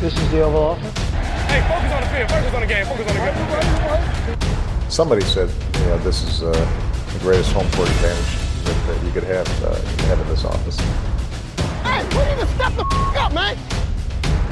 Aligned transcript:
This 0.00 0.12
is 0.16 0.30
the 0.30 0.42
Oval 0.42 0.62
Office. 0.62 0.98
Hey, 1.48 1.60
focus 1.68 1.92
on 1.92 2.00
the 2.02 2.08
field. 2.08 2.30
Focus 2.30 2.54
on 2.54 2.60
the 2.60 2.66
game. 2.66 2.86
Focus 2.86 3.06
on 3.08 3.14
the 3.16 4.36
game. 4.36 4.90
Somebody 4.90 5.22
said, 5.22 5.48
you 5.74 5.86
know, 5.86 5.98
this 5.98 6.22
is 6.22 6.42
uh, 6.42 6.52
the 7.12 7.18
greatest 7.20 7.52
home 7.52 7.68
court 7.72 7.88
advantage 7.88 8.64
that, 8.64 8.76
that 8.86 9.04
you 9.04 9.10
could 9.12 9.24
have, 9.24 9.48
uh, 9.64 9.70
you 9.90 9.96
could 9.96 10.06
have 10.06 10.20
in 10.20 10.28
this 10.28 10.44
office. 10.44 10.78
Hey, 11.82 12.02
we 12.14 12.24
need 12.28 12.40
to 12.40 12.46
step 12.54 12.72
the 12.76 12.84
f- 12.84 13.16
up, 13.16 13.32
man. 13.32 13.56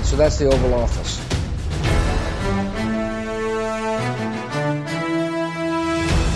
So 0.03 0.17
that's 0.17 0.39
the 0.39 0.47
Oval 0.47 0.75
Office. 0.75 1.21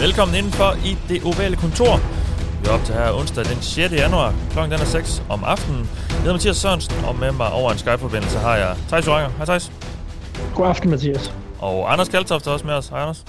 Velkommen 0.00 0.34
indenfor 0.34 0.74
i 0.84 0.96
det 1.08 1.22
ovale 1.24 1.56
kontor. 1.56 2.00
Vi 2.62 2.68
er 2.68 2.72
op 2.72 2.84
til 2.84 2.94
her 2.94 3.12
onsdag 3.12 3.44
den 3.44 3.62
6. 3.62 3.92
januar. 3.92 4.34
Klokken 4.52 4.72
den 4.72 4.80
er 4.80 4.84
6 4.84 5.22
om 5.28 5.44
aftenen. 5.44 5.88
Jeg 6.18 6.22
hedder 6.24 6.32
Mathias 6.32 6.56
Sørensen, 6.56 7.04
og 7.04 7.16
med 7.16 7.32
mig 7.32 7.52
over 7.52 7.72
en 7.72 7.78
Skype-forbindelse 7.78 8.38
har 8.38 8.56
jeg 8.56 8.76
Thijs 8.88 9.06
Joranger. 9.06 9.30
Hej 9.36 9.44
Thijs. 9.44 9.72
God 10.54 10.66
aften, 10.66 10.90
Mathias. 10.90 11.34
Og 11.58 11.92
Anders 11.92 12.08
Kaltoft 12.08 12.46
er 12.46 12.50
også 12.50 12.66
med 12.66 12.74
os. 12.74 12.88
Hej 12.88 13.00
Anders. 13.00 13.24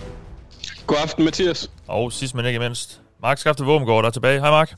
God 0.88 0.98
aften, 1.04 1.26
Mathias. 1.26 1.72
Og 1.88 2.12
sidst 2.12 2.36
men 2.36 2.46
ikke 2.46 2.60
mindst, 2.60 3.02
Mark 3.22 3.38
Skafte 3.38 3.64
Våbengård 3.64 4.04
der 4.04 4.08
er 4.08 4.12
tilbage. 4.12 4.40
Hej 4.40 4.50
Mark. 4.50 4.76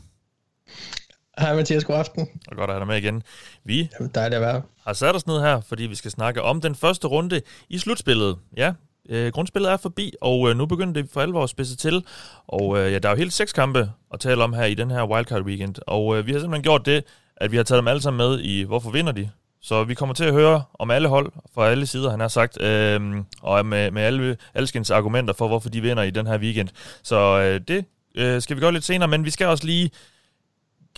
Hej 1.39 1.55
Mathias, 1.55 1.83
god 1.85 1.95
aften. 1.95 2.27
Og 2.47 2.57
godt 2.57 2.69
at 2.69 2.73
have 2.75 2.79
dig 2.79 2.88
med 2.88 2.97
igen. 2.97 3.23
Vi 3.66 3.89
Jamen, 3.99 4.11
dejligt 4.16 4.35
at 4.35 4.41
være. 4.41 4.61
har 4.85 4.93
sat 4.93 5.16
os 5.16 5.27
ned 5.27 5.41
her, 5.41 5.61
fordi 5.61 5.83
vi 5.83 5.95
skal 5.95 6.11
snakke 6.11 6.41
om 6.41 6.61
den 6.61 6.75
første 6.75 7.07
runde 7.07 7.41
i 7.69 7.77
slutspillet. 7.77 8.38
Ja, 8.57 8.73
øh, 9.09 9.31
grundspillet 9.31 9.71
er 9.71 9.77
forbi, 9.77 10.13
og 10.21 10.49
øh, 10.49 10.57
nu 10.57 10.66
begynder 10.66 10.93
det 10.93 11.09
for 11.13 11.21
alvor 11.21 11.43
at 11.43 11.49
spidse 11.49 11.75
til. 11.75 12.05
Og 12.47 12.77
øh, 12.80 12.91
ja, 12.93 12.99
der 12.99 13.09
er 13.09 13.13
jo 13.13 13.17
helt 13.17 13.33
seks 13.33 13.53
kampe 13.53 13.91
at 14.13 14.19
tale 14.19 14.43
om 14.43 14.53
her 14.53 14.63
i 14.66 14.73
den 14.73 14.91
her 14.91 15.03
wildcard 15.03 15.41
weekend. 15.41 15.75
Og 15.88 16.17
øh, 16.17 16.25
vi 16.27 16.31
har 16.31 16.39
simpelthen 16.39 16.63
gjort 16.63 16.85
det, 16.85 17.03
at 17.41 17.52
vi 17.52 17.58
har 17.58 17.63
taget 17.63 17.80
dem 17.80 17.88
alle 17.88 18.02
sammen 18.02 18.18
med 18.18 18.40
i 18.40 18.63
Hvorfor 18.63 18.91
vinder 18.91 19.12
de? 19.12 19.30
Så 19.62 19.84
vi 19.84 19.94
kommer 19.94 20.16
til 20.16 20.23
at 20.23 20.34
høre 20.34 20.63
om 20.73 20.91
alle 20.91 21.08
hold 21.08 21.31
fra 21.55 21.70
alle 21.70 21.86
sider, 21.86 22.09
han 22.09 22.20
har 22.20 22.27
sagt, 22.27 22.62
øh, 22.62 23.23
og 23.41 23.66
med, 23.66 23.92
med 23.92 24.02
alle 24.02 24.38
alskens 24.53 24.92
argumenter 24.92 25.33
for, 25.33 25.48
hvorfor 25.48 25.70
de 25.70 25.81
vinder 25.81 26.03
i 26.03 26.09
den 26.09 26.28
her 26.28 26.38
weekend. 26.38 26.70
Så 27.03 27.39
øh, 27.39 27.61
det 27.67 27.86
øh, 28.16 28.42
skal 28.42 28.56
vi 28.56 28.61
gøre 28.61 28.72
lidt 28.72 28.83
senere, 28.83 29.08
men 29.08 29.25
vi 29.25 29.30
skal 29.30 29.48
også 29.48 29.66
lige 29.66 29.92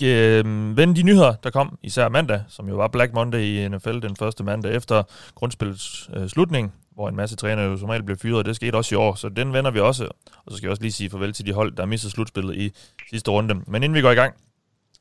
øh, 0.04 0.78
vende 0.78 0.96
de 0.96 1.04
nyheder, 1.04 1.34
der 1.44 1.50
kom, 1.50 1.78
især 1.84 2.10
mandag, 2.10 2.44
som 2.48 2.70
jo 2.70 2.76
var 2.76 2.88
Black 2.88 3.14
Monday 3.14 3.42
i 3.42 3.68
NFL 3.68 4.00
den 4.00 4.16
første 4.16 4.44
mandag 4.44 4.76
efter 4.76 5.04
grundspillets 5.36 6.10
øh, 6.16 6.30
slutning, 6.30 6.74
hvor 6.96 7.10
en 7.10 7.16
masse 7.16 7.36
trænere 7.36 7.66
jo 7.66 7.78
som 7.78 7.90
regel 7.90 8.04
blev 8.04 8.18
fyret, 8.18 8.38
og 8.38 8.46
det 8.46 8.56
skete 8.56 8.76
også 8.76 8.96
i 8.96 8.98
år, 8.98 9.16
så 9.16 9.30
den 9.30 9.54
vender 9.54 9.72
vi 9.72 9.80
også. 9.80 10.04
Og 10.46 10.52
så 10.52 10.58
skal 10.58 10.68
jeg 10.68 10.72
også 10.72 10.82
lige 10.84 10.92
sige 10.92 11.10
farvel 11.10 11.34
til 11.34 11.46
de 11.46 11.54
hold, 11.54 11.72
der 11.72 11.86
mistede 11.86 12.14
slutspillet 12.14 12.56
i 12.56 12.72
sidste 13.10 13.32
runde. 13.32 13.56
Men 13.68 13.84
inden 13.84 13.96
vi 13.96 14.02
går 14.02 14.12
i 14.12 14.16
gang, 14.16 14.34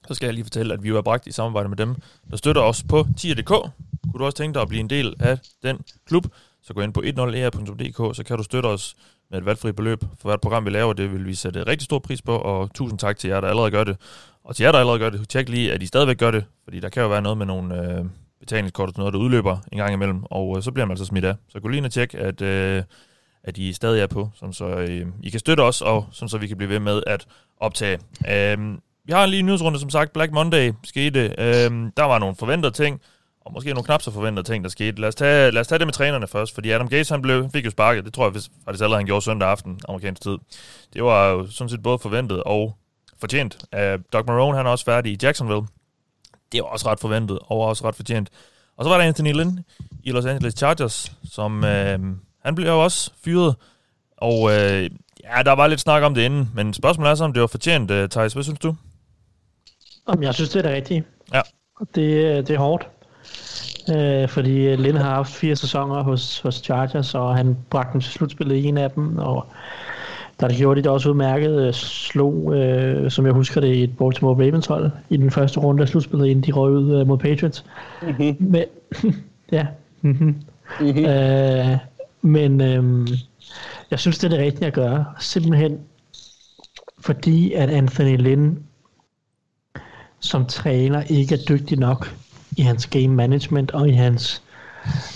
så 0.08 0.14
skal 0.14 0.27
jeg 0.27 0.34
lige 0.34 0.45
fortælle, 0.45 0.75
at 0.75 0.83
vi 0.83 0.89
jo 0.89 0.97
er 0.97 1.03
bragt 1.03 1.27
i 1.27 1.33
samarbejde 1.33 1.69
med 1.69 1.77
dem, 1.77 1.95
der 2.31 2.36
støtter 2.36 2.62
os 2.62 2.83
på 2.83 3.06
tier.dk. 3.17 3.48
Kunne 3.48 4.19
du 4.19 4.25
også 4.25 4.36
tænke 4.36 4.55
dig 4.55 4.62
at 4.62 4.69
blive 4.69 4.81
en 4.81 4.91
del 4.91 5.14
af 5.20 5.39
den 5.62 5.78
klub, 6.06 6.27
så 6.62 6.75
gå 6.75 6.81
ind 6.81 6.94
på 6.94 7.00
10er.dk, 7.00 8.00
e 8.00 8.14
så 8.14 8.22
kan 8.27 8.36
du 8.36 8.42
støtte 8.42 8.67
os 8.67 8.94
med 9.31 9.39
et 9.39 9.47
valgfrit 9.47 9.77
beløb 9.77 10.00
for 10.19 10.28
hvert 10.28 10.41
program, 10.41 10.64
vi 10.64 10.70
laver. 10.70 10.92
Det 10.92 11.12
vil 11.12 11.27
vi 11.27 11.34
sætte 11.34 11.67
rigtig 11.67 11.84
stor 11.84 11.98
pris 11.98 12.22
på, 12.22 12.36
og 12.36 12.75
tusind 12.75 12.98
tak 12.98 13.17
til 13.17 13.31
jer, 13.31 13.41
der 13.41 13.48
allerede 13.48 13.70
gør 13.70 13.84
det. 13.84 13.97
Og 14.44 14.56
til 14.56 14.64
jer, 14.64 14.72
der 14.72 14.78
allerede 14.78 14.98
gør 14.98 15.11
det, 15.11 15.28
tjek 15.28 15.48
lige, 15.48 15.72
at 15.72 15.83
I 15.83 15.86
stadigvæk 15.86 16.19
gør 16.19 16.31
det, 16.31 16.44
fordi 16.64 16.81
der 16.81 16.89
kan 16.89 17.03
jo 17.03 17.09
være 17.09 17.22
noget 17.22 17.39
med 17.39 17.47
nogle 17.47 17.98
øh, 17.98 18.05
betalingskort 18.41 18.89
og 18.89 18.92
sådan 18.92 19.00
noget, 19.00 19.14
der 19.14 19.20
udløber 19.20 19.59
en 19.72 19.78
gang 19.78 19.92
imellem, 19.92 20.22
og 20.25 20.56
øh, 20.56 20.62
så 20.62 20.72
bliver 20.72 20.87
man 20.87 20.92
altså 20.92 21.05
smidt 21.05 21.25
af. 21.25 21.34
Så 21.48 21.61
gå 21.61 21.69
lige 21.69 21.78
ind 21.78 21.87
og 21.87 21.92
tjek, 21.92 22.14
at, 22.14 22.42
øh, 22.42 22.83
at 23.44 23.59
I 23.59 23.72
stadig 23.72 24.03
er 24.03 24.06
på, 24.06 24.31
sådan 24.34 24.53
så 24.53 24.66
øh, 24.66 25.06
I 25.22 25.31
kan 25.31 25.41
støtte 25.41 25.61
os, 25.61 25.83
og 25.83 26.06
sådan 26.12 26.28
så 26.28 26.39
vi 26.39 26.47
kan 26.47 26.56
blive 26.56 26.70
ved 26.70 26.81
med 26.81 27.03
at 27.06 27.27
optage. 27.56 27.98
Øh, 28.28 28.59
vi 29.05 29.12
har 29.12 29.25
en 29.25 29.31
lige 29.31 29.42
nyhedsrunde, 29.42 29.78
som 29.78 29.91
sagt, 29.91 30.12
Black 30.12 30.33
Monday 30.33 30.72
skete. 30.84 31.34
Øhm, 31.39 31.92
der 31.97 32.03
var 32.05 32.19
nogle 32.19 32.36
forventede 32.36 32.72
ting, 32.72 33.00
og 33.41 33.53
måske 33.53 33.70
nogle 33.70 33.84
knap 33.84 34.03
så 34.03 34.11
forventede 34.11 34.47
ting, 34.47 34.64
der 34.64 34.70
skete. 34.70 35.00
Lad 35.00 35.09
os 35.09 35.14
tage, 35.14 35.50
lad 35.50 35.61
os 35.61 35.69
tage 35.69 35.78
det 35.78 35.86
med 35.86 35.92
trænerne 35.92 36.27
først, 36.27 36.55
fordi 36.55 36.70
Adam 36.70 36.89
Gates 36.89 37.09
han 37.09 37.22
blev, 37.22 37.50
fik 37.53 37.64
jo 37.64 37.70
sparket. 37.70 38.05
Det 38.05 38.14
tror 38.14 38.25
jeg 38.25 38.33
faktisk 38.64 38.83
allerede, 38.83 38.97
han 38.98 39.06
gjorde 39.06 39.25
søndag 39.25 39.48
aften, 39.48 39.81
amerikansk 39.89 40.22
tid. 40.22 40.39
Det 40.94 41.05
var 41.05 41.28
jo 41.28 41.47
sådan 41.50 41.69
set 41.69 41.82
både 41.82 41.99
forventet 41.99 42.43
og 42.43 42.77
fortjent. 43.21 43.65
Øh, 43.75 43.99
Doc 44.12 44.27
Marone, 44.27 44.56
han 44.56 44.66
er 44.66 44.71
også 44.71 44.84
færdig 44.84 45.12
i 45.12 45.19
Jacksonville. 45.22 45.62
Det 46.53 46.62
var 46.62 46.69
også 46.69 46.91
ret 46.91 47.00
forventet, 47.00 47.38
og 47.43 47.60
også 47.60 47.84
ret 47.88 47.94
fortjent. 47.94 48.31
Og 48.77 48.84
så 48.84 48.91
var 48.91 48.98
der 48.98 49.04
Anthony 49.04 49.32
Lynn 49.32 49.60
i 50.04 50.10
Los 50.10 50.25
Angeles 50.25 50.54
Chargers, 50.54 51.12
som 51.25 51.65
øh, 51.65 51.98
han 52.44 52.54
blev 52.54 52.66
jo 52.66 52.84
også 52.84 53.10
fyret. 53.25 53.54
Og 54.16 54.50
øh, 54.50 54.91
ja, 55.25 55.43
der 55.43 55.53
var 55.53 55.66
lidt 55.66 55.81
snak 55.81 56.03
om 56.03 56.15
det 56.15 56.22
inden, 56.22 56.50
men 56.54 56.75
spørgsmålet 56.75 57.10
er 57.10 57.15
så, 57.15 57.25
om 57.25 57.32
det 57.32 57.41
var 57.41 57.47
fortjent, 57.47 57.91
øh, 57.91 58.09
Thijs. 58.09 58.32
Hvad 58.32 58.43
synes 58.43 58.59
du? 58.59 58.77
Om 60.07 60.23
jeg 60.23 60.35
synes, 60.35 60.51
det 60.51 60.59
er 60.59 60.63
det 60.63 60.77
rigtige. 60.77 61.05
Ja. 61.35 61.41
Det, 61.95 62.49
det 62.49 62.55
er 62.55 62.59
hårdt. 62.59 62.89
Øh, 63.95 64.29
fordi 64.29 64.77
Lynn 64.77 64.97
har 64.97 65.15
haft 65.15 65.33
fire 65.33 65.57
sæsoner 65.57 66.03
hos, 66.03 66.41
hos 66.41 66.55
Chargers, 66.55 67.15
og 67.15 67.37
han 67.37 67.57
bragte 67.71 67.93
dem 67.93 68.01
til 68.01 68.13
slutspillet 68.13 68.57
i 68.57 68.65
en 68.65 68.79
af 68.79 68.91
dem, 68.91 69.19
og 69.19 69.47
der 70.41 70.49
det 70.49 70.57
gjorde 70.57 70.81
de 70.81 70.85
det 70.85 70.91
også 70.91 71.09
udmærket, 71.09 71.75
slog, 71.75 72.55
øh, 72.57 73.11
som 73.11 73.27
jeg 73.27 73.35
husker 73.35 73.61
det, 73.61 73.83
et 73.83 73.97
Baltimore 73.97 74.47
Ravens 74.47 74.67
hold 74.67 74.91
i 75.11 75.17
den 75.17 75.31
første 75.31 75.61
runde 75.61 75.83
af 75.83 75.89
slutspillet, 75.89 76.27
inden 76.27 76.45
de 76.45 76.53
røg 76.53 76.73
ud 76.73 77.01
øh, 77.01 77.07
mod 77.07 77.19
Patriots. 77.19 77.65
Mm-hmm. 78.03 78.37
Men, 78.41 78.65
ja. 79.53 79.67
Mm-hmm. 80.03 80.37
Mm-hmm. 80.81 81.05
Øh, 81.05 81.79
men 82.23 82.61
øh, 82.61 83.09
jeg 83.91 83.99
synes, 83.99 84.19
det 84.19 84.25
er 84.25 84.37
det 84.37 84.45
rigtige 84.45 84.67
at 84.67 84.73
gøre. 84.73 85.05
Simpelthen 85.21 85.79
fordi, 86.99 87.53
at 87.53 87.71
Anthony 87.71 88.17
Lynn 88.17 88.59
som 90.22 90.47
træner 90.47 91.03
ikke 91.03 91.34
er 91.34 91.44
dygtig 91.49 91.78
nok 91.78 92.15
i 92.56 92.62
hans 92.62 92.87
game 92.87 93.09
management 93.09 93.71
og 93.71 93.88
i 93.88 93.93
hans 93.93 94.43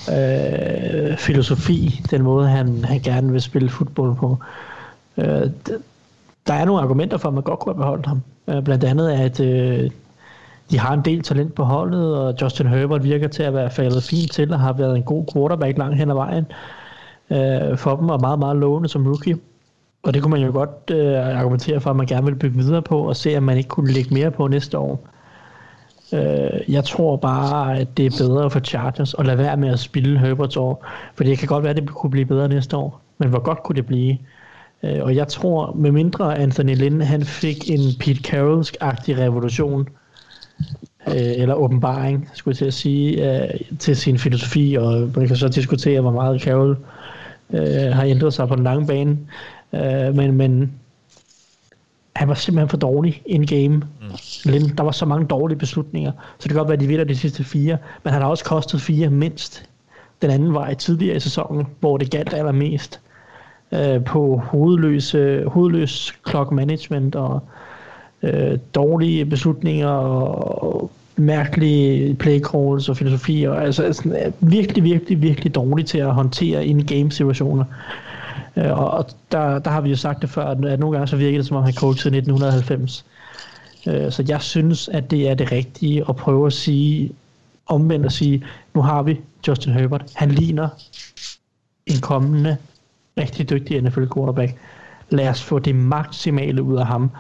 øh, 0.09 1.17
filosofi, 1.17 2.01
den 2.11 2.23
måde 2.23 2.49
han, 2.49 2.85
han 2.85 3.01
gerne 3.01 3.33
vil 3.33 3.43
spille 3.43 3.69
fodbold 3.69 4.17
på. 4.17 4.39
Øh, 5.17 5.51
der 6.47 6.55
er 6.55 6.65
nogle 6.65 6.83
argumenter 6.83 7.17
for, 7.17 7.29
at 7.29 7.35
man 7.35 7.43
godt 7.43 7.59
kunne 7.59 7.75
have 7.75 7.83
beholdt 7.83 8.07
ham. 8.07 8.23
Øh, 8.49 8.63
blandt 8.63 8.85
andet, 8.85 9.11
at 9.11 9.41
øh, 9.41 9.91
de 10.71 10.79
har 10.79 10.95
en 10.95 11.05
del 11.05 11.23
talent 11.23 11.55
på 11.55 11.65
holdet, 11.65 12.17
og 12.17 12.35
Justin 12.43 12.67
Herbert 12.67 13.05
virker 13.05 13.29
til 13.29 13.43
at 13.43 13.55
være 13.55 13.71
faldet 13.71 14.03
fint 14.03 14.33
til, 14.33 14.53
og 14.53 14.61
har 14.61 14.73
været 14.73 14.97
en 14.97 15.03
god 15.03 15.25
quarterback 15.33 15.79
langt 15.79 15.97
hen 15.97 16.11
ad 16.11 16.15
vejen 16.15 16.47
øh, 17.31 17.79
for 17.79 17.97
dem, 17.97 18.09
og 18.09 18.21
meget, 18.21 18.39
meget 18.39 18.57
lovende 18.57 18.89
som 18.89 19.07
rookie. 19.07 19.39
Og 20.07 20.15
det 20.15 20.23
kunne 20.23 20.31
man 20.31 20.43
jo 20.43 20.53
godt 20.53 20.91
øh, 20.91 21.39
argumentere 21.39 21.81
for, 21.81 21.91
at 21.91 21.97
man 21.97 22.07
gerne 22.07 22.27
vil 22.27 22.35
bygge 22.35 22.59
videre 22.59 22.83
på, 22.83 23.09
og 23.09 23.17
se, 23.17 23.37
at 23.37 23.43
man 23.43 23.57
ikke 23.57 23.69
kunne 23.69 23.93
lægge 23.93 24.15
mere 24.15 24.31
på 24.31 24.49
næste 24.49 24.79
år. 24.79 25.09
Øh, 26.13 26.61
jeg 26.69 26.85
tror 26.85 27.17
bare, 27.17 27.79
at 27.79 27.97
det 27.97 28.07
er 28.07 28.25
bedre 28.25 28.51
for 28.51 28.61
Chargers 28.61 29.15
at 29.15 29.27
lade 29.27 29.39
være 29.39 29.57
med 29.57 29.69
at 29.69 29.79
spille 29.79 30.19
Herberts 30.19 30.57
år, 30.57 30.87
for 31.15 31.25
det 31.25 31.39
kan 31.39 31.49
godt 31.49 31.63
være, 31.63 31.71
at 31.71 31.77
det 31.77 31.91
kunne 31.91 32.11
blive 32.11 32.27
bedre 32.27 32.49
næste 32.49 32.77
år, 32.77 33.01
men 33.19 33.29
hvor 33.29 33.39
godt 33.39 33.63
kunne 33.63 33.77
det 33.77 33.87
blive? 33.87 34.19
Øh, 34.83 35.03
og 35.03 35.17
jeg 35.17 35.29
tror, 35.29 35.73
med 35.73 35.93
mindre 35.93 36.39
Anthony 36.39 36.77
Lynn, 36.77 37.01
han 37.01 37.23
fik 37.23 37.71
en 37.71 37.81
Pete 38.01 38.21
Carrollsk-agtig 38.29 39.19
revolution, 39.19 39.89
øh, 41.09 41.15
eller 41.15 41.55
åbenbaring, 41.55 42.31
skulle 42.35 42.53
jeg 42.53 42.59
til 42.59 42.65
at 42.65 42.75
sige, 42.75 43.43
øh, 43.43 43.61
til 43.79 43.97
sin 43.97 44.19
filosofi, 44.19 44.77
og 44.81 45.11
man 45.17 45.27
kan 45.27 45.37
så 45.37 45.49
diskutere, 45.49 46.01
hvor 46.01 46.11
meget 46.11 46.43
Carroll 46.43 46.77
øh, 47.51 47.93
har 47.93 48.05
ændret 48.05 48.35
sig 48.35 48.49
på 48.49 48.57
den 48.57 48.65
lange 48.65 48.87
bane, 48.87 49.19
øh, 49.73 50.15
men, 50.17 50.33
men 50.33 50.73
han 52.17 52.29
var 52.29 52.35
simpelthen 52.35 52.69
for 52.69 52.77
dårlig 52.77 53.23
in-game. 53.27 53.75
Mm. 53.77 54.69
Der 54.77 54.83
var 54.83 54.91
så 54.91 55.07
mange 55.07 55.27
dårlige 55.27 55.59
beslutninger, 55.59 56.13
så 56.13 56.43
det 56.43 56.51
kan 56.51 56.57
godt 56.57 56.69
være, 56.69 56.77
at 56.77 56.81
de 56.81 56.87
vinder 56.87 57.05
de 57.05 57.17
sidste 57.17 57.45
fire, 57.45 57.79
men 58.05 58.13
han 58.13 58.23
har 58.23 58.29
også 58.29 58.45
kostet 58.45 58.81
fire 58.81 59.11
mindst. 59.11 59.69
Den 60.23 60.31
anden 60.31 60.57
i 60.73 60.75
tidligere 60.75 61.17
i 61.17 61.21
sæsonen, 61.21 61.67
hvor 61.81 61.97
det 61.97 62.11
galt 62.11 62.35
allermest 62.35 63.01
øh, 63.73 64.05
på 64.05 64.43
hovedløs, 64.45 65.15
øh, 65.15 65.47
hovedløs 65.47 66.15
clock 66.29 66.53
management 66.53 67.15
og 67.15 67.41
øh, 68.23 68.59
dårlige 68.75 69.25
beslutninger 69.25 69.89
og 69.89 70.91
mærkelige 71.17 72.15
play 72.15 72.41
calls 72.41 72.89
og 72.89 72.97
filosofier. 72.97 73.53
Altså 73.53 73.93
sådan, 73.93 74.33
virkelig, 74.41 74.85
virkelig, 74.85 75.23
virkelig 75.23 75.55
dårligt 75.55 75.89
til 75.89 75.99
at 75.99 76.15
håndtere 76.15 76.67
in-game 76.67 77.11
situationer. 77.11 77.65
Øh, 78.57 78.79
og 78.79 79.07
der, 79.33 79.59
der 79.59 79.71
har 79.71 79.81
vi 79.81 79.91
jo 79.91 79.97
sagt 79.97 80.23
det 80.23 80.31
før, 80.31 80.45
at 80.45 80.59
nogle 80.59 80.97
gange 80.97 81.07
så 81.07 81.17
virker 81.17 81.39
det 81.39 81.47
som 81.47 81.57
om 81.57 81.65
han 81.65 81.75
coachede 81.75 82.17
1990. 82.17 83.05
Øh, 83.87 84.13
så 84.13 84.25
jeg 84.29 84.43
synes, 84.43 84.89
at 84.89 85.11
det 85.11 85.29
er 85.29 85.35
det 85.35 85.53
rigtige 85.53 86.05
at 86.09 86.17
prøve 86.17 86.47
at 86.47 86.53
sige, 86.53 87.13
omvendt 87.67 88.07
at 88.07 88.13
sige, 88.13 88.45
nu 88.75 88.83
har 88.83 89.03
vi 89.03 89.21
Justin 89.49 89.73
Herbert. 89.73 90.13
Han 90.15 90.31
ligner 90.31 90.69
en 91.87 92.01
kommende 92.01 92.57
rigtig 93.19 93.51
dygtig 93.51 93.83
NFL 93.83 94.07
quarterback. 94.15 94.55
Lad 95.11 95.29
os 95.29 95.43
få 95.43 95.59
det 95.59 95.75
maksimale 95.75 96.63
ud 96.63 96.77
af 96.77 96.87
ham 96.87 97.11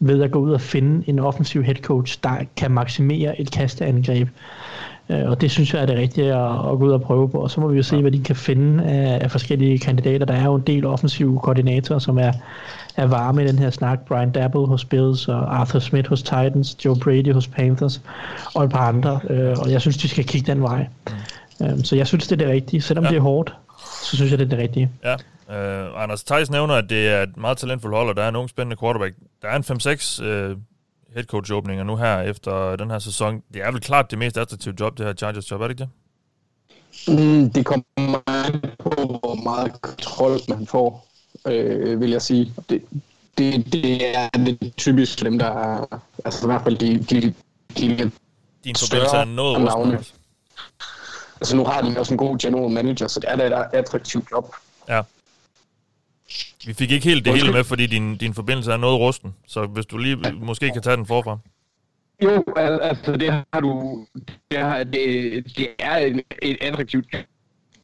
ved 0.00 0.22
at 0.22 0.30
gå 0.30 0.38
ud 0.38 0.52
og 0.52 0.60
finde 0.60 1.08
en 1.08 1.18
offensiv 1.18 1.62
head 1.62 1.74
coach, 1.74 2.18
der 2.22 2.36
kan 2.56 2.70
maksimere 2.70 3.40
et 3.40 3.50
kasteangreb. 3.50 4.28
Øh, 5.12 5.30
og 5.30 5.40
det 5.40 5.50
synes 5.50 5.74
jeg 5.74 5.82
er 5.82 5.86
det 5.86 5.96
rigtige 5.96 6.34
at, 6.34 6.52
at 6.52 6.78
gå 6.78 6.84
ud 6.84 6.90
og 6.90 7.02
prøve 7.02 7.28
på. 7.30 7.38
Og 7.38 7.50
så 7.50 7.60
må 7.60 7.68
vi 7.68 7.76
jo 7.76 7.82
se, 7.82 8.00
hvad 8.00 8.10
de 8.10 8.22
kan 8.22 8.36
finde 8.36 8.84
af, 8.84 9.18
af 9.22 9.30
forskellige 9.30 9.78
kandidater. 9.78 10.26
Der 10.26 10.34
er 10.34 10.44
jo 10.44 10.54
en 10.54 10.62
del 10.62 10.86
offensive 10.86 11.40
koordinatorer, 11.42 11.98
som 11.98 12.18
er, 12.18 12.32
er 12.96 13.06
varme 13.06 13.44
i 13.44 13.46
den 13.46 13.58
her 13.58 13.70
snak. 13.70 14.00
Brian 14.00 14.32
Dabble 14.32 14.66
hos 14.66 14.84
Bills, 14.84 15.28
og 15.28 15.60
Arthur 15.60 15.78
Smith 15.78 16.08
hos 16.08 16.22
Titans, 16.22 16.84
Joe 16.84 16.96
Brady 16.96 17.32
hos 17.32 17.48
Panthers, 17.48 18.00
og 18.54 18.64
et 18.64 18.70
par 18.70 18.88
andre. 18.88 19.20
Øh, 19.30 19.56
og 19.58 19.70
jeg 19.70 19.80
synes, 19.80 19.96
de 19.96 20.08
skal 20.08 20.24
kigge 20.24 20.52
den 20.52 20.62
vej. 20.62 20.86
Øhm, 21.62 21.84
så 21.84 21.96
jeg 21.96 22.06
synes, 22.06 22.26
det 22.26 22.32
er 22.40 22.46
det 22.46 22.54
rigtige. 22.54 22.80
Selvom 22.80 23.04
ja. 23.04 23.10
det 23.10 23.16
er 23.16 23.20
hårdt, 23.20 23.54
så 24.02 24.16
synes 24.16 24.30
jeg, 24.30 24.38
det 24.38 24.44
er 24.44 24.48
det 24.48 24.58
rigtige. 24.58 24.90
Ja. 25.04 25.14
Uh, 25.48 26.02
Anders 26.02 26.24
Theis 26.24 26.50
nævner, 26.50 26.74
at 26.74 26.84
det 26.90 27.08
er 27.08 27.22
et 27.22 27.36
meget 27.36 27.58
talentfuldt 27.58 27.96
hold, 27.96 28.08
og 28.08 28.16
der 28.16 28.22
er 28.22 28.28
en 28.28 28.36
ung 28.36 28.48
spændende 28.48 28.76
quarterback. 28.80 29.14
Der 29.42 29.48
er 29.48 29.56
en 29.56 29.64
5-6 29.64 30.24
uh, 30.24 30.56
headcoach-åbninger 31.14 31.84
nu 31.84 31.96
her 31.96 32.20
efter 32.20 32.76
den 32.76 32.90
her 32.90 32.98
sæson. 32.98 33.42
Det 33.54 33.62
er 33.62 33.70
vel 33.70 33.80
klart 33.80 34.10
det 34.10 34.18
mest 34.18 34.38
attraktive 34.38 34.74
job, 34.80 34.98
det 34.98 35.06
her 35.06 35.14
Chargers 35.14 35.50
job, 35.50 35.60
er 35.60 35.68
det 35.68 35.80
ikke 35.80 35.80
det? 35.80 35.90
Mm, 37.08 37.50
det 37.50 37.66
kommer 37.66 38.18
an 38.26 38.60
på, 38.78 38.90
hvor 38.90 39.42
meget 39.42 39.80
kontrol 39.80 40.38
man 40.48 40.66
får, 40.66 41.06
øh, 41.46 42.00
vil 42.00 42.10
jeg 42.10 42.22
sige. 42.22 42.54
Det, 42.68 42.82
det, 43.38 43.72
det 43.72 44.16
er 44.16 44.28
det 44.28 44.72
typisk 44.76 45.18
for 45.18 45.24
dem, 45.24 45.38
der 45.38 45.46
er, 45.46 46.00
altså 46.24 46.46
i 46.46 46.48
hvert 46.48 46.62
fald 46.62 46.76
de, 46.76 46.98
de, 46.98 47.34
de 47.78 48.10
Din 48.64 48.74
Større 48.74 49.20
er 49.20 49.24
noget 49.24 49.60
navne. 49.60 49.98
altså 51.40 51.56
nu 51.56 51.64
har 51.64 51.82
de 51.82 51.98
også 51.98 52.14
en 52.14 52.18
god 52.18 52.38
general 52.38 52.70
manager, 52.70 53.06
så 53.06 53.20
det 53.20 53.30
er 53.30 53.36
da 53.36 53.46
et 53.46 53.68
attraktivt 53.72 54.30
job. 54.30 54.54
Ja. 54.88 55.02
Vi 56.66 56.72
fik 56.72 56.90
ikke 56.90 57.04
helt 57.04 57.24
det 57.24 57.34
hele 57.34 57.52
med, 57.52 57.64
fordi 57.64 57.86
din, 57.86 58.16
din 58.16 58.34
forbindelse 58.34 58.72
er 58.72 58.76
noget 58.76 59.00
rusten. 59.00 59.34
Så 59.46 59.66
hvis 59.66 59.86
du 59.86 59.98
lige 59.98 60.16
måske 60.32 60.70
kan 60.70 60.82
tage 60.82 60.96
den 60.96 61.06
forfra. 61.06 61.38
Jo, 62.22 62.44
al- 62.56 62.80
altså 62.82 63.16
det 63.16 63.32
har 63.32 63.60
du, 63.60 64.04
det, 64.50 64.58
har, 64.58 64.84
det, 64.84 65.56
det 65.56 65.68
er 65.78 65.96
et, 65.96 66.22
et 66.42 66.56
attraktivt 66.60 67.06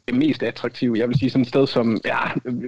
det 0.08 0.16
mest 0.16 0.42
attraktive. 0.42 0.98
Jeg 0.98 1.08
vil 1.08 1.18
sige 1.18 1.30
sådan 1.30 1.42
et 1.42 1.48
sted 1.48 1.66
som, 1.66 2.00
ja, 2.04 2.18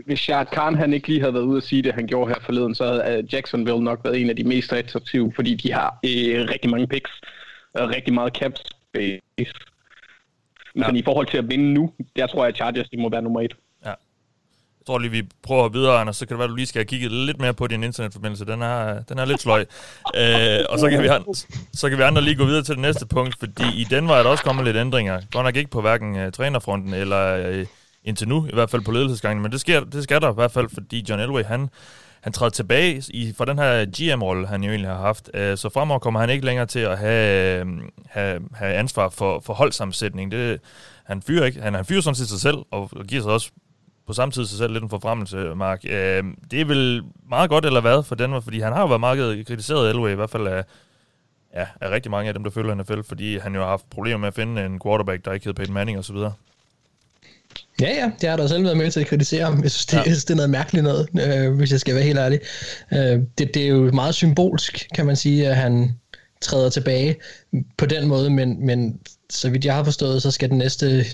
hvis 0.07 0.21
Shad 0.21 0.47
Khan 0.47 0.75
han 0.75 0.93
ikke 0.93 1.09
lige 1.09 1.21
havde 1.21 1.35
været 1.35 1.45
ude 1.45 1.57
at 1.57 1.63
sige 1.63 1.83
det, 1.83 1.95
han 1.95 2.07
gjorde 2.07 2.29
her 2.29 2.41
forleden, 2.41 2.75
så 2.75 2.85
havde 2.85 3.19
øh, 3.19 3.35
Jacksonville 3.35 3.85
nok 3.85 4.01
været 4.05 4.21
en 4.21 4.31
af 4.31 4.37
de 4.37 4.45
mest 4.45 4.73
attraktive, 4.73 5.33
fordi 5.35 5.55
de 5.55 5.73
har 5.73 5.99
øh, 6.05 6.49
rigtig 6.49 6.71
mange 6.71 6.87
picks 6.87 7.11
og 7.75 7.89
rigtig 7.89 8.15
meget 8.15 8.37
cap 8.37 8.53
space. 8.57 9.55
Men 10.75 10.97
ja. 10.97 11.01
i 11.01 11.03
forhold 11.03 11.27
til 11.27 11.39
at 11.39 11.51
vinde 11.51 11.73
nu, 11.73 11.93
der 12.17 12.27
tror 12.27 12.45
jeg, 12.45 12.49
at 12.49 12.57
Chargers 12.57 12.89
de 12.89 12.97
må 12.97 13.09
være 13.09 13.23
nummer 13.23 13.41
et. 13.41 13.55
Jeg 14.81 14.87
tror 14.87 14.99
lige, 14.99 15.11
vi 15.11 15.23
prøver 15.43 15.69
videre, 15.69 16.01
Anders. 16.01 16.17
Så 16.17 16.27
kan 16.27 16.35
det 16.35 16.39
være, 16.39 16.45
at 16.45 16.51
du 16.51 16.55
lige 16.55 16.67
skal 16.67 16.79
have 16.79 16.87
kigget 16.87 17.13
lidt 17.13 17.41
mere 17.41 17.55
på 17.55 17.67
din 17.67 17.85
internetforbindelse. 17.85 18.45
Den 18.45 18.63
er, 18.63 19.03
den 19.03 19.19
er 19.19 19.25
lidt 19.25 19.41
sløj. 19.41 19.61
øh, 20.21 20.59
og 20.69 20.79
så 20.79 20.91
kan, 20.91 21.03
vi, 21.03 21.09
så 21.75 21.89
kan 21.89 21.99
vi 21.99 22.03
andre 22.03 22.23
lige 22.23 22.37
gå 22.37 22.45
videre 22.45 22.63
til 22.63 22.75
det 22.75 22.83
næste 22.83 23.07
punkt, 23.07 23.37
fordi 23.39 23.65
i 23.77 23.85
Denver 23.85 24.15
er 24.15 24.23
der 24.23 24.31
også 24.31 24.45
kommet 24.45 24.65
lidt 24.65 24.77
ændringer. 24.77 25.21
Godt 25.33 25.45
nok 25.45 25.57
ikke 25.57 25.71
på 25.71 25.81
hverken 25.81 26.27
uh, 26.27 26.33
trænerfronten 26.33 26.95
eller 26.95 27.51
uh, 27.61 27.67
indtil 28.05 28.29
nu, 28.29 28.47
i 28.47 28.51
hvert 28.53 28.71
fald 28.71 28.83
på 28.83 28.93
ledelsesgangen, 28.93 29.43
men 29.43 29.53
det, 29.53 29.61
sker, 29.61 29.85
det 29.85 30.03
skal 30.03 30.21
der 30.21 30.31
i 30.31 30.35
hvert 30.35 30.53
fald, 30.53 30.69
fordi 30.75 31.05
John 31.09 31.21
Elway, 31.21 31.43
han, 31.45 31.69
han 32.21 32.33
træder 32.33 32.51
tilbage 32.51 33.03
i, 33.09 33.35
fra 33.39 33.45
den 33.45 33.59
her 33.59 33.85
GM-rolle, 33.85 34.47
han 34.47 34.63
jo 34.63 34.71
egentlig 34.71 34.91
har 34.91 35.01
haft. 35.01 35.31
Uh, 35.35 35.41
så 35.57 35.71
fremover 35.75 35.99
kommer 35.99 36.21
han 36.21 36.31
ikke 36.31 36.47
længere 36.47 36.67
til 36.67 36.81
at 36.81 36.99
have, 36.99 37.67
have, 38.09 38.41
have 38.55 38.75
ansvar 38.75 39.09
for, 39.09 39.41
for 39.41 39.55
holdsammensætning. 39.55 40.33
Det, 40.33 40.61
han 41.05 41.23
fyrer 41.23 41.45
ikke. 41.45 41.61
Han, 41.61 41.75
han 41.75 41.85
fyrer 41.85 42.01
sådan 42.01 42.15
set 42.15 42.29
sig 42.29 42.41
selv, 42.41 42.59
og, 42.71 42.91
og 42.93 43.05
giver 43.05 43.23
sig 43.23 43.33
også 43.33 43.51
på 44.11 44.15
samme 44.15 44.33
tid 44.33 44.47
sig 44.47 44.59
selv 44.59 44.73
lidt 44.73 44.85
en 44.85 44.91
forfremmelse, 44.91 45.37
Mark. 45.37 45.85
Øh, 45.85 46.25
det 46.51 46.61
er 46.61 46.65
vel 46.65 47.03
meget 47.29 47.51
godt 47.51 47.67
eller 47.67 47.81
hvad 47.81 48.03
for 48.03 48.15
Denver, 48.15 48.41
fordi 48.41 48.61
han 48.61 48.73
har 48.73 48.81
jo 48.81 48.87
været 48.87 49.01
meget 49.01 49.47
kritiseret 49.47 49.91
Elway, 49.91 50.11
i 50.13 50.15
hvert 50.15 50.31
fald 50.31 50.47
af, 50.47 50.65
ja, 51.55 51.67
af 51.81 51.91
rigtig 51.91 52.11
mange 52.11 52.29
af 52.29 52.35
dem, 52.35 52.45
der 52.45 52.51
følger 52.51 52.75
NFL, 52.75 53.01
fordi 53.09 53.39
han 53.39 53.55
jo 53.55 53.61
har 53.61 53.69
haft 53.69 53.91
problemer 53.91 54.19
med 54.19 54.29
at 54.29 54.35
finde 54.35 54.65
en 54.67 54.81
quarterback, 54.85 55.25
der 55.25 55.33
ikke 55.33 55.47
hed 55.47 55.55
Peyton 55.55 55.75
Manning 55.75 55.99
osv. 55.99 56.17
Ja, 57.81 57.95
ja, 57.95 58.11
det 58.21 58.29
har 58.31 58.37
der 58.37 58.47
selv 58.47 58.65
været 58.65 58.77
med 58.77 58.91
til 58.91 59.01
at 59.01 59.07
kritisere 59.07 59.45
ham. 59.45 59.63
Jeg 59.63 59.71
synes, 59.71 59.87
det, 59.87 59.97
Ja. 59.97 60.03
synes, 60.03 60.25
det 60.25 60.35
er 60.35 60.37
noget 60.37 60.51
mærkeligt 60.51 60.85
noget, 60.85 61.09
øh, 61.47 61.55
hvis 61.57 61.73
jeg 61.73 61.81
skal 61.81 61.95
være 61.95 62.05
helt 62.05 62.19
ærlig. 62.19 62.41
Øh, 62.93 63.23
det, 63.39 63.55
det 63.55 63.57
er 63.57 63.69
jo 63.69 63.91
meget 63.93 64.15
symbolsk, 64.15 64.89
kan 64.95 65.07
man 65.07 65.17
sige, 65.17 65.49
at 65.49 65.57
han 65.57 65.95
træder 66.41 66.71
tilbage 66.71 67.17
på 67.77 67.87
den 67.87 68.09
måde, 68.09 68.31
men, 68.31 68.67
men 68.67 69.01
så 69.31 69.51
vidt 69.51 69.65
jeg 69.65 69.75
har 69.75 69.85
forstået, 69.85 70.23
så 70.23 70.31
skal 70.31 70.49
den 70.51 70.59
næste 70.59 71.05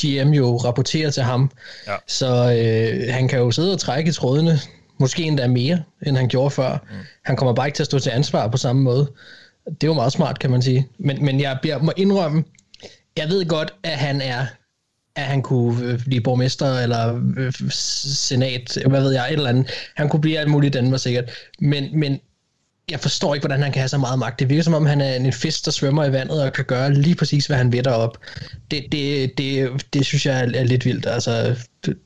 GM 0.00 0.28
jo 0.28 0.56
rapportere 0.56 1.10
til 1.10 1.22
ham. 1.22 1.50
Ja. 1.86 1.96
Så 2.06 2.26
øh, 2.26 3.14
han 3.14 3.28
kan 3.28 3.38
jo 3.38 3.50
sidde 3.50 3.72
og 3.72 3.80
trække 3.80 4.08
i 4.08 4.12
trådene, 4.12 4.58
måske 4.98 5.22
endda 5.22 5.46
mere, 5.46 5.82
end 6.06 6.16
han 6.16 6.28
gjorde 6.28 6.50
før. 6.50 6.72
Mm. 6.90 6.96
Han 7.24 7.36
kommer 7.36 7.54
bare 7.54 7.66
ikke 7.66 7.76
til 7.76 7.82
at 7.82 7.86
stå 7.86 7.98
til 7.98 8.10
ansvar 8.10 8.48
på 8.48 8.56
samme 8.56 8.82
måde. 8.82 9.10
Det 9.66 9.82
er 9.82 9.86
jo 9.86 9.94
meget 9.94 10.12
smart, 10.12 10.38
kan 10.38 10.50
man 10.50 10.62
sige. 10.62 10.88
Men, 10.98 11.24
men 11.24 11.40
jeg, 11.40 11.58
jeg 11.64 11.78
må 11.82 11.92
indrømme, 11.96 12.44
jeg 13.16 13.28
ved 13.28 13.46
godt, 13.46 13.74
at 13.82 13.98
han 13.98 14.20
er 14.20 14.46
at 15.16 15.22
han 15.22 15.42
kunne 15.42 15.84
øh, 15.84 16.04
blive 16.04 16.20
borgmester 16.20 16.78
eller 16.78 17.20
øh, 17.36 17.52
senat, 17.70 18.78
hvad 18.86 19.00
ved 19.00 19.12
jeg, 19.12 19.26
et 19.26 19.32
eller 19.32 19.48
andet. 19.48 19.70
Han 19.94 20.08
kunne 20.08 20.20
blive 20.20 20.38
alt 20.38 20.50
muligt 20.50 20.74
i 20.74 20.78
Danmark 20.78 21.00
sikkert. 21.00 21.30
Men, 21.60 22.00
men 22.00 22.20
jeg 22.90 23.00
forstår 23.00 23.34
ikke, 23.34 23.46
hvordan 23.46 23.62
han 23.62 23.72
kan 23.72 23.80
have 23.80 23.88
så 23.88 23.98
meget 23.98 24.18
magt. 24.18 24.40
Det 24.40 24.48
virker 24.48 24.62
som 24.62 24.74
om, 24.74 24.86
han 24.86 25.00
er 25.00 25.14
en 25.14 25.32
fisk, 25.32 25.64
der 25.64 25.70
svømmer 25.70 26.04
i 26.04 26.12
vandet 26.12 26.42
og 26.44 26.52
kan 26.52 26.64
gøre 26.64 26.94
lige 26.94 27.14
præcis, 27.14 27.46
hvad 27.46 27.56
han 27.56 27.72
vil 27.72 27.84
derop. 27.84 28.18
Det, 28.70 28.86
det, 28.92 29.38
det, 29.38 29.86
det 29.92 30.06
synes 30.06 30.26
jeg 30.26 30.40
er, 30.40 30.52
er 30.54 30.64
lidt 30.64 30.84
vildt. 30.84 31.06
Altså, 31.06 31.58
det, 31.86 31.98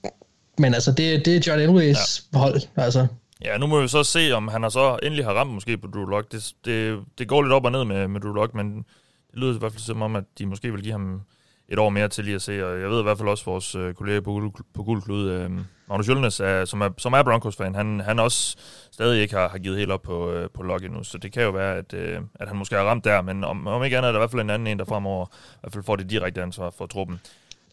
men 0.59 0.75
altså, 0.75 0.93
det, 0.93 1.25
det 1.25 1.37
er 1.37 1.41
John 1.47 1.61
Elways 1.61 2.25
ja. 2.33 2.39
hold. 2.39 2.61
Altså. 2.77 3.07
Ja, 3.45 3.59
nu 3.59 3.67
må 3.67 3.81
vi 3.81 3.89
så 3.89 4.05
se, 4.05 4.33
om 4.33 4.49
han 4.49 4.63
har 4.63 4.71
så 4.71 4.99
endelig 5.03 5.25
har 5.25 5.33
ramt 5.33 5.53
måske 5.53 5.79
på 5.79 5.87
Drew 5.87 6.05
Lock. 6.05 6.33
Det, 6.33 6.53
det, 6.65 6.99
det 7.19 7.29
går 7.29 7.43
lidt 7.43 7.53
op 7.53 7.65
og 7.65 7.73
ned 7.73 7.85
med, 7.85 8.09
med 8.09 8.21
Drew 8.21 8.33
Lock, 8.33 8.55
men 8.55 8.77
det 8.77 9.39
lyder 9.39 9.55
i 9.55 9.59
hvert 9.59 9.73
fald 9.73 9.83
som 9.83 10.03
om, 10.03 10.17
at 10.17 10.25
de 10.39 10.47
måske 10.47 10.73
vil 10.73 10.83
give 10.83 10.93
ham 10.93 11.21
et 11.71 11.79
år 11.79 11.89
mere 11.89 12.09
til 12.09 12.25
lige 12.25 12.35
at 12.35 12.43
se, 12.43 12.67
og 12.67 12.81
jeg 12.81 12.91
ved 12.91 13.01
i 13.01 13.03
hvert 13.03 13.19
fald 13.19 13.29
også, 13.29 13.45
vores 13.45 13.75
øh, 13.75 13.95
kollega 13.95 14.21
på, 14.21 14.39
Gul- 14.39 14.63
på 14.75 14.83
Gulklud, 14.83 15.31
øh, 15.31 15.51
Magnus 15.89 16.09
Jølnes, 16.09 16.41
er, 16.41 16.65
som, 16.65 16.81
er, 16.81 16.89
som 16.99 17.13
er 17.13 17.23
Broncos-fan, 17.23 17.75
han, 17.75 18.01
han 18.01 18.19
også 18.19 18.57
stadig 18.93 19.23
ikke 19.23 19.35
har, 19.35 19.49
har 19.49 19.59
givet 19.59 19.79
helt 19.79 19.91
op 19.91 20.03
på, 20.03 20.33
øh, 20.33 20.49
på 20.55 20.63
Lock 20.63 20.85
endnu, 20.85 21.05
så 21.05 21.19
det 21.19 21.33
kan 21.33 21.43
jo 21.43 21.51
være, 21.51 21.77
at, 21.77 21.95
øh, 21.95 22.19
at 22.41 22.49
han 22.49 22.57
måske 22.57 22.77
har 22.77 22.83
ramt 22.83 23.05
der, 23.05 23.23
men 23.23 23.45
om, 23.45 23.67
om 23.67 23.85
ikke 23.85 23.99
andet 23.99 24.09
er 24.09 24.13
der 24.13 24.19
i 24.19 24.21
hvert 24.21 24.31
fald 24.31 24.43
en 24.43 24.51
anden 24.51 24.67
en, 24.67 24.79
der 24.79 24.85
fremover 24.85 25.27
i 25.27 25.59
hvert 25.61 25.73
fald 25.73 25.85
får 25.85 25.97
det 25.97 26.11
direkte 26.11 26.43
ansvar 26.43 26.75
for 26.79 26.87
truppen. 26.87 27.21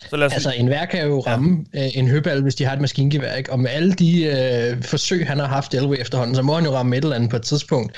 Så 0.10 0.18
lad 0.18 0.28
os 0.28 0.34
Altså, 0.34 0.54
en 0.58 0.70
værk 0.70 0.88
kan 0.88 1.08
jo 1.08 1.20
ramme 1.20 1.66
ja. 1.74 1.90
en 1.96 2.08
høbal, 2.08 2.42
hvis 2.42 2.56
de 2.56 2.66
har 2.66 2.74
et 2.74 2.82
maskingevær, 2.82 3.34
ikke? 3.34 3.52
Og 3.52 3.60
med 3.60 3.70
alle 3.70 3.94
de 3.94 4.24
øh, 4.24 4.84
forsøg, 4.84 5.28
han 5.28 5.40
har 5.40 5.48
haft 5.48 5.74
Elway 5.74 5.98
efterhånden, 6.00 6.36
så 6.36 6.42
må 6.42 6.56
han 6.56 6.66
jo 6.66 6.72
ramme 6.72 6.98
et 6.98 7.04
eller 7.04 7.16
andet 7.16 7.30
på 7.30 7.36
et 7.36 7.42
tidspunkt. 7.42 7.98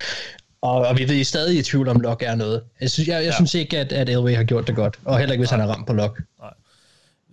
Og, 0.62 0.74
og 0.88 0.98
vi 0.98 1.10
ved 1.10 1.24
stadig 1.24 1.60
i 1.60 1.64
tvivl 1.64 1.88
om 1.88 2.00
Lok 2.00 2.24
er 2.24 2.36
noget. 2.36 2.64
Jeg 2.82 2.92
synes, 2.92 3.08
jeg, 3.08 3.16
jeg 3.16 3.24
Ja. 3.24 3.36
synes 3.36 3.54
ikke, 3.54 3.78
at, 3.80 3.92
at 3.92 4.10
Elway 4.10 4.36
har 4.36 4.44
gjort 4.44 4.68
det 4.68 4.76
godt. 4.76 5.00
Og 5.06 5.20
heller 5.20 5.34
ikke, 5.34 5.42
hvis 5.42 5.50
han 5.50 5.60
har 5.60 5.68
ramt 5.68 5.88
på 5.88 5.94
Lok. 5.94 6.22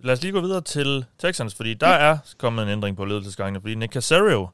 Lad 0.03 0.13
os 0.13 0.21
lige 0.21 0.31
gå 0.31 0.41
videre 0.41 0.61
til 0.61 1.05
Texans, 1.19 1.55
fordi 1.55 1.73
der 1.73 1.87
er 1.87 2.17
kommet 2.37 2.63
en 2.63 2.69
ændring 2.69 2.97
på 2.97 3.05
ledelsesgangene, 3.05 3.61
fordi 3.61 3.75
Nick 3.75 3.93
Casario, 3.93 4.47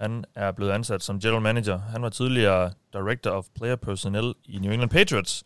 han 0.00 0.24
er 0.34 0.52
blevet 0.52 0.70
ansat 0.72 1.02
som 1.02 1.20
general 1.20 1.42
manager. 1.42 1.78
Han 1.92 2.02
var 2.02 2.08
tidligere 2.08 2.72
director 2.92 3.30
of 3.30 3.44
player 3.58 3.76
personnel 3.76 4.34
i 4.44 4.58
New 4.58 4.72
England 4.72 4.90
Patriots. 4.90 5.42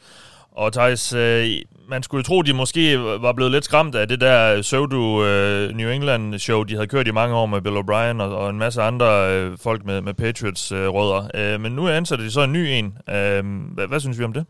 Og 0.57 0.73
Thijs, 0.73 1.13
øh, 1.13 1.47
man 1.89 2.03
skulle 2.03 2.25
tro, 2.25 2.43
de 2.43 2.53
måske 2.53 2.99
var 2.99 3.33
blevet 3.33 3.53
lidt 3.53 3.65
skræmt 3.65 3.95
af 3.95 4.09
det 4.09 4.21
der 4.21 4.63
pseudo 4.63 5.25
øh, 5.25 5.77
New 5.77 5.91
England 5.91 6.39
show, 6.39 6.63
de 6.63 6.75
havde 6.75 6.87
kørt 6.87 7.09
i 7.09 7.11
mange 7.11 7.35
år 7.35 7.47
med 7.47 7.61
Bill 7.61 7.77
O'Brien 7.77 8.23
og, 8.23 8.37
og 8.37 8.51
en 8.51 8.59
masse 8.59 8.83
andre 8.83 9.33
øh, 9.33 9.59
folk 9.59 9.85
med, 9.85 10.01
med 10.01 10.15
Patriots 10.15 10.73
øh, 10.73 10.89
rødder. 10.89 11.29
Øh, 11.55 11.61
men 11.61 11.73
nu 11.73 11.89
ansætter 11.89 12.25
de 12.25 12.31
så 12.31 12.41
en 12.43 12.53
ny 12.53 12.67
en. 12.67 12.85
Øh, 12.85 13.45
hvad, 13.75 13.89
hvad 13.89 14.01
synes 14.01 14.19
vi 14.19 14.25
om 14.25 14.33
det? 14.33 14.47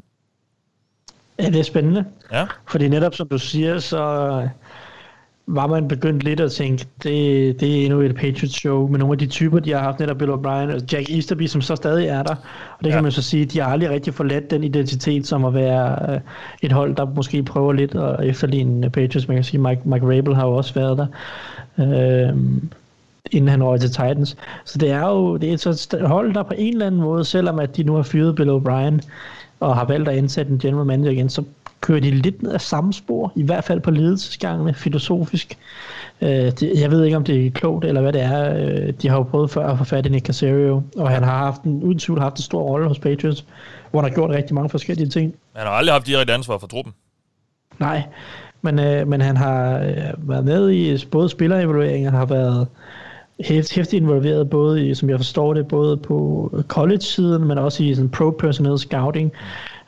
Ja, 1.39 1.47
det 1.47 1.57
er 1.57 1.63
spændende. 1.63 2.05
Ja, 2.33 2.47
Fordi 2.69 2.89
netop 2.89 3.15
som 3.15 3.29
du 3.29 3.39
siger, 3.39 3.79
så 3.79 4.49
var 5.49 5.67
man 5.67 5.89
begyndt 5.89 6.23
lidt 6.25 6.41
at 6.41 6.53
tænke, 6.53 6.87
det, 7.03 7.61
det 7.61 7.81
er 7.81 7.85
endnu 7.85 8.01
et 8.01 8.15
Patriots 8.15 8.55
show 8.55 8.89
med 8.89 8.99
nogle 8.99 9.13
af 9.13 9.19
de 9.19 9.27
typer, 9.27 9.59
de 9.59 9.73
har 9.73 9.79
haft, 9.81 10.01
netop 10.01 10.19
Bill 10.19 10.31
O'Brien 10.31 10.75
og 10.75 10.81
Jack 10.93 11.11
Easterby, 11.11 11.47
som 11.47 11.61
så 11.61 11.77
stadig 11.77 12.07
er 12.09 12.23
der. 12.23 12.35
Og 12.79 12.85
det 12.85 12.91
Ja. 12.91 12.95
kan 12.95 13.03
man 13.03 13.13
så 13.13 13.23
sige, 13.23 13.45
de 13.45 13.61
har 13.61 13.67
aldrig 13.73 13.91
rigtig 13.91 14.15
forladt 14.15 14.51
den 14.51 14.65
identitet, 14.65 15.27
som 15.27 15.45
at 15.45 15.55
være 15.55 16.15
øh, 16.15 16.21
et 16.63 16.73
hold, 16.73 16.97
der 16.97 17.07
måske 17.15 17.43
prøver 17.43 17.73
lidt 17.73 17.95
at 17.95 18.25
efterligne 18.25 18.91
Patriots. 18.91 19.29
Man 19.29 19.37
kan 19.37 19.45
sige, 19.45 19.61
Mike, 19.61 19.81
Mike 19.85 20.07
Rabel 20.07 20.35
har 20.35 20.47
jo 20.47 20.53
også 20.53 20.75
været 20.75 20.99
der. 20.99 21.07
Øh, 21.79 22.37
inden 23.31 23.49
han 23.49 23.63
røg 23.65 23.81
til 23.81 23.91
Titans. 23.91 24.37
Så 24.65 24.79
det 24.79 24.91
er 24.91 25.09
jo 25.09 25.37
det 25.37 25.49
er 25.49 25.53
et 25.55 25.61
så 25.61 25.71
st- 25.71 26.07
hold, 26.07 26.35
der 26.35 26.43
på 26.43 26.55
en 26.59 26.73
eller 26.73 26.87
anden 26.87 27.01
måde, 27.01 27.25
selvom 27.25 27.59
at 27.59 27.77
de 27.77 27.83
nu 27.83 27.95
har 27.95 28.03
fyret 28.03 28.35
Bill 28.35 28.51
O'Brien, 28.51 29.01
og 29.61 29.77
har 29.77 29.85
valgt 29.85 30.09
at 30.09 30.17
ansætte 30.19 30.53
en 30.53 30.59
general 30.59 30.87
manager 30.87 31.11
igen, 31.11 31.29
så 31.29 31.43
kører 31.87 32.01
de 32.01 32.11
lidt 32.11 32.43
ned 32.43 32.55
ad 32.55 32.59
samme 32.59 32.93
spor, 32.93 33.33
i 33.37 33.43
hvert 33.43 33.65
fald 33.65 33.81
på 33.81 33.91
ledelsesgangene, 33.91 34.75
filosofisk. 34.75 35.59
Øh, 36.21 36.29
det, 36.29 36.73
jeg 36.81 36.91
ved 36.91 37.05
ikke, 37.05 37.17
om 37.17 37.25
det 37.25 37.47
er 37.47 37.51
klogt, 37.51 37.85
eller 37.85 38.01
hvad 38.01 38.13
det 38.13 38.23
er. 38.23 38.55
Øh, 38.57 38.93
de 39.03 39.09
har 39.09 39.17
jo 39.17 39.23
prøvet 39.23 39.51
før 39.51 39.69
at 39.69 39.79
få 39.79 39.85
fat 39.85 40.07
i 40.07 40.09
Nick 40.09 40.27
Casario, 40.27 40.83
og 40.97 41.11
han 41.11 41.23
har 41.23 41.37
haft 41.37 41.63
en, 41.63 41.83
uden 41.83 41.99
tvivl 41.99 42.21
haft 42.21 42.37
en 42.37 42.43
stor 42.43 42.63
rolle 42.63 42.89
hos 42.89 42.99
Patriots, 42.99 43.45
hvor 43.91 44.01
han 44.01 44.11
har 44.11 44.15
gjort 44.15 44.31
rigtig 44.31 44.55
mange 44.55 44.71
forskellige 44.71 45.09
ting. 45.09 45.35
han 45.57 45.67
har 45.67 45.73
aldrig 45.73 45.95
haft 45.95 46.07
direkte 46.07 46.35
ansvar 46.35 46.59
for 46.59 46.67
truppen. 46.67 46.95
Nej, 47.79 48.03
men, 48.63 48.79
øh, 48.79 49.09
men 49.09 49.21
han 49.21 49.37
har 49.37 49.79
øh, 49.79 50.29
været 50.29 50.45
med 50.45 50.71
i 50.71 51.07
både 51.11 51.29
spillerevalueringer, 51.29 52.11
har 52.11 52.27
været 52.27 52.67
hæftigt 53.45 53.93
involveret 53.93 54.51
både 54.51 54.89
i, 54.89 54.95
som 54.95 55.11
jeg 55.11 55.19
forstår 55.19 55.55
det, 55.55 55.69
både 55.69 55.97
på 55.97 56.51
college-siden, 56.69 57.45
men 57.45 57.59
også 57.59 57.83
i 57.83 57.95
sådan 57.95 58.09
pro-personnel 58.09 58.79
scouting, 58.79 59.33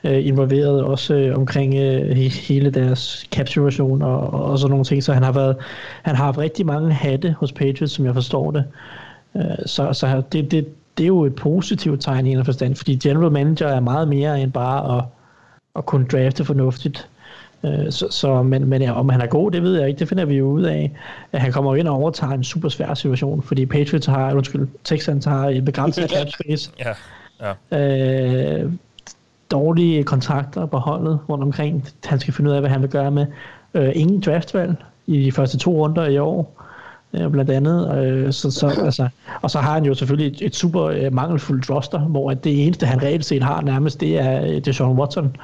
øh, 0.05 0.27
involveret 0.27 0.83
også 0.83 1.15
øh, 1.15 1.37
omkring 1.37 1.75
øh, 1.75 2.17
hele 2.17 2.71
deres 2.71 3.27
capturation 3.33 4.03
og, 4.03 4.21
og 4.21 4.59
sådan 4.59 4.71
nogle 4.71 4.85
ting, 4.85 5.03
så 5.03 5.13
han 5.13 5.23
har 5.23 5.33
været, 5.33 5.57
han 6.03 6.17
har 6.17 6.25
haft 6.25 6.39
rigtig 6.39 6.67
mange 6.67 6.93
hatte 6.93 7.37
hos 7.39 7.53
Patriots, 7.53 7.93
som 7.93 8.05
jeg 8.05 8.15
forstår 8.15 8.51
det. 8.51 8.65
Øh, 9.37 9.43
så 9.67 9.93
så 9.93 10.23
det, 10.33 10.51
det, 10.51 10.67
det 10.99 11.05
er 11.05 11.09
jo 11.09 11.25
et 11.25 11.35
positivt 11.35 12.01
tegn 12.01 12.27
i 12.27 12.33
en 12.33 12.45
forstand, 12.45 12.75
fordi 12.75 12.97
general 12.97 13.33
manager 13.33 13.69
er 13.69 13.81
meget 13.81 14.09
mere 14.09 14.41
end 14.41 14.53
bare 14.53 14.99
at, 14.99 15.05
at 15.77 15.87
kunne 15.87 16.07
drafte 16.07 16.45
fornuftigt. 16.45 17.09
Øh, 17.65 17.93
så, 17.93 18.07
så, 18.11 18.43
men, 18.43 18.67
men 18.67 18.83
ja, 18.83 18.93
om 18.93 19.09
han 19.09 19.21
er 19.21 19.27
god, 19.27 19.51
det 19.51 19.63
ved 19.63 19.79
jeg 19.79 19.89
ikke. 19.89 19.99
Det 19.99 20.09
finder 20.09 20.25
vi 20.25 20.35
jo 20.37 20.47
ud 20.47 20.63
af. 20.63 20.93
At 21.33 21.41
han 21.41 21.53
kommer 21.53 21.77
ind 21.77 21.89
og 21.89 21.95
overtager 21.95 22.33
en 22.33 22.45
super 22.45 22.69
svær 22.69 22.95
situation, 22.95 23.43
fordi 23.43 23.67
Patriots 23.67 24.07
har, 24.07 24.35
undskyld, 24.35 24.69
Texans 24.85 25.25
har 25.25 25.49
et 25.49 25.65
begrænset 25.65 26.11
cap 26.17 26.27
space. 26.29 26.71
Ja, 26.79 26.93
ja. 27.73 28.63
Øh, 28.63 28.73
dårlige 29.51 30.05
kontrakter 30.05 30.67
på 30.67 30.77
holdet 30.77 31.19
rundt 31.29 31.45
omkring. 31.45 31.89
Han 32.05 32.21
skal 32.21 32.35
finde 32.35 32.51
ud 32.51 32.55
af, 32.55 32.61
hvad 32.63 32.71
han 32.71 32.83
vil 32.83 32.91
gøre 32.91 33.11
med. 33.11 33.27
Øh, 33.75 33.93
ingen 33.95 34.21
draftvalg 34.21 34.75
i 35.07 35.25
de 35.25 35.33
første 35.33 35.59
to 35.59 35.71
runder 35.71 36.07
i 36.07 36.19
år, 36.19 36.65
øh, 37.15 37.31
blandt 37.31 37.51
andet. 37.51 37.99
Øh, 37.99 38.33
så, 38.33 38.51
så, 38.51 38.67
altså, 38.85 39.09
og 39.43 39.51
så 39.51 39.59
har 39.59 39.75
han 39.75 39.85
jo 39.85 39.95
selvfølgelig 39.95 40.33
et, 40.33 40.47
et 40.47 40.57
super 40.57 40.85
øh, 40.85 41.13
mangelfuldt 41.13 41.71
roster, 41.71 41.99
hvor 41.99 42.31
at 42.31 42.45
det 42.45 42.67
eneste, 42.67 42.87
han 42.87 43.03
reelt 43.03 43.25
set 43.25 43.43
har 43.43 43.61
nærmest, 43.61 44.01
det 44.01 44.19
er, 44.19 44.43
øh, 44.43 44.49
det 44.49 44.69
er 44.69 44.73
Sean 44.73 44.91
Watson. 44.91 45.37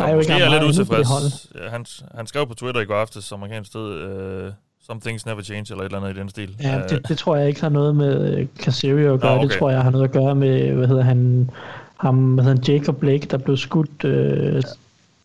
Er 0.00 0.10
jo 0.10 0.16
måske 0.16 0.32
er 0.32 0.50
lidt 0.50 0.62
utilfreds. 0.62 1.46
Ja, 1.54 1.68
Han, 1.70 1.86
han 2.14 2.26
skrev 2.26 2.46
på 2.46 2.54
Twitter 2.54 2.80
i 2.80 2.84
går 2.84 2.94
aftes, 2.94 3.24
som 3.24 3.42
amerikansk 3.42 3.70
sted, 3.70 4.46
uh, 4.46 4.52
some 4.86 5.00
things 5.00 5.26
never 5.26 5.42
change, 5.42 5.66
eller 5.70 5.80
et 5.80 5.84
eller 5.84 6.00
andet 6.00 6.16
i 6.16 6.20
den 6.20 6.28
stil. 6.28 6.56
Ja, 6.62 6.78
Øh, 6.78 6.88
det, 6.88 7.08
det 7.08 7.18
tror 7.18 7.36
jeg 7.36 7.48
ikke 7.48 7.60
har 7.60 7.68
noget 7.68 7.96
med 7.96 8.38
øh, 8.38 8.46
Casario 8.58 9.14
at 9.14 9.20
gøre. 9.20 9.30
Nå, 9.36 9.38
okay. 9.38 9.48
Det 9.48 9.58
tror 9.58 9.70
jeg 9.70 9.82
har 9.82 9.90
noget 9.90 10.04
at 10.04 10.12
gøre 10.12 10.34
med, 10.34 10.72
hvad 10.72 10.88
hedder 10.88 11.02
han, 11.02 11.50
ham, 11.96 12.34
hvad 12.34 12.44
hedder 12.44 12.72
han, 12.72 12.78
Jacob 12.78 12.96
Blake, 12.96 13.26
der 13.30 13.38
blev 13.38 13.56
skudt, 13.56 14.04
øh, 14.04 14.62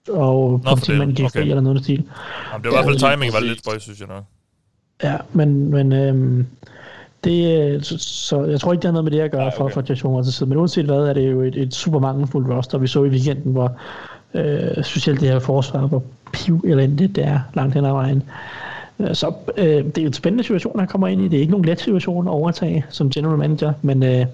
og 0.10 0.62
for 0.64 0.76
politimanden 0.76 1.16
gik 1.16 1.26
fri 1.32 1.40
Okay. 1.40 1.50
eller 1.50 1.62
noget 1.62 1.76
i 1.76 1.78
den 1.78 1.84
stil. 1.84 2.04
Jamen, 2.52 2.64
det 2.64 2.72
var 2.72 2.80
i 2.80 2.84
hvert 2.84 2.86
fald 2.86 3.02
Ja, 3.02 3.12
timing 3.12 3.34
var 3.34 3.40
lidt 3.40 3.60
spøjs, 3.60 3.82
synes 3.84 4.00
jeg 4.00 4.08
nok. 4.08 4.24
Ja, 5.04 5.18
men, 5.34 5.72
men 5.72 5.92
øhm, 5.94 6.48
det, 7.24 7.62
øh, 7.62 7.84
så, 7.84 7.98
så 7.98 8.44
jeg 8.46 8.60
tror 8.60 8.72
ikke, 8.74 8.82
det 8.82 8.88
har 8.88 8.92
noget 8.92 9.04
med 9.04 9.12
det 9.12 9.20
at 9.20 9.32
gøre 9.32 9.52
for, 9.58 9.64
okay. 9.64 9.74
for 9.74 9.84
Jason 9.90 10.16
Watson 10.16 10.32
side. 10.32 10.50
Men 10.50 10.58
uanset 10.58 10.86
hvad, 10.86 10.98
er 10.98 11.14
det 11.14 11.32
jo 11.32 11.42
et, 11.42 11.56
et 11.56 11.74
super 11.74 12.00
mangelfuldt 12.00 12.50
roster. 12.50 12.78
Vi 12.78 12.88
så 12.88 13.04
i 13.04 13.10
weekenden, 13.10 13.52
hvor 13.52 13.78
øh, 14.34 14.84
specielt 14.84 15.22
det 15.22 15.30
her 15.30 15.40
forsvar, 15.40 15.88
hvor 15.88 16.04
piv 16.34 16.64
elendigt 16.68 17.16
det 17.16 17.26
er 17.26 17.40
langt 17.54 17.74
hen 17.74 17.86
ad 17.86 17.92
vejen. 17.92 18.24
Øh, 19.00 19.16
så 19.16 19.34
øh, 19.58 19.66
det 19.66 19.98
er 19.98 20.06
en 20.06 20.14
spændende 20.14 20.44
situation, 20.44 20.80
han 20.80 20.88
kommer 20.88 21.08
ind 21.08 21.22
i. 21.22 21.28
Det 21.28 21.38
er 21.38 21.42
ikke 21.42 21.52
nogen 21.52 21.66
let 21.66 21.80
situation 21.80 22.28
at 22.28 22.32
overtage 22.32 22.86
som 22.90 23.10
general 23.10 23.38
manager, 23.38 23.74
men 23.82 24.04
øh, 24.04 24.26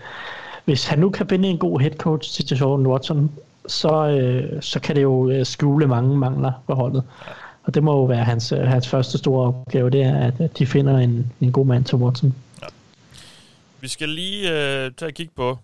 hvis 0.65 0.85
han 0.85 0.99
nu 0.99 1.09
kan 1.09 1.27
finde 1.29 1.49
en 1.49 1.57
god 1.57 1.79
head 1.79 1.91
coach 1.91 2.45
til 2.45 2.57
Jordan 2.57 2.87
Watson, 2.87 3.31
så, 3.67 4.07
øh, 4.07 4.61
så 4.61 4.79
kan 4.79 4.95
det 4.95 5.01
jo 5.01 5.29
øh, 5.29 5.45
skjule 5.45 5.87
mange 5.87 6.17
mangler 6.17 6.51
på 6.67 6.73
holdet. 6.73 7.03
Og 7.63 7.73
det 7.73 7.83
må 7.83 7.91
jo 7.91 8.03
være 8.03 8.23
hans, 8.23 8.51
øh, 8.51 8.59
hans 8.59 8.87
første 8.87 9.17
store 9.17 9.47
opgave, 9.47 9.89
det 9.89 10.03
er, 10.03 10.31
at 10.39 10.57
de 10.57 10.65
finder 10.65 10.97
en, 10.97 11.31
en 11.41 11.51
god 11.51 11.65
mand 11.65 11.85
til 11.85 11.95
Watson. 11.95 12.35
Vi 13.81 13.87
skal 13.87 14.09
lige 14.09 14.49
øh, 14.49 14.91
tage 14.91 15.09
et 15.09 15.15
kig 15.15 15.29
på 15.35 15.57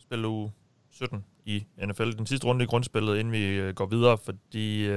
spil 0.00 0.24
uge 0.24 0.50
17 0.92 1.24
i 1.46 1.64
NFL. 1.86 2.10
Den 2.18 2.26
sidste 2.26 2.46
runde 2.46 2.64
i 2.64 2.66
grundspillet, 2.66 3.18
inden 3.18 3.32
vi 3.32 3.60
uh, 3.60 3.68
går 3.68 3.86
videre, 3.86 4.18
fordi 4.24 4.88
uh, 4.88 4.94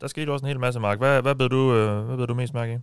der 0.00 0.06
skete 0.08 0.30
også 0.30 0.44
en 0.44 0.48
hel 0.48 0.60
masse, 0.60 0.80
Mark. 0.80 0.98
Hvad, 0.98 1.22
hvad, 1.22 1.34
blev 1.34 1.48
du, 1.48 1.56
uh, 1.56 2.06
hvad 2.06 2.16
blev 2.16 2.26
du 2.26 2.34
mest 2.34 2.54
mærke 2.54 2.74
i? 2.74 2.76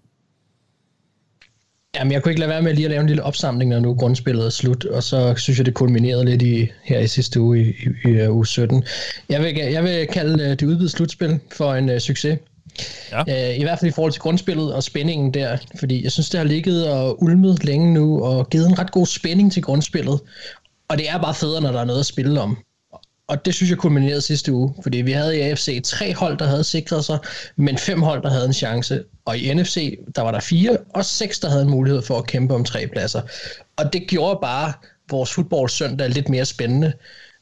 Jamen, 1.95 2.11
jeg 2.11 2.23
kunne 2.23 2.31
ikke 2.31 2.39
lade 2.39 2.49
være 2.49 2.61
med 2.61 2.73
lige 2.73 2.85
at 2.85 2.91
lave 2.91 3.01
en 3.01 3.07
lille 3.07 3.23
opsamling, 3.23 3.69
når 3.69 3.79
nu 3.79 3.93
grundspillet 3.93 4.45
er 4.45 4.49
slut, 4.49 4.85
og 4.85 5.03
så 5.03 5.35
synes 5.37 5.57
jeg, 5.59 5.65
det 5.65 5.73
kulminerede 5.73 6.25
lidt 6.25 6.41
i, 6.41 6.67
her 6.83 6.99
i 6.99 7.07
sidste 7.07 7.41
uge, 7.41 7.59
i, 7.59 7.73
i, 8.05 8.09
i 8.09 8.27
uge 8.27 8.47
17. 8.47 8.83
Jeg 9.29 9.41
vil, 9.41 9.55
jeg 9.55 9.83
vil 9.83 10.07
kalde 10.07 10.43
øh, 10.43 10.49
det 10.49 10.63
udvidede 10.63 10.89
slutspil 10.89 11.39
for 11.51 11.73
en 11.73 11.89
uh, 11.89 11.97
succes. 11.97 12.39
Ja. 13.11 13.21
Uh, 13.21 13.59
I 13.59 13.63
hvert 13.63 13.79
fald 13.79 13.91
i 13.91 13.93
forhold 13.93 14.11
til 14.11 14.21
grundspillet 14.21 14.73
og 14.73 14.83
spændingen 14.83 15.33
der, 15.33 15.57
fordi 15.79 16.03
jeg 16.03 16.11
synes, 16.11 16.29
det 16.29 16.37
har 16.37 16.47
ligget 16.47 16.89
og 16.91 17.23
ulmet 17.23 17.63
længe 17.63 17.93
nu, 17.93 18.23
og 18.23 18.49
givet 18.49 18.67
en 18.67 18.79
ret 18.79 18.91
god 18.91 19.05
spænding 19.05 19.51
til 19.51 19.63
grundspillet. 19.63 20.19
Og 20.87 20.97
det 20.97 21.09
er 21.09 21.17
bare 21.17 21.33
federe, 21.33 21.61
når 21.61 21.71
der 21.71 21.79
er 21.79 21.85
noget 21.85 21.99
at 21.99 22.05
spille 22.05 22.41
om. 22.41 22.57
Og 23.27 23.45
det 23.45 23.53
synes 23.53 23.69
jeg 23.69 23.77
kulminerede 23.77 24.21
sidste 24.21 24.53
uge, 24.53 24.73
fordi 24.83 24.97
vi 24.97 25.11
havde 25.11 25.37
i 25.37 25.41
AFC 25.41 25.81
tre 25.83 26.13
hold, 26.13 26.37
der 26.37 26.45
havde 26.45 26.63
sikret 26.63 27.05
sig, 27.05 27.19
men 27.55 27.77
fem 27.77 28.01
hold, 28.01 28.23
der 28.23 28.29
havde 28.29 28.45
en 28.45 28.53
chance. 28.53 29.03
Og 29.25 29.37
i 29.37 29.53
NFC, 29.53 29.99
der 30.15 30.21
var 30.21 30.31
der 30.31 30.39
fire, 30.39 30.77
og 30.95 31.05
seks, 31.05 31.39
der 31.39 31.49
havde 31.49 31.61
en 31.63 31.69
mulighed 31.69 32.01
for 32.01 32.17
at 32.17 32.27
kæmpe 32.27 32.53
om 32.53 32.63
tre 32.63 32.87
pladser. 32.87 33.21
Og 33.77 33.93
det 33.93 34.07
gjorde 34.07 34.39
bare 34.41 34.73
vores 35.09 35.33
fodboldsøndag 35.33 36.09
lidt 36.09 36.29
mere 36.29 36.45
spændende. 36.45 36.93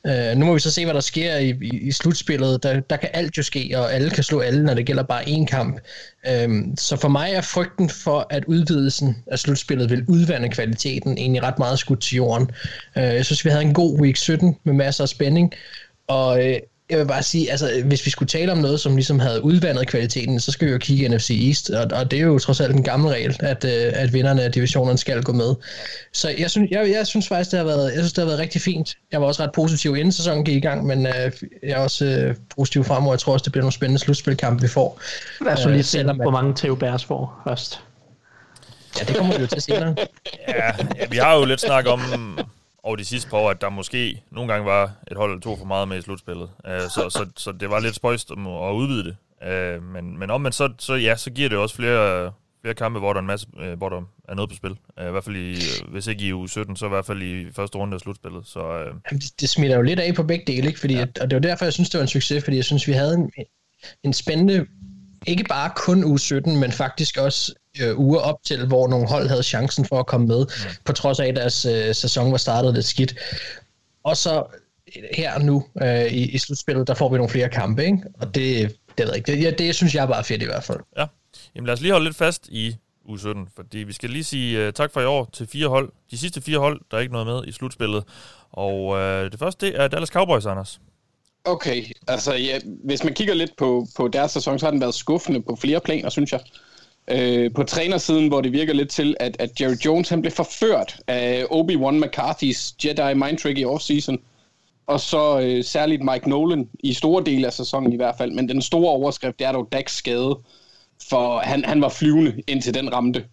Uh, 0.05 0.37
nu 0.37 0.45
må 0.45 0.53
vi 0.53 0.59
så 0.59 0.71
se, 0.71 0.85
hvad 0.85 0.93
der 0.93 0.99
sker 0.99 1.35
i, 1.35 1.49
i, 1.61 1.77
i 1.77 1.91
slutspillet. 1.91 2.63
Der, 2.63 2.79
der 2.79 2.97
kan 2.97 3.09
alt 3.13 3.37
jo 3.37 3.43
ske, 3.43 3.71
og 3.75 3.93
alle 3.93 4.09
kan 4.09 4.23
slå 4.23 4.39
alle, 4.39 4.63
når 4.63 4.73
det 4.73 4.85
gælder 4.85 5.03
bare 5.03 5.23
én 5.23 5.45
kamp. 5.45 5.79
Um, 6.45 6.73
så 6.77 6.97
for 6.97 7.07
mig 7.07 7.31
er 7.31 7.41
frygten 7.41 7.89
for, 7.89 8.27
at 8.29 8.45
udvidelsen 8.45 9.23
af 9.27 9.39
slutspillet 9.39 9.89
vil 9.89 10.05
udvande 10.07 10.49
kvaliteten 10.49 11.17
egentlig 11.17 11.43
ret 11.43 11.59
meget 11.59 11.79
skudt 11.79 12.01
til 12.01 12.15
jorden. 12.15 12.51
Uh, 12.95 13.01
jeg 13.01 13.25
synes, 13.25 13.45
vi 13.45 13.49
havde 13.49 13.63
en 13.63 13.73
god 13.73 13.99
week 13.99 14.15
17 14.15 14.57
med 14.63 14.73
masser 14.73 15.03
af 15.03 15.09
spænding, 15.09 15.53
og 16.07 16.39
uh, 16.39 16.55
jeg 16.89 16.99
vil 16.99 17.05
bare 17.05 17.23
sige, 17.23 17.51
altså 17.51 17.81
hvis 17.85 18.05
vi 18.05 18.11
skulle 18.11 18.29
tale 18.29 18.51
om 18.51 18.57
noget, 18.57 18.79
som 18.79 18.95
ligesom 18.95 19.19
havde 19.19 19.43
udvandet 19.43 19.87
kvaliteten, 19.87 20.39
så 20.39 20.51
skal 20.51 20.67
vi 20.67 20.71
jo 20.71 20.77
kigge 20.77 21.09
NFC 21.09 21.29
East, 21.47 21.69
og, 21.69 21.97
og 21.99 22.11
det 22.11 22.19
er 22.19 22.23
jo 22.23 22.39
trods 22.39 22.61
alt 22.61 22.75
en 22.75 22.83
gammel 22.83 23.09
regel, 23.09 23.37
at, 23.39 23.63
uh, 23.63 23.69
at 24.01 24.13
vinderne 24.13 24.43
af 24.43 24.51
divisionerne 24.51 24.97
skal 24.97 25.23
gå 25.23 25.31
med. 25.31 25.55
Så 26.13 26.29
jeg 26.37 26.51
synes, 26.51 26.71
jeg, 26.71 26.91
jeg 26.91 27.07
synes 27.07 27.27
faktisk, 27.27 27.51
det 27.51 27.59
har, 27.59 27.65
været, 27.65 27.85
jeg 27.85 27.97
synes, 27.97 28.13
det 28.13 28.21
har 28.21 28.25
været 28.25 28.39
rigtig 28.39 28.61
fint. 28.61 28.97
Jeg 29.11 29.21
var 29.21 29.27
også 29.27 29.43
ret 29.43 29.51
positiv 29.51 29.95
inden 29.95 30.11
sæsonen 30.11 30.45
gik 30.45 30.55
i 30.55 30.59
gang, 30.59 30.85
men 30.85 30.99
uh, 30.99 31.13
jeg 31.63 31.71
er 31.71 31.77
også 31.77 32.25
uh, 32.29 32.35
positiv 32.55 32.83
fremover. 32.83 33.13
Jeg 33.13 33.19
tror 33.19 33.33
også, 33.33 33.43
det 33.43 33.51
bliver 33.51 33.63
nogle 33.63 33.73
spændende 33.73 33.99
slutspilkampe, 33.99 34.61
vi 34.61 34.67
får. 34.67 35.01
Lad 35.41 35.53
os 35.53 35.59
så 35.59 35.69
lige 35.69 35.77
Øh, 35.77 35.83
se, 35.83 35.91
selvom 35.91 36.17
hvor 36.17 36.31
mange 36.31 36.53
Theo 36.55 36.75
Bærs 36.75 37.05
får 37.05 37.41
først. 37.47 37.79
Ja, 38.99 39.05
det 39.05 39.15
kommer 39.15 39.35
vi 39.35 39.41
jo 39.41 39.47
til 39.47 39.61
senere. 39.61 39.95
Ja, 40.47 40.65
ja, 40.95 41.05
vi 41.09 41.17
har 41.17 41.35
jo 41.35 41.45
lidt 41.45 41.61
snak 41.61 41.85
om 41.87 42.01
over 42.85 42.95
de 42.95 43.05
sidste 43.05 43.29
par 43.29 43.37
år, 43.37 43.49
at 43.49 43.61
der 43.61 43.69
måske 43.69 44.23
nogle 44.31 44.53
gange 44.53 44.65
var 44.65 44.91
et 45.11 45.17
hold 45.17 45.31
eller 45.31 45.41
to 45.41 45.57
for 45.57 45.65
meget 45.65 45.87
med 45.87 45.97
i 45.97 46.01
slutspillet. 46.01 46.49
Uh, 46.67 46.71
så, 46.71 47.09
så, 47.09 47.25
så 47.37 47.51
det 47.51 47.69
var 47.69 47.79
lidt 47.79 47.95
spøjst 47.95 48.31
om 48.31 48.47
at 48.47 48.73
udvide 48.73 49.03
det. 49.03 49.15
Uh, 49.77 49.83
men, 49.83 50.19
men 50.19 50.29
omvendt, 50.29 50.55
så, 50.55 50.69
så, 50.79 50.93
ja, 50.93 51.15
så 51.15 51.31
giver 51.31 51.49
det 51.49 51.57
også 51.57 51.75
flere, 51.75 52.31
flere 52.61 52.75
kampe, 52.75 52.99
hvor 52.99 53.13
der 53.13 53.17
er 53.17 53.21
en 53.21 53.27
masse, 53.27 53.47
uh, 53.53 53.77
hvor 53.77 53.89
der 53.89 54.01
er 54.29 54.35
noget 54.35 54.49
på 54.49 54.55
spil. 54.55 54.71
I 54.71 55.11
hvert 55.11 55.23
fald 55.23 55.35
i, 55.35 55.55
hvis 55.91 56.07
ikke 56.07 56.25
i 56.25 56.33
uge 56.33 56.49
17, 56.49 56.75
så 56.75 56.85
i 56.85 56.89
hvert 56.89 57.05
fald 57.05 57.21
i 57.21 57.51
første 57.51 57.77
runde 57.77 57.93
af 57.93 57.99
slutspillet. 57.99 58.47
Så 58.47 58.59
Jamen, 58.77 59.21
det, 59.21 59.41
det 59.41 59.49
smitter 59.49 59.75
jo 59.75 59.81
lidt 59.81 59.99
af 59.99 60.15
på 60.15 60.23
begge 60.23 60.53
dele, 60.53 60.67
ikke? 60.67 60.79
Fordi, 60.79 60.93
ja. 60.93 61.05
og 61.21 61.29
det 61.29 61.35
var 61.35 61.41
derfor, 61.41 61.65
jeg 61.65 61.73
synes, 61.73 61.89
det 61.89 61.97
var 61.97 62.01
en 62.01 62.07
succes, 62.07 62.43
fordi 62.43 62.57
jeg 62.57 62.65
synes, 62.65 62.87
vi 62.87 62.93
havde 62.93 63.13
en, 63.13 63.31
en 64.03 64.13
spændende, 64.13 64.65
ikke 65.27 65.43
bare 65.43 65.71
kun 65.75 66.03
uge 66.03 66.19
17, 66.19 66.59
men 66.59 66.71
faktisk 66.71 67.17
også 67.17 67.55
øh, 67.81 67.99
uger 67.99 68.19
op 68.19 68.43
til, 68.43 68.67
hvor 68.67 68.87
nogle 68.87 69.07
hold 69.07 69.27
havde 69.27 69.43
chancen 69.43 69.85
for 69.85 69.99
at 69.99 70.05
komme 70.05 70.27
med, 70.27 70.37
ja. 70.37 70.69
på 70.85 70.93
trods 70.93 71.19
af, 71.19 71.27
at 71.27 71.35
deres 71.35 71.65
øh, 71.65 71.95
sæson 71.95 72.31
var 72.31 72.37
startet 72.37 72.73
lidt 72.73 72.85
skidt. 72.85 73.15
Og 74.03 74.17
så 74.17 74.43
her 75.13 75.39
nu 75.39 75.65
øh, 75.81 76.05
i, 76.05 76.31
i 76.31 76.37
slutspillet, 76.37 76.87
der 76.87 76.93
får 76.93 77.09
vi 77.09 77.17
nogle 77.17 77.29
flere 77.29 77.49
kampe, 77.49 77.85
ikke? 77.85 77.97
Og 78.19 78.35
det, 78.35 78.75
det 78.97 79.05
ved 79.05 79.07
jeg 79.07 79.15
ikke. 79.15 79.31
Det, 79.31 79.43
ja, 79.43 79.51
det 79.51 79.75
synes 79.75 79.95
jeg 79.95 80.07
bare 80.07 80.19
er 80.19 80.23
fedt 80.23 80.41
i 80.41 80.45
hvert 80.45 80.63
fald. 80.63 80.79
Ja, 80.97 81.05
Jamen 81.55 81.65
lad 81.65 81.73
os 81.73 81.81
lige 81.81 81.91
holde 81.91 82.05
lidt 82.05 82.17
fast 82.17 82.47
i 82.51 82.75
uge 83.05 83.19
17, 83.19 83.47
fordi 83.55 83.77
vi 83.77 83.93
skal 83.93 84.09
lige 84.09 84.23
sige 84.23 84.67
uh, 84.67 84.73
tak 84.73 84.91
for 84.93 85.01
i 85.01 85.05
år 85.05 85.29
til 85.33 85.47
fire 85.47 85.67
hold. 85.67 85.91
De 86.11 86.17
sidste 86.17 86.41
fire 86.41 86.59
hold, 86.59 86.81
der 86.91 86.97
er 86.97 87.01
ikke 87.01 87.13
noget 87.13 87.27
med 87.27 87.47
i 87.47 87.51
slutspillet. 87.51 88.03
Og 88.51 88.85
uh, 88.85 88.99
det 88.99 89.39
første, 89.39 89.65
det 89.65 89.81
er 89.81 89.87
Dallas 89.87 90.09
Cowboys, 90.09 90.45
Anders. 90.45 90.79
Okay, 91.45 91.83
altså 92.07 92.33
ja, 92.33 92.59
hvis 92.83 93.03
man 93.03 93.13
kigger 93.13 93.33
lidt 93.33 93.51
på, 93.57 93.87
på 93.97 94.07
deres 94.07 94.31
sæson, 94.31 94.59
så 94.59 94.65
har 94.65 94.71
den 94.71 94.81
været 94.81 94.93
skuffende 94.93 95.41
på 95.41 95.57
flere 95.61 95.79
planer, 95.79 96.09
synes 96.09 96.31
jeg. 96.31 96.39
Øh, 97.07 97.53
på 97.53 97.63
trænersiden, 97.63 98.27
hvor 98.27 98.41
det 98.41 98.51
virker 98.51 98.73
lidt 98.73 98.89
til, 98.89 99.15
at, 99.19 99.35
at 99.39 99.61
Jerry 99.61 99.75
Jones 99.85 100.09
han 100.09 100.21
blev 100.21 100.31
forført 100.31 100.99
af 101.07 101.43
Obi-Wan 101.43 102.05
McCarthy's 102.05 102.75
Jedi 102.85 103.13
Mind 103.13 103.37
Trick 103.37 103.57
i 103.57 103.65
offseason. 103.65 104.17
Og 104.87 104.99
så 104.99 105.39
øh, 105.39 105.63
særligt 105.63 106.03
Mike 106.03 106.29
Nolan 106.29 106.69
i 106.79 106.93
store 106.93 107.23
dele 107.23 107.47
af 107.47 107.53
sæsonen 107.53 107.93
i 107.93 107.95
hvert 107.95 108.15
fald. 108.17 108.31
Men 108.31 108.49
den 108.49 108.61
store 108.61 108.91
overskrift, 108.91 109.39
det 109.39 109.47
er 109.47 109.51
dog 109.51 109.67
Dax 109.71 109.91
skade. 109.91 110.39
For 111.09 111.39
han, 111.39 111.65
han 111.65 111.81
var 111.81 111.89
flyvende 111.89 112.41
indtil 112.47 112.73
den 112.73 112.93
ramte. 112.93 113.25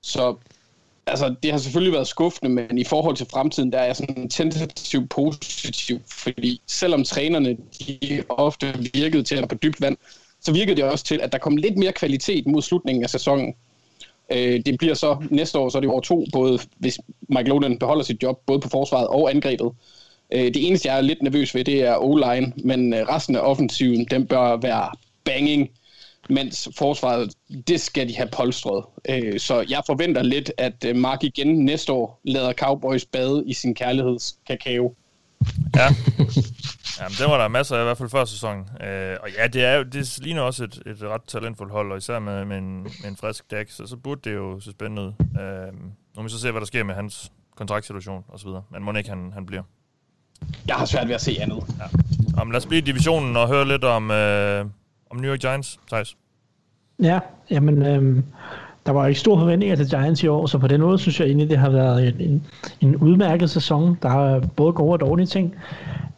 Så 0.00 0.36
altså, 1.06 1.34
det 1.42 1.50
har 1.50 1.58
selvfølgelig 1.58 1.92
været 1.92 2.08
skuffende, 2.08 2.50
men 2.50 2.78
i 2.78 2.84
forhold 2.84 3.16
til 3.16 3.26
fremtiden, 3.30 3.72
der 3.72 3.78
er 3.78 3.84
jeg 3.84 3.96
sådan 3.96 4.28
tentativt 4.28 5.10
positiv, 5.10 6.00
fordi 6.06 6.60
selvom 6.66 7.04
trænerne 7.04 7.56
de 7.78 8.22
ofte 8.28 8.90
virkede 8.94 9.22
til 9.22 9.34
at 9.34 9.40
være 9.40 9.48
på 9.48 9.54
dybt 9.54 9.80
vand, 9.80 9.96
så 10.46 10.52
virkede 10.52 10.76
det 10.76 10.84
også 10.84 11.04
til, 11.04 11.20
at 11.22 11.32
der 11.32 11.38
kom 11.38 11.56
lidt 11.56 11.78
mere 11.78 11.92
kvalitet 11.92 12.46
mod 12.46 12.62
slutningen 12.62 13.04
af 13.04 13.10
sæsonen. 13.10 13.54
Øh, 14.32 14.60
det 14.66 14.78
bliver 14.78 14.94
så 14.94 15.16
næste 15.30 15.58
år, 15.58 15.68
så 15.68 15.78
er 15.78 15.80
det 15.80 15.90
år 15.90 16.00
to, 16.00 16.26
både 16.32 16.58
hvis 16.76 16.98
Mike 17.28 17.48
Nolan 17.48 17.78
beholder 17.78 18.04
sit 18.04 18.22
job, 18.22 18.40
både 18.46 18.60
på 18.60 18.68
forsvaret 18.68 19.06
og 19.06 19.30
angrebet. 19.30 19.70
Øh, 20.32 20.44
det 20.44 20.66
eneste, 20.66 20.88
jeg 20.88 20.96
er 20.96 21.00
lidt 21.00 21.22
nervøs 21.22 21.54
ved, 21.54 21.64
det 21.64 21.82
er 21.82 21.96
O-line, 21.96 22.52
men 22.56 22.94
øh, 22.94 23.08
resten 23.08 23.36
af 23.36 23.40
offensiven, 23.40 24.04
den 24.04 24.26
bør 24.26 24.56
være 24.56 24.90
banging, 25.24 25.70
mens 26.30 26.68
forsvaret, 26.76 27.34
det 27.68 27.80
skal 27.80 28.08
de 28.08 28.16
have 28.16 28.28
polstret. 28.32 28.84
Øh, 29.08 29.40
så 29.40 29.64
jeg 29.68 29.82
forventer 29.86 30.22
lidt, 30.22 30.52
at 30.58 30.84
øh, 30.84 30.96
Mark 30.96 31.24
igen 31.24 31.64
næste 31.64 31.92
år 31.92 32.20
lader 32.24 32.52
Cowboys 32.52 33.04
bade 33.04 33.42
i 33.46 33.52
sin 33.52 33.74
kærlighedskakao. 33.74 34.94
Ja, 35.76 35.88
Jamen, 37.00 37.12
det 37.18 37.26
var 37.30 37.38
der 37.38 37.48
masser 37.48 37.76
af, 37.76 37.80
i 37.80 37.84
hvert 37.84 37.98
fald 37.98 38.08
før 38.08 38.24
sæsonen. 38.24 38.68
Øh, 38.82 39.16
og 39.22 39.28
ja, 39.38 39.46
det, 39.46 39.64
er 39.64 39.74
jo, 39.74 39.82
det 39.82 40.18
ligner 40.22 40.42
også 40.42 40.64
et, 40.64 40.82
et 40.86 41.02
ret 41.02 41.22
talentfuldt 41.22 41.72
hold, 41.72 41.92
og 41.92 41.98
især 41.98 42.18
med, 42.18 42.44
med, 42.44 42.58
en, 42.58 42.82
med 42.82 43.08
en 43.08 43.16
frisk 43.16 43.50
dæk, 43.50 43.70
så, 43.70 43.86
så 43.86 43.96
burde 43.96 44.20
det 44.30 44.36
jo 44.36 44.60
se 44.60 44.70
spændende 44.70 45.02
ud. 45.02 45.12
Øh, 45.40 45.72
nu 45.72 45.92
må 46.16 46.22
vi 46.22 46.28
så 46.28 46.40
se, 46.40 46.50
hvad 46.50 46.60
der 46.60 46.66
sker 46.66 46.84
med 46.84 46.94
hans 46.94 47.32
kontraktsituation 47.56 48.24
osv., 48.28 48.48
men 48.70 48.82
må 48.82 48.92
ikke 48.92 49.10
han, 49.10 49.32
han 49.32 49.46
bliver. 49.46 49.62
Jeg 50.68 50.76
har 50.76 50.84
svært 50.84 51.08
ved 51.08 51.14
at 51.14 51.20
se 51.20 51.36
andet. 51.40 51.64
Ja. 51.78 51.84
Om, 52.40 52.50
lad 52.50 52.58
os 52.58 52.66
blive 52.66 52.78
i 52.78 52.84
divisionen 52.84 53.36
og 53.36 53.48
høre 53.48 53.68
lidt 53.68 53.84
om, 53.84 54.10
øh, 54.10 54.64
om 55.10 55.16
New 55.16 55.30
York 55.30 55.40
Giants, 55.40 55.80
Thijs? 55.92 56.16
Ja, 57.02 57.20
jamen, 57.50 57.86
øhm, 57.86 58.24
der 58.86 58.92
var 58.92 59.06
ikke 59.06 59.20
store 59.20 59.38
forventninger 59.38 59.76
til 59.76 59.90
Giants 59.90 60.22
i 60.22 60.26
år, 60.26 60.46
så 60.46 60.58
på 60.58 60.66
den 60.66 60.80
måde 60.80 60.98
synes 60.98 61.20
jeg 61.20 61.26
egentlig, 61.26 61.50
det 61.50 61.58
har 61.58 61.70
været 61.70 62.08
en, 62.08 62.14
en, 62.20 62.42
en 62.80 62.96
udmærket 62.96 63.50
sæson. 63.50 63.98
Der 64.02 64.08
er 64.08 64.40
både 64.40 64.72
gode 64.72 64.92
og 64.92 65.00
dårlige 65.00 65.26
ting. 65.26 65.54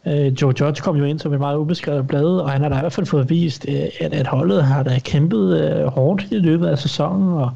Øh, 0.07 0.41
Joe 0.41 0.53
Judge 0.61 0.81
kom 0.81 0.95
jo 0.95 1.03
ind 1.03 1.19
som 1.19 1.33
et 1.33 1.39
meget 1.39 1.57
ubeskrevet 1.57 2.07
blad, 2.07 2.25
og 2.25 2.49
han 2.49 2.61
har 2.61 2.69
da 2.69 2.75
i 2.75 2.79
hvert 2.79 2.93
fald 2.93 3.05
fået 3.05 3.29
vist, 3.29 3.65
øh, 3.69 3.75
at, 4.01 4.13
at 4.13 4.27
holdet 4.27 4.63
har 4.63 4.83
da 4.83 4.99
kæmpet 4.99 5.61
øh, 5.61 5.85
hårdt 5.85 6.27
i 6.31 6.35
løbet 6.35 6.67
af 6.67 6.79
sæsonen, 6.79 7.33
og 7.33 7.51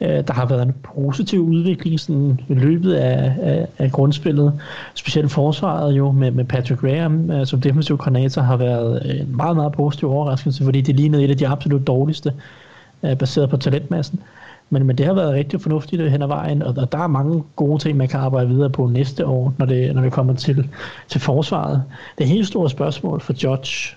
øh, 0.00 0.08
der 0.26 0.32
har 0.32 0.46
været 0.46 0.62
en 0.62 0.74
positiv 0.82 1.40
udvikling 1.40 2.00
sådan, 2.00 2.40
i 2.48 2.54
løbet 2.54 2.94
af, 2.94 3.32
af, 3.42 3.66
af 3.78 3.92
grundspillet. 3.92 4.52
Specielt 4.94 5.32
forsvaret 5.32 5.92
jo 5.92 6.12
med, 6.12 6.30
med 6.30 6.44
Patrick 6.44 6.80
Graham 6.80 7.30
øh, 7.30 7.46
som 7.46 7.60
defensiv 7.60 7.98
koordinator 7.98 8.42
har 8.42 8.56
været 8.56 9.20
en 9.20 9.36
meget, 9.36 9.56
meget 9.56 9.72
positiv 9.72 10.10
overraskelse, 10.10 10.64
fordi 10.64 10.80
det 10.80 10.96
lignede 10.96 11.24
et 11.24 11.30
af 11.30 11.36
de 11.36 11.48
absolut 11.48 11.86
dårligste, 11.86 12.32
øh, 13.02 13.16
baseret 13.16 13.50
på 13.50 13.56
talentmassen. 13.56 14.20
Men, 14.70 14.86
men 14.86 14.98
det 14.98 15.06
har 15.06 15.14
været 15.14 15.34
rigtig 15.34 15.60
fornuftigt 15.60 16.10
hen 16.10 16.22
ad 16.22 16.26
vejen, 16.26 16.62
og, 16.62 16.74
og 16.78 16.92
der 16.92 16.98
er 16.98 17.06
mange 17.06 17.42
gode 17.56 17.82
ting, 17.82 17.96
man 17.96 18.08
kan 18.08 18.20
arbejde 18.20 18.48
videre 18.48 18.70
på 18.70 18.86
næste 18.86 19.26
år, 19.26 19.54
når 19.58 19.66
det, 19.66 19.94
når 19.94 20.02
det 20.02 20.12
kommer 20.12 20.34
til, 20.34 20.68
til 21.08 21.20
forsvaret. 21.20 21.82
Det 22.18 22.28
helt 22.28 22.46
store 22.46 22.70
spørgsmål 22.70 23.20
for 23.20 23.34
Judge 23.44 23.96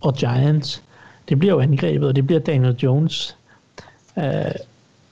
og 0.00 0.14
Giants, 0.14 0.82
det 1.28 1.38
bliver 1.38 1.54
jo 1.54 1.60
angrebet, 1.60 2.08
og 2.08 2.16
det 2.16 2.26
bliver 2.26 2.40
Daniel 2.40 2.76
Jones. 2.76 3.36
Øh, 4.18 4.24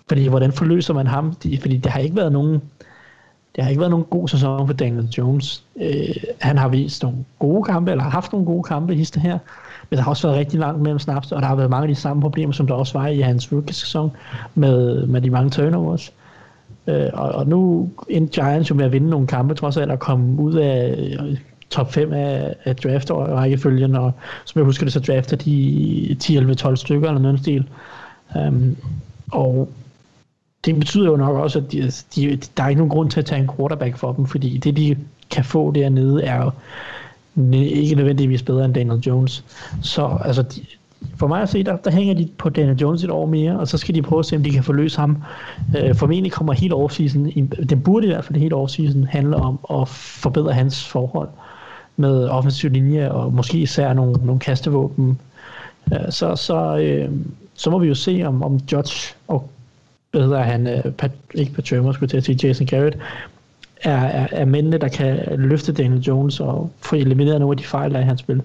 fordi 0.09 0.27
hvordan 0.29 0.53
forløser 0.53 0.95
man 0.95 1.07
ham? 1.07 1.35
De, 1.35 1.59
fordi 1.59 1.77
det 1.77 1.93
har 1.93 2.01
ikke 2.01 2.17
været 2.17 2.33
nogen 2.33 2.63
det 3.57 3.65
har 3.65 3.71
ikke 3.71 3.81
været 3.81 3.91
nogen 3.91 4.07
god 4.11 4.29
sæson 4.29 4.67
for 4.67 4.75
Daniel 4.75 5.09
Jones. 5.19 5.65
Øh, 5.77 6.15
han 6.41 6.59
har 6.59 6.69
vist 6.69 7.03
nogle 7.03 7.19
gode 7.39 7.65
kampe, 7.65 7.91
eller 7.91 8.05
har 8.05 8.11
haft 8.11 8.33
nogle 8.33 8.47
gode 8.47 8.63
kampe 8.63 8.95
i 8.95 9.07
her, 9.17 9.39
men 9.91 9.97
der 9.97 10.03
har 10.03 10.11
også 10.11 10.27
været 10.27 10.39
rigtig 10.39 10.61
langt 10.61 10.83
mellem 10.83 10.99
snaps, 10.99 11.33
og 11.33 11.43
der 11.43 11.49
har 11.49 11.55
været 11.55 11.71
mange 11.71 11.83
af 11.83 11.89
de 11.89 12.01
samme 12.01 12.23
problemer, 12.23 12.53
som 12.53 12.67
der 12.67 12.75
også 12.75 12.99
var 12.99 13.07
i 13.07 13.21
hans 13.21 13.53
rookie-sæson, 13.53 14.11
med, 14.55 15.07
med 15.07 15.21
de 15.21 15.31
mange 15.31 15.51
turnovers. 15.51 16.13
Øh, 16.87 17.09
og, 17.13 17.29
og 17.29 17.47
nu 17.47 17.91
endte 18.09 18.41
Giants 18.41 18.71
jo 18.71 18.75
med 18.75 18.85
at 18.85 18.93
vinde 18.93 19.11
nogle 19.11 19.27
kampe, 19.27 19.55
trods 19.55 19.77
alt 19.77 19.91
at 19.91 19.99
komme 19.99 20.43
ud 20.43 20.55
af 20.55 20.95
øh, 20.99 21.39
top 21.71 21.93
5 21.93 22.13
af, 22.13 22.55
af 22.65 22.77
draft 22.77 23.11
og 23.11 23.29
rækkefølgen, 23.29 23.95
og 23.95 24.13
som 24.45 24.59
jeg 24.59 24.65
husker 24.65 24.87
det, 24.87 24.93
så 24.93 25.01
drafter 25.01 25.37
de 25.37 26.17
10, 26.21 26.37
11, 26.37 26.55
12 26.55 26.77
stykker 26.77 27.09
eller 27.09 27.23
noget 27.23 27.41
stil. 27.41 27.69
Um, 28.35 28.77
og 29.33 29.69
det 30.65 30.79
betyder 30.79 31.07
jo 31.07 31.17
nok 31.17 31.37
også, 31.37 31.59
at 31.59 31.73
de, 31.73 31.91
de, 32.15 32.37
der 32.57 32.63
er 32.63 32.69
ikke 32.69 32.79
nogen 32.79 32.91
grund 32.91 33.11
til 33.11 33.21
at 33.21 33.27
tage 33.27 33.41
en 33.41 33.51
quarterback 33.57 33.97
for 33.97 34.13
dem, 34.13 34.27
fordi 34.27 34.57
det, 34.57 34.77
de 34.77 34.97
kan 35.31 35.45
få 35.45 35.73
dernede, 35.73 36.23
er 36.23 36.37
jo 36.37 36.51
ikke 37.53 37.95
nødvendigvis 37.95 38.43
bedre 38.43 38.65
end 38.65 38.75
Daniel 38.75 39.01
Jones. 39.01 39.45
Så 39.83 40.19
altså, 40.25 40.43
de, 40.43 40.61
for 41.17 41.27
mig 41.27 41.43
at 41.43 41.49
se, 41.49 41.63
der, 41.63 41.77
der 41.77 41.91
hænger 41.91 42.15
de 42.15 42.29
på 42.39 42.49
Daniel 42.49 42.77
Jones 42.77 43.05
et 43.05 43.11
år 43.11 43.27
mere, 43.27 43.59
og 43.59 43.69
så 43.69 43.79
skal 43.79 43.95
de 43.95 44.03
prøve 44.03 44.19
at 44.19 44.27
se, 44.27 44.37
om 44.37 44.43
de 44.43 44.51
kan 44.51 44.65
forløse 44.65 45.01
ham. 45.01 45.23
Øh, 45.79 45.95
formentlig 45.95 46.33
kommer 46.33 46.53
hele 46.53 46.75
offseason, 46.75 47.31
den 47.71 47.81
burde 47.81 48.07
i 48.07 48.11
hvert 48.11 48.25
fald 48.25 48.39
hele 48.39 48.55
offseason 48.55 49.05
handle 49.05 49.37
om 49.37 49.59
at 49.71 49.89
forbedre 49.89 50.53
hans 50.53 50.89
forhold 50.89 51.29
med 51.97 52.29
offensiv 52.29 52.71
linje, 52.71 53.11
og 53.11 53.33
måske 53.33 53.59
især 53.59 53.93
nogle, 53.93 54.13
nogle 54.25 54.41
kastevåben. 54.41 55.19
Øh, 55.93 56.11
så, 56.11 56.37
så, 56.37 56.77
øh, 56.77 57.11
så 57.55 57.71
må 57.71 57.79
vi 57.79 57.89
jo 57.89 57.95
se, 57.95 58.23
om, 58.27 58.43
om 58.43 58.61
Judge 58.73 59.15
og 59.29 59.51
hvad 60.11 60.23
hedder 60.23 60.43
han, 60.43 60.67
øh, 60.67 60.93
Pat, 60.93 61.11
ikke 61.35 61.53
Patrick, 61.53 61.95
skulle 61.95 62.09
til 62.09 62.17
at 62.17 62.25
sige 62.25 62.47
Jason 62.47 62.67
Garrett, 62.67 62.97
er, 63.87 63.97
er, 63.97 64.27
er 64.31 64.45
mændene, 64.45 64.79
der 64.79 64.89
kan 64.89 65.19
løfte 65.39 65.73
Daniel 65.73 66.01
Jones 66.01 66.41
og 66.41 66.71
få 66.81 66.97
elimineret 66.97 67.41
nogle 67.41 67.53
af 67.53 67.57
de 67.57 67.65
fejl, 67.65 67.91
der 67.91 67.99
er 67.99 68.03
i 68.03 68.07
hans 68.07 68.21
spil. 68.21 68.37
Mm. 68.37 68.43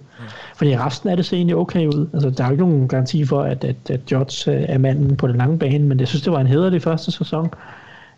Fordi 0.56 0.78
resten 0.78 1.10
af 1.10 1.18
det 1.18 1.26
ser 1.26 1.38
egentlig 1.38 1.56
okay 1.56 1.88
ud. 1.88 2.08
Altså, 2.14 2.30
der 2.30 2.44
er 2.44 2.48
jo 2.48 2.52
ikke 2.52 2.64
nogen 2.64 2.88
garanti 2.88 3.26
for, 3.26 3.42
at, 3.42 3.64
at, 3.64 3.76
at 3.90 4.12
Judge 4.12 4.52
øh, 4.52 4.66
er 4.70 4.78
manden 4.78 5.18
på 5.18 5.28
den 5.28 5.38
lange 5.38 5.60
bane, 5.60 5.86
men 5.86 6.00
jeg 6.00 6.08
synes, 6.08 6.22
det 6.24 6.34
var 6.34 6.40
en 6.40 6.48
hederlig 6.48 6.82
første 6.82 7.12
sæson 7.12 7.50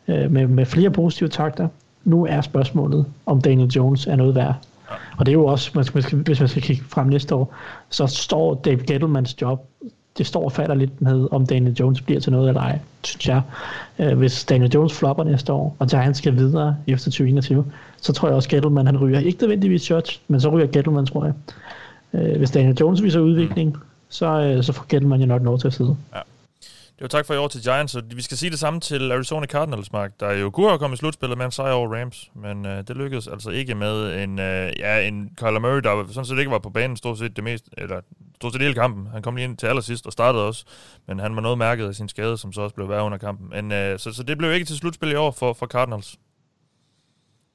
øh, 0.08 0.32
med, 0.32 0.48
med 0.48 0.66
flere 0.66 0.90
positive 0.90 1.30
takter. 1.30 1.68
Nu 2.04 2.26
er 2.26 2.42
spørgsmålet, 2.42 3.06
om 3.26 3.42
Daniel 3.42 3.70
Jones 3.70 4.08
er 4.08 4.16
noget 4.16 4.36
værd. 4.36 4.56
Og 5.18 5.26
det 5.26 5.32
er 5.32 5.34
jo 5.34 5.46
også, 5.46 5.72
man 5.76 5.84
skal, 5.84 6.18
hvis 6.18 6.40
man 6.40 6.50
skal 6.50 6.62
kigge 6.62 6.84
frem 6.84 7.08
næste 7.08 7.36
år, 7.36 7.56
så 7.90 8.08
står 8.08 8.54
Dave 8.54 8.80
Gettlemans 8.88 9.42
job 9.42 9.68
det 10.18 10.26
står 10.26 10.44
og 10.44 10.52
falder 10.52 10.76
lidt 10.76 11.02
med, 11.02 11.28
om 11.32 11.46
Daniel 11.46 11.74
Jones 11.74 12.02
bliver 12.02 12.20
til 12.20 12.32
noget 12.32 12.48
eller 12.48 12.62
ej, 12.62 12.80
synes 13.04 13.28
jeg. 13.28 13.42
Øh, 14.00 14.18
hvis 14.18 14.46
Daniel 14.46 14.72
Jones 14.72 14.94
flopper 14.94 15.24
næste 15.24 15.54
år, 15.54 15.76
og 15.80 15.88
Giants 15.88 16.20
skal 16.20 16.36
videre 16.36 16.76
efter 16.88 17.12
2021, 17.12 17.66
så 18.02 18.14
tror 18.14 18.28
jeg 18.28 18.36
også, 18.36 18.50
Gettleman 18.50 18.86
han 18.86 18.98
ryger. 18.98 19.20
Ikke 19.20 19.42
nødvendigvis 19.42 19.82
Church, 19.82 20.20
men 20.28 20.42
så 20.42 20.50
ryger 20.50 20.68
Gettleman, 20.68 21.06
tror 21.06 21.26
jeg. 21.26 21.34
Øh, 22.14 22.38
hvis 22.38 22.52
Daniel 22.52 22.78
Jones 22.80 23.04
viser 23.04 23.20
udvikling, 23.20 23.78
så, 24.10 24.26
øh, 24.26 24.64
så 24.64 24.74
får 24.74 24.86
Gettleman 24.90 25.20
jo 25.20 25.26
nok 25.26 25.44
lov 25.44 25.60
til 25.60 25.68
at 25.68 25.74
sidde. 25.74 25.96
Ja. 26.16 26.20
Det 26.96 27.02
var 27.02 27.08
tak 27.08 27.26
for 27.26 27.34
i 27.34 27.38
år 27.38 27.48
til 27.48 27.62
Giants, 27.64 27.96
og 27.96 28.04
vi 28.16 28.22
skal 28.22 28.38
sige 28.38 28.50
det 28.50 28.60
samme 28.60 28.80
til 28.80 29.12
Arizona 29.12 29.46
Cardinals, 29.46 29.92
Mark, 29.92 30.12
der 30.20 30.32
jo 30.32 30.50
kunne 30.50 30.68
have 30.68 30.80
kommet 30.80 30.98
i 30.98 31.00
slutspillet 31.00 31.38
med 31.38 31.46
en 31.46 31.52
sejr 31.52 31.72
over 31.72 31.96
Rams, 31.96 32.32
men 32.36 32.66
øh, 32.66 32.84
det 32.88 32.98
lykkedes 32.98 33.28
altså 33.28 33.50
ikke 33.50 33.76
med 33.76 34.24
en, 34.24 34.40
øh, 34.40 34.74
ja, 34.80 35.08
en 35.08 35.30
Kyler 35.38 35.60
Murray, 35.60 35.82
der 35.82 36.06
sådan 36.08 36.26
set 36.26 36.40
ikke 36.40 36.52
var 36.52 36.60
på 36.60 36.70
banen 36.70 36.98
stort 36.98 37.18
set 37.18 37.36
det 37.36 37.44
mest, 37.44 37.70
eller 37.78 38.02
stort 38.36 38.54
set 38.54 38.62
hele 38.62 38.74
kampen. 38.74 39.08
Han 39.08 39.22
kom 39.22 39.36
lige 39.36 39.46
ind 39.46 39.58
til 39.58 39.68
allersidst 39.68 40.06
og 40.06 40.12
startede 40.12 40.48
også, 40.48 40.66
men 41.08 41.20
han 41.20 41.36
var 41.36 41.42
noget 41.42 41.58
mærket 41.58 41.88
af 41.88 41.96
sin 41.96 42.10
skade, 42.10 42.38
som 42.38 42.54
så 42.54 42.62
også 42.62 42.76
blev 42.76 42.90
værre 42.90 43.04
under 43.04 43.18
kampen. 43.18 43.50
Men, 43.50 43.72
øh, 43.72 44.00
så, 44.00 44.14
så 44.14 44.24
det 44.24 44.38
blev 44.38 44.54
ikke 44.54 44.66
til 44.66 44.78
slutspil 44.78 45.12
i 45.12 45.16
år 45.16 45.32
for, 45.32 45.54
for 45.54 45.66
Cardinals. 45.66 46.18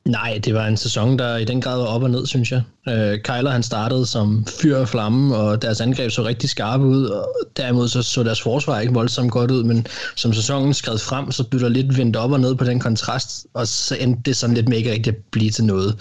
Nej, 0.08 0.40
det 0.44 0.54
var 0.54 0.66
en 0.66 0.76
sæson, 0.76 1.18
der 1.18 1.36
i 1.36 1.44
den 1.44 1.60
grad 1.60 1.78
var 1.78 1.86
op 1.86 2.02
og 2.02 2.10
ned, 2.10 2.26
synes 2.26 2.52
jeg. 2.52 2.62
Øh, 2.88 3.18
Kyler 3.18 3.50
han 3.50 3.62
startede 3.62 4.06
som 4.06 4.46
fyr 4.60 4.76
og 4.76 4.88
flamme, 4.88 5.36
og 5.36 5.62
deres 5.62 5.80
angreb 5.80 6.10
så 6.10 6.24
rigtig 6.24 6.50
skarpe 6.50 6.84
ud, 6.84 7.04
og 7.04 7.34
derimod 7.56 7.88
så, 7.88 8.02
så 8.02 8.22
deres 8.22 8.42
forsvar 8.42 8.80
ikke 8.80 8.94
voldsomt 8.94 9.32
godt 9.32 9.50
ud, 9.50 9.64
men 9.64 9.86
som 10.16 10.32
sæsonen 10.32 10.74
skred 10.74 10.98
frem, 10.98 11.32
så 11.32 11.44
blev 11.44 11.60
der 11.60 11.68
lidt 11.68 11.98
vendt 11.98 12.16
op 12.16 12.32
og 12.32 12.40
ned 12.40 12.54
på 12.54 12.64
den 12.64 12.80
kontrast, 12.80 13.46
og 13.54 13.68
så 13.68 13.96
endte 13.96 14.22
det 14.24 14.36
sådan 14.36 14.54
lidt 14.54 14.68
med 14.68 14.76
ikke 14.78 14.92
rigtig 14.92 15.10
at 15.10 15.18
blive 15.32 15.50
til 15.50 15.64
noget. 15.64 15.96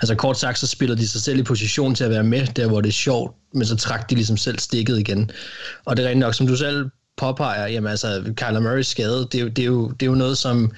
Altså 0.00 0.14
kort 0.14 0.38
sagt, 0.38 0.58
så 0.58 0.66
spiller 0.66 0.96
de 0.96 1.08
sig 1.08 1.20
selv 1.20 1.38
i 1.38 1.42
position 1.42 1.94
til 1.94 2.04
at 2.04 2.10
være 2.10 2.24
med, 2.24 2.46
der 2.46 2.66
hvor 2.66 2.80
det 2.80 2.88
er 2.88 2.92
sjovt, 2.92 3.32
men 3.54 3.66
så 3.66 3.76
trak 3.76 4.10
de 4.10 4.14
ligesom 4.14 4.36
selv 4.36 4.58
stikket 4.58 4.98
igen. 4.98 5.30
Og 5.84 5.96
det 5.96 6.04
er 6.04 6.08
rent 6.08 6.20
nok, 6.20 6.34
som 6.34 6.46
du 6.46 6.56
selv 6.56 6.90
påpeger, 7.16 7.66
jamen 7.66 7.90
altså, 7.90 8.22
Kyler 8.36 8.60
Murrays 8.60 8.86
skade, 8.86 9.28
det 9.32 9.56
det 9.56 9.62
er, 9.62 9.66
jo, 9.66 9.88
det 9.88 10.02
er 10.02 10.10
jo 10.10 10.14
noget, 10.14 10.38
som 10.38 10.72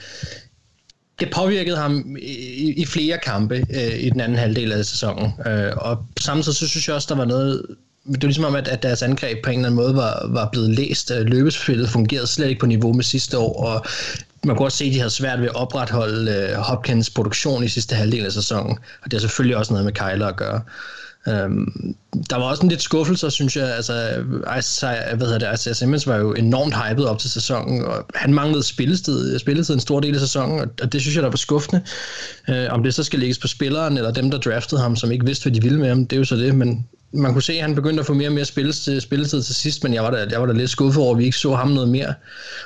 det 1.20 1.30
påvirkede 1.30 1.76
ham 1.76 2.16
i, 2.22 2.72
i 2.76 2.86
flere 2.86 3.18
kampe 3.18 3.66
øh, 3.70 4.00
i 4.00 4.10
den 4.10 4.20
anden 4.20 4.38
halvdel 4.38 4.72
af 4.72 4.84
sæsonen. 4.84 5.32
Øh, 5.46 5.72
og 5.76 6.04
samtidig 6.20 6.56
så 6.56 6.68
synes 6.68 6.88
jeg 6.88 6.96
også, 6.96 7.06
der 7.10 7.16
var 7.16 7.24
noget... 7.24 7.62
Det 8.06 8.22
var 8.22 8.26
ligesom 8.26 8.44
om, 8.44 8.54
at, 8.54 8.68
at 8.68 8.82
deres 8.82 9.02
angreb 9.02 9.44
på 9.44 9.50
en 9.50 9.58
eller 9.58 9.68
anden 9.68 9.76
måde 9.76 9.96
var, 9.96 10.26
var 10.28 10.48
blevet 10.52 10.70
læst. 10.70 11.10
Øh, 11.10 11.26
løbespillet 11.26 11.88
fungerede 11.88 12.26
slet 12.26 12.48
ikke 12.48 12.60
på 12.60 12.66
niveau 12.66 12.92
med 12.92 13.04
sidste 13.04 13.38
år, 13.38 13.64
og 13.64 13.86
man 14.44 14.56
kunne 14.56 14.66
også 14.66 14.78
se, 14.78 14.84
at 14.84 14.92
de 14.92 14.98
havde 14.98 15.10
svært 15.10 15.40
ved 15.40 15.46
at 15.46 15.54
opretholde 15.54 16.32
øh, 16.32 16.56
Hopkins 16.56 17.10
produktion 17.10 17.64
i 17.64 17.68
sidste 17.68 17.94
halvdel 17.94 18.24
af 18.24 18.32
sæsonen. 18.32 18.78
Og 19.02 19.04
det 19.04 19.12
har 19.12 19.20
selvfølgelig 19.20 19.56
også 19.56 19.72
noget 19.72 19.84
med 19.84 19.92
Kyler 19.92 20.26
at 20.26 20.36
gøre. 20.36 20.60
Øhm, 21.28 21.94
der 22.30 22.36
var 22.36 22.44
også 22.44 22.62
en 22.62 22.68
lidt 22.68 22.82
skuffelse, 22.82 23.30
synes 23.30 23.56
jeg. 23.56 23.74
Altså, 23.76 24.24
Isaiah, 24.58 25.16
hvad 25.16 25.26
hedder 25.26 25.38
det, 25.38 25.54
Isaiah 25.54 25.76
Simmons 25.76 26.06
var 26.06 26.16
jo 26.16 26.32
enormt 26.32 26.74
hyped 26.74 27.04
op 27.04 27.18
til 27.18 27.30
sæsonen, 27.30 27.84
og 27.84 28.06
han 28.14 28.34
manglede 28.34 28.62
spilletid, 28.62 29.38
spilletid 29.38 29.74
en 29.74 29.80
stor 29.80 30.00
del 30.00 30.14
af 30.14 30.20
sæsonen, 30.20 30.70
og 30.82 30.92
det 30.92 31.00
synes 31.00 31.14
jeg, 31.16 31.22
der 31.22 31.28
var 31.28 31.36
skuffende. 31.36 31.82
Øh, 32.48 32.66
om 32.70 32.82
det 32.82 32.94
så 32.94 33.02
skal 33.04 33.18
lægges 33.18 33.38
på 33.38 33.48
spilleren, 33.48 33.96
eller 33.96 34.10
dem, 34.10 34.30
der 34.30 34.38
draftede 34.38 34.80
ham, 34.80 34.96
som 34.96 35.12
ikke 35.12 35.26
vidste, 35.26 35.42
hvad 35.42 35.52
de 35.52 35.62
ville 35.62 35.78
med 35.78 35.88
ham, 35.88 36.06
det 36.06 36.16
er 36.16 36.20
jo 36.20 36.24
så 36.24 36.36
det, 36.36 36.54
men 36.54 36.86
man 37.12 37.32
kunne 37.32 37.42
se, 37.42 37.52
at 37.52 37.62
han 37.62 37.74
begyndte 37.74 38.00
at 38.00 38.06
få 38.06 38.14
mere 38.14 38.28
og 38.28 38.32
mere 38.32 38.44
spilletid, 38.44 39.00
spilletid 39.00 39.42
til 39.42 39.54
sidst, 39.54 39.84
men 39.84 39.94
jeg 39.94 40.02
var, 40.02 40.10
da, 40.10 40.26
jeg 40.30 40.40
var 40.40 40.46
da 40.46 40.52
lidt 40.52 40.70
skuffet 40.70 41.02
over, 41.02 41.12
at 41.12 41.18
vi 41.18 41.24
ikke 41.24 41.36
så 41.36 41.54
ham 41.54 41.68
noget 41.68 41.88
mere. 41.88 42.14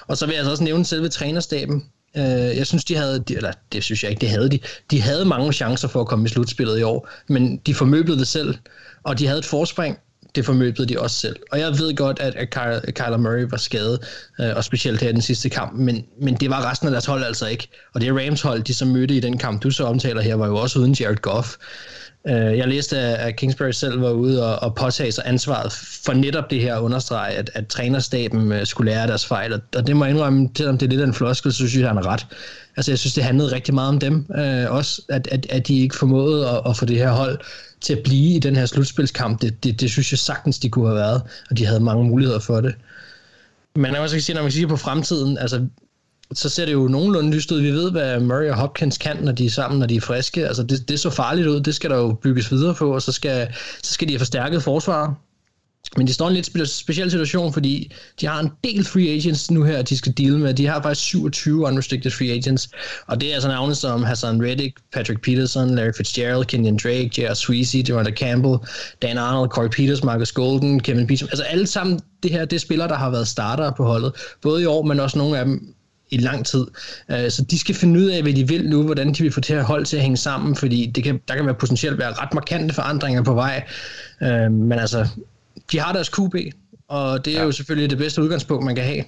Og 0.06 0.16
så 0.16 0.26
vil 0.26 0.32
jeg 0.32 0.38
altså 0.38 0.50
også 0.50 0.64
nævne 0.64 0.84
selve 0.84 1.08
trænerstaben. 1.08 1.84
Øh, 2.16 2.56
jeg 2.56 2.66
synes, 2.66 2.84
de 2.84 2.96
havde, 2.96 3.24
eller 3.30 3.52
det 3.72 3.84
synes 3.84 4.02
jeg 4.02 4.10
ikke, 4.10 4.20
det 4.20 4.28
havde 4.28 4.50
de. 4.50 4.58
De 4.90 5.02
havde 5.02 5.24
mange 5.24 5.52
chancer 5.52 5.88
for 5.88 6.00
at 6.00 6.06
komme 6.06 6.26
i 6.26 6.28
slutspillet 6.28 6.78
i 6.78 6.82
år, 6.82 7.08
men 7.28 7.56
de 7.56 7.74
formøblede 7.74 8.18
det 8.18 8.28
selv, 8.28 8.54
og 9.02 9.18
de 9.18 9.26
havde 9.26 9.38
et 9.38 9.44
forspring, 9.44 9.98
det 10.34 10.44
formøblede 10.44 10.88
de 10.88 11.00
også 11.00 11.16
selv. 11.16 11.36
Og 11.52 11.58
jeg 11.58 11.78
ved 11.78 11.96
godt, 11.96 12.18
at, 12.20 12.34
at 12.34 12.50
Kyler 12.94 13.16
Murray 13.16 13.46
var 13.50 13.56
skadet, 13.56 14.00
øh, 14.40 14.56
og 14.56 14.64
specielt 14.64 15.00
her 15.00 15.08
i 15.08 15.12
den 15.12 15.22
sidste 15.22 15.48
kamp, 15.48 15.72
men, 15.72 16.04
men 16.20 16.34
det 16.34 16.50
var 16.50 16.70
resten 16.70 16.88
af 16.88 16.92
deres 16.92 17.06
hold 17.06 17.24
altså 17.24 17.46
ikke. 17.46 17.68
Og 17.94 18.00
det 18.00 18.12
Rams 18.12 18.42
hold, 18.42 18.62
de 18.62 18.74
som 18.74 18.88
mødte 18.88 19.14
i 19.14 19.20
den 19.20 19.38
kamp, 19.38 19.62
du 19.62 19.70
så 19.70 19.84
omtaler 19.84 20.20
her, 20.20 20.34
var 20.34 20.46
jo 20.46 20.56
også 20.56 20.78
uden 20.78 20.96
Jared 21.00 21.16
Goff. 21.16 21.56
Øh, 22.26 22.59
jeg 22.59 22.68
læste, 22.68 22.98
at 22.98 23.37
Kingsbury 23.37 23.70
selv 23.70 24.00
var 24.00 24.11
ude 24.11 24.46
og, 24.46 24.62
og 24.62 24.74
påtage 24.74 25.12
sig 25.12 25.24
ansvaret 25.26 25.72
for 26.04 26.12
netop 26.12 26.50
det 26.50 26.61
her 26.61 26.76
at 26.76 26.81
understrege, 26.81 27.35
at, 27.35 27.50
at 27.54 27.66
trænerstaben 27.66 28.52
øh, 28.52 28.66
skulle 28.66 28.92
lære 28.92 29.07
deres 29.07 29.26
fejl. 29.26 29.52
Og 29.76 29.87
det 29.87 29.96
må 29.96 30.04
jeg 30.04 30.14
indrømme, 30.14 30.48
selvom 30.57 30.78
det 30.78 30.87
er 30.87 30.90
lidt 30.90 31.00
af 31.00 31.07
en 31.07 31.14
floskel, 31.14 31.52
så 31.52 31.57
synes 31.57 31.76
jeg, 31.76 31.88
han 31.88 31.98
er 31.98 32.07
ret. 32.07 32.26
Altså, 32.76 32.90
jeg 32.90 32.98
synes, 32.98 33.14
det 33.14 33.24
handlede 33.24 33.52
rigtig 33.52 33.74
meget 33.74 33.88
om 33.88 33.98
dem 33.98 34.26
øh, 34.38 34.70
også, 34.70 35.02
at, 35.09 35.28
at, 35.33 35.46
at 35.50 35.68
de 35.68 35.81
ikke 35.81 35.96
formåede 35.96 36.48
at, 36.48 36.61
at 36.66 36.76
få 36.76 36.85
det 36.85 36.96
her 36.96 37.11
hold 37.11 37.38
til 37.81 37.92
at 37.92 38.02
blive 38.04 38.37
i 38.37 38.38
den 38.38 38.57
her 38.57 38.66
slutspilskamp. 38.66 39.42
Det, 39.42 39.64
det, 39.64 39.81
det 39.81 39.90
synes 39.90 40.12
jeg 40.12 40.18
sagtens, 40.18 40.59
de 40.59 40.68
kunne 40.68 40.87
have 40.87 40.96
været, 40.96 41.22
og 41.50 41.59
de 41.59 41.66
havde 41.66 41.81
mange 41.81 42.04
muligheder 42.04 42.38
for 42.38 42.61
det. 42.61 42.74
Men 43.76 43.92
jeg 43.92 44.00
også 44.00 44.20
sige, 44.20 44.35
når 44.35 44.42
man 44.42 44.52
siger 44.52 44.68
på 44.68 44.76
fremtiden, 44.76 45.38
altså 45.38 45.66
så 46.34 46.48
ser 46.48 46.64
det 46.66 46.72
jo 46.72 46.88
nogenlunde 46.88 47.30
lyst 47.30 47.52
ud. 47.52 47.60
Vi 47.60 47.70
ved, 47.70 47.90
hvad 47.90 48.20
Murray 48.20 48.48
og 48.50 48.56
Hopkins 48.56 48.98
kan, 48.98 49.16
når 49.16 49.32
de 49.32 49.46
er 49.46 49.50
sammen, 49.50 49.80
når 49.80 49.86
de 49.86 49.96
er 49.96 50.00
friske. 50.00 50.46
Altså, 50.46 50.62
det, 50.62 50.88
det 50.88 51.00
så 51.00 51.10
farligt 51.10 51.46
ud. 51.46 51.60
Det 51.60 51.74
skal 51.74 51.90
der 51.90 51.96
jo 51.96 52.12
bygges 52.22 52.52
videre 52.52 52.74
på, 52.74 52.94
og 52.94 53.02
så 53.02 53.12
skal, 53.12 53.48
så 53.82 53.92
skal 53.92 54.08
de 54.08 54.12
have 54.12 54.18
forstærket 54.18 54.62
forsvar. 54.62 55.14
Men 55.96 56.06
de 56.06 56.14
står 56.14 56.26
i 56.26 56.28
en 56.28 56.34
lidt 56.34 56.48
spe- 56.48 56.80
speciel 56.80 57.10
situation, 57.10 57.52
fordi 57.52 57.92
de 58.20 58.26
har 58.26 58.40
en 58.40 58.50
del 58.64 58.84
free 58.84 59.08
agents 59.08 59.50
nu 59.50 59.62
her, 59.62 59.82
de 59.82 59.96
skal 59.96 60.12
deal 60.12 60.38
med. 60.38 60.54
De 60.54 60.66
har 60.66 60.82
faktisk 60.82 61.06
27 61.06 61.66
unrestricted 61.66 62.10
free 62.10 62.30
agents, 62.30 62.68
og 63.06 63.20
det 63.20 63.30
er 63.30 63.34
altså 63.34 63.48
navne 63.48 63.74
som 63.74 64.02
Hassan 64.02 64.42
Reddick, 64.42 64.76
Patrick 64.92 65.22
Peterson, 65.22 65.74
Larry 65.74 65.92
Fitzgerald, 65.96 66.44
Kenyon 66.44 66.78
Drake, 66.82 67.10
J.R. 67.18 67.34
Sweezy, 67.34 67.76
Devonta 67.76 68.10
Campbell, 68.10 68.56
Dan 69.02 69.18
Arnold, 69.18 69.50
Corey 69.50 69.68
Peters, 69.68 70.04
Marcus 70.04 70.32
Golden, 70.32 70.80
Kevin 70.80 71.06
Beecham. 71.06 71.28
Altså 71.32 71.44
alle 71.44 71.66
sammen, 71.66 72.00
det 72.22 72.30
her, 72.30 72.44
det 72.44 72.56
er 72.56 72.60
spillere, 72.60 72.88
der 72.88 72.96
har 72.96 73.10
været 73.10 73.28
starter 73.28 73.70
på 73.76 73.84
holdet, 73.84 74.12
både 74.42 74.62
i 74.62 74.66
år, 74.66 74.82
men 74.82 75.00
også 75.00 75.18
nogle 75.18 75.38
af 75.38 75.44
dem 75.44 75.74
i 76.10 76.16
lang 76.16 76.46
tid. 76.46 76.66
Uh, 77.08 77.28
så 77.28 77.44
de 77.50 77.58
skal 77.58 77.74
finde 77.74 78.00
ud 78.00 78.04
af, 78.04 78.22
hvad 78.22 78.32
de 78.32 78.48
vil 78.48 78.68
nu, 78.68 78.82
hvordan 78.82 79.12
de 79.12 79.22
vil 79.22 79.32
få 79.32 79.40
det 79.40 79.48
her 79.48 79.62
hold 79.62 79.84
til 79.84 79.96
at 79.96 80.02
hænge 80.02 80.16
sammen, 80.16 80.56
fordi 80.56 80.86
det 80.86 81.04
kan, 81.04 81.20
der 81.28 81.34
kan 81.34 81.46
være 81.46 81.54
potentielt 81.54 81.98
være 81.98 82.12
ret 82.12 82.34
markante 82.34 82.74
forandringer 82.74 83.22
på 83.22 83.34
vej. 83.34 83.66
Uh, 84.20 84.52
men 84.52 84.72
altså, 84.72 85.08
de 85.72 85.80
har 85.80 85.92
deres 85.92 86.08
QB, 86.08 86.34
og 86.88 87.24
det 87.24 87.34
er 87.34 87.38
ja. 87.38 87.44
jo 87.44 87.52
selvfølgelig 87.52 87.90
det 87.90 87.98
bedste 87.98 88.22
udgangspunkt, 88.22 88.64
man 88.64 88.74
kan 88.74 88.84
have. 88.84 89.04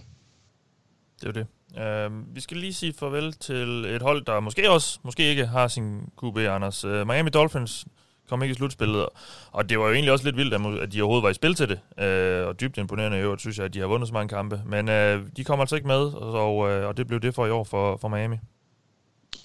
Det 1.21 1.29
er 1.29 1.33
det. 1.33 1.47
Uh, 1.71 2.35
vi 2.35 2.41
skal 2.41 2.57
lige 2.57 2.75
sige 2.75 2.93
farvel 2.99 3.33
til 3.33 3.85
et 3.85 4.03
hold, 4.03 4.25
der 4.25 4.41
måske 4.41 4.71
også, 4.71 4.99
måske 5.05 5.23
ikke 5.23 5.47
har 5.47 5.69
sin 5.69 6.01
QB, 6.23 6.37
Anders. 6.37 6.85
Uh, 6.85 7.07
Miami 7.07 7.31
Dolphins 7.31 7.87
kom 8.31 8.43
ikke 8.43 8.53
i 8.53 8.55
slutspillet, 8.55 9.07
og 9.53 9.69
det 9.69 9.79
var 9.79 9.87
jo 9.87 9.93
egentlig 9.93 10.13
også 10.13 10.25
lidt 10.25 10.37
vildt, 10.37 10.83
at 10.83 10.93
de 10.93 11.03
overhovedet 11.03 11.23
var 11.23 11.31
i 11.31 11.35
spil 11.35 11.55
til 11.55 11.69
det. 11.69 12.05
Øh, 12.05 12.47
og 12.47 12.61
dybt 12.61 12.79
imponerende 12.79 13.19
i 13.19 13.21
øvrigt, 13.21 13.41
synes 13.41 13.59
jeg, 13.59 13.65
at 13.65 13.75
de 13.75 13.81
har 13.81 13.87
vundet 13.87 14.09
så 14.09 14.15
mange 14.15 14.29
kampe. 14.29 14.61
Men 14.67 14.89
øh, 14.89 15.23
de 15.37 15.45
kom 15.45 15.61
altså 15.61 15.77
ikke 15.77 15.89
med, 15.89 16.03
og, 16.13 16.57
uh, 16.57 16.89
og 16.89 16.97
det 16.97 17.07
blev 17.07 17.21
det 17.21 17.35
for 17.35 17.47
i 17.47 17.51
år 17.51 17.65
for, 17.65 17.97
for 17.97 18.09
Miami. 18.09 18.37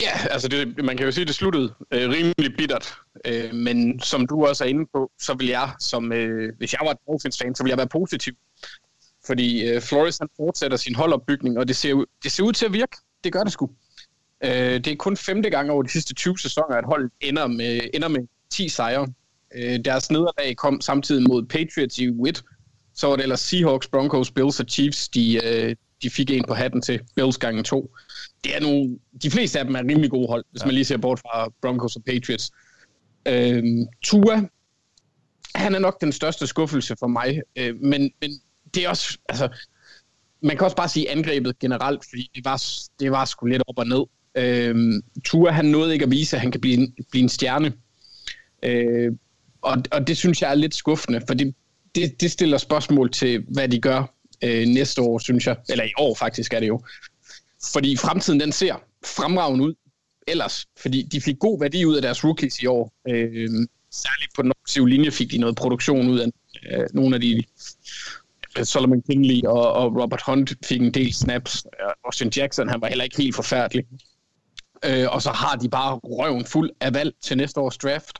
Ja, 0.02 0.28
altså 0.32 0.48
det, 0.48 0.86
man 0.86 0.98
kan 0.98 1.06
jo 1.06 1.12
sige, 1.12 1.22
at 1.22 1.28
det 1.28 1.36
sluttede 1.36 1.74
øh, 1.92 2.10
rimelig 2.10 2.58
bittert. 2.58 2.94
Øh, 3.26 3.54
men 3.54 4.00
som 4.00 4.28
du 4.28 4.46
også 4.46 4.64
er 4.64 4.68
inde 4.68 4.86
på, 4.94 5.12
så 5.20 5.34
vil 5.34 5.48
jeg, 5.48 5.70
som 5.80 6.12
øh, 6.12 6.54
hvis 6.58 6.74
jeg 6.74 6.80
var 6.84 6.92
et 6.92 6.98
Dolphins-fan, 7.08 7.56
så 7.56 7.64
vil 7.64 7.70
jeg 7.70 7.78
være 7.78 7.88
positiv. 7.88 8.34
Fordi 9.28 9.70
øh, 9.70 9.82
Flores 9.82 10.18
han 10.18 10.28
fortsætter 10.38 10.78
sin 10.78 10.96
holdopbygning, 10.96 11.58
og 11.58 11.68
det 11.68 11.76
ser, 11.76 12.06
det 12.24 12.32
ser 12.32 12.44
ud 12.44 12.54
til 12.54 12.66
at 12.66 12.74
virke. 12.74 12.98
Det 13.24 13.34
gør 13.34 13.44
det 13.44 13.52
sgu. 13.52 13.70
Øh, 14.44 14.52
det 14.52 14.88
er 14.88 14.96
kun 14.96 15.18
femte 15.18 15.50
gang 15.50 15.72
over 15.72 15.84
de 15.84 15.90
sidste 15.90 16.14
20 16.14 16.38
sæsoner, 16.38 16.76
at 16.76 16.86
holdet 16.86 17.12
ender 17.22 17.48
med, 17.48 17.82
ender 17.94 18.08
med 18.08 18.28
10 18.56 18.70
sejre. 18.70 19.08
Øh, 19.56 19.80
deres 19.86 20.12
nederlag 20.12 20.56
kom 20.56 20.82
samtidig 20.82 21.24
mod 21.28 21.46
Patriots 21.46 22.00
i 22.00 22.10
Witt. 22.10 22.44
Så 22.94 23.08
var 23.08 23.16
det 23.16 23.24
ellers 23.24 23.40
Seahawks, 23.40 23.88
Broncos, 23.88 24.32
Bills 24.32 24.60
og 24.60 24.66
Chiefs, 24.70 25.10
de, 25.10 25.46
øh, 25.46 25.76
de 26.04 26.10
fik 26.10 26.30
en 26.30 26.44
på 26.48 26.54
hatten 26.54 26.82
til 26.82 27.00
Bills 27.16 27.38
gangen 27.38 27.64
to 27.64 27.92
det 28.46 28.56
er 28.56 28.60
nogle, 28.60 29.00
de 29.24 29.32
fleste 29.32 29.60
af 29.60 29.66
dem 29.66 29.76
er 29.76 29.80
rimelig 29.80 30.10
gode 30.10 30.28
hold, 30.28 30.46
hvis 30.52 30.62
ja. 30.62 30.66
man 30.66 30.74
lige 30.74 30.86
ser 30.86 30.98
bort 30.98 31.20
fra 31.20 31.52
Broncos 31.62 31.96
og 31.96 32.04
Patriots. 32.04 32.52
Øhm, 33.28 33.86
Tua, 34.04 34.42
han 35.56 35.76
er 35.76 35.80
nok 35.80 36.02
den 36.02 36.12
største 36.12 36.48
skuffelse 36.48 36.96
for 37.00 37.08
mig, 37.08 37.42
øh, 37.56 37.76
men, 37.82 38.12
men 38.22 38.32
det 38.74 38.86
er 38.86 38.90
også, 38.90 39.18
altså, 39.30 39.50
man 40.42 40.58
kan 40.58 40.66
også 40.66 40.76
bare 40.76 40.90
sige 40.90 41.12
angrebet 41.12 41.60
generelt, 41.60 42.06
fordi 42.10 42.32
det 42.36 42.46
var, 42.46 42.64
det 43.00 43.12
var 43.12 43.26
sgu 43.26 43.46
lidt 43.46 43.64
op 43.68 43.78
og 43.80 43.88
ned. 43.88 44.04
Øhm, 44.38 45.02
Tua, 45.24 45.52
han 45.52 45.66
nåede 45.66 45.94
ikke 45.94 46.06
at 46.06 46.12
vise, 46.12 46.36
at 46.36 46.42
han 46.42 46.52
kan 46.52 46.62
blive 46.62 46.94
blive 47.12 47.24
en 47.24 47.30
stjerne. 47.30 47.74
Øh, 48.64 49.12
og, 49.62 49.78
og 49.92 50.08
det 50.08 50.18
synes 50.18 50.42
jeg 50.42 50.52
er 50.52 50.56
lidt 50.56 50.76
skuffende, 50.76 51.22
for 51.28 51.34
det, 51.34 51.56
det, 51.96 52.22
det 52.22 52.32
stiller 52.32 52.58
spørgsmål 52.58 53.12
til, 53.12 53.46
hvad 53.48 53.70
de 53.70 53.82
gør 53.82 54.14
øh, 54.44 54.68
næste 54.68 55.02
år, 55.02 55.20
synes 55.20 55.48
jeg. 55.48 55.56
Eller 55.70 55.84
i 55.84 55.92
år 55.98 56.16
faktisk 56.16 56.54
er 56.54 56.60
det 56.60 56.68
jo. 56.68 56.82
Fordi 57.74 57.98
fremtiden 57.98 58.40
den 58.40 58.52
ser 58.52 58.76
fremragende 59.06 59.66
ud 59.66 59.74
ellers, 60.28 60.66
fordi 60.78 61.02
de 61.02 61.22
fik 61.22 61.40
god 61.40 61.60
værdi 61.60 61.86
ud 61.86 61.96
af 61.96 62.02
deres 62.02 62.24
rookies 62.24 62.60
i 62.60 62.66
år. 62.66 62.94
Øh, 63.08 63.50
særligt 63.92 64.34
på 64.36 64.42
den 64.42 64.52
offensive 64.52 64.90
linje 64.90 65.12
fik 65.12 65.32
de 65.32 65.38
noget 65.38 65.56
produktion 65.56 66.10
ud 66.10 66.20
af 66.20 66.28
øh, 66.72 66.88
nogle 66.94 67.16
af 67.16 67.22
de 67.22 67.44
øh, 68.58 68.66
Solomon 68.66 69.02
Kingley 69.02 69.42
og, 69.44 69.74
og 69.74 70.02
Robert 70.02 70.22
Hunt 70.26 70.54
fik 70.66 70.82
en 70.82 70.94
del 70.94 71.14
snaps. 71.14 71.66
Øh, 71.66 71.94
Austin 72.04 72.32
Jackson, 72.36 72.70
han 72.70 72.82
var 72.82 72.88
heller 72.88 73.04
ikke 73.04 73.18
helt 73.18 73.36
forfærdelig. 73.36 73.86
Øh, 74.86 75.08
og 75.10 75.22
så 75.22 75.32
har 75.32 75.56
de 75.56 75.70
bare 75.70 75.96
røven 76.04 76.46
fuld 76.46 76.70
af 76.80 76.94
valg 76.94 77.14
til 77.22 77.38
næste 77.38 77.60
års 77.60 77.78
draft. 77.78 78.20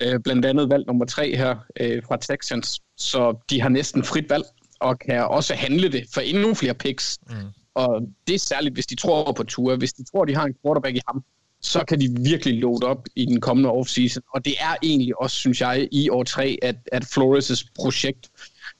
Øh, 0.00 0.20
blandt 0.20 0.46
andet 0.46 0.70
valg 0.70 0.86
nummer 0.86 1.04
tre 1.04 1.36
her 1.36 1.56
øh, 1.80 2.02
fra 2.08 2.16
Texans. 2.16 2.80
Så 2.96 3.38
de 3.50 3.60
har 3.60 3.68
næsten 3.68 4.04
frit 4.04 4.30
valg 4.30 4.44
og 4.80 4.98
kan 4.98 5.24
også 5.24 5.54
handle 5.54 5.92
det 5.92 6.04
for 6.14 6.20
endnu 6.20 6.54
flere 6.54 6.74
picks. 6.74 7.18
Mm. 7.30 7.34
Og 7.74 8.02
det 8.26 8.34
er 8.34 8.38
særligt, 8.38 8.74
hvis 8.74 8.86
de 8.86 8.94
tror 8.94 9.32
på 9.32 9.42
Tua. 9.42 9.76
Hvis 9.76 9.92
de 9.92 10.04
tror, 10.04 10.24
de 10.24 10.34
har 10.34 10.44
en 10.44 10.54
quarterback 10.64 10.96
i 10.96 11.00
ham, 11.08 11.24
så 11.60 11.84
kan 11.88 12.00
de 12.00 12.08
virkelig 12.20 12.60
load 12.60 12.84
op 12.84 13.06
i 13.16 13.24
den 13.24 13.40
kommende 13.40 13.70
offseason. 13.70 14.22
Og 14.34 14.44
det 14.44 14.54
er 14.60 14.76
egentlig 14.82 15.20
også, 15.20 15.36
synes 15.36 15.60
jeg, 15.60 15.88
i 15.92 16.08
år 16.08 16.24
3, 16.24 16.58
at, 16.62 16.76
at 16.92 17.04
Flores' 17.04 17.64
projekt, 17.76 18.30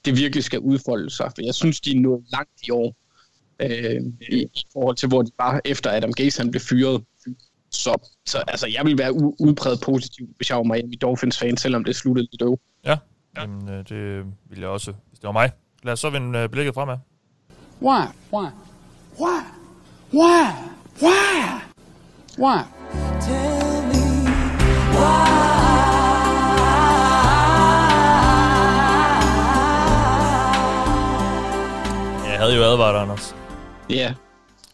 det 0.05 0.17
virkelig 0.17 0.45
skal 0.45 0.59
udfolde 0.59 1.11
sig. 1.11 1.33
For 1.35 1.45
jeg 1.45 1.55
synes, 1.55 1.81
de 1.81 1.91
er 1.91 2.01
nået 2.01 2.25
langt 2.33 2.67
i 2.69 2.71
år, 2.71 2.97
øh, 3.61 4.03
i, 4.31 4.43
i 4.43 4.63
forhold 4.73 4.97
til, 4.97 5.09
hvor 5.09 5.23
de 5.23 5.31
var 5.39 5.61
efter 5.65 5.91
Adam 5.91 6.13
Gase 6.13 6.43
han 6.43 6.51
blev 6.51 6.61
fyret. 6.61 7.05
Så, 7.71 8.11
så 8.27 8.39
altså, 8.39 8.67
jeg 8.67 8.85
vil 8.85 8.99
være 8.99 9.11
u- 9.11 9.37
udpræget 9.41 9.81
positiv, 9.85 10.27
hvis 10.37 10.51
jeg 10.51 10.57
var 10.57 10.63
Miami 10.63 10.97
Dolphins-fan, 10.97 11.57
selvom 11.57 11.85
det 11.85 11.97
sluttede 11.97 12.29
lidt 12.33 12.43
øv. 12.43 12.59
Ja, 12.85 12.91
ja. 12.91 13.41
Jamen, 13.41 13.69
øh, 13.69 13.85
det 13.89 14.25
vil 14.51 14.59
jeg 14.59 14.69
også, 14.69 14.93
hvis 15.09 15.19
det 15.19 15.27
var 15.27 15.33
mig. 15.33 15.51
Lad 15.83 15.93
os 15.93 16.01
så 16.01 16.11
vende 16.11 16.39
øh, 16.39 16.49
blikket 16.49 16.75
fremad. 16.75 16.97
Why? 17.83 18.01
Why? 18.33 18.47
Why? 19.21 19.41
Why? 20.13 20.51
Why? 21.03 21.61
Why? 22.39 22.59
Tell 23.21 23.83
me 23.87 24.01
Jeg 32.31 32.39
havde 32.39 32.57
jo 32.57 32.63
advaret, 32.63 33.03
Anders. 33.03 33.37
Ja. 33.91 33.95
Yeah. 33.95 34.15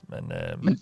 Men, 0.09 0.32
øh, 0.32 0.64
Men 0.64 0.78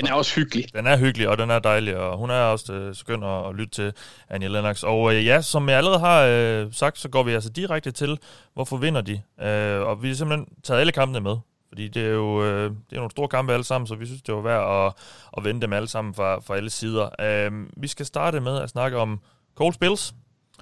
den 0.00 0.10
er 0.10 0.14
også 0.14 0.34
hyggelig. 0.34 0.64
Den 0.74 0.86
er 0.86 0.98
hyggelig, 0.98 1.28
og 1.28 1.38
den 1.38 1.50
er 1.50 1.58
dejlig, 1.58 1.96
og 1.96 2.18
hun 2.18 2.30
er 2.30 2.40
også 2.40 2.72
øh, 2.72 2.94
skøn 2.94 3.22
at, 3.22 3.48
at 3.48 3.54
lytte 3.54 3.70
til, 3.70 3.92
Anja 4.28 4.48
Lennox. 4.48 4.82
Og 4.82 5.14
øh, 5.14 5.26
ja, 5.26 5.40
som 5.40 5.68
jeg 5.68 5.76
allerede 5.76 5.98
har 5.98 6.22
øh, 6.22 6.72
sagt, 6.72 6.98
så 6.98 7.08
går 7.08 7.22
vi 7.22 7.32
altså 7.32 7.50
direkte 7.50 7.90
til, 7.90 8.18
hvorfor 8.54 8.76
vinder 8.76 9.00
de? 9.00 9.20
Øh, 9.40 9.86
og 9.86 10.02
vi 10.02 10.08
har 10.08 10.14
simpelthen 10.14 10.48
taget 10.62 10.80
alle 10.80 10.92
kampene 10.92 11.20
med. 11.20 11.36
Fordi 11.68 11.88
det 11.88 12.02
er 12.02 12.10
jo 12.10 12.44
øh, 12.44 12.70
det 12.70 12.92
er 12.92 12.96
nogle 12.96 13.10
store 13.10 13.28
kampe 13.28 13.52
alle 13.52 13.64
sammen, 13.64 13.86
så 13.86 13.94
vi 13.94 14.06
synes, 14.06 14.22
det 14.22 14.34
var 14.34 14.40
værd 14.40 14.86
at, 14.86 14.92
at 15.36 15.44
vende 15.44 15.60
dem 15.60 15.72
alle 15.72 15.88
sammen 15.88 16.14
fra, 16.14 16.40
fra 16.40 16.56
alle 16.56 16.70
sider. 16.70 17.08
Øh, 17.20 17.52
vi 17.76 17.88
skal 17.88 18.06
starte 18.06 18.40
med 18.40 18.58
at 18.60 18.70
snakke 18.70 18.96
om 18.96 19.20
Coles 19.54 19.78
Bills. 19.78 20.14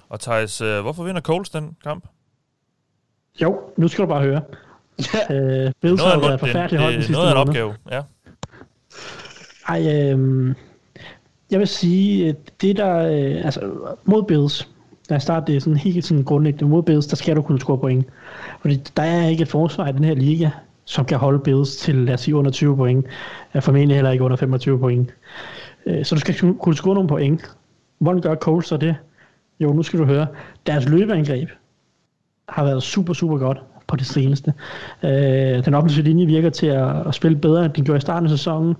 Og 0.09 0.19
Thijs, 0.19 0.61
øh, 0.61 0.81
hvorfor 0.81 1.03
vinder 1.03 1.21
Coles 1.21 1.49
den 1.49 1.75
kamp? 1.83 2.07
Jo, 3.41 3.59
nu 3.77 3.87
skal 3.87 4.01
du 4.01 4.07
bare 4.07 4.21
høre. 4.21 4.41
øh, 5.31 5.71
Bills 5.81 6.01
har 6.01 6.19
været 6.19 6.39
forfærdeligt 6.39 6.81
hold 6.81 6.93
den 6.93 7.01
sidste 7.01 7.13
Noget 7.13 7.27
af 7.27 7.31
en 7.31 7.37
opgave, 7.37 7.75
ja. 7.91 8.01
Ej, 9.67 9.79
øh, 9.79 10.55
jeg 11.51 11.59
vil 11.59 11.67
sige, 11.67 12.35
det 12.61 12.77
der, 12.77 12.97
øh, 12.97 13.45
altså 13.45 13.71
mod 14.05 14.23
Bills, 14.23 14.69
lad 15.09 15.17
os 15.17 15.23
starte 15.23 15.53
det 15.53 15.63
sådan 15.63 15.77
helt 15.77 16.05
sådan 16.05 16.23
grundlæggende, 16.23 16.69
mod 16.69 16.83
Bills, 16.83 17.07
der 17.07 17.15
skal 17.15 17.35
du 17.35 17.41
kunne 17.41 17.59
score 17.59 17.77
point. 17.77 18.05
Fordi 18.61 18.75
der 18.97 19.03
er 19.03 19.27
ikke 19.27 19.41
et 19.41 19.47
forsvar 19.47 19.87
i 19.87 19.91
den 19.91 20.03
her 20.03 20.15
liga, 20.15 20.49
som 20.85 21.05
kan 21.05 21.17
holde 21.17 21.39
Bills 21.39 21.77
til, 21.77 21.95
lad 21.95 22.13
os 22.13 22.21
sige, 22.21 22.35
under 22.35 22.51
20 22.51 22.75
point. 22.75 23.05
Er 23.53 23.59
formentlig 23.59 23.97
heller 23.97 24.11
ikke 24.11 24.23
under 24.23 24.37
25 24.37 24.79
point. 24.79 25.13
Øh, 25.85 26.05
så 26.05 26.15
du 26.15 26.19
skal 26.21 26.53
kunne 26.59 26.75
score 26.75 26.93
nogle 26.93 27.09
point. 27.09 27.55
Hvordan 27.99 28.21
gør 28.21 28.35
Coles 28.35 28.67
så 28.67 28.77
det? 28.77 28.95
Jo, 29.59 29.73
nu 29.73 29.83
skal 29.83 29.99
du 29.99 30.05
høre. 30.05 30.27
Deres 30.65 30.89
løbeangreb 30.89 31.49
har 32.49 32.63
været 32.63 32.83
super, 32.83 33.13
super 33.13 33.37
godt 33.37 33.63
på 33.87 33.95
det 33.95 34.07
seneste. 34.07 34.53
Øh, 35.03 35.65
den 35.65 35.73
offensive 35.73 36.03
linje 36.03 36.25
virker 36.25 36.49
til 36.49 36.67
at, 36.67 37.07
at 37.07 37.15
spille 37.15 37.37
bedre, 37.37 37.65
end 37.65 37.73
den 37.73 37.85
gjorde 37.85 37.97
i 37.97 38.01
starten 38.01 38.25
af 38.25 38.29
sæsonen. 38.29 38.75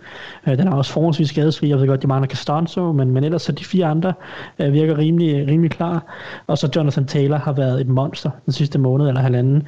Øh, 0.48 0.58
den 0.58 0.67
er 0.67 0.72
også 0.72 0.91
forholdsvis 0.91 1.30
skadesfri. 1.30 1.70
Jeg 1.70 1.80
ved 1.80 1.88
godt, 1.88 2.02
de 2.02 2.08
mangler 2.08 2.28
Castanzo, 2.28 2.91
men, 2.91 3.12
men 3.12 3.24
ellers 3.24 3.41
så 3.41 3.52
de 3.52 3.65
fire 3.65 3.86
andre 3.86 4.13
øh, 4.60 4.74
virker 4.74 4.98
rimelig, 4.98 5.48
rimelig 5.48 5.72
klar. 5.72 6.04
Og 6.48 6.58
så 6.58 6.70
Jonathan 6.76 7.06
Taylor 7.06 7.38
har 7.38 7.54
været 7.54 7.82
et 7.82 7.88
monster 7.88 8.30
den 8.46 8.54
sidste 8.54 8.80
måned 8.80 9.08
eller 9.08 9.22
halvanden 9.22 9.67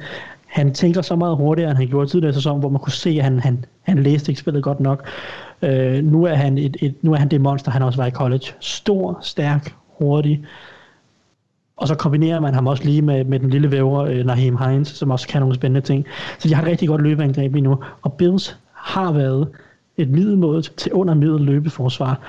han 0.50 0.74
tænker 0.74 1.02
så 1.02 1.16
meget 1.16 1.36
hurtigere, 1.36 1.70
end 1.70 1.78
han 1.78 1.88
gjorde 1.88 2.10
tidligere 2.10 2.30
i 2.30 2.34
sæsonen, 2.34 2.60
hvor 2.60 2.68
man 2.68 2.80
kunne 2.80 2.92
se, 2.92 3.10
at 3.10 3.24
han, 3.24 3.40
han, 3.40 3.64
han 3.82 4.02
læste 4.02 4.30
ikke 4.30 4.40
spillet 4.40 4.62
godt 4.62 4.80
nok. 4.80 5.08
Øh, 5.62 6.04
nu, 6.04 6.24
er 6.24 6.34
han 6.34 6.58
et, 6.58 6.76
et, 6.80 6.94
nu 7.02 7.12
er 7.12 7.16
han 7.16 7.28
det 7.28 7.40
monster, 7.40 7.70
han 7.70 7.82
også 7.82 7.98
var 7.98 8.06
i 8.06 8.10
college. 8.10 8.46
Stor, 8.60 9.18
stærk, 9.22 9.74
hurtig. 9.98 10.44
Og 11.80 11.88
så 11.88 11.94
kombinerer 11.94 12.40
man 12.40 12.54
ham 12.54 12.66
også 12.66 12.84
lige 12.84 13.02
med, 13.02 13.24
med 13.24 13.40
den 13.40 13.50
lille 13.50 13.70
væver, 13.70 14.04
øh, 14.04 14.26
Naheem 14.26 14.56
Hines, 14.56 14.88
som 14.88 15.10
også 15.10 15.28
kan 15.28 15.40
nogle 15.40 15.54
spændende 15.54 15.86
ting. 15.86 16.06
Så 16.38 16.48
de 16.48 16.54
har 16.54 16.66
rigtig 16.66 16.88
godt 16.88 17.02
løbeangreb 17.02 17.52
lige 17.52 17.62
nu. 17.62 17.78
Og 18.02 18.12
Bills 18.12 18.56
har 18.72 19.12
været 19.12 19.48
et 19.96 20.08
middelmåde 20.10 20.62
til 20.62 20.92
under 20.92 21.14
middel 21.14 21.40
løbeforsvar. 21.40 22.20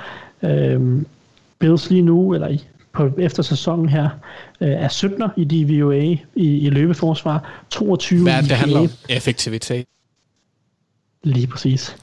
Øh, 0.44 1.02
Bills 1.60 1.90
lige 1.90 2.02
nu, 2.02 2.34
eller 2.34 2.48
i 2.48 2.68
på, 2.94 3.10
efter 3.18 3.44
sæsonen 3.44 3.90
her, 3.90 4.10
øh, 4.62 4.70
er 4.70 4.88
17'er 4.88 5.30
i 5.38 5.44
DVOA 5.44 6.02
i, 6.02 6.18
i 6.36 6.70
løbeforsvar, 6.70 7.64
22 7.70 8.24
Hvad 8.24 8.44
i 8.44 8.48
det 8.48 8.52
handler 8.52 8.80
om? 8.80 8.90
Effektivitet. 9.10 9.86
Lige 11.24 11.48
præcis. 11.48 11.96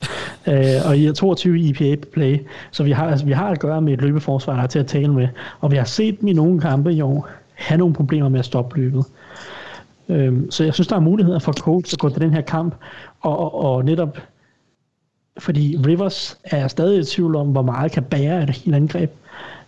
øh, 0.49 0.89
og 0.89 0.99
i 0.99 1.13
22 1.13 1.59
i 1.59 1.71
EPA 1.71 2.07
play, 2.13 2.47
så 2.71 2.83
vi 2.83 2.93
har, 2.93 3.07
altså, 3.07 3.27
vi 3.27 3.33
har 3.33 3.49
at 3.49 3.61
gøre 3.61 3.83
med 3.83 3.93
et 3.93 4.01
løbeforsvar, 4.01 4.57
der 4.57 4.63
er 4.63 4.67
til 4.67 4.79
at 4.79 4.87
tale 4.87 5.13
med, 5.13 5.29
og 5.61 5.71
vi 5.71 5.77
har 5.77 5.85
set 5.85 6.21
dem 6.21 6.29
i 6.29 6.33
nogle 6.33 6.61
kampe 6.61 6.93
i 6.93 7.01
år 7.01 7.29
have 7.55 7.79
nogle 7.79 7.95
problemer 7.95 8.29
med 8.29 8.39
at 8.39 8.45
stoppe 8.45 8.77
løbet. 8.77 9.05
Øhm, 10.09 10.51
så 10.51 10.65
jeg 10.65 10.75
synes, 10.75 10.89
der 10.89 10.97
er 10.97 11.01
muligheder 11.01 11.39
for 11.39 11.53
Colts 11.53 11.93
at 11.93 11.99
gå 11.99 12.09
til 12.09 12.21
den 12.21 12.33
her 12.33 12.41
kamp, 12.41 12.75
og, 13.21 13.39
og, 13.39 13.55
og 13.65 13.85
netop 13.85 14.19
fordi 15.39 15.77
Rivers 15.87 16.39
er 16.45 16.69
stadig 16.69 17.01
i 17.01 17.05
tvivl 17.05 17.37
om, 17.37 17.49
hvor 17.49 17.63
meget 17.63 17.93
kan 17.93 18.03
bære 18.03 18.43
et 18.43 18.51
helt 18.51 18.77
angreb. 18.77 19.11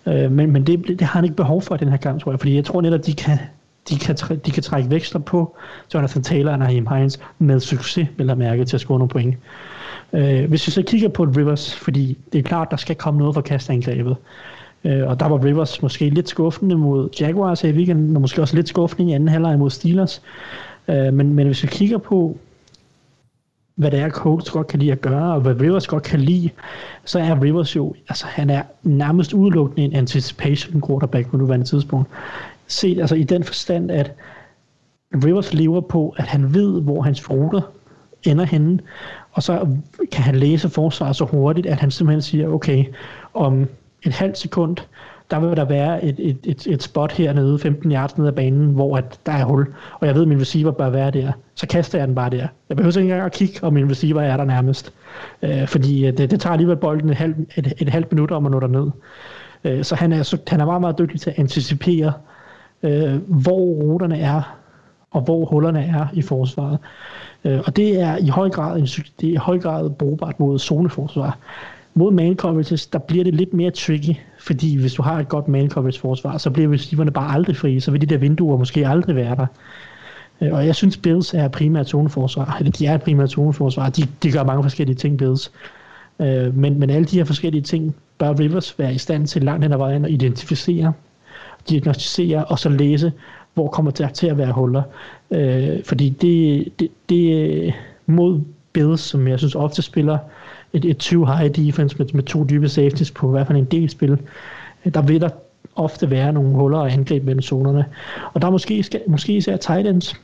Øh, 0.07 0.33
men 0.33 0.51
men 0.51 0.67
det, 0.67 0.89
det 0.89 1.01
har 1.01 1.19
han 1.19 1.25
ikke 1.25 1.37
behov 1.37 1.63
for 1.63 1.75
i 1.75 1.79
den 1.79 1.89
her 1.89 1.97
kamp, 1.97 2.23
tror 2.23 2.33
jeg, 2.33 2.41
fordi 2.41 2.57
jeg 2.57 2.65
tror 2.65 2.81
netop, 2.81 3.07
de 3.07 3.15
kan, 3.15 3.39
de 3.91 3.99
kan, 3.99 4.17
de 4.47 4.51
kan 4.51 4.63
trække 4.63 4.91
veksler 4.91 5.21
på 5.21 5.57
Jonathan 5.95 6.23
Taylor 6.23 6.53
og 6.53 6.59
Naheem 6.59 6.87
Hines 6.87 7.21
med 7.39 7.61
succes, 7.61 8.09
vil 8.17 8.27
jeg 8.27 8.39
mærke, 8.39 8.65
til 8.65 8.77
at 8.77 8.81
score 8.81 8.99
nogle 8.99 9.09
point. 9.09 9.37
Øh, 10.13 10.49
hvis 10.49 10.67
vi 10.67 10.73
så 10.73 10.83
kigger 10.83 11.09
på 11.09 11.25
Rivers, 11.25 11.75
fordi 11.75 12.19
det 12.33 12.39
er 12.39 12.43
klart, 12.43 12.71
der 12.71 12.77
skal 12.77 12.97
komme 12.97 13.19
noget 13.19 13.35
for 13.35 13.41
kastangrebet, 13.41 14.17
øh, 14.85 15.07
og 15.07 15.21
der 15.21 15.27
var 15.27 15.45
Rivers 15.45 15.83
måske 15.83 16.11
lidt 16.11 16.29
skuffende 16.29 16.77
mod 16.77 17.09
Jaguars 17.21 17.65
i 17.65 17.71
weekenden, 17.71 18.17
og 18.17 18.21
måske 18.21 18.43
også 18.43 18.57
lidt 18.57 18.69
skuffende 18.69 19.11
i 19.11 19.15
anden 19.15 19.29
halvleg 19.29 19.59
mod 19.59 19.71
Steelers. 19.71 20.23
Øh, 20.89 21.15
men, 21.15 21.35
men 21.35 21.47
hvis 21.47 21.63
vi 21.63 21.69
kigger 21.69 21.99
på, 21.99 22.39
hvad 23.75 23.91
det 23.91 24.01
er, 24.01 24.11
Colts 24.11 24.51
godt 24.51 24.67
kan 24.67 24.79
lide 24.79 24.93
at 24.93 25.01
gøre, 25.01 25.35
og 25.35 25.41
hvad 25.41 25.61
Rivers 25.61 25.87
godt 25.87 26.03
kan 26.03 26.21
lide, 26.21 26.51
så 27.05 27.19
er 27.19 27.43
Rivers 27.43 27.77
jo, 27.77 27.95
altså 28.09 28.27
han 28.27 28.51
er 28.51 28.63
nærmest 28.83 29.33
udelukkende 29.33 29.85
en 29.85 29.93
anticipation 29.93 30.83
quarterback 30.87 31.31
på 31.31 31.37
nuværende 31.37 31.67
tidspunkt. 31.67 32.09
Set 32.71 33.01
altså 33.01 33.15
i 33.15 33.23
den 33.23 33.45
forstand, 33.45 33.91
at 33.91 34.13
Rivers 35.25 35.55
lever 35.55 35.81
på, 35.81 36.15
at 36.17 36.25
han 36.25 36.55
ved, 36.55 36.83
hvor 36.83 37.03
hans 37.03 37.31
ruter 37.31 37.61
ender 38.23 38.45
henne, 38.45 38.79
og 39.33 39.43
så 39.43 39.67
kan 40.13 40.25
han 40.25 40.37
læse 40.37 40.69
forsvaret 40.69 41.17
så 41.17 41.25
hurtigt, 41.25 41.67
at 41.67 41.81
han 41.81 41.91
simpelthen 41.91 42.23
siger, 42.23 42.49
okay, 42.49 42.85
om 43.35 43.69
et 44.03 44.13
halvt 44.13 44.39
sekund, 44.39 44.77
der 45.31 45.41
vil 45.41 45.57
der 45.57 45.65
være 45.65 46.05
et, 46.05 46.17
et, 46.19 46.39
et, 46.45 46.67
et 46.67 46.83
spot 46.83 47.13
hernede, 47.13 47.59
15 47.59 47.93
yards 47.93 48.19
ned 48.19 48.27
ad 48.27 48.33
banen, 48.33 48.75
hvor 48.75 48.97
at 48.97 49.21
der 49.27 49.33
er 49.33 49.45
hul, 49.45 49.75
og 50.01 50.07
jeg 50.07 50.15
ved, 50.15 50.23
at 50.23 50.29
min 50.29 50.41
receiver 50.41 50.71
bør 50.71 50.91
være 50.91 51.11
der. 51.11 51.33
Så 51.55 51.67
kaster 51.67 51.99
jeg 51.99 52.09
den 52.09 52.15
bare 52.15 52.31
der. 52.31 52.47
Jeg 52.69 52.77
behøver 52.77 52.99
ikke 52.99 53.01
engang 53.01 53.27
at 53.27 53.33
kigge, 53.33 53.65
om 53.65 53.73
min 53.73 53.91
receiver 53.91 54.23
er 54.23 54.37
der 54.37 54.45
nærmest. 54.45 54.93
Øh, 55.43 55.69
fordi 55.69 56.07
øh, 56.07 56.19
det, 56.19 56.31
det 56.31 56.41
tager 56.41 56.53
alligevel 56.53 56.77
bolden 56.77 57.11
et, 57.11 57.17
halv, 57.17 57.35
et, 57.57 57.73
et 57.79 57.89
halvt 57.89 58.13
minut 58.13 58.31
om 58.31 58.47
at 58.47 58.53
nå 58.53 58.61
derned. 58.61 58.91
Øh, 59.65 59.85
så 59.85 59.95
han 59.95 60.13
er, 60.13 60.23
så 60.23 60.39
han 60.49 60.61
er 60.61 60.65
meget, 60.65 60.81
meget 60.81 60.99
dygtig 60.99 61.21
til 61.21 61.31
at 61.31 61.39
anticipere, 61.39 62.07
øh, 62.07 62.40
Øh, 62.83 63.15
hvor 63.29 63.61
ruterne 63.61 64.19
er, 64.19 64.57
og 65.11 65.23
hvor 65.23 65.45
hullerne 65.45 65.85
er 65.85 66.07
i 66.13 66.23
forsvaret. 66.23 66.79
Øh, 67.45 67.61
og 67.67 67.77
det 67.77 68.01
er 68.01 68.17
i 68.17 68.29
høj 68.29 68.51
grad, 68.51 68.79
en, 68.79 68.85
det 69.21 69.29
er 69.29 69.33
i 69.33 69.37
høj 69.37 69.59
grad 69.59 69.91
brugbart 69.91 70.41
mod 70.41 70.59
zoneforsvar. 70.59 71.39
Mod 71.95 72.13
man 72.13 72.37
coverages, 72.37 72.87
der 72.87 72.99
bliver 72.99 73.25
det 73.25 73.35
lidt 73.35 73.55
mere 73.55 73.71
tricky, 73.71 74.15
fordi 74.39 74.77
hvis 74.77 74.95
du 74.95 75.03
har 75.03 75.21
et 75.21 75.29
godt 75.29 75.49
man 75.49 75.71
coverage 75.71 76.01
forsvar, 76.01 76.39
så 76.39 76.51
bliver 76.51 76.73
receiverne 76.73 77.11
bare 77.11 77.35
aldrig 77.35 77.57
fri, 77.57 77.81
så 77.81 77.91
vil 77.91 78.01
de 78.01 78.07
der 78.07 78.19
vinduer 78.19 78.57
måske 78.57 78.89
aldrig 78.89 79.17
være 79.17 79.37
der. 79.37 79.47
Øh, 80.41 80.53
og 80.53 80.67
jeg 80.67 80.75
synes, 80.75 80.97
Bills 80.97 81.35
er 81.35 81.49
primært 81.49 81.89
zoneforsvar, 81.89 82.57
eller 82.59 82.73
de 82.73 82.87
er 82.87 82.99
primært 82.99 83.31
zoneforsvar, 83.31 83.91
de, 83.91 84.03
de 84.23 84.33
gør 84.33 84.45
mange 84.45 84.63
forskellige 84.63 84.97
ting, 84.97 85.19
Bills. 85.19 85.53
Øh, 86.21 86.57
men, 86.57 86.79
men 86.79 86.91
alle 86.91 87.05
de 87.05 87.17
her 87.17 87.25
forskellige 87.25 87.63
ting 87.63 87.97
bør 88.19 88.39
Rivers 88.39 88.79
være 88.79 88.95
i 88.95 88.99
stand 88.99 89.27
til 89.27 89.43
langt 89.43 89.65
hen 89.65 89.73
ad 89.73 89.79
vejen 89.79 90.05
at 90.05 90.11
identificere, 90.11 90.93
diagnostisere 91.69 92.45
og 92.45 92.59
så 92.59 92.69
læse, 92.69 93.13
hvor 93.55 93.69
kommer 93.69 93.91
der 93.91 94.09
til 94.09 94.27
at 94.27 94.39
være 94.39 94.53
huller. 94.53 94.83
Øh, 95.31 95.85
fordi 95.85 96.09
det, 96.09 96.69
det, 96.79 96.89
det 97.09 97.75
mod 98.07 98.41
Bills, 98.73 99.01
som 99.01 99.29
jeg 99.29 99.39
synes 99.39 99.55
ofte 99.55 99.83
spiller 99.83 100.19
et, 100.73 100.85
et 100.85 100.99
20 100.99 101.37
high 101.37 101.57
defense 101.57 101.99
med, 101.99 102.07
med 102.15 102.23
to 102.23 102.45
dybe 102.45 102.69
safeties 102.69 103.11
på 103.11 103.29
i 103.29 103.31
hvert 103.31 103.47
fald 103.47 103.59
en 103.59 103.65
del 103.65 103.91
spil, 103.91 104.19
øh, 104.85 104.95
der 104.95 105.03
vil 105.03 105.21
der 105.21 105.29
ofte 105.77 106.11
være 106.11 106.33
nogle 106.33 106.55
huller 106.55 106.79
og 106.79 106.93
angreb 106.93 107.25
mellem 107.25 107.43
zonerne. 107.43 107.85
Og 108.33 108.43
der 108.43 108.51
måske, 108.51 108.83
skal, 108.83 109.01
måske 109.07 109.33
især 109.33 109.57
tight 109.57 109.87
ends 109.87 110.21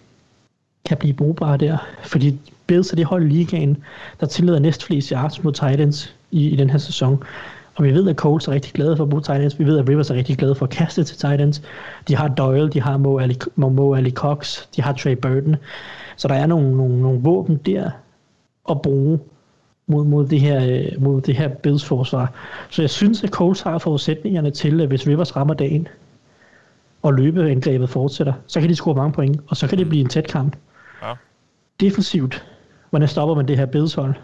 kan 0.84 0.96
blive 0.96 1.14
brugbare 1.14 1.56
der, 1.56 1.78
fordi 2.02 2.38
Bills 2.66 2.92
er 2.92 2.96
det 2.96 3.04
hold 3.04 3.24
i 3.24 3.28
ligaen, 3.28 3.76
der 4.20 4.26
tillader 4.26 4.58
næstflest 4.58 5.08
yards 5.08 5.44
mod 5.44 5.52
tight 5.52 5.80
ends 5.80 6.14
i, 6.30 6.48
i 6.48 6.56
den 6.56 6.70
her 6.70 6.78
sæson. 6.78 7.22
Og 7.76 7.84
vi 7.84 7.94
ved, 7.94 8.08
at 8.08 8.16
Colts 8.16 8.48
er 8.48 8.52
rigtig 8.52 8.72
glade 8.72 8.96
for 8.96 9.04
at 9.04 9.10
bruge 9.10 9.22
tight 9.22 9.42
ends. 9.42 9.58
Vi 9.58 9.64
ved, 9.64 9.78
at 9.78 9.88
Rivers 9.88 10.10
er 10.10 10.14
rigtig 10.14 10.36
glade 10.38 10.54
for 10.54 10.66
at 10.66 10.70
kaste 10.70 11.04
til 11.04 11.16
tight 11.16 11.40
ends. 11.40 11.62
De 12.08 12.16
har 12.16 12.28
Doyle, 12.28 12.68
de 12.68 12.80
har 12.80 12.96
Mo 12.96 13.18
Ali, 13.18 13.38
Mo 13.56 13.94
Ali 13.94 14.10
Cox, 14.10 14.66
de 14.76 14.82
har 14.82 14.92
Trey 14.92 15.16
Burton. 15.16 15.56
Så 16.16 16.28
der 16.28 16.34
er 16.34 16.46
nogle, 16.46 16.76
nogle, 16.76 17.02
nogle 17.02 17.20
våben 17.20 17.56
der 17.56 17.90
at 18.70 18.82
bruge 18.82 19.20
mod, 19.86 20.04
mod, 20.04 20.26
det 20.26 20.40
her, 20.40 20.66
øh, 20.66 21.02
mod 21.02 21.20
det 21.20 21.36
her 21.36 21.48
Bills 21.48 21.84
forsvar. 21.84 22.32
Så 22.70 22.82
jeg 22.82 22.90
synes, 22.90 23.24
at 23.24 23.30
Colts 23.30 23.60
har 23.60 23.78
forudsætningerne 23.78 24.50
til, 24.50 24.80
at 24.80 24.88
hvis 24.88 25.06
Rivers 25.06 25.36
rammer 25.36 25.54
dagen, 25.54 25.88
og 27.02 27.14
løbeangrebet 27.14 27.90
fortsætter, 27.90 28.32
så 28.46 28.60
kan 28.60 28.68
de 28.68 28.74
score 28.74 28.94
mange 28.94 29.12
point, 29.12 29.40
og 29.46 29.56
så 29.56 29.68
kan 29.68 29.78
det 29.78 29.88
blive 29.88 30.00
en 30.00 30.08
tæt 30.08 30.28
kamp. 30.28 30.56
Ja. 31.02 31.12
Defensivt, 31.80 32.46
hvordan 32.90 33.08
stopper 33.08 33.34
man 33.34 33.48
det 33.48 33.56
her 33.56 33.66
Bills 33.66 33.94
hold? 33.94 34.14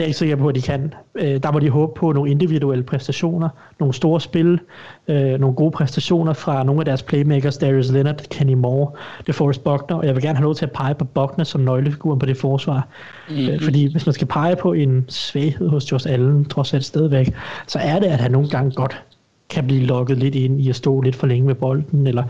Det 0.00 0.04
er 0.04 0.06
jeg 0.06 0.08
ikke 0.08 0.18
sikker 0.18 0.36
på, 0.36 0.48
at 0.48 0.54
de 0.54 0.62
kan. 0.62 0.94
Øh, 1.14 1.42
der 1.42 1.52
må 1.52 1.58
de 1.58 1.70
håbe 1.70 1.92
på 1.96 2.12
nogle 2.12 2.30
individuelle 2.30 2.84
præstationer, 2.84 3.48
nogle 3.80 3.94
store 3.94 4.20
spil, 4.20 4.60
øh, 5.08 5.40
nogle 5.40 5.56
gode 5.56 5.70
præstationer 5.70 6.32
fra 6.32 6.64
nogle 6.64 6.80
af 6.80 6.84
deres 6.84 7.02
playmakers, 7.02 7.58
Darius 7.58 7.90
Leonard, 7.90 8.28
Kenny 8.30 8.52
Moore, 8.52 8.90
DeForest 9.26 9.64
Buckner, 9.64 9.96
og 9.96 10.06
jeg 10.06 10.14
vil 10.14 10.22
gerne 10.22 10.36
have 10.36 10.44
lov 10.44 10.54
til 10.54 10.64
at 10.64 10.72
pege 10.72 10.94
på 10.94 11.04
Buckner 11.04 11.44
som 11.44 11.60
nøglefiguren 11.60 12.18
på 12.18 12.26
det 12.26 12.36
forsvar. 12.36 12.88
Mm-hmm. 13.28 13.60
fordi 13.60 13.92
hvis 13.92 14.06
man 14.06 14.12
skal 14.12 14.26
pege 14.26 14.56
på 14.56 14.72
en 14.72 15.04
svaghed 15.08 15.68
hos 15.68 15.92
Josh 15.92 16.12
Allen, 16.12 16.44
trods 16.44 16.74
alt 16.74 16.84
stadigvæk, 16.84 17.34
så 17.66 17.78
er 17.78 17.98
det, 17.98 18.06
at 18.06 18.20
han 18.20 18.30
nogle 18.30 18.48
gange 18.48 18.70
godt 18.70 19.02
kan 19.50 19.66
blive 19.66 19.82
lukket 19.82 20.18
lidt 20.18 20.34
ind 20.34 20.60
i 20.60 20.68
at 20.68 20.76
stå 20.76 21.00
lidt 21.00 21.16
for 21.16 21.26
længe 21.26 21.46
med 21.46 21.54
bolden, 21.54 22.06
eller 22.06 22.24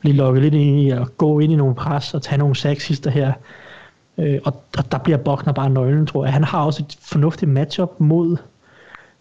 blive 0.00 0.16
lukket 0.16 0.42
lidt 0.42 0.54
ind 0.54 0.80
i 0.80 0.90
at 0.90 1.16
gå 1.16 1.38
ind 1.40 1.52
i 1.52 1.56
nogle 1.56 1.74
pres 1.74 2.14
og 2.14 2.22
tage 2.22 2.38
nogle 2.38 2.56
sacksister 2.56 3.10
her. 3.10 3.32
Øh, 4.20 4.40
og, 4.44 4.62
og 4.78 4.92
der 4.92 4.98
bliver 4.98 5.18
Bogner 5.18 5.52
bare 5.52 5.70
nøglen, 5.70 6.06
tror 6.06 6.24
jeg. 6.24 6.32
Han 6.32 6.44
har 6.44 6.64
også 6.64 6.82
et 6.82 6.96
fornuftigt 7.00 7.50
matchup 7.50 7.90
mod 7.98 8.36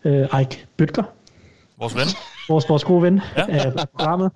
øh, 0.03 0.41
Ike 0.41 0.65
Bøtger. 0.77 1.03
Vores 1.79 1.95
ven. 1.95 2.07
Vores, 2.49 2.69
vores 2.69 2.83
gode 2.83 3.01
ven 3.01 3.21
ja. 3.37 3.45
af 3.47 3.73
programmet. 3.73 4.31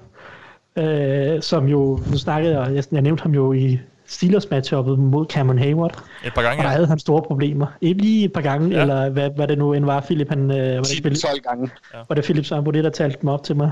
Øh, 0.75 1.41
som 1.41 1.67
jo, 1.67 1.99
nu 2.11 2.17
snakkede 2.17 2.59
jeg, 2.59 2.75
jeg, 2.75 2.83
jeg 2.91 3.01
nævnte 3.01 3.21
ham 3.21 3.33
jo 3.33 3.53
i 3.53 3.79
Steelers 4.05 4.49
matchuppet 4.49 4.99
mod 4.99 5.25
Cameron 5.25 5.59
Hayward. 5.59 6.03
Et 6.25 6.33
par 6.33 6.41
gange, 6.41 6.59
Og 6.59 6.63
der 6.63 6.69
ja. 6.69 6.75
havde 6.75 6.87
han 6.87 6.99
store 6.99 7.21
problemer. 7.21 7.67
Ikke 7.81 8.01
lige 8.01 8.25
et 8.25 8.33
par 8.33 8.41
gange, 8.41 8.69
ja. 8.69 8.81
eller 8.81 9.09
hvad, 9.09 9.29
hvad 9.29 9.47
det 9.47 9.57
nu 9.57 9.73
end 9.73 9.85
var, 9.85 9.99
Philip, 9.99 10.29
han... 10.29 10.51
Øh, 10.51 10.75
var 10.77 10.83
det 10.83 11.01
Philip, 11.01 11.19
12 11.19 11.39
gange. 11.41 11.69
Ja. 11.93 11.99
Var 12.07 12.15
det 12.15 12.23
Philip 12.23 12.45
Sambo, 12.45 12.71
det 12.71 12.83
der 12.83 12.89
talte 12.89 13.17
dem 13.21 13.29
op 13.29 13.43
til 13.43 13.55
mig? 13.55 13.71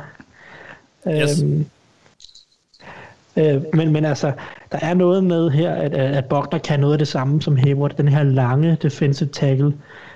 Yes. 1.07 1.41
Øhm, 1.41 1.65
Øh, 3.37 3.63
men, 3.73 3.93
men 3.93 4.05
altså, 4.05 4.31
der 4.71 4.77
er 4.81 4.93
noget 4.93 5.23
med 5.23 5.49
her, 5.49 5.71
at, 5.73 5.93
at 5.93 6.25
Bogner 6.25 6.59
kan 6.59 6.79
noget 6.79 6.93
af 6.93 6.99
det 6.99 7.07
samme 7.07 7.41
som 7.41 7.57
Hayward. 7.57 7.91
Den 7.97 8.07
her 8.07 8.23
lange 8.23 8.77
defensive 8.81 9.29
tackle 9.29 9.73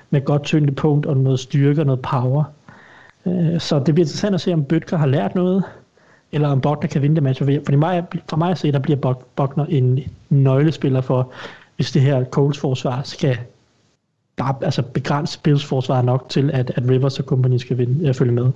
med 0.09 0.21
godt 0.25 0.43
tyngdepunkt 0.43 1.05
og 1.05 1.17
noget 1.17 1.39
styrke 1.39 1.81
og 1.81 1.85
noget 1.85 2.01
power. 2.01 2.43
Øh, 3.25 3.59
så 3.59 3.75
det 3.75 3.95
bliver 3.95 4.05
interessant 4.05 4.35
at 4.35 4.41
se, 4.41 4.53
om 4.53 4.63
Bøtker 4.63 4.97
har 4.97 5.07
lært 5.07 5.35
noget, 5.35 5.63
eller 6.31 6.49
om 6.49 6.61
Bogner 6.61 6.87
kan 6.87 7.01
vinde 7.01 7.15
det 7.15 7.23
match. 7.23 7.43
For 7.43 7.77
mig, 7.77 8.03
for 8.29 8.37
mig 8.37 8.51
at 8.51 8.57
se, 8.57 8.71
der 8.71 8.79
bliver 8.79 9.13
Bogner 9.35 9.65
en 9.65 9.99
nøglespiller 10.29 11.01
for, 11.01 11.31
hvis 11.75 11.91
det 11.91 12.01
her 12.01 12.25
Coles 12.25 12.59
forsvar 12.59 13.01
skal 13.03 13.37
bare 14.37 14.55
altså 14.61 14.81
begrænse 14.81 15.39
Bills 15.39 15.65
forsvar 15.65 16.01
nok 16.01 16.29
til, 16.29 16.51
at, 16.51 16.71
at 16.75 16.83
Rivers 16.89 17.19
og 17.19 17.25
company 17.25 17.57
skal 17.57 17.77
vinde, 17.77 18.07
øh, 18.07 18.13
følge 18.13 18.31
med. 18.31 18.51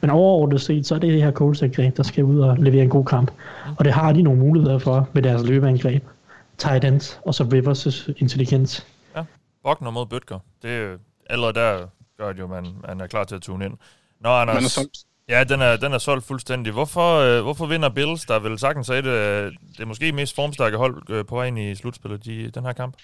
Men 0.00 0.10
overordnet 0.10 0.60
set, 0.60 0.86
så 0.86 0.94
er 0.94 0.98
det 0.98 1.12
det 1.12 1.22
her 1.22 1.32
Colts 1.32 1.62
angreb, 1.62 1.96
der 1.96 2.02
skal 2.02 2.24
ud 2.24 2.40
og 2.40 2.56
levere 2.56 2.82
en 2.82 2.88
god 2.88 3.04
kamp. 3.04 3.30
Og 3.78 3.84
det 3.84 3.92
har 3.92 4.12
de 4.12 4.22
nogle 4.22 4.40
muligheder 4.40 4.78
for 4.78 5.08
med 5.12 5.22
deres 5.22 5.42
løbeangreb. 5.42 6.04
Tight 6.58 6.84
ends, 6.84 7.20
og 7.26 7.34
så 7.34 7.44
Rivers' 7.44 8.12
intelligens. 8.16 8.86
Ja, 9.16 9.24
Bogner 9.62 9.90
mod 9.90 10.06
Bøtger. 10.06 10.38
Det 10.62 10.70
er 10.70 10.96
allerede 11.30 11.54
der 11.54 11.86
gør 12.18 12.32
det 12.32 12.38
jo, 12.38 12.46
man, 12.46 12.66
man 12.88 13.00
er 13.00 13.06
klar 13.06 13.24
til 13.24 13.34
at 13.34 13.42
tune 13.42 13.64
ind. 13.64 13.74
Nå, 14.20 14.28
Anders, 14.28 14.54
Man 14.54 14.64
er 14.64 14.68
solgt. 14.68 14.98
Ja, 15.28 15.44
den 15.44 15.60
er, 15.60 15.76
den 15.76 15.92
er 15.92 15.98
solgt 15.98 16.24
fuldstændig. 16.24 16.72
Hvorfor, 16.72 17.18
øh, 17.18 17.42
hvorfor 17.42 17.66
vinder 17.66 17.88
Bills, 17.88 18.24
der 18.24 18.38
vil 18.38 18.58
sagtens 18.58 18.86
sige 18.86 19.02
det, 19.02 19.06
øh, 19.06 19.52
det 19.72 19.80
er 19.80 19.86
måske 19.86 20.12
mest 20.12 20.34
formstærke 20.34 20.76
hold 20.76 21.02
øh, 21.10 21.26
på 21.26 21.34
vej 21.34 21.46
ind 21.46 21.58
i 21.58 21.74
slutspillet, 21.74 22.24
de, 22.24 22.50
den 22.50 22.64
her 22.64 22.72
kamp? 22.72 22.96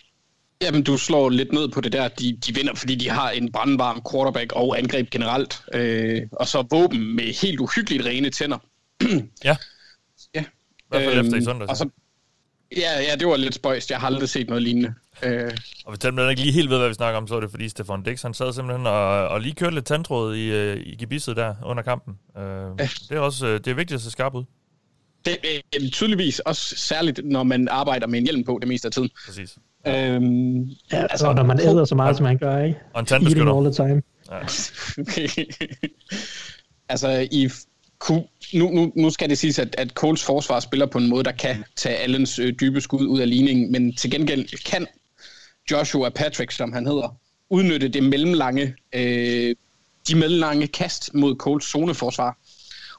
Jamen, 0.62 0.82
du 0.82 0.96
slår 0.96 1.28
lidt 1.30 1.52
ned 1.52 1.68
på 1.68 1.80
det 1.80 1.92
der. 1.92 2.08
De, 2.08 2.36
de 2.46 2.54
vinder, 2.54 2.74
fordi 2.74 2.94
de 2.94 3.08
har 3.10 3.30
en 3.30 3.52
brandvarm 3.52 4.02
quarterback 4.12 4.52
og 4.52 4.78
angreb 4.78 5.10
generelt. 5.10 5.62
Øh, 5.74 6.22
og 6.32 6.48
så 6.48 6.64
våben 6.70 7.16
med 7.16 7.40
helt 7.42 7.60
uhyggeligt 7.60 8.04
rene 8.04 8.30
tænder. 8.30 8.58
ja. 9.44 9.56
Ja. 10.34 10.44
Hvert 10.88 11.02
fald 11.04 11.18
efter 11.20 11.32
i 11.32 11.36
Øhm, 11.36 11.44
søndags. 11.44 11.70
Og 11.70 11.76
så, 11.76 11.88
ja, 12.76 13.00
ja, 13.00 13.16
det 13.16 13.26
var 13.28 13.36
lidt 13.36 13.54
spøjst. 13.54 13.90
Jeg 13.90 14.00
har 14.00 14.06
aldrig 14.06 14.28
set 14.28 14.48
noget 14.48 14.62
lignende. 14.62 14.94
Øh, 15.22 15.50
Og 15.84 15.92
hvis 15.92 15.98
den 15.98 16.30
ikke 16.30 16.42
lige 16.42 16.52
helt 16.52 16.70
ved, 16.70 16.78
hvad 16.78 16.88
vi 16.88 16.94
snakker 16.94 17.18
om, 17.20 17.28
så 17.28 17.34
er 17.34 17.40
det 17.40 17.50
fordi 17.50 17.68
Stefan 17.68 18.02
Dix, 18.02 18.22
han 18.22 18.34
sad 18.34 18.52
simpelthen 18.52 18.86
og, 18.86 19.28
og 19.28 19.40
lige 19.40 19.54
kørte 19.54 19.74
lidt 19.74 19.86
tandtråd 19.86 20.36
i, 20.36 20.46
øh, 20.52 20.76
i 20.86 20.96
gebisset 20.96 21.36
der 21.36 21.54
under 21.64 21.82
kampen. 21.82 22.14
Øh, 22.38 22.42
det 22.78 23.10
er 23.10 23.18
også 23.20 23.46
øh, 23.46 23.54
det 23.58 23.66
er 23.66 23.74
vigtigt 23.74 23.94
at 23.96 24.00
se 24.02 24.10
skarp 24.10 24.34
ud. 24.34 24.44
det 25.24 25.36
er 25.44 25.60
øh, 25.82 25.90
tydeligvis 25.90 26.38
også 26.38 26.76
særligt, 26.76 27.20
når 27.24 27.42
man 27.42 27.68
arbejder 27.68 28.06
med 28.06 28.18
en 28.18 28.24
hjelm 28.24 28.44
på 28.44 28.58
det 28.60 28.68
meste 28.68 28.86
af 28.88 28.92
tiden. 28.92 29.10
Præcis. 29.26 29.58
Øhm, 29.86 30.58
Ja, 30.92 31.06
altså, 31.10 31.32
når 31.32 31.42
man 31.42 31.60
æder 31.60 31.84
så 31.84 31.94
meget, 31.94 32.16
som 32.16 32.24
man 32.24 32.38
gør, 32.38 32.64
ikke? 32.64 32.78
Og 32.94 33.00
en 33.00 33.04
Eating 33.04 33.08
tandbeskytter. 33.08 33.52
all 33.54 33.72
the 33.72 33.74
time. 33.74 34.02
Ja. 34.30 34.38
altså, 36.92 37.28
i, 37.30 37.48
nu, 38.54 38.70
nu, 38.70 38.92
nu 38.96 39.10
skal 39.10 39.28
det 39.28 39.38
siges, 39.38 39.58
at, 39.58 39.74
at 39.78 39.90
Coles 39.90 40.24
forsvar 40.24 40.60
spiller 40.60 40.86
på 40.86 40.98
en 40.98 41.08
måde, 41.08 41.24
der 41.24 41.32
kan 41.32 41.64
tage 41.76 41.96
Allens 41.96 42.38
øh, 42.38 42.54
dybe 42.60 42.80
skud 42.80 43.06
ud 43.06 43.20
af 43.20 43.28
ligningen, 43.28 43.72
men 43.72 43.96
til 43.96 44.10
gengæld 44.10 44.64
kan 44.64 44.86
Joshua 45.70 46.08
Patrick, 46.08 46.50
som 46.50 46.72
han 46.72 46.86
hedder, 46.86 47.16
udnytte 47.50 47.88
det 47.88 48.02
mellemlange, 48.02 48.74
øh, 48.92 49.54
de 50.08 50.14
mellemlange 50.14 50.66
kast 50.66 51.14
mod 51.14 51.36
Coles 51.36 51.64
zoneforsvar. 51.64 52.38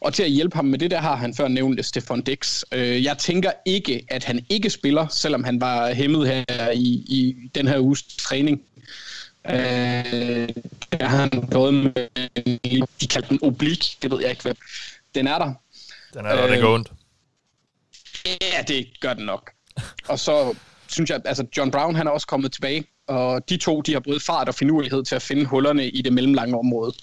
Og 0.02 0.14
til 0.14 0.24
at 0.24 0.30
hjælpe 0.30 0.56
ham 0.56 0.66
med 0.66 0.80
det, 0.80 0.92
der 0.92 1.00
har 1.00 1.16
han 1.16 1.36
før 1.36 1.48
nævnt 1.48 1.86
Stefan 1.86 2.22
Dix. 2.22 2.64
Øh, 2.72 3.04
jeg 3.04 3.18
tænker 3.18 3.52
ikke, 3.66 4.06
at 4.08 4.24
han 4.24 4.46
ikke 4.50 4.70
spiller, 4.70 5.08
selvom 5.08 5.44
han 5.44 5.62
var 5.62 5.94
hæmmet 5.94 6.28
her 6.28 6.72
i, 6.72 7.06
i 7.08 7.36
den 7.56 7.68
her 7.68 7.80
uges 7.80 8.04
træning. 8.04 8.62
Øh, 9.48 9.54
der 10.92 11.06
har 11.06 11.18
han 11.18 11.30
gået 11.30 11.74
med, 11.74 12.08
de 13.02 13.08
kaldte 13.08 13.30
den 13.30 13.40
oblik, 13.42 13.98
det 14.02 14.12
ved 14.12 14.22
jeg 14.22 14.30
ikke, 14.30 14.42
hvad. 14.42 14.56
Den 15.16 15.28
er 15.28 15.38
der. 15.38 15.54
Den 16.14 16.26
er 16.26 16.36
der, 16.36 16.46
øh, 16.46 16.52
det 16.52 16.62
går 16.62 16.74
ondt. 16.74 16.92
Ja, 18.26 18.62
det 18.68 19.00
gør 19.00 19.14
den 19.14 19.26
nok. 19.26 19.52
Og 20.08 20.20
så 20.20 20.56
synes 20.88 21.10
jeg, 21.10 21.22
altså 21.26 21.46
John 21.58 21.72
Brown, 21.72 21.96
han 21.96 22.08
er 22.08 22.12
også 22.12 22.28
kommet 22.28 22.52
tilbage, 22.52 22.84
og 23.08 23.50
de 23.50 23.58
to, 23.58 23.82
de 23.82 23.94
har 23.94 24.00
både 24.00 24.20
fart 24.20 24.48
og 24.48 24.56
finurlighed 24.56 25.04
til 25.04 25.16
at 25.16 25.22
finde 25.22 25.46
hullerne 25.46 25.88
i 25.88 26.02
det 26.02 26.14
mellemlange 26.14 26.58
område. 26.58 26.94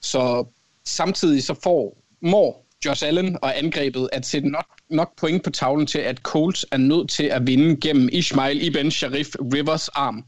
Så 0.00 0.46
samtidig 0.84 1.42
så 1.44 1.54
får 1.62 2.01
må 2.22 2.56
Josh 2.84 3.06
Allen 3.06 3.38
og 3.42 3.58
angrebet 3.58 4.08
at 4.12 4.26
sætte 4.26 4.48
nok, 4.48 4.66
nok 4.88 5.18
point 5.18 5.44
på 5.44 5.50
tavlen 5.50 5.86
til, 5.86 5.98
at 5.98 6.18
Colts 6.18 6.66
er 6.70 6.76
nødt 6.76 7.10
til 7.10 7.24
at 7.24 7.46
vinde 7.46 7.76
gennem 7.80 8.08
Ismail 8.12 8.66
Ibn 8.66 8.90
Sharif 8.90 9.28
Rivers 9.54 9.88
arm. 9.88 10.24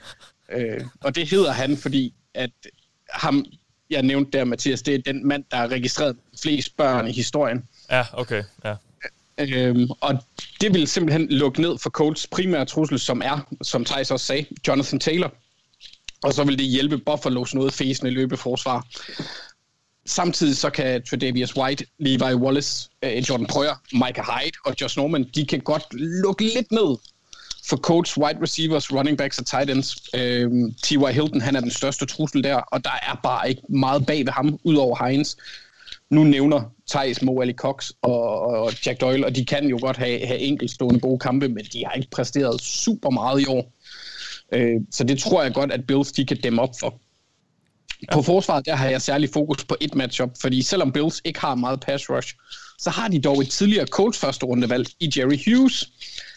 øh, 0.54 0.80
og 1.00 1.14
det 1.14 1.30
hedder 1.30 1.52
han, 1.52 1.76
fordi 1.76 2.14
at 2.34 2.50
ham, 3.10 3.44
jeg 3.90 4.02
nævnte 4.02 4.38
der, 4.38 4.44
Mathias, 4.44 4.82
det 4.82 4.94
er 4.94 4.98
den 4.98 5.26
mand, 5.26 5.44
der 5.50 5.56
har 5.56 5.68
registreret 5.68 6.16
flest 6.42 6.76
børn 6.76 7.08
i 7.08 7.12
historien. 7.12 7.64
Ja, 7.90 8.04
okay, 8.12 8.42
ja. 8.64 8.74
Øhm, 9.38 9.90
og 10.00 10.24
det 10.60 10.74
vil 10.74 10.86
simpelthen 10.86 11.28
lukke 11.28 11.60
ned 11.60 11.78
for 11.78 11.90
Colts 11.90 12.26
primære 12.26 12.64
trussel, 12.64 12.98
som 12.98 13.22
er, 13.24 13.54
som 13.62 13.84
Thijs 13.84 14.10
også 14.10 14.26
sagde, 14.26 14.46
Jonathan 14.68 15.00
Taylor. 15.00 15.34
Og 16.22 16.34
så 16.34 16.44
vil 16.44 16.58
det 16.58 16.66
hjælpe 16.66 17.00
Buffalo's 17.10 17.54
noget 17.54 17.72
fæsende 17.72 18.10
løbeforsvar. 18.10 18.86
Samtidig 20.08 20.56
så 20.56 20.70
kan 20.70 21.02
Tredavious 21.02 21.56
White, 21.56 21.86
Levi 21.98 22.34
Wallace, 22.34 22.88
øh, 23.02 23.16
Jordan 23.28 23.46
Poyer, 23.46 23.74
Micah 23.92 24.24
Hyde 24.24 24.58
og 24.64 24.74
Josh 24.80 24.98
Norman, 24.98 25.24
de 25.34 25.46
kan 25.46 25.60
godt 25.60 25.84
lukke 25.92 26.44
lidt 26.44 26.72
ned 26.72 26.96
for 27.68 27.76
coach, 27.76 28.18
wide 28.18 28.38
receivers, 28.42 28.92
running 28.92 29.18
backs 29.18 29.38
og 29.38 29.46
tight 29.46 29.70
ends. 29.70 29.96
Øhm, 30.14 30.62
uh, 30.62 30.70
T.Y. 30.82 31.12
Hilton, 31.12 31.40
han 31.40 31.56
er 31.56 31.60
den 31.60 31.70
største 31.70 32.06
trussel 32.06 32.44
der, 32.44 32.54
og 32.56 32.84
der 32.84 32.90
er 33.02 33.20
bare 33.22 33.48
ikke 33.48 33.62
meget 33.68 34.06
bag 34.06 34.26
ved 34.26 34.32
ham, 34.32 34.58
udover 34.64 35.06
Heinz. 35.06 35.36
Nu 36.10 36.24
nævner 36.24 36.62
Thijs, 36.90 37.22
Mo 37.22 37.40
Ali 37.40 37.52
Cox 37.52 37.90
og, 38.02 38.40
og 38.40 38.72
Jack 38.86 39.00
Doyle, 39.00 39.26
og 39.26 39.36
de 39.36 39.44
kan 39.44 39.68
jo 39.68 39.78
godt 39.82 39.96
have, 39.96 40.26
have 40.26 40.38
enkeltstående 40.38 41.00
gode 41.00 41.18
kampe, 41.18 41.48
men 41.48 41.64
de 41.64 41.84
har 41.86 41.92
ikke 41.92 42.10
præsteret 42.10 42.60
super 42.60 43.10
meget 43.10 43.40
i 43.40 43.46
år. 43.46 43.72
Øh, 44.52 44.80
så 44.90 45.04
det 45.04 45.18
tror 45.18 45.42
jeg 45.42 45.54
godt, 45.54 45.72
at 45.72 45.86
Bills 45.86 46.12
de 46.12 46.26
kan 46.26 46.36
dæmme 46.36 46.62
op 46.62 46.72
for. 46.80 47.00
På 48.12 48.22
forsvaret, 48.22 48.66
der 48.66 48.76
har 48.76 48.88
jeg 48.88 49.02
særlig 49.02 49.30
fokus 49.32 49.64
på 49.64 49.76
et 49.80 49.94
matchup, 49.94 50.30
fordi 50.40 50.62
selvom 50.62 50.92
Bills 50.92 51.20
ikke 51.24 51.40
har 51.40 51.54
meget 51.54 51.80
pass 51.80 52.10
rush, 52.10 52.34
så 52.78 52.90
har 52.90 53.08
de 53.08 53.20
dog 53.20 53.40
et 53.40 53.48
tidligere 53.48 53.86
Colts 53.86 54.18
første 54.18 54.46
rundevalg 54.46 54.88
i 55.00 55.12
Jerry 55.16 55.38
Hughes. 55.46 55.90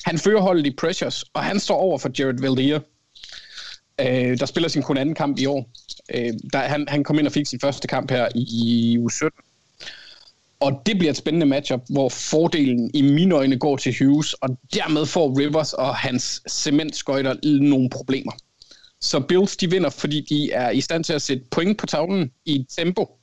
Han 0.06 0.17
fører 0.17 0.41
holdet 0.41 0.67
i 0.67 0.71
pressures, 0.71 1.26
og 1.34 1.43
han 1.43 1.60
står 1.60 1.76
over 1.76 1.97
for 1.97 2.10
Jared 2.19 2.41
Valdir, 2.41 2.80
øh, 4.02 4.39
der 4.39 4.45
spiller 4.45 4.69
sin 4.69 4.82
kun 4.82 4.97
anden 4.97 5.15
kamp 5.15 5.39
i 5.39 5.45
år. 5.45 5.69
Øh, 6.13 6.34
der, 6.54 6.60
han, 6.60 6.86
han 6.88 7.04
kom 7.04 7.19
ind 7.19 7.28
og 7.28 7.34
fik 7.34 7.45
sin 7.45 7.60
første 7.60 7.88
kamp 7.88 8.12
her 8.12 8.28
i, 8.36 8.45
i 8.52 8.97
u 8.97 9.10
17. 9.10 9.32
Og 10.60 10.82
det 10.86 10.97
bliver 10.97 11.12
et 11.12 11.17
spændende 11.17 11.45
matchup, 11.45 11.82
hvor 11.89 12.10
fordelen 12.10 12.91
i 12.93 13.02
mine 13.02 13.36
øjne 13.36 13.60
går 13.60 13.78
til 13.78 13.95
Hughes, 14.00 14.34
og 14.34 14.58
dermed 14.74 15.06
får 15.06 15.39
Rivers 15.39 15.74
og 15.74 15.95
hans 15.95 16.41
cementskøjter 16.50 17.60
nogle 17.62 17.89
problemer. 17.89 18.32
Så 19.02 19.20
Bills 19.20 19.58
de 19.58 19.70
vinder, 19.70 19.90
fordi 19.90 20.22
de 20.30 20.52
er 20.52 20.70
i 20.70 20.82
stand 20.82 21.04
til 21.04 21.14
at 21.14 21.22
sætte 21.22 21.44
point 21.52 21.78
på 21.78 21.86
tavlen 21.86 22.32
i 22.46 22.66
tempo, 22.78 23.18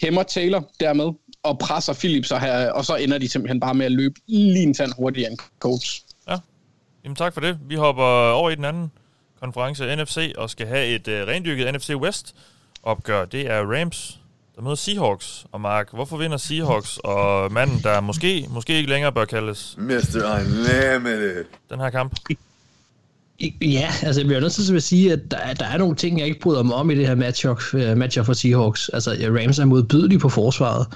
hæmmer 0.00 0.22
Taylor 0.22 0.70
dermed, 0.80 1.12
og 1.42 1.58
presser 1.58 1.92
Phillips, 1.92 2.30
og, 2.30 2.40
her, 2.40 2.70
og 2.70 2.84
så 2.84 2.96
ender 2.96 3.18
de 3.18 3.28
simpelthen 3.28 3.60
bare 3.60 3.74
med 3.74 3.86
at 3.86 3.92
løbe 3.92 4.14
lige 4.26 4.62
en 4.62 4.74
tand 4.74 4.92
hurtigere 4.96 5.30
end 5.30 5.38
Colts. 5.58 6.04
Ja, 6.28 6.36
jamen 7.04 7.16
tak 7.16 7.34
for 7.34 7.40
det. 7.40 7.58
Vi 7.68 7.74
hopper 7.74 8.04
over 8.30 8.50
i 8.50 8.54
den 8.54 8.64
anden 8.64 8.90
konference, 9.40 9.96
NFC, 9.96 10.32
og 10.38 10.50
skal 10.50 10.66
have 10.66 10.86
et 10.86 11.08
uh, 11.08 11.14
rendyrket 11.14 11.74
NFC 11.74 11.90
West 11.90 12.34
opgør. 12.82 13.24
Det 13.24 13.50
er 13.50 13.80
Rams, 13.80 14.20
der 14.56 14.62
møder 14.62 14.76
Seahawks. 14.76 15.46
Og 15.52 15.60
Mark, 15.60 15.90
hvorfor 15.92 16.16
vinder 16.16 16.36
Seahawks 16.36 16.98
og 17.04 17.52
manden, 17.52 17.80
der 17.82 18.00
måske, 18.00 18.46
måske 18.50 18.72
ikke 18.76 18.88
længere 18.88 19.12
bør 19.12 19.24
kaldes... 19.24 19.74
Mr. 19.78 19.90
Unlimited. 20.34 21.44
Den 21.70 21.80
her 21.80 21.90
kamp? 21.90 22.18
Ja, 23.62 23.90
altså 24.02 24.20
jeg 24.20 24.26
bliver 24.26 24.40
nødt 24.40 24.52
til 24.52 24.76
at 24.76 24.82
sige, 24.82 25.12
at 25.12 25.30
der, 25.30 25.54
der 25.54 25.64
er 25.64 25.78
nogle 25.78 25.96
ting, 25.96 26.18
jeg 26.18 26.26
ikke 26.26 26.40
bryder 26.40 26.62
mig 26.62 26.74
om 26.74 26.90
i 26.90 26.94
det 26.94 27.06
her 27.06 27.14
matchup, 27.14 27.62
øh, 27.74 27.96
matchup 27.96 28.26
for 28.26 28.32
Seahawks. 28.32 28.88
Altså 28.88 29.10
Rams 29.10 29.58
er 29.58 29.64
modbydelige 29.64 30.18
på 30.18 30.28
forsvaret, 30.28 30.86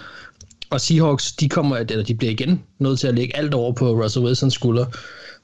og 0.71 0.81
Seahawks, 0.81 1.33
de, 1.33 1.49
kommer, 1.49 1.77
eller 1.77 2.05
de 2.05 2.15
bliver 2.15 2.33
igen 2.33 2.63
nødt 2.79 3.01
til 3.01 3.07
at 3.07 3.15
lægge 3.15 3.37
alt 3.37 3.55
over 3.55 3.73
på 3.73 4.03
Russell 4.03 4.25
Wilsons 4.25 4.55
skulder. 4.55 4.87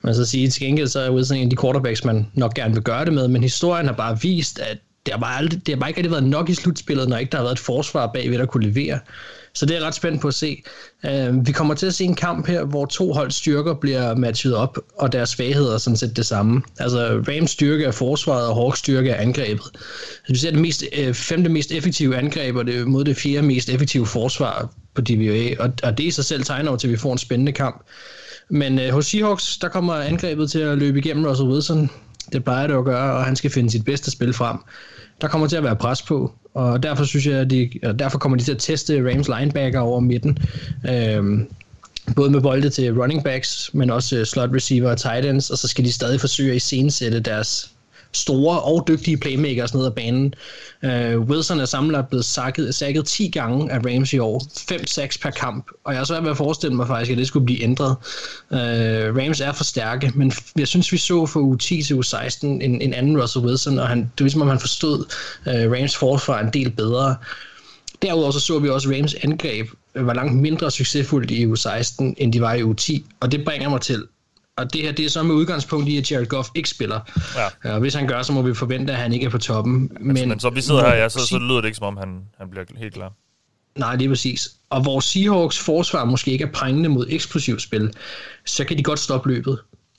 Man 0.02 0.14
så 0.14 0.24
sige, 0.24 0.48
til 0.48 0.62
gengæld 0.62 0.88
så 0.88 1.00
er 1.00 1.10
Wilson 1.10 1.36
en 1.36 1.44
af 1.44 1.50
de 1.50 1.56
quarterbacks, 1.56 2.04
man 2.04 2.26
nok 2.34 2.54
gerne 2.54 2.74
vil 2.74 2.82
gøre 2.82 3.04
det 3.04 3.12
med, 3.12 3.28
men 3.28 3.42
historien 3.42 3.86
har 3.86 3.94
bare 3.94 4.20
vist, 4.20 4.58
at 4.58 4.78
det 5.06 5.14
har 5.14 5.20
bare, 5.20 5.38
aldrig, 5.38 5.66
det 5.66 5.74
har 5.74 5.80
bare 5.80 5.90
ikke 5.90 5.98
rigtig 5.98 6.10
været 6.10 6.24
nok 6.24 6.48
i 6.48 6.54
slutspillet, 6.54 7.08
når 7.08 7.16
ikke 7.16 7.30
der 7.30 7.38
har 7.38 7.44
været 7.44 7.54
et 7.54 7.58
forsvar 7.58 8.06
bagved, 8.06 8.38
der 8.38 8.46
kunne 8.46 8.66
levere. 8.66 8.98
Så 9.58 9.66
det 9.66 9.74
er 9.74 9.78
jeg 9.78 9.86
ret 9.86 9.94
spændt 9.94 10.20
på 10.20 10.28
at 10.28 10.34
se. 10.34 10.62
Uh, 11.04 11.46
vi 11.46 11.52
kommer 11.52 11.74
til 11.74 11.86
at 11.86 11.94
se 11.94 12.04
en 12.04 12.14
kamp 12.14 12.46
her, 12.46 12.64
hvor 12.64 12.86
to 12.86 13.12
hold 13.12 13.30
styrker 13.30 13.74
bliver 13.74 14.14
matchet 14.14 14.54
op, 14.54 14.78
og 14.98 15.12
deres 15.12 15.28
svagheder 15.28 15.74
er 15.74 15.78
sådan 15.78 15.96
set 15.96 16.16
det 16.16 16.26
samme. 16.26 16.62
Altså 16.78 17.22
Rams 17.28 17.50
styrke 17.50 17.84
er 17.84 17.90
forsvaret, 17.90 18.48
og 18.48 18.54
Hawks 18.56 18.78
styrke 18.78 19.10
er 19.10 19.20
angrebet. 19.22 19.64
Så 20.26 20.32
vi 20.32 20.38
ser 20.38 20.50
det 20.50 20.60
mest, 20.60 20.84
uh, 21.08 21.14
femte 21.14 21.50
mest 21.50 21.72
effektive 21.72 22.16
angreb, 22.16 22.56
og 22.56 22.66
det 22.66 22.88
mod 22.88 23.04
det 23.04 23.16
fjerde 23.16 23.46
mest 23.46 23.68
effektive 23.68 24.06
forsvar 24.06 24.74
på 24.94 25.00
DVA, 25.00 25.62
og, 25.62 25.72
og 25.82 25.98
det 25.98 26.04
i 26.04 26.10
sig 26.10 26.24
selv 26.24 26.44
tegner 26.44 26.68
over 26.68 26.78
til, 26.78 26.88
at 26.88 26.92
vi 26.92 26.96
får 26.96 27.12
en 27.12 27.18
spændende 27.18 27.52
kamp. 27.52 27.86
Men 28.50 28.78
uh, 28.78 28.88
hos 28.88 29.06
Seahawks, 29.06 29.58
der 29.58 29.68
kommer 29.68 29.94
angrebet 29.94 30.50
til 30.50 30.60
at 30.60 30.78
løbe 30.78 30.98
igennem 30.98 31.24
Russell 31.24 31.48
Wilson. 31.48 31.90
Det 32.32 32.44
plejer 32.44 32.66
det 32.66 32.74
at 32.74 32.84
gøre, 32.84 33.12
og 33.12 33.24
han 33.24 33.36
skal 33.36 33.50
finde 33.50 33.70
sit 33.70 33.84
bedste 33.84 34.10
spil 34.10 34.32
frem 34.32 34.58
der 35.20 35.28
kommer 35.28 35.46
til 35.46 35.56
at 35.56 35.62
være 35.62 35.76
pres 35.76 36.02
på, 36.02 36.32
og 36.58 36.82
derfor 36.82 37.04
synes 37.04 37.26
jeg, 37.26 37.38
at 37.38 37.50
de, 37.50 37.70
derfor 37.98 38.18
kommer 38.18 38.38
de 38.38 38.44
til 38.44 38.52
at 38.52 38.58
teste 38.58 39.10
Rams 39.10 39.28
linebacker 39.28 39.80
over 39.80 40.00
midten. 40.00 40.38
Øhm, 40.90 41.48
både 42.16 42.30
med 42.30 42.40
bolde 42.40 42.70
til 42.70 43.00
running 43.00 43.24
backs, 43.24 43.70
men 43.74 43.90
også 43.90 44.16
øh, 44.16 44.26
slot 44.26 44.50
receiver 44.54 44.90
og 44.90 44.98
tight 44.98 45.26
ends, 45.26 45.50
og 45.50 45.58
så 45.58 45.68
skal 45.68 45.84
de 45.84 45.92
stadig 45.92 46.20
forsøge 46.20 46.50
at 46.50 46.56
iscenesætte 46.56 47.20
deres 47.20 47.70
store 48.12 48.60
og 48.60 48.84
dygtige 48.88 49.16
playmakers 49.16 49.74
ned 49.74 49.86
ad 49.86 49.90
banen. 49.90 50.34
Uh, 50.82 51.20
Wilson 51.28 51.60
er 51.60 51.64
samlet 51.64 52.08
blevet 52.08 52.24
sakket, 52.24 52.74
sakket 52.74 53.06
10 53.06 53.28
gange 53.28 53.72
af 53.72 53.78
Rams 53.78 54.12
i 54.12 54.18
år. 54.18 54.42
5 54.68 54.86
sacks 54.86 55.18
per 55.18 55.30
kamp. 55.30 55.70
Og 55.84 55.92
jeg 55.92 56.00
har 56.00 56.04
svært 56.04 56.22
ved 56.22 56.30
at 56.30 56.36
forestille 56.36 56.76
mig 56.76 56.86
faktisk, 56.86 57.12
at 57.12 57.18
det 57.18 57.26
skulle 57.26 57.44
blive 57.44 57.62
ændret. 57.62 57.96
Uh, 58.50 58.58
Rams 59.18 59.40
er 59.40 59.52
for 59.52 59.64
stærke, 59.64 60.12
men 60.14 60.32
jeg 60.58 60.68
synes, 60.68 60.92
vi 60.92 60.96
så 60.96 61.26
fra 61.26 61.40
u 61.40 61.56
10 61.56 61.82
til 61.82 61.96
u 61.96 62.02
16 62.02 62.62
en, 62.62 62.82
en 62.82 62.94
anden 62.94 63.22
Russell 63.22 63.46
Wilson, 63.46 63.78
og 63.78 63.88
han, 63.88 63.98
det 63.98 64.20
er 64.20 64.24
ligesom, 64.24 64.42
om 64.42 64.48
han 64.48 64.60
forstod 64.60 64.98
uh, 65.46 65.72
Rams 65.72 65.96
forsvar 65.96 66.40
en 66.40 66.52
del 66.52 66.70
bedre. 66.70 67.16
Derudover 68.02 68.30
så 68.30 68.40
så 68.40 68.58
vi 68.58 68.68
også 68.68 68.88
Rams 68.88 69.14
angreb 69.14 69.66
var 69.94 70.14
langt 70.14 70.34
mindre 70.34 70.70
succesfuldt 70.70 71.30
i 71.30 71.46
u 71.46 71.56
16, 71.56 72.14
end 72.18 72.32
de 72.32 72.40
var 72.40 72.54
i 72.54 72.62
u 72.62 72.72
10, 72.72 73.04
og 73.20 73.32
det 73.32 73.44
bringer 73.44 73.68
mig 73.68 73.80
til 73.80 74.04
og 74.58 74.72
det 74.72 74.82
her, 74.82 74.92
det 74.92 75.04
er 75.04 75.10
så 75.10 75.22
med 75.22 75.34
udgangspunkt 75.34 75.88
i, 75.88 75.96
at 75.98 76.10
Jared 76.10 76.26
Goff 76.26 76.48
ikke 76.54 76.68
spiller. 76.68 77.00
Ja. 77.64 77.74
Og 77.74 77.80
hvis 77.80 77.94
han 77.94 78.06
gør, 78.06 78.22
så 78.22 78.32
må 78.32 78.42
vi 78.42 78.54
forvente, 78.54 78.92
at 78.92 78.98
han 78.98 79.12
ikke 79.12 79.26
er 79.26 79.30
på 79.30 79.38
toppen. 79.38 79.90
Men, 80.00 80.14
men, 80.14 80.28
men 80.28 80.40
så 80.40 80.50
vi 80.50 80.60
sidder 80.60 80.80
her, 80.80 80.94
ja, 80.94 81.08
så, 81.08 81.26
så 81.26 81.38
lyder 81.38 81.60
det 81.60 81.64
ikke, 81.64 81.76
som 81.76 81.86
om 81.86 81.96
han, 81.96 82.20
han 82.38 82.50
bliver 82.50 82.64
helt 82.76 82.94
klar. 82.94 83.12
Nej, 83.78 83.96
det 83.96 84.04
er 84.04 84.08
præcis. 84.08 84.48
Og 84.70 84.82
hvor 84.82 85.00
Seahawks 85.00 85.58
forsvar 85.58 86.04
måske 86.04 86.30
ikke 86.30 86.44
er 86.44 86.52
prængende 86.52 86.88
mod 86.88 87.06
eksplosivt 87.08 87.62
spil, 87.62 87.92
så 88.46 88.64
kan 88.64 88.78
de 88.78 88.82
godt 88.82 88.98
stoppe 88.98 89.28
løbet. 89.28 89.58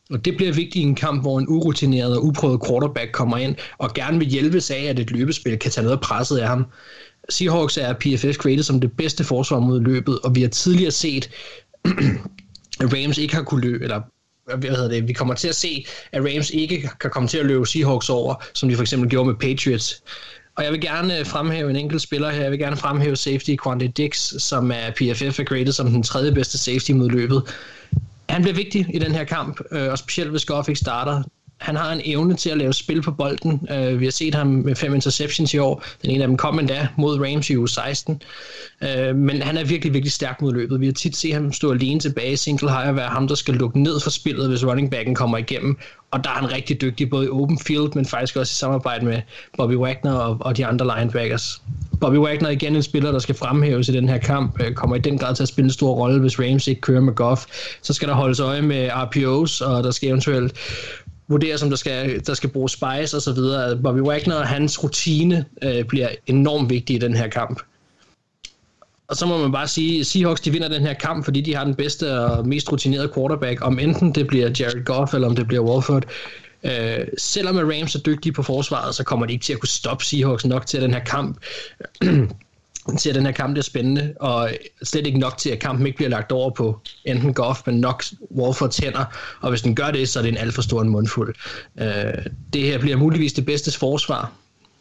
Og 0.10 0.26
det 0.26 0.38
bliver 0.38 0.54
vigtigt 0.54 0.76
i 0.76 0.82
en 0.82 0.96
kamp, 0.96 1.22
hvor 1.22 1.40
en 1.40 1.46
urutineret 1.50 2.18
og 2.18 2.26
uprøvet 2.26 2.62
quarterback 2.68 3.12
kommer 3.12 3.38
ind, 3.38 3.56
og 3.78 3.94
gerne 3.94 4.20
vil 4.20 4.28
hjælpe 4.28 4.62
af, 4.70 4.84
at 4.84 5.00
et 5.00 5.12
løbespil 5.12 5.58
kan 5.58 5.72
tage 5.72 5.84
noget 5.84 5.98
af 5.98 6.02
presset 6.02 6.38
af 6.38 6.48
ham. 6.48 6.66
Seahawks 7.30 7.78
er 7.78 7.94
PFF 7.94 8.38
created 8.38 8.64
som 8.64 8.80
det 8.80 8.92
bedste 8.92 9.24
forsvar 9.24 9.60
mod 9.60 9.82
løbet, 9.82 10.20
og 10.20 10.36
vi 10.36 10.42
har 10.42 10.50
tidligere 10.50 10.92
set, 10.92 11.30
at 12.82 12.94
Rams 12.94 13.18
ikke 13.18 13.36
har 13.36 13.44
kunne 13.44 13.62
løbe, 13.62 13.84
eller 13.84 14.02
hvad 14.58 14.70
hedder 14.70 14.90
det, 14.90 15.08
vi 15.08 15.14
kommer 15.14 15.34
til 15.34 15.48
at 15.48 15.56
se, 15.56 15.86
at 16.12 16.22
Rams 16.22 16.50
ikke 16.50 16.90
kan 17.00 17.10
komme 17.10 17.30
til 17.30 17.38
at 17.38 17.46
løbe 17.46 17.66
Seahawks 17.66 18.10
over, 18.10 18.44
som 18.54 18.70
de 18.70 18.76
for 18.76 18.82
eksempel 18.82 19.10
gjorde 19.10 19.28
med 19.28 19.36
Patriots. 19.36 20.04
Og 20.56 20.64
jeg 20.64 20.72
vil 20.72 20.82
gerne 20.82 21.20
øh, 21.20 21.26
fremhæve 21.26 21.70
en 21.70 21.76
enkelt 21.76 22.02
spiller 22.02 22.30
her. 22.30 22.42
Jeg 22.42 22.52
vil 22.52 22.60
gerne 22.60 22.78
fremhæve 22.78 23.16
safety 23.16 23.56
Quante 23.64 23.88
Dix, 23.88 24.34
som 24.42 24.72
er 24.72 24.90
PFF 24.90 25.40
er 25.40 25.44
graded 25.44 25.72
som 25.72 25.92
den 25.92 26.04
tredje 26.04 26.32
bedste 26.32 26.58
safety 26.58 26.92
mod 26.92 27.10
løbet. 27.10 27.44
Han 28.30 28.42
bliver 28.42 28.56
vigtig 28.56 28.86
i 28.94 29.00
den 29.00 29.12
her 29.12 29.24
kamp, 29.24 29.62
øh, 29.72 29.92
og 29.92 29.98
specielt 29.98 30.32
hvis 30.32 30.46
Goff 30.46 30.70
ikke 30.70 30.80
starter 30.80 31.24
han 31.60 31.76
har 31.76 31.92
en 31.92 32.02
evne 32.06 32.36
til 32.36 32.50
at 32.50 32.58
lave 32.58 32.74
spil 32.74 33.02
på 33.02 33.12
bolden. 33.12 33.52
Uh, 33.72 34.00
vi 34.00 34.06
har 34.06 34.12
set 34.12 34.36
ham 34.36 34.48
med 34.48 34.76
fem 34.76 34.96
interceptions 34.96 35.54
i 35.54 35.58
år. 35.58 35.84
Den 36.02 36.10
ene 36.10 36.24
af 36.24 36.28
dem 36.28 36.38
kom 36.38 36.60
endda 36.60 36.88
mod 36.98 37.20
Rams 37.20 37.50
i 37.50 37.58
uge 37.58 37.70
16. 37.70 38.22
Uh, 38.82 39.16
men 39.16 39.42
han 39.42 39.58
er 39.58 39.64
virkelig, 39.64 39.94
virkelig 39.94 40.12
stærk 40.12 40.42
mod 40.42 40.54
løbet. 40.54 40.80
Vi 40.80 40.86
har 40.86 40.94
tit 40.94 41.16
set 41.16 41.34
ham 41.34 41.54
stå 41.54 41.72
alene 41.72 42.00
tilbage 42.00 42.32
i 42.32 42.36
single 42.36 42.72
high 42.72 42.90
og 42.90 42.96
være 42.96 43.10
ham, 43.10 43.28
der 43.28 43.36
skal 43.36 43.54
lukke 43.54 43.80
ned 43.80 44.00
for 44.00 44.10
spillet, 44.10 44.50
hvis 44.50 44.66
running 44.66 44.92
backen 44.92 45.16
kommer 45.16 45.38
igennem. 45.38 45.78
Og 46.12 46.24
der 46.24 46.30
er 46.30 46.34
han 46.34 46.52
rigtig 46.52 46.82
dygtig, 46.82 47.10
både 47.10 47.26
i 47.26 47.30
open 47.30 47.60
field, 47.60 47.96
men 47.96 48.06
faktisk 48.06 48.36
også 48.36 48.52
i 48.52 48.56
samarbejde 48.60 49.06
med 49.06 49.22
Bobby 49.58 49.74
Wagner 49.74 50.14
og, 50.14 50.38
og 50.40 50.58
de 50.58 50.66
andre 50.66 50.98
linebackers. 50.98 51.62
Bobby 52.02 52.16
Wagner 52.16 52.48
er 52.48 52.52
igen 52.52 52.76
en 52.76 52.84
spiller, 52.84 53.12
der 53.12 53.20
skal 53.20 53.36
fremhæves 53.36 53.90
i 53.90 53.94
den 53.94 54.10
her 54.10 54.18
kamp, 54.18 54.62
øh, 54.62 54.74
kommer 54.74 54.96
i 54.96 55.00
den 55.00 55.18
grad 55.18 55.36
til 55.36 55.44
at 55.44 55.50
spille 55.50 55.66
en 55.66 55.72
stor 55.72 55.94
rolle, 55.94 56.20
hvis 56.20 56.40
Rams 56.40 56.68
ikke 56.68 56.82
kører 56.82 57.02
med 57.02 57.14
Goff. 57.14 57.46
Så 57.82 57.94
skal 57.94 58.08
der 58.08 58.14
holdes 58.14 58.40
øje 58.40 58.62
med 58.62 58.90
RPOs, 58.94 59.62
og 59.62 59.84
der 59.84 59.92
skal 59.92 60.10
eventuelt 60.10 60.54
vurdere, 61.30 61.58
som 61.58 61.70
der 61.70 61.76
skal, 61.76 62.26
der 62.26 62.34
skal 62.34 62.50
bruges 62.50 62.72
spice 62.72 63.18
og 63.18 63.22
så 63.22 63.34
videre. 63.34 63.78
Bobby 63.78 64.00
Wagner 64.00 64.36
og 64.36 64.48
hans 64.48 64.84
rutine 64.84 65.46
øh, 65.64 65.86
bliver 65.86 66.10
enormt 66.28 66.70
vigtig 66.70 66.96
i 66.96 67.00
den 67.00 67.16
her 67.16 67.28
kamp. 67.28 67.60
Og 69.08 69.16
så 69.16 69.26
må 69.26 69.38
man 69.38 69.52
bare 69.52 69.68
sige, 69.68 70.00
at 70.00 70.06
Seahawks 70.06 70.42
de 70.42 70.52
vinder 70.52 70.68
den 70.68 70.82
her 70.82 70.94
kamp, 70.94 71.26
fordi 71.26 71.42
de 71.42 71.56
har 71.56 71.64
den 71.64 71.76
bedste 71.76 72.20
og 72.20 72.48
mest 72.48 72.72
rutinerede 72.72 73.12
quarterback, 73.16 73.66
om 73.66 73.80
enten 73.80 74.16
det 74.16 74.28
bliver 74.28 74.50
Jared 74.60 74.86
Goff, 74.86 75.14
eller 75.14 75.28
om 75.28 75.36
det 75.36 75.48
bliver 75.48 75.64
Wolford. 75.64 76.06
Øh, 76.64 77.08
selvom 77.18 77.58
Rams 77.58 77.96
er 77.96 78.00
dygtige 78.00 78.34
på 78.34 78.44
forsvaret, 78.44 78.96
så 78.96 79.04
kommer 79.04 79.26
de 79.26 79.34
ikke 79.34 79.44
til 79.44 79.54
at 79.54 79.60
kunne 79.60 79.70
stoppe 79.70 80.06
Seahawks 80.06 80.46
nok 80.46 80.66
til, 80.66 80.78
at 80.78 80.84
den 80.84 80.94
her 80.94 81.04
kamp 81.04 81.38
til 83.00 83.10
at 83.10 83.16
den 83.16 83.26
her 83.26 83.32
kamp 83.32 83.58
er 83.58 83.62
spændende, 83.62 84.14
og 84.20 84.52
slet 84.84 85.08
ikke 85.08 85.20
nok 85.20 85.38
til, 85.38 85.50
at 85.50 85.60
kampen 85.60 85.86
ikke 85.86 85.96
bliver 85.96 86.10
lagt 86.10 86.32
over 86.32 86.50
på 86.50 86.80
enten 87.06 87.34
Goff, 87.34 87.62
men 87.66 87.80
nok 87.80 88.04
Wolford 88.36 88.72
tænder, 88.72 89.06
og 89.42 89.50
hvis 89.50 89.62
den 89.62 89.76
gør 89.76 89.92
det, 89.92 90.10
så 90.10 90.20
er 90.20 90.24
det 90.24 90.30
en 90.30 90.38
alt 90.38 90.54
for 90.54 90.62
stor 90.62 90.82
en 90.82 90.90
mundfuld. 90.90 91.36
Øh, 91.82 92.26
det 92.54 92.62
her 92.62 92.80
bliver 92.80 92.98
muligvis 92.98 93.34
det 93.34 93.46
bedste 93.46 93.80
forsvar, 93.80 94.32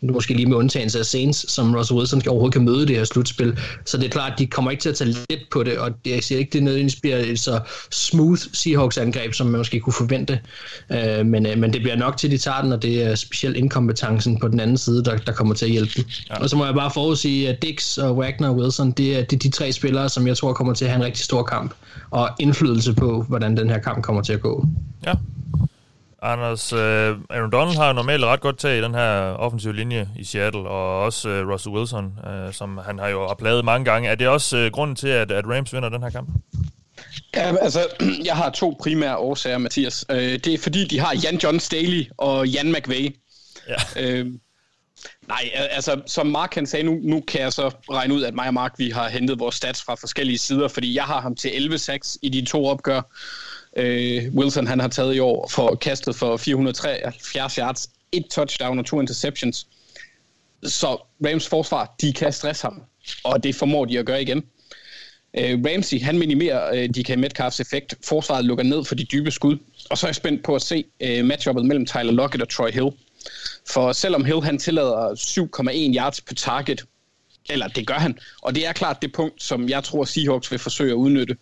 måske 0.02 0.34
lige 0.34 0.46
med 0.46 0.56
undtagelse 0.56 0.98
af 0.98 1.04
Saints, 1.06 1.52
som 1.52 1.74
Russell 1.74 1.98
Wilson 1.98 2.22
overhovedet 2.28 2.52
kan 2.52 2.64
møde 2.64 2.86
det 2.86 2.96
her 2.96 3.04
slutspil. 3.04 3.58
Så 3.84 3.96
det 3.96 4.04
er 4.06 4.10
klart, 4.10 4.32
at 4.32 4.38
de 4.38 4.46
kommer 4.46 4.70
ikke 4.70 4.80
til 4.80 4.88
at 4.88 4.96
tage 4.96 5.10
let 5.10 5.40
på 5.50 5.62
det, 5.62 5.78
og 5.78 5.90
det, 6.04 6.10
jeg 6.10 6.22
siger 6.22 6.38
ikke, 6.38 6.50
det 6.52 6.62
nødvendigvis 6.62 7.00
bliver 7.00 7.16
et 7.16 7.40
så 7.40 7.60
smooth 7.90 8.40
Seahawks-angreb, 8.52 9.32
som 9.32 9.46
man 9.46 9.58
måske 9.58 9.80
kunne 9.80 9.92
forvente. 9.92 10.40
Øh, 10.92 11.26
men, 11.26 11.46
øh, 11.46 11.58
men 11.58 11.72
det 11.72 11.82
bliver 11.82 11.96
nok 11.96 12.16
til, 12.16 12.30
de 12.30 12.38
tager 12.38 12.62
den, 12.62 12.72
og 12.72 12.82
det 12.82 13.02
er 13.02 13.14
specielt 13.14 13.56
inkompetencen 13.56 14.38
på 14.40 14.48
den 14.48 14.60
anden 14.60 14.78
side, 14.78 15.04
der, 15.04 15.16
der 15.16 15.32
kommer 15.32 15.54
til 15.54 15.64
at 15.64 15.70
hjælpe 15.72 15.92
dem. 15.96 16.04
Ja. 16.30 16.42
Og 16.42 16.50
så 16.50 16.56
må 16.56 16.64
jeg 16.64 16.74
bare 16.74 16.90
forudsige, 16.90 17.48
at 17.48 17.62
Dix 17.62 17.98
og 17.98 18.16
Wagner 18.16 18.48
og 18.48 18.56
Wilson, 18.56 18.90
det 18.90 19.18
er, 19.18 19.22
det 19.22 19.32
er 19.32 19.38
de 19.38 19.50
tre 19.50 19.72
spillere, 19.72 20.08
som 20.08 20.26
jeg 20.26 20.36
tror 20.36 20.52
kommer 20.52 20.74
til 20.74 20.84
at 20.84 20.90
have 20.90 21.00
en 21.00 21.04
rigtig 21.04 21.24
stor 21.24 21.42
kamp, 21.42 21.74
og 22.10 22.30
indflydelse 22.40 22.94
på, 22.94 23.22
hvordan 23.28 23.56
den 23.56 23.70
her 23.70 23.78
kamp 23.78 24.04
kommer 24.04 24.22
til 24.22 24.32
at 24.32 24.40
gå. 24.40 24.66
Ja, 25.06 25.14
Anders, 26.22 26.72
uh, 26.72 26.78
Aaron 27.30 27.50
Donald 27.50 27.76
har 27.76 27.92
normalt 27.92 28.24
ret 28.24 28.40
godt 28.40 28.58
tag 28.58 28.78
i 28.78 28.82
den 28.82 28.94
her 28.94 29.10
offensive 29.20 29.76
linje 29.76 30.08
i 30.16 30.24
Seattle, 30.24 30.60
og 30.60 31.02
også 31.02 31.28
uh, 31.28 31.52
Russell 31.52 31.74
Wilson, 31.74 32.04
uh, 32.04 32.52
som 32.52 32.78
han 32.78 32.98
har 32.98 33.08
jo 33.08 33.26
har 33.26 33.34
pladet 33.34 33.64
mange 33.64 33.84
gange. 33.84 34.08
Er 34.08 34.14
det 34.14 34.28
også 34.28 34.56
uh, 34.56 34.72
grunden 34.72 34.96
til, 34.96 35.08
at, 35.08 35.32
at 35.32 35.44
Rams 35.46 35.72
vinder 35.72 35.88
den 35.88 36.02
her 36.02 36.10
kamp? 36.10 36.28
Ja, 37.34 37.56
altså, 37.56 37.86
jeg 38.24 38.36
har 38.36 38.50
to 38.50 38.76
primære 38.80 39.16
årsager, 39.16 39.58
Mathias. 39.58 40.04
Uh, 40.08 40.16
det 40.16 40.46
er 40.46 40.58
fordi, 40.58 40.84
de 40.84 40.98
har 40.98 41.14
Jan 41.24 41.40
John 41.42 41.60
Staley 41.60 42.06
og 42.16 42.48
Jan 42.48 42.72
McVay. 42.72 43.16
Ja. 43.68 44.20
Uh, 44.20 44.26
nej, 45.28 45.50
altså, 45.54 46.00
som 46.06 46.26
Mark 46.26 46.50
kan 46.52 46.66
sagde, 46.66 46.86
nu, 46.86 46.98
nu 47.02 47.20
kan 47.20 47.40
jeg 47.40 47.52
så 47.52 47.70
regne 47.90 48.14
ud, 48.14 48.22
at 48.22 48.34
mig 48.34 48.46
og 48.46 48.54
Mark, 48.54 48.74
vi 48.78 48.90
har 48.90 49.08
hentet 49.08 49.38
vores 49.38 49.54
stats 49.54 49.82
fra 49.82 49.94
forskellige 49.94 50.38
sider, 50.38 50.68
fordi 50.68 50.94
jeg 50.94 51.04
har 51.04 51.20
ham 51.20 51.34
til 51.34 51.48
11-6 51.48 52.16
i 52.22 52.28
de 52.28 52.44
to 52.44 52.66
opgør 52.66 53.00
øh, 53.76 54.34
Wilson 54.34 54.66
han 54.66 54.80
har 54.80 54.88
taget 54.88 55.14
i 55.14 55.18
år 55.18 55.48
for 55.50 55.74
kastet 55.74 56.16
for 56.16 56.36
473 56.36 57.54
yards, 57.54 57.90
et 58.12 58.26
touchdown 58.30 58.78
og 58.78 58.86
to 58.86 59.00
interceptions. 59.00 59.66
Så 60.62 60.98
Rams 61.26 61.48
forsvar, 61.48 61.94
de 62.00 62.12
kan 62.12 62.32
stresse 62.32 62.62
ham, 62.62 62.82
og 63.24 63.42
det 63.42 63.54
formår 63.54 63.84
de 63.84 63.98
at 63.98 64.06
gøre 64.06 64.22
igen. 64.22 64.44
Øh, 65.34 65.58
Ramsey, 65.66 66.00
han 66.00 66.18
minimerer 66.18 66.74
øh, 66.74 66.88
DK 66.88 67.18
Metcalfs 67.18 67.60
effekt. 67.60 67.94
Forsvaret 68.04 68.44
lukker 68.44 68.64
ned 68.64 68.84
for 68.84 68.94
de 68.94 69.04
dybe 69.04 69.30
skud. 69.30 69.58
Og 69.90 69.98
så 69.98 70.06
er 70.06 70.08
jeg 70.08 70.14
spændt 70.14 70.44
på 70.44 70.54
at 70.54 70.62
se 70.62 70.84
øh, 71.00 71.24
matchuppet 71.24 71.64
mellem 71.64 71.86
Tyler 71.86 72.12
Lockett 72.12 72.42
og 72.42 72.48
Troy 72.48 72.70
Hill. 72.70 72.90
For 73.70 73.92
selvom 73.92 74.24
Hill 74.24 74.42
han 74.42 74.58
tillader 74.58 75.14
7,1 75.14 75.96
yards 75.96 76.20
per 76.20 76.34
target, 76.34 76.84
eller 77.50 77.68
det 77.68 77.86
gør 77.86 77.94
han, 77.94 78.18
og 78.42 78.54
det 78.54 78.66
er 78.66 78.72
klart 78.72 79.02
det 79.02 79.12
punkt, 79.12 79.42
som 79.42 79.68
jeg 79.68 79.84
tror 79.84 80.04
Seahawks 80.04 80.50
vil 80.50 80.58
forsøge 80.58 80.90
at 80.90 80.94
udnytte. 80.94 81.32
Øh, 81.32 81.38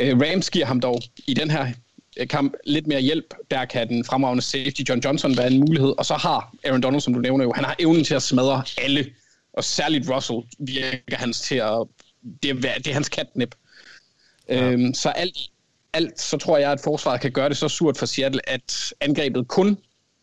Rams 0.00 0.50
giver 0.50 0.66
ham 0.66 0.80
dog 0.80 1.02
i 1.26 1.34
den 1.34 1.50
her 1.50 1.72
øh, 2.16 2.28
kamp 2.28 2.54
lidt 2.64 2.86
mere 2.86 3.00
hjælp. 3.00 3.34
Der 3.50 3.64
kan 3.64 3.88
den 3.88 4.04
fremragende 4.04 4.42
safety 4.42 4.80
John 4.88 5.00
Johnson 5.00 5.36
være 5.36 5.46
en 5.46 5.60
mulighed. 5.60 5.94
Og 5.98 6.06
så 6.06 6.14
har 6.14 6.54
Aaron 6.64 6.80
Donald, 6.80 7.00
som 7.00 7.14
du 7.14 7.20
nævner 7.20 7.44
jo, 7.44 7.52
han 7.52 7.64
har 7.64 7.76
evnen 7.78 8.04
til 8.04 8.14
at 8.14 8.22
smadre 8.22 8.62
alle. 8.78 9.06
Og 9.52 9.64
særligt 9.64 10.10
Russell 10.10 10.38
virker 10.58 11.16
hans 11.16 11.40
til 11.40 11.54
at... 11.54 11.86
Det 12.42 12.50
er, 12.50 12.54
det 12.54 12.86
er 12.86 12.94
hans 12.94 13.08
katnip. 13.08 13.54
Ja. 14.48 14.70
Øhm, 14.70 14.94
så 14.94 15.08
alt, 15.08 15.36
alt, 15.92 16.20
så 16.20 16.36
tror 16.36 16.58
jeg, 16.58 16.72
at 16.72 16.80
forsvaret 16.84 17.20
kan 17.20 17.32
gøre 17.32 17.48
det 17.48 17.56
så 17.56 17.68
surt 17.68 17.96
for 17.96 18.06
Seattle, 18.06 18.48
at 18.48 18.94
angrebet 19.00 19.48
kun 19.48 19.78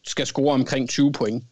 skal 0.07 0.27
score 0.27 0.53
omkring 0.53 0.89
20 0.89 1.11
point. 1.11 1.43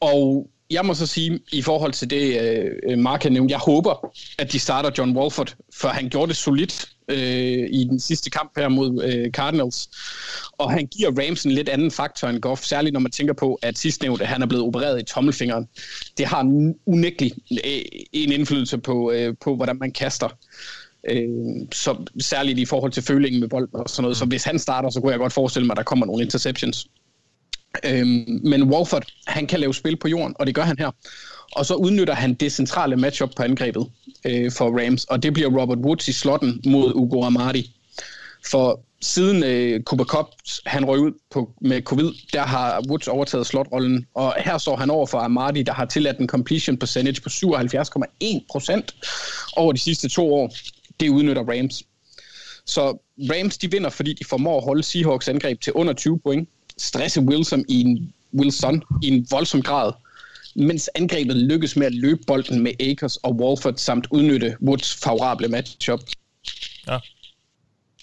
Og 0.00 0.50
jeg 0.70 0.84
må 0.84 0.94
så 0.94 1.06
sige, 1.06 1.40
i 1.52 1.62
forhold 1.62 1.92
til 1.92 2.10
det, 2.10 2.40
øh, 2.88 2.98
Mark 2.98 3.22
har 3.22 3.30
nævnt, 3.30 3.50
jeg 3.50 3.58
håber, 3.58 4.12
at 4.38 4.52
de 4.52 4.58
starter 4.58 4.90
John 4.98 5.16
Wolford, 5.16 5.54
for 5.74 5.88
han 5.88 6.08
gjorde 6.08 6.28
det 6.28 6.36
solidt 6.36 6.88
øh, 7.08 7.68
i 7.70 7.86
den 7.90 8.00
sidste 8.00 8.30
kamp 8.30 8.52
her 8.56 8.68
mod 8.68 9.04
øh, 9.04 9.30
Cardinals. 9.30 9.88
Og 10.52 10.70
han 10.70 10.86
giver 10.86 11.10
Rams 11.10 11.44
en 11.44 11.52
lidt 11.52 11.68
anden 11.68 11.90
faktor 11.90 12.28
end 12.28 12.40
Goff, 12.40 12.62
særligt 12.62 12.92
når 12.92 13.00
man 13.00 13.12
tænker 13.12 13.34
på, 13.34 13.58
at 13.62 13.78
sidstnævnte, 13.78 14.24
han 14.24 14.42
er 14.42 14.46
blevet 14.46 14.66
opereret 14.66 15.00
i 15.00 15.04
tommelfingeren. 15.04 15.68
Det 16.18 16.26
har 16.26 16.72
unægteligt 16.86 17.34
øh, 17.52 17.82
en 18.12 18.32
indflydelse 18.32 18.78
på, 18.78 19.10
øh, 19.10 19.34
på, 19.40 19.56
hvordan 19.56 19.78
man 19.78 19.92
kaster. 19.92 20.28
Øh, 21.10 21.28
så 21.72 21.96
særligt 22.20 22.58
i 22.58 22.64
forhold 22.64 22.92
til 22.92 23.02
følingen 23.02 23.40
med 23.40 23.48
bolden 23.48 23.76
og 23.76 23.88
sådan 23.88 24.02
noget. 24.02 24.16
Så 24.16 24.24
hvis 24.24 24.44
han 24.44 24.58
starter, 24.58 24.90
så 24.90 25.00
kunne 25.00 25.12
jeg 25.12 25.18
godt 25.18 25.32
forestille 25.32 25.66
mig, 25.66 25.72
at 25.72 25.76
der 25.76 25.82
kommer 25.82 26.06
nogle 26.06 26.22
interceptions. 26.24 26.86
Øhm, 27.84 28.40
men 28.44 28.62
Wolford, 28.62 29.04
han 29.26 29.46
kan 29.46 29.60
lave 29.60 29.74
spil 29.74 29.96
på 29.96 30.08
jorden, 30.08 30.36
og 30.38 30.46
det 30.46 30.54
gør 30.54 30.62
han 30.62 30.78
her. 30.78 30.90
Og 31.52 31.66
så 31.66 31.74
udnytter 31.74 32.14
han 32.14 32.34
det 32.34 32.52
centrale 32.52 32.96
matchup 32.96 33.30
på 33.36 33.42
angrebet 33.42 33.86
øh, 34.24 34.52
for 34.52 34.84
Rams, 34.84 35.04
og 35.04 35.22
det 35.22 35.32
bliver 35.32 35.60
Robert 35.60 35.78
Woods 35.78 36.08
i 36.08 36.12
slotten 36.12 36.60
mod 36.66 36.94
Ugo 36.94 37.24
Amadi. 37.24 37.74
For 38.50 38.80
siden 39.00 39.44
øh, 39.44 39.82
Cooper 39.82 40.04
Cup 40.04 40.26
han 40.66 40.84
røg 40.84 41.00
ud 41.00 41.12
på, 41.30 41.52
med 41.60 41.82
covid, 41.82 42.12
der 42.32 42.42
har 42.42 42.82
Woods 42.88 43.08
overtaget 43.08 43.46
slotrollen, 43.46 44.06
og 44.14 44.34
her 44.38 44.58
står 44.58 44.76
han 44.76 44.90
over 44.90 45.06
for 45.06 45.18
Amadi, 45.18 45.62
der 45.62 45.72
har 45.72 45.84
tilladt 45.84 46.18
en 46.18 46.28
completion 46.28 46.76
percentage 46.76 47.20
på 47.20 47.28
77,1 47.28 48.46
procent 48.50 48.94
over 49.56 49.72
de 49.72 49.78
sidste 49.78 50.08
to 50.08 50.34
år. 50.34 50.54
Det 51.00 51.08
udnytter 51.08 51.42
Rams. 51.42 51.82
Så 52.64 52.98
Rams 53.18 53.58
de 53.58 53.70
vinder, 53.70 53.90
fordi 53.90 54.12
de 54.12 54.24
formår 54.24 54.58
at 54.58 54.64
holde 54.64 54.82
Seahawks 54.82 55.28
angreb 55.28 55.60
til 55.60 55.72
under 55.72 55.92
20 55.92 56.18
point, 56.18 56.48
stresse 56.78 57.20
Wilson 57.20 57.64
i 57.68 57.80
en, 57.80 58.12
Wilson 58.34 58.82
i 59.02 59.08
en 59.08 59.26
voldsom 59.30 59.62
grad, 59.62 59.92
mens 60.58 60.90
angrebet 60.94 61.36
lykkes 61.36 61.76
med 61.76 61.86
at 61.86 61.94
løbe 61.94 62.20
bolden 62.26 62.62
med 62.62 62.72
Akers 62.80 63.16
og 63.16 63.36
Walford 63.36 63.74
samt 63.76 64.06
udnytte 64.10 64.56
Woods 64.62 64.94
favorable 65.04 65.48
matchup. 65.48 66.00
Ja. 66.86 66.98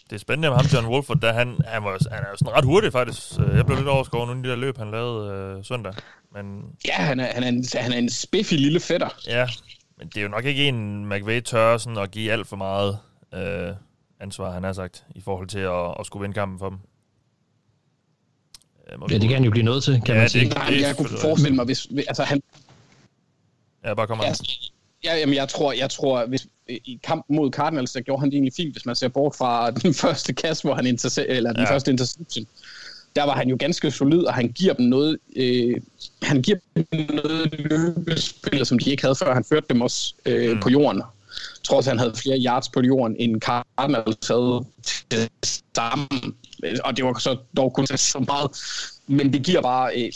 Det 0.10 0.16
er 0.16 0.20
spændende 0.20 0.49
med 0.49 0.58
ham, 0.58 0.66
John 0.74 0.88
Wolford, 0.88 1.20
da 1.20 1.32
han, 1.32 1.58
han, 1.68 1.84
var, 1.84 1.97
han 2.12 2.24
er 2.24 2.30
jo 2.30 2.38
sådan 2.38 2.53
ret 2.53 2.66
hurtig 2.66 2.91
faktisk. 2.91 3.38
Jeg 3.38 3.66
blev 3.66 3.78
lidt 3.78 3.88
overskåret 3.88 4.28
nogle 4.28 4.39
af 4.39 4.43
de 4.43 4.49
der 4.49 4.56
løb, 4.56 4.78
han 4.78 4.91
lavede 4.91 5.56
øh, 5.58 5.66
søndag. 5.66 5.93
Men... 6.34 6.62
Ja, 6.88 6.93
han 6.93 7.20
er, 7.20 7.34
han, 7.34 7.43
er 7.43 7.47
en, 7.47 7.66
han 7.74 7.93
er 7.93 7.97
en 7.97 8.10
spiffig 8.10 8.60
lille 8.60 8.80
fætter. 8.80 9.10
Ja, 9.28 9.47
men 9.97 10.08
det 10.08 10.18
er 10.18 10.22
jo 10.22 10.28
nok 10.28 10.45
ikke 10.45 10.68
en, 10.68 11.10
McVay 11.10 11.41
tør 11.41 11.78
sådan 11.78 11.97
at 11.97 12.12
give 12.12 12.32
alt 12.32 12.47
for 12.47 12.56
meget 12.56 12.97
øh, 13.34 13.76
ansvar, 14.20 14.51
han 14.51 14.64
har 14.64 14.74
sagt, 14.74 15.06
i 15.16 15.22
forhold 15.22 15.47
til 15.47 15.60
at, 15.60 15.95
at 15.99 16.06
skulle 16.06 16.22
vinde 16.22 16.34
kampen 16.34 16.60
for 16.60 16.70
dem. 16.70 16.78
Øh, 18.92 19.12
ja, 19.12 19.18
det 19.18 19.22
kan 19.22 19.32
han 19.32 19.44
jo 19.44 19.52
blive 19.52 19.66
nødt 19.66 19.84
til, 19.84 20.02
kan 20.06 20.16
ja, 20.16 20.22
man 20.22 20.30
sige. 20.30 20.50
Det, 20.50 20.58
det, 20.70 20.82
jeg 20.82 20.98
kunne 20.98 21.10
forestille 21.22 21.56
mig, 21.56 21.66
hvis... 21.66 21.88
Altså, 22.08 22.24
han, 22.24 22.44
ja, 23.86 23.94
bare 23.94 24.08
kom 24.08 24.22
ja, 24.22 24.34
ja, 25.04 25.18
jamen, 25.18 25.36
jeg 25.36 25.50
tror, 25.50 25.72
jeg 25.72 25.90
tror 25.90 26.26
hvis, 26.26 26.48
i 26.68 27.00
kampen 27.04 27.36
mod 27.36 27.52
Cardinals, 27.52 27.92
der 27.92 28.02
gjorde 28.02 28.20
han 28.20 28.30
det 28.30 28.36
egentlig 28.36 28.54
fint, 28.54 28.74
hvis 28.74 28.86
man 28.86 28.96
ser 28.96 29.08
bort 29.08 29.36
fra 29.36 29.72
den 29.72 29.94
første 30.04 30.34
kast, 30.34 30.64
hvor 30.64 30.76
han 30.76 30.88
interse- 30.88 31.28
eller 31.28 31.54
den 31.54 31.62
ja. 31.62 31.74
første 31.74 31.92
interception. 31.92 32.46
Der 33.16 33.24
var 33.24 33.34
han 33.34 33.50
jo 33.50 33.56
ganske 33.60 33.92
solid, 33.92 34.24
og 34.24 34.34
han 34.34 34.52
giver 34.52 34.74
dem 34.74 34.86
noget, 34.86 35.18
øh, 35.36 35.76
han 36.22 36.42
giver 36.42 36.58
dem 36.76 36.86
noget 37.10 37.56
løbespil, 37.60 38.66
som 38.66 38.80
de 38.80 38.92
ikke 38.92 39.04
havde 39.04 39.16
før. 39.16 39.34
Han 39.34 39.44
førte 39.44 39.66
dem 39.70 39.82
også 39.82 40.14
øh, 40.26 40.52
mm. 40.52 40.60
på 40.60 40.70
jorden. 40.70 40.98
Jeg 40.98 41.64
tror 41.64 41.78
også, 41.78 41.90
han 41.90 42.00
havde 42.00 42.14
flere 42.16 42.40
yards 42.46 42.70
på 42.70 42.82
jorden, 42.82 43.16
end 43.20 43.42
Cardinals 43.42 44.28
havde 44.28 44.66
til 45.10 45.30
sammen 45.76 46.36
og 46.84 46.97
det 46.97 47.06
var 47.06 47.20
så 47.20 47.38
dog 47.58 47.74
kun 47.74 47.88
så 47.88 48.20
meget, 48.20 48.51
men 49.08 49.34
det 49.34 49.43
giver 49.43 49.62
bare 49.62 49.95
øh, 49.95 50.12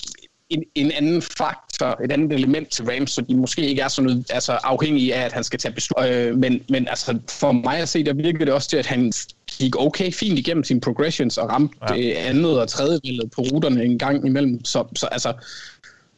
en, 0.49 0.63
en 0.75 0.91
anden 0.91 1.21
faktor, 1.21 2.01
et 2.03 2.11
andet 2.11 2.33
element 2.33 2.69
til 2.69 2.85
Rams, 2.85 3.11
så 3.11 3.21
de 3.21 3.35
måske 3.35 3.61
ikke 3.67 3.81
er 3.81 3.87
så 3.87 4.01
noget, 4.01 4.25
altså 4.29 4.51
afhængige 4.51 5.15
af, 5.15 5.25
at 5.25 5.33
han 5.33 5.43
skal 5.43 5.59
tage 5.59 5.73
beslutninger. 5.73 6.29
Øh, 6.29 6.37
men, 6.37 6.61
men 6.69 6.87
altså, 6.87 7.19
for 7.29 7.51
mig 7.51 7.77
at 7.77 7.89
se, 7.89 8.03
der 8.03 8.13
virker 8.13 8.45
det 8.45 8.53
også 8.53 8.69
til, 8.69 8.77
at 8.77 8.85
han 8.85 9.11
gik 9.47 9.81
okay 9.81 10.11
fint 10.11 10.39
igennem 10.39 10.63
sine 10.63 10.81
progressions 10.81 11.37
og 11.37 11.49
ramte 11.49 11.75
Ja. 11.89 11.95
ja. 11.95 12.13
andet 12.13 12.59
og 12.61 12.67
tredje 12.67 12.99
valget 13.03 13.31
på 13.31 13.41
ruterne 13.41 13.83
en 13.83 13.99
gang 13.99 14.25
imellem. 14.25 14.65
Så, 14.65 14.85
så 14.95 15.05
altså, 15.05 15.33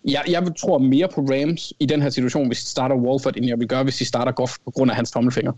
jeg, 0.06 0.24
jeg 0.28 0.44
tror 0.60 0.78
mere 0.78 1.08
på 1.08 1.22
Rams 1.22 1.74
i 1.80 1.86
den 1.86 2.02
her 2.02 2.10
situation, 2.10 2.48
hvis 2.48 2.64
de 2.64 2.70
starter 2.70 2.96
Walford, 2.96 3.38
end 3.38 3.48
jeg 3.48 3.60
vil 3.60 3.68
gøre, 3.68 3.84
hvis 3.84 3.98
de 3.98 4.06
starter 4.06 4.32
Goff 4.32 4.54
på 4.66 4.72
grund 4.72 4.92
af 4.92 4.96
hans 4.96 5.12
tommelfinger. 5.12 5.52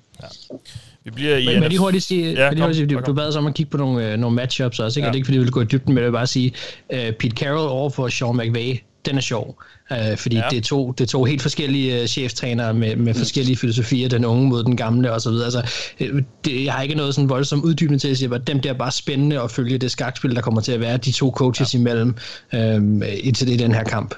Vi 1.05 1.11
bliver 1.11 1.37
i 1.37 1.45
Men, 1.45 1.59
men 1.59 1.69
lige 1.69 1.79
hurtigt 1.79 2.03
sige, 2.03 2.31
Ja, 2.33 2.43
ja, 2.43 2.49
lige 2.49 2.61
hurtigt 2.61 2.77
sige 2.77 2.87
du, 2.87 2.95
kom. 2.95 3.03
du 3.03 3.13
bad 3.13 3.27
os 3.27 3.35
om 3.35 3.45
at 3.47 3.53
kigge 3.53 3.69
på 3.69 3.77
nogle, 3.77 4.11
øh, 4.11 4.17
nogle 4.17 4.35
matchups 4.35 4.79
også, 4.79 4.99
ikke? 4.99 5.05
Ja. 5.05 5.07
Ja. 5.07 5.11
Det 5.11 5.15
er 5.15 5.17
ikke, 5.17 5.25
fordi 5.25 5.37
vi 5.37 5.43
vil 5.43 5.51
gå 5.51 5.61
i 5.61 5.65
dybden, 5.65 5.93
men 5.93 6.03
jeg 6.03 6.11
vil 6.11 6.15
bare 6.17 6.27
sige, 6.27 6.53
uh, 6.93 6.97
Pete 6.99 7.35
Carroll 7.35 7.69
over 7.69 7.89
for 7.89 8.07
Sean 8.07 8.37
McVay, 8.37 8.77
den 9.05 9.17
er 9.17 9.21
sjov, 9.21 9.61
uh, 9.91 9.97
fordi 10.17 10.35
Ja. 10.35 10.41
ja. 10.43 10.49
det, 10.49 10.57
er 10.57 10.61
to, 10.61 10.91
det 10.91 11.03
er 11.03 11.07
to 11.07 11.23
helt 11.23 11.41
forskellige 11.41 12.01
uh, 12.01 12.05
cheftrænere 12.07 12.73
med, 12.73 12.95
med 12.95 13.13
forskellige 13.13 13.57
filosofier, 13.57 14.09
den 14.09 14.25
unge 14.25 14.47
mod 14.49 14.63
den 14.63 14.77
gamle 14.77 15.11
og 15.11 15.21
så 15.21 15.29
videre. 15.29 15.45
Altså, 15.45 15.61
øh, 15.99 16.23
det, 16.45 16.65
jeg 16.65 16.73
har 16.73 16.81
ikke 16.81 16.95
noget 16.95 17.15
sådan 17.15 17.29
voldsomt 17.29 17.63
uddybende 17.63 17.99
til 17.99 18.07
at 18.07 18.17
sige, 18.17 18.35
at 18.35 18.47
dem 18.47 18.59
der 18.59 18.69
er 18.69 18.77
bare 18.77 18.91
spændende 18.91 19.41
at 19.41 19.51
følge 19.51 19.77
det 19.77 19.91
skakspil, 19.91 20.35
der 20.35 20.41
kommer 20.41 20.61
til 20.61 20.71
at 20.71 20.79
være 20.79 20.97
de 20.97 21.11
to 21.11 21.31
coaches 21.31 21.73
ja. 21.73 21.79
imellem 21.79 22.15
um, 22.53 23.03
i, 23.23 23.31
til 23.31 23.49
i 23.49 23.57
den 23.57 23.73
her 23.73 23.83
kamp. 23.83 24.15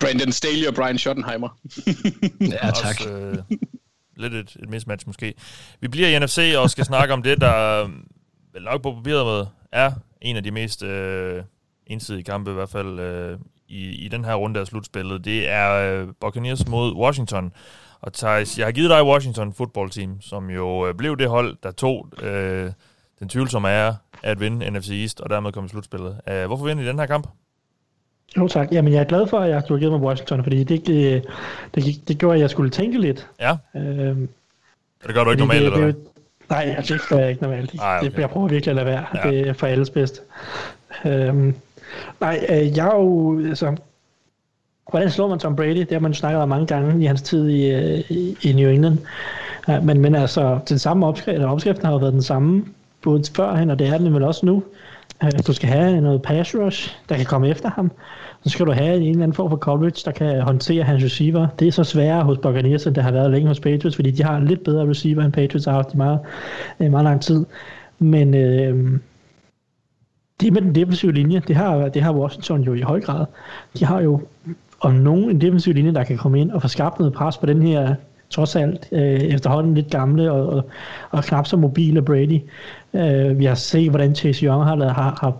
Brandon 0.00 0.32
Staley 0.32 0.66
og 0.66 0.74
Brian 0.74 0.98
Schottenheimer. 0.98 1.58
Ja, 2.40 2.70
tak. 2.82 3.00
Også, 3.00 3.08
øh, 3.08 3.36
lidt 4.18 4.34
et, 4.34 4.56
et 4.62 4.68
mismatch 4.68 5.06
måske. 5.06 5.34
Vi 5.80 5.88
bliver 5.88 6.08
i 6.08 6.18
NFC 6.18 6.54
og 6.56 6.70
skal 6.70 6.84
snakke 6.92 7.14
om 7.14 7.22
det, 7.22 7.40
der 7.40 7.84
øh, 7.84 7.90
vel 8.52 8.62
nok 8.62 8.82
på 8.82 8.92
papiret 8.94 9.26
med, 9.26 9.46
er 9.72 9.92
en 10.20 10.36
af 10.36 10.42
de 10.42 10.50
mest 10.50 10.82
øh, 10.82 11.42
ensidige 11.86 12.24
kampe, 12.24 12.50
i 12.50 12.54
hvert 12.54 12.70
fald 12.70 13.00
øh, 13.00 13.38
i, 13.68 14.04
i 14.04 14.08
den 14.08 14.24
her 14.24 14.34
runde 14.34 14.60
af 14.60 14.66
slutspillet. 14.66 15.24
Det 15.24 15.48
er 15.48 15.72
øh, 15.72 16.08
Buccaneers 16.20 16.68
mod 16.68 16.94
Washington. 16.94 17.52
Og 18.00 18.12
Thijs, 18.12 18.58
jeg 18.58 18.66
har 18.66 18.72
givet 18.72 18.90
dig 18.90 19.04
Washington 19.04 19.52
football 19.52 19.90
team, 19.90 20.20
som 20.20 20.50
jo 20.50 20.86
øh, 20.86 20.94
blev 20.94 21.16
det 21.16 21.28
hold, 21.28 21.56
der 21.62 21.70
tog 21.70 22.08
øh, 22.22 22.72
den 23.20 23.28
tvivlsomme 23.28 23.68
ære 23.68 23.96
at 24.22 24.40
vinde 24.40 24.70
NFC 24.70 24.90
East, 24.90 25.20
og 25.20 25.30
dermed 25.30 25.52
komme 25.52 25.66
i 25.66 25.68
slutspillet. 25.68 26.20
Øh, 26.28 26.46
hvorfor 26.46 26.64
vinder 26.64 26.84
I 26.84 26.86
den 26.86 26.98
her 26.98 27.06
kamp? 27.06 27.26
Jo 28.36 28.48
tak. 28.48 28.72
Jamen, 28.72 28.92
jeg 28.92 29.00
er 29.00 29.04
glad 29.04 29.26
for, 29.26 29.38
at 29.38 29.50
jeg, 29.50 29.62
har 29.68 29.78
givet 29.78 29.92
mig 29.92 30.00
Washington, 30.00 30.42
fordi 30.42 30.64
det, 30.64 30.86
det, 30.86 31.24
det, 31.74 32.08
det 32.08 32.18
gjorde, 32.18 32.34
at 32.34 32.40
jeg 32.40 32.50
skulle 32.50 32.70
tænke 32.70 32.98
lidt. 32.98 33.26
Ja, 33.40 33.56
Øhm, 33.76 34.28
det 35.06 35.14
gør 35.14 35.24
du 35.24 35.30
ikke 35.30 35.40
normalt, 35.40 35.60
det, 35.60 35.66
eller 35.66 35.86
det, 35.86 35.94
hvad? 35.94 35.94
Nej, 36.48 36.74
altså, 36.76 36.94
det 36.94 37.02
gør 37.08 37.18
jeg 37.18 37.30
ikke 37.30 37.42
normalt. 37.42 37.74
Ej, 37.80 37.98
okay. 37.98 38.10
det, 38.10 38.18
jeg 38.18 38.30
prøver 38.30 38.48
virkelig 38.48 38.70
at 38.70 38.76
lade 38.76 38.86
være. 38.86 39.04
Ja. 39.24 39.30
Det 39.30 39.48
er 39.48 39.52
for 39.52 39.66
alles 39.66 39.90
bedste. 39.90 40.20
Øhm, 41.04 41.54
nej, 42.20 42.46
øh, 42.48 42.76
jeg 42.76 42.86
er 42.86 42.94
jo... 42.94 43.40
Altså, 43.48 43.76
hvordan 44.90 45.10
slår 45.10 45.28
man 45.28 45.38
Tom 45.38 45.56
Brady? 45.56 45.78
Det 45.78 45.92
har 45.92 45.98
man 45.98 46.14
snakket 46.14 46.42
om 46.42 46.48
mange 46.48 46.66
gange 46.66 47.02
i 47.02 47.06
hans 47.06 47.22
tid 47.22 47.48
i, 47.48 47.70
øh, 47.70 48.10
i, 48.10 48.36
i 48.42 48.52
New 48.52 48.70
England. 48.70 48.98
Ja, 49.68 49.80
men, 49.80 50.00
men 50.00 50.14
altså, 50.14 50.58
den 50.68 50.78
samme 50.78 51.06
opskrift, 51.06 51.34
eller 51.34 51.48
opskriften 51.48 51.84
har 51.84 51.92
jo 51.92 51.98
været 51.98 52.12
den 52.12 52.22
samme, 52.22 52.64
både 53.02 53.22
førhen, 53.36 53.70
og 53.70 53.78
det 53.78 53.88
er 53.88 53.98
den 53.98 54.14
vel 54.14 54.22
også 54.22 54.46
nu. 54.46 54.62
Øh, 55.24 55.30
Du 55.46 55.52
skal 55.52 55.68
have 55.68 56.00
noget 56.00 56.22
pass 56.22 56.54
rush, 56.54 56.96
der 57.08 57.16
kan 57.16 57.26
komme 57.26 57.48
efter 57.48 57.70
ham. 57.70 57.90
Så 58.44 58.48
skal 58.48 58.66
du 58.66 58.72
have 58.72 58.96
en 58.96 59.02
eller 59.02 59.22
anden 59.22 59.34
form 59.34 59.50
for 59.50 59.56
coverage, 59.56 60.02
der 60.04 60.10
kan 60.10 60.40
håndtere 60.40 60.84
hans 60.84 61.04
receiver. 61.04 61.46
Det 61.58 61.68
er 61.68 61.72
så 61.72 61.84
sværere 61.84 62.24
hos 62.24 62.38
Buccaneers, 62.38 62.86
end 62.86 62.94
det 62.94 63.04
har 63.04 63.12
været 63.12 63.30
længe 63.30 63.48
hos 63.48 63.60
Patriots, 63.60 63.96
fordi 63.96 64.10
de 64.10 64.22
har 64.22 64.36
en 64.36 64.44
lidt 64.44 64.64
bedre 64.64 64.88
receiver, 64.88 65.22
end 65.22 65.32
Patriots 65.32 65.64
har 65.64 65.72
haft 65.72 65.94
i 65.94 65.96
meget, 65.96 66.20
meget 66.78 67.04
lang 67.04 67.20
tid. 67.20 67.46
Men 67.98 68.34
øh, 68.34 69.00
det 70.40 70.52
med 70.52 70.62
den 70.62 70.74
defensive 70.74 71.12
linje, 71.12 71.42
det 71.48 71.56
har, 71.56 71.88
det 71.88 72.02
har 72.02 72.12
Washington 72.12 72.62
jo 72.62 72.74
i 72.74 72.80
høj 72.80 73.00
grad. 73.00 73.26
De 73.78 73.84
har 73.84 74.00
jo 74.00 74.20
om 74.80 74.94
nogen 74.94 75.30
en 75.30 75.40
defensiv 75.40 75.74
linje, 75.74 75.94
der 75.94 76.04
kan 76.04 76.18
komme 76.18 76.40
ind 76.40 76.50
og 76.50 76.62
få 76.62 76.68
skabt 76.68 76.98
noget 76.98 77.14
pres 77.14 77.38
på 77.38 77.46
den 77.46 77.62
her 77.62 77.94
trods 78.30 78.56
alt 78.56 78.88
øh, 78.92 79.20
efterhånden 79.20 79.74
lidt 79.74 79.90
gamle 79.90 80.32
og, 80.32 80.46
og, 80.46 80.64
og 81.10 81.24
knap 81.24 81.46
så 81.46 81.56
mobile 81.56 82.02
Brady. 82.02 82.40
Øh, 82.94 83.38
vi 83.38 83.44
har 83.44 83.54
set, 83.54 83.90
hvordan 83.90 84.14
Chase 84.14 84.46
Young 84.46 84.64
har, 84.64 84.76
lavet, 84.76 84.94
har, 84.94 85.18
har 85.20 85.36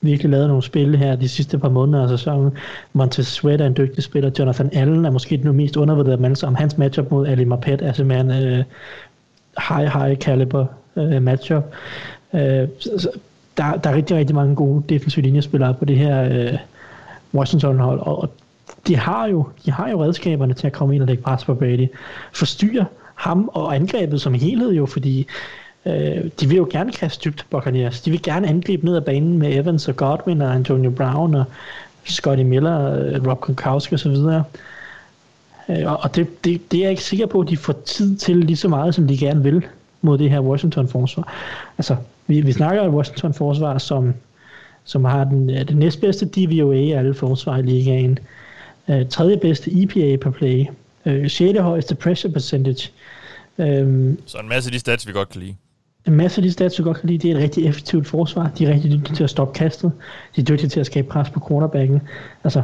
virkelig 0.00 0.30
lavet 0.30 0.48
nogle 0.48 0.62
spil 0.62 0.96
her 0.96 1.16
de 1.16 1.28
sidste 1.28 1.58
par 1.58 1.68
måneder 1.68 2.02
af 2.02 2.08
sæsonen. 2.08 2.52
Montez 2.92 3.26
Sweat 3.26 3.60
er 3.60 3.66
en 3.66 3.76
dygtig 3.76 4.04
spiller. 4.04 4.30
Jonathan 4.38 4.70
Allen 4.72 5.04
er 5.04 5.10
måske 5.10 5.36
den 5.36 5.56
mest 5.56 5.76
undervurderede 5.76 6.22
mand, 6.22 6.36
som 6.36 6.54
hans 6.54 6.78
matchup 6.78 7.10
mod 7.10 7.26
Ali 7.26 7.44
Marpet 7.44 7.82
er 7.82 7.92
simpelthen 7.92 8.30
øh, 8.30 8.64
high, 9.68 10.02
high 10.02 10.16
caliber 10.16 10.66
øh, 10.96 11.22
matchup. 11.22 11.64
Øh, 12.34 12.68
så, 12.80 12.90
så, 12.98 13.08
der, 13.56 13.76
der 13.76 13.90
er 13.90 13.94
rigtig, 13.94 14.16
rigtig 14.16 14.36
mange 14.36 14.56
gode 14.56 14.82
defensive 14.88 15.22
linjespillere 15.22 15.74
på 15.74 15.84
det 15.84 15.98
her 15.98 16.24
øh, 16.24 16.58
Washington-hold, 17.34 18.00
og, 18.00 18.22
og 18.22 18.30
de 18.86 18.96
har 18.96 19.26
jo 19.26 19.48
de 19.64 19.70
har 19.70 19.90
jo 19.90 20.04
redskaberne 20.04 20.54
til 20.54 20.66
at 20.66 20.72
komme 20.72 20.94
ind 20.94 21.02
og 21.02 21.08
lægge 21.08 21.22
pres 21.22 21.44
på 21.44 21.54
Brady. 21.54 21.88
Forstyrre 22.32 22.86
ham 23.14 23.50
og 23.52 23.74
angrebet 23.74 24.20
som 24.20 24.34
helhed 24.34 24.72
jo, 24.72 24.86
fordi 24.86 25.26
øh, 25.86 26.30
de 26.40 26.48
vil 26.48 26.56
jo 26.56 26.68
gerne 26.70 26.92
kaste 26.92 27.30
dybt 27.30 27.46
Buccaneers. 27.50 28.00
De 28.00 28.10
vil 28.10 28.22
gerne 28.22 28.48
angribe 28.48 28.84
ned 28.84 28.96
ad 28.96 29.00
banen 29.00 29.38
med 29.38 29.54
Evans 29.54 29.88
og 29.88 29.96
Godwin 29.96 30.42
og 30.42 30.54
Antonio 30.54 30.90
Brown 30.90 31.34
og 31.34 31.44
Scotty 32.04 32.42
Miller, 32.42 32.74
og 32.74 33.26
Rob 33.26 33.40
Gronkowski 33.40 33.94
osv. 33.94 34.10
Øh, 35.68 35.92
og 35.92 35.98
og 36.02 36.16
det, 36.16 36.44
det, 36.44 36.72
det 36.72 36.78
er 36.78 36.82
jeg 36.82 36.90
ikke 36.90 37.02
sikker 37.02 37.26
på, 37.26 37.40
at 37.40 37.48
de 37.48 37.56
får 37.56 37.72
tid 37.72 38.16
til 38.16 38.36
lige 38.36 38.56
så 38.56 38.68
meget, 38.68 38.94
som 38.94 39.08
de 39.08 39.18
gerne 39.18 39.42
vil 39.42 39.66
mod 40.02 40.18
det 40.18 40.30
her 40.30 40.40
Washington-forsvar. 40.40 41.32
Altså, 41.78 41.96
vi, 42.26 42.40
vi 42.40 42.52
snakker 42.52 42.82
om 42.82 42.94
Washington-forsvar, 42.94 43.78
som, 43.78 44.14
som 44.84 45.04
har 45.04 45.24
den, 45.24 45.48
den 45.48 45.76
næstbedste 45.76 46.26
DVOA 46.26 46.76
af 46.76 46.98
alle 46.98 47.14
forsvar 47.14 47.56
i 47.56 47.62
ligaen. 47.62 48.10
Øh, 48.10 48.16
tredje 49.10 49.36
bedste 49.36 49.82
EPA 49.82 50.16
per 50.16 50.30
play. 50.30 50.66
Øh, 51.06 51.30
6. 51.30 51.58
højeste 51.60 51.94
pressure 51.94 52.32
percentage. 52.32 52.90
Øh, 53.58 54.14
Så 54.26 54.38
en 54.38 54.48
masse 54.48 54.68
af 54.68 54.72
de 54.72 54.78
stats, 54.78 55.06
vi 55.06 55.12
godt 55.12 55.28
kan 55.28 55.40
lide. 55.40 55.54
en 56.06 56.12
masse 56.12 56.38
af 56.38 56.42
de 56.42 56.52
stats, 56.52 56.74
du 56.74 56.82
godt 56.82 57.00
kan 57.00 57.08
lide, 57.08 57.18
det 57.18 57.30
er 57.32 57.36
et 57.36 57.42
rigtig 57.42 57.66
effektivt 57.66 58.06
forsvar. 58.06 58.50
De 58.58 58.66
er 58.66 58.70
rigtig 58.72 58.90
dygtige 58.92 59.16
til 59.16 59.24
at 59.24 59.30
stoppe 59.30 59.58
kastet. 59.58 59.92
De 60.36 60.40
er 60.40 60.44
dygtige 60.44 60.68
til 60.68 60.80
at 60.80 60.86
skabe 60.86 61.08
pres 61.08 61.30
på 61.30 61.40
quarterbacken. 61.48 62.00
Altså, 62.44 62.62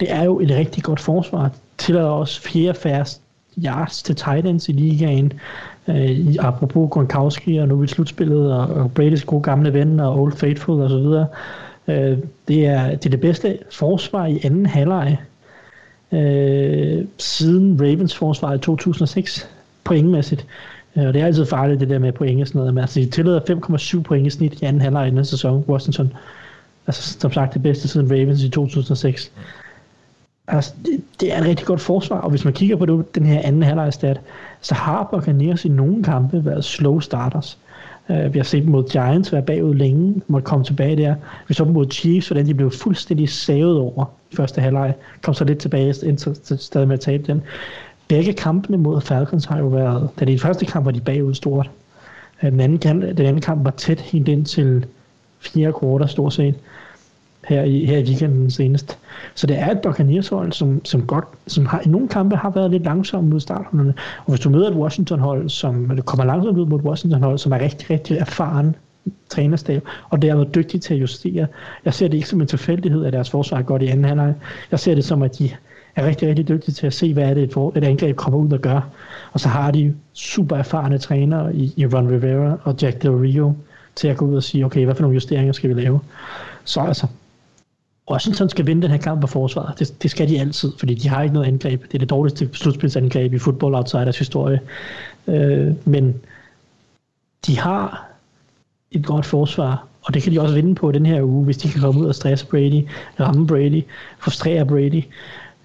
det 0.00 0.12
er 0.12 0.24
jo 0.24 0.40
et 0.40 0.50
rigtig 0.50 0.82
godt 0.82 1.00
forsvar. 1.00 1.50
Tillader 1.78 2.06
også 2.08 2.40
fjerde 2.42 2.74
færrest 2.78 3.20
yards 3.64 4.02
til 4.02 4.14
tight 4.16 4.46
ends 4.46 4.68
i 4.68 4.72
ligaen. 4.72 5.32
Øh, 5.88 6.10
i- 6.10 6.36
apropos 6.40 6.90
Gronkowski, 6.90 7.56
og 7.56 7.68
nu 7.68 7.76
vi 7.76 7.84
i 7.84 7.88
slutspillet, 7.88 8.52
og, 8.54 8.60
og 8.68 8.90
Brady's 8.98 9.24
gode 9.24 9.42
gamle 9.42 9.72
ven, 9.72 10.00
og 10.00 10.20
Old 10.20 10.32
Faithful 10.36 10.80
og 10.82 10.90
så 10.90 10.98
videre. 10.98 11.26
Øh, 11.88 12.18
det, 12.48 12.66
er, 12.66 12.88
det 12.90 13.06
er 13.06 13.10
det 13.10 13.20
bedste 13.20 13.58
forsvar 13.72 14.26
i 14.26 14.40
anden 14.44 14.66
halvleg 14.66 15.16
øh, 16.12 17.04
siden 17.18 17.80
Ravens 17.80 18.16
forsvar 18.16 18.54
i 18.54 18.58
2006, 18.58 19.48
pointmæssigt. 19.84 20.46
Øh, 20.96 21.06
og 21.06 21.14
det 21.14 21.22
er 21.22 21.26
altid 21.26 21.46
farligt, 21.46 21.80
det 21.80 21.88
der 21.88 21.98
med 21.98 22.12
point 22.12 22.40
og 22.40 22.46
sådan 22.46 22.58
noget. 22.58 22.74
Men 22.74 22.80
altså, 22.80 23.00
de 23.00 23.06
tillader 23.06 23.40
5,7 23.98 24.02
point 24.02 24.26
i 24.26 24.30
snit 24.30 24.62
i 24.62 24.64
anden 24.64 24.82
halvleg 24.82 25.08
i 25.08 25.10
den 25.10 25.24
sæson, 25.24 25.64
Washington. 25.68 26.12
Altså, 26.86 27.18
som 27.20 27.32
sagt, 27.32 27.54
det 27.54 27.62
bedste 27.62 27.88
siden 27.88 28.10
Ravens 28.10 28.42
i 28.42 28.48
2006. 28.48 29.32
Altså, 30.48 30.74
det, 30.84 31.00
det 31.20 31.34
er 31.34 31.40
et 31.40 31.46
rigtig 31.46 31.66
godt 31.66 31.80
forsvar, 31.80 32.20
og 32.20 32.30
hvis 32.30 32.44
man 32.44 32.54
kigger 32.54 32.76
på 32.76 32.86
det, 32.86 33.14
den 33.14 33.26
her 33.26 33.40
anden 33.44 33.62
halvlegstat, 33.62 34.20
så 34.60 34.74
har 34.74 35.08
Buccaneers 35.10 35.64
i 35.64 35.68
nogle 35.68 36.04
kampe 36.04 36.44
været 36.44 36.64
slow 36.64 37.00
starters. 37.00 37.58
Uh, 38.08 38.34
vi 38.34 38.38
har 38.38 38.44
set 38.44 38.62
dem 38.62 38.70
mod 38.72 38.88
Giants 38.90 39.32
være 39.32 39.42
bagud 39.42 39.74
længe, 39.74 40.22
måtte 40.26 40.44
komme 40.44 40.64
tilbage 40.64 40.96
der. 40.96 41.14
Vi 41.48 41.54
så 41.54 41.64
dem 41.64 41.72
mod 41.72 41.86
Chiefs, 41.90 42.28
hvordan 42.28 42.46
de 42.46 42.54
blev 42.54 42.70
fuldstændig 42.70 43.28
savet 43.28 43.78
over 43.78 44.04
i 44.32 44.36
første 44.36 44.60
halvleg. 44.60 44.94
Kom 45.22 45.34
så 45.34 45.44
lidt 45.44 45.58
tilbage, 45.58 45.94
indtil 46.06 46.34
til 46.34 46.58
stadig 46.58 46.88
med 46.88 46.94
at 46.94 47.00
tabe 47.00 47.22
den. 47.26 47.42
Begge 48.08 48.32
kampene 48.32 48.76
mod 48.76 49.00
Falcons 49.00 49.44
har 49.44 49.58
jo 49.58 49.66
været, 49.66 50.08
da 50.20 50.24
det 50.24 50.40
første 50.40 50.66
kamp 50.66 50.84
var 50.84 50.90
de 50.90 51.00
bagud 51.00 51.34
stort. 51.34 51.70
Øh, 52.42 52.52
den 52.52 52.60
anden, 52.60 52.78
kamp, 52.78 53.02
den 53.02 53.26
anden 53.26 53.40
kamp 53.42 53.64
var 53.64 53.70
tæt 53.70 54.00
helt 54.00 54.28
ind 54.28 54.44
til 54.46 54.86
fire 55.40 55.72
kvarter 55.72 56.06
stort 56.06 56.32
set 56.32 56.54
her 57.46 57.62
i, 57.62 57.84
her 57.84 57.98
i 57.98 58.02
weekenden 58.02 58.50
senest. 58.50 58.98
Så 59.34 59.46
det 59.46 59.58
er 59.58 59.70
et 59.70 59.80
Buccaneers 59.80 60.28
hold, 60.28 60.52
som, 60.52 60.84
som, 60.84 61.06
godt, 61.06 61.24
som 61.46 61.66
har, 61.66 61.80
i 61.86 61.88
nogle 61.88 62.08
kampe 62.08 62.36
har 62.36 62.50
været 62.50 62.70
lidt 62.70 62.84
langsomme 62.84 63.30
mod 63.30 63.40
starterne. 63.40 63.94
Og 64.24 64.30
hvis 64.30 64.40
du 64.40 64.50
møder 64.50 64.70
et 64.70 64.76
Washington 64.76 65.20
hold, 65.20 65.48
som 65.48 65.88
det 65.88 66.04
kommer 66.04 66.24
langsomt 66.24 66.58
ud 66.58 66.66
mod 66.66 66.78
et 66.78 66.84
Washington 66.84 67.22
hold, 67.22 67.38
som 67.38 67.52
er 67.52 67.60
rigtig, 67.60 67.90
rigtig 67.90 68.16
erfaren 68.16 68.76
trænerstab, 69.28 69.82
og 70.10 70.22
dermed 70.22 70.46
dygtig 70.54 70.80
til 70.80 70.94
at 70.94 71.00
justere. 71.00 71.46
Jeg 71.84 71.94
ser 71.94 72.08
det 72.08 72.14
ikke 72.14 72.28
som 72.28 72.40
en 72.40 72.46
tilfældighed, 72.46 73.04
at 73.04 73.12
deres 73.12 73.30
forsvar 73.30 73.58
er 73.58 73.62
godt 73.62 73.82
i 73.82 73.86
anden 73.86 74.04
halvleg. 74.04 74.34
Jeg 74.70 74.80
ser 74.80 74.94
det 74.94 75.04
som, 75.04 75.22
at 75.22 75.38
de 75.38 75.50
er 75.96 76.06
rigtig, 76.06 76.28
rigtig 76.28 76.48
dygtige 76.48 76.74
til 76.74 76.86
at 76.86 76.94
se, 76.94 77.12
hvad 77.12 77.24
er 77.30 77.34
det, 77.34 77.42
et, 77.42 77.52
for, 77.52 77.72
et 77.76 77.84
angreb 77.84 78.16
kommer 78.16 78.38
ud 78.38 78.52
og 78.52 78.58
gør. 78.58 78.88
Og 79.32 79.40
så 79.40 79.48
har 79.48 79.70
de 79.70 79.94
super 80.12 80.56
erfarne 80.56 80.98
trænere 80.98 81.54
i, 81.56 81.72
i 81.76 81.86
Ron 81.86 82.10
Rivera 82.10 82.58
og 82.62 82.74
Jack 82.82 83.02
Del 83.02 83.10
Rio 83.10 83.54
til 83.94 84.08
at 84.08 84.16
gå 84.16 84.24
ud 84.24 84.36
og 84.36 84.42
sige, 84.42 84.64
okay, 84.64 84.84
hvad 84.84 84.94
for 84.94 85.02
nogle 85.02 85.14
justeringer 85.14 85.52
skal 85.52 85.76
vi 85.76 85.82
lave? 85.82 86.00
Så 86.64 86.80
altså, 86.80 87.06
Washington 88.10 88.48
skal 88.48 88.66
vinde 88.66 88.82
den 88.82 88.90
her 88.90 88.98
kamp 88.98 89.20
på 89.20 89.26
forsvaret. 89.26 89.78
Det, 89.78 90.02
det 90.02 90.10
skal 90.10 90.28
de 90.28 90.40
altid, 90.40 90.72
fordi 90.78 90.94
de 90.94 91.08
har 91.08 91.22
ikke 91.22 91.34
noget 91.34 91.46
angreb. 91.46 91.82
Det 91.82 91.94
er 91.94 91.98
det 91.98 92.10
dårligste 92.10 92.48
slutspilsangreb 92.52 93.32
i 93.32 93.38
Football 93.38 93.74
Outsiders 93.74 94.18
historie. 94.18 94.60
Øh, 95.26 95.72
men 95.84 96.14
de 97.46 97.58
har 97.58 98.06
et 98.90 99.06
godt 99.06 99.26
forsvar, 99.26 99.86
og 100.02 100.14
det 100.14 100.22
kan 100.22 100.32
de 100.32 100.40
også 100.40 100.54
vinde 100.54 100.74
på 100.74 100.92
den 100.92 101.06
her 101.06 101.22
uge, 101.22 101.44
hvis 101.44 101.56
de 101.56 101.68
kan 101.68 101.80
komme 101.80 102.00
ud 102.00 102.06
og 102.06 102.14
stresse 102.14 102.46
Brady, 102.46 102.88
ramme 103.20 103.46
Brady, 103.46 103.84
frustrere 104.18 104.66
Brady. 104.66 105.02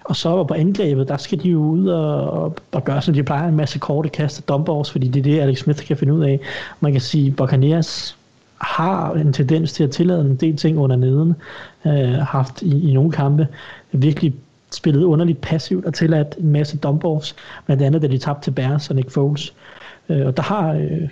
Og 0.04 0.16
så 0.16 0.44
på 0.44 0.54
angrebet, 0.54 1.08
der 1.08 1.18
skal 1.18 1.44
de 1.44 1.50
jo 1.50 1.60
ud 1.60 1.88
og, 1.88 2.32
og, 2.32 2.56
og 2.72 2.84
gøre, 2.84 3.02
som 3.02 3.14
de 3.14 3.24
plejer, 3.24 3.48
en 3.48 3.56
masse 3.56 3.80
korte 3.80 4.10
kast 4.10 4.39
og 4.39 4.48
dump 4.48 4.88
fordi 4.88 5.08
det 5.08 5.20
er 5.20 5.24
det, 5.24 5.39
Alex 5.39 5.60
Smith 5.60 5.86
kan 5.86 5.98
finde 5.98 6.14
ud 6.14 6.24
af. 6.24 6.39
Man 6.80 6.92
kan 6.92 7.02
sige, 7.02 7.32
Buccaneers 7.32 8.18
har 8.62 9.14
en 9.14 9.34
tendens 9.34 9.74
til 9.74 9.84
at 9.84 9.92
tillade 9.92 10.22
en 10.22 10.36
del 10.36 10.58
ting 10.58 10.80
under 10.80 10.96
neden, 10.96 11.36
øh, 11.86 12.14
haft 12.14 12.62
i, 12.62 12.90
i 12.90 12.94
nogle 12.94 13.12
kampe, 13.12 13.48
virkelig 13.92 14.34
spillet 14.72 15.04
underligt 15.04 15.42
passivt 15.42 15.86
og 15.86 15.94
tilladt 15.94 16.36
en 16.38 16.52
masse 16.52 16.78
dump-offs, 16.78 17.36
blandt 17.66 17.84
andet 17.84 18.02
da 18.02 18.08
de 18.08 18.18
tabte 18.18 18.44
til 18.46 18.52
Bears 18.52 18.90
og 18.90 18.96
Nick 18.96 19.12
Foles. 19.12 19.54
Øh, 20.10 20.26
og 20.26 20.38
der 20.38 20.44
har 20.44 20.74
øh, 20.74 21.10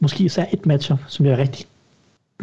måske 0.00 0.24
især 0.24 0.44
et 0.52 0.66
matchup, 0.66 0.98
som 1.08 1.26
jeg 1.26 1.32
er 1.32 1.38
rigtig 1.38 1.66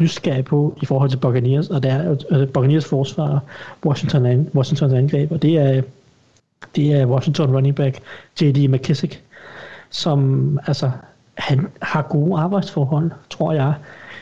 nysgerrig 0.00 0.44
på 0.44 0.78
i 0.82 0.86
forhold 0.86 1.10
til 1.10 1.16
Buccaneers, 1.16 1.68
og 1.68 1.82
det 1.82 1.90
er 1.90 2.16
øh, 2.30 2.48
Buccaneers 2.48 2.84
forsvar 2.84 3.42
Washington 3.84 4.26
an, 4.26 4.50
Washingtons 4.54 4.92
angreb, 4.92 5.32
og 5.32 5.42
det 5.42 5.58
er, 5.58 5.82
det 6.76 6.92
er 6.92 7.06
Washington 7.06 7.54
running 7.54 7.74
back 7.74 8.00
J.D. 8.40 8.68
McKissick, 8.68 9.22
som 9.90 10.58
altså, 10.66 10.90
han 11.34 11.68
har 11.82 12.02
gode 12.02 12.40
arbejdsforhold, 12.40 13.10
tror 13.30 13.52
jeg, 13.52 13.74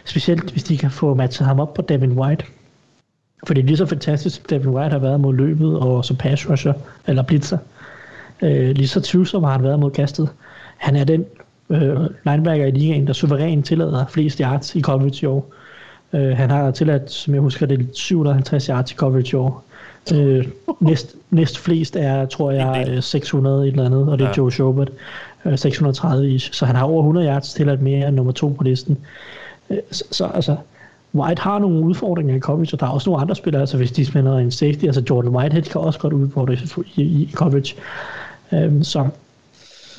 specielt 0.04 0.50
hvis 0.50 0.64
de 0.64 0.78
kan 0.78 0.90
få 0.90 1.14
matchet 1.14 1.46
ham 1.46 1.60
op 1.60 1.74
på 1.74 1.82
Devin 1.82 2.12
White. 2.12 2.44
For 3.46 3.54
det 3.54 3.62
er 3.62 3.66
lige 3.66 3.76
så 3.76 3.86
fantastisk, 3.86 4.36
som 4.36 4.44
Devin 4.50 4.68
White 4.68 4.92
har 4.92 4.98
været 4.98 5.20
mod 5.20 5.34
løbet 5.34 5.78
og 5.78 6.04
som 6.04 6.16
pass 6.16 6.50
rusher, 6.50 6.72
eller 7.06 7.22
blitzer. 7.22 7.58
Øh, 8.42 8.70
lige 8.70 8.88
så 8.88 9.00
tvivlsom 9.00 9.44
har 9.44 9.52
han 9.52 9.62
været 9.62 9.78
mod 9.78 9.90
kastet. 9.90 10.28
Han 10.76 10.96
er 10.96 11.04
den 11.04 11.24
øh, 11.70 11.96
linebacker 12.26 12.66
i 12.66 12.70
ligaen, 12.70 13.06
der 13.06 13.12
suverænt 13.12 13.66
tillader 13.66 14.06
flest 14.06 14.38
yards 14.38 14.74
i 14.74 14.80
coverage 14.80 15.22
i 15.22 15.26
år. 15.26 15.52
Øh, 16.12 16.36
han 16.36 16.50
har 16.50 16.70
tilladt, 16.70 17.10
som 17.10 17.34
jeg 17.34 17.42
husker 17.42 17.66
det, 17.66 17.88
750 17.94 18.66
yards 18.66 18.92
i 18.92 18.94
coverage 18.94 19.36
i 19.36 19.36
år. 19.36 19.64
Øh, 20.14 20.46
næst, 20.80 21.16
næst 21.30 21.58
flest 21.58 21.96
er, 21.96 22.26
tror 22.26 22.50
jeg, 22.50 23.02
600 23.04 23.68
et 23.68 23.70
eller 23.70 23.86
andet, 23.86 24.08
og 24.08 24.18
det 24.18 24.24
er 24.24 24.28
ja. 24.28 24.34
Joe 24.36 24.52
Schobert. 24.52 24.90
Øh, 25.44 25.58
630 25.58 26.30
ish. 26.30 26.52
Så 26.52 26.66
han 26.66 26.76
har 26.76 26.84
over 26.84 27.02
100 27.02 27.26
yards 27.26 27.54
tilladt 27.54 27.82
mere 27.82 28.08
end 28.08 28.16
nummer 28.16 28.32
to 28.32 28.48
på 28.48 28.64
listen. 28.64 28.98
Øh, 29.70 29.78
så, 29.90 30.04
så 30.10 30.26
altså, 30.26 30.56
White 31.14 31.42
har 31.42 31.58
nogle 31.58 31.84
udfordringer 31.84 32.34
i 32.34 32.40
coverage, 32.40 32.74
og 32.74 32.80
der 32.80 32.86
er 32.86 32.90
også 32.90 33.10
nogle 33.10 33.22
andre 33.22 33.34
spillere, 33.34 33.60
altså 33.60 33.76
hvis 33.76 33.92
de 33.92 34.06
spiller 34.06 34.38
en 34.38 34.50
safety, 34.50 34.84
altså 34.84 35.02
Jordan 35.10 35.30
Whitehead 35.30 35.62
kan 35.62 35.80
også 35.80 35.98
godt 35.98 36.12
udfordre 36.12 36.54
i, 36.54 36.58
i, 36.96 37.02
i 37.02 37.30
coverage. 37.32 37.74
Øhm, 38.52 38.82
så 38.82 39.08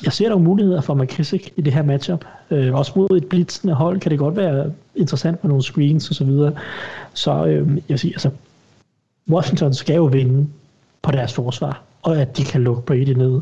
jeg 0.04 0.12
ser 0.12 0.28
nogle 0.28 0.44
muligheder 0.44 0.80
for 0.80 0.94
McKissick 0.94 1.52
i 1.56 1.60
det 1.60 1.72
her 1.72 1.82
matchup. 1.82 2.24
Øh, 2.50 2.74
også 2.74 2.92
mod 2.96 3.16
et 3.16 3.26
blitzende 3.26 3.74
hold 3.74 4.00
kan 4.00 4.10
det 4.10 4.18
godt 4.18 4.36
være 4.36 4.72
interessant 4.94 5.44
med 5.44 5.48
nogle 5.48 5.62
screens 5.62 6.10
osv. 6.10 6.14
Så, 6.14 6.24
videre. 6.24 6.52
så 7.14 7.46
øh, 7.46 7.78
jeg 7.88 8.00
siger, 8.00 8.14
altså, 8.14 8.30
Washington 9.30 9.74
skal 9.74 9.96
jo 9.96 10.04
vinde 10.04 10.48
på 11.02 11.10
deres 11.10 11.34
forsvar, 11.34 11.82
og 12.02 12.20
at 12.20 12.36
de 12.36 12.44
kan 12.44 12.62
lukke 12.62 12.82
Brady 12.82 13.12
ned. 13.16 13.40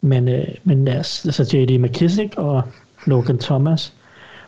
Men, 0.00 0.28
øh, 0.28 0.48
men 0.64 0.86
deres, 0.86 1.24
altså 1.24 1.56
J.D. 1.56 1.80
McKissick 1.80 2.34
og 2.36 2.62
Logan 3.06 3.38
Thomas, 3.38 3.92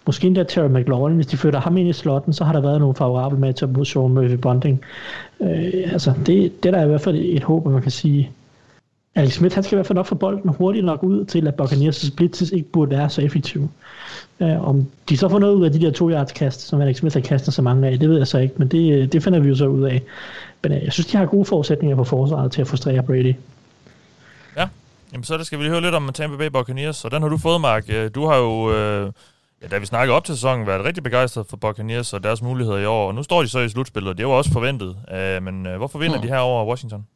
måske 0.07 0.26
endda 0.26 0.42
Terry 0.42 0.68
McLaurin, 0.68 1.16
hvis 1.16 1.26
de 1.26 1.36
flytter 1.36 1.61
ham 1.61 1.76
ind 1.76 1.88
i 1.88 1.92
slotten, 1.92 2.32
så 2.32 2.44
har 2.44 2.52
der 2.52 2.61
været 2.61 2.80
nogle 2.80 2.94
favorable 2.94 3.38
matchup 3.38 3.70
mod 3.70 3.84
Sean 3.84 4.09
Murphy 4.09 4.34
Bunting. 4.34 4.80
Øh, 5.40 5.92
altså, 5.92 6.14
det, 6.26 6.62
det 6.62 6.72
der 6.72 6.78
er 6.78 6.84
i 6.84 6.88
hvert 6.88 7.00
fald 7.00 7.16
et 7.16 7.42
håb, 7.42 7.66
at 7.66 7.72
man 7.72 7.82
kan 7.82 7.90
sige, 7.90 8.30
Alex 9.14 9.32
Smith, 9.32 9.54
han 9.54 9.64
skal 9.64 9.76
i 9.76 9.76
hvert 9.76 9.86
fald 9.86 9.96
nok 9.96 10.07
få 10.07 10.14
bolden 10.14 10.50
hurtigt 10.50 10.84
nok 10.84 11.02
ud 11.02 11.24
til, 11.24 11.48
at 11.48 11.54
Buccaneers 11.54 12.11
blitzes 12.16 12.50
ikke 12.50 12.68
burde 12.68 12.90
være 12.90 13.11
så 13.11 13.22
effektive. 13.22 13.68
Uh, 14.40 14.50
øh, 14.50 14.68
om 14.68 14.86
de 15.09 15.16
så 15.16 15.28
får 15.28 15.38
noget 15.38 15.54
ud 15.54 15.64
af 15.64 15.72
de 15.72 15.80
der 15.80 15.90
to 15.90 16.11
yards 16.11 16.32
kast, 16.32 16.61
som 16.61 16.80
Alex 16.80 16.96
Smith 16.96 17.16
har 17.16 17.20
kastet 17.20 17.54
så 17.54 17.62
mange 17.62 17.88
af, 17.88 17.98
det 17.98 18.09
ved 18.09 18.18
jeg 18.18 18.26
så 18.26 18.38
ikke, 18.38 18.54
men 18.57 18.68
det, 18.68 19.12
det 19.12 19.22
finder 19.22 19.38
vi 19.38 19.48
jo 19.48 19.54
så 19.54 19.66
ud 19.66 19.82
af. 19.82 20.02
Men 20.62 20.72
uh, 20.72 20.84
jeg 20.84 20.92
synes, 20.92 21.07
de 21.07 21.16
har 21.16 21.26
gode 21.26 21.44
forudsætninger 21.44 21.96
på 21.96 22.04
forsvaret 22.04 22.52
til 22.52 22.61
at 22.61 22.68
frustrere 22.68 23.02
Brady. 23.02 23.34
Ja, 24.57 24.68
Jamen, 25.12 25.24
så 25.24 25.44
skal 25.44 25.59
vi 25.59 25.64
lige 25.64 25.72
høre 25.72 25.82
lidt 25.82 25.94
om 25.94 26.12
Tampa 26.12 26.36
Bay 26.36 26.46
Buccaneers, 26.46 27.04
og 27.04 27.11
den 27.11 27.22
har 27.22 27.28
du 27.28 27.36
fået, 27.36 27.61
Mark. 27.61 27.84
Øh, 27.88 28.11
du 28.14 28.26
har 28.26 28.36
jo, 28.36 28.72
øh, 28.72 29.12
ja, 29.62 29.66
da 29.66 29.78
vi 29.78 29.86
snakkede 29.86 30.16
op 30.16 30.24
til 30.24 30.34
sæsonen, 30.34 30.66
været 30.66 30.84
rigtig 30.84 31.02
begejstret 31.02 31.46
for 31.50 31.57
Buccaneers 31.57 32.12
og 32.12 32.24
deres 32.24 32.42
muligheder 32.42 32.78
i 32.78 32.86
år, 32.86 33.09
og 33.09 33.14
nu 33.14 33.22
står 33.22 33.42
de 33.42 33.48
så 33.48 33.59
i 33.59 33.68
slutspillet, 33.68 34.18
det 34.18 34.26
var 34.26 34.32
også 34.32 34.52
forventet. 34.52 34.96
Øh, 35.12 35.42
men 35.42 35.66
øh, 35.66 35.76
hvorfor 35.76 35.98
vinder 35.98 36.16
mm. 36.16 36.22
de 36.22 36.28
her 36.28 36.38
over 36.38 36.66
Washington? 36.66 37.07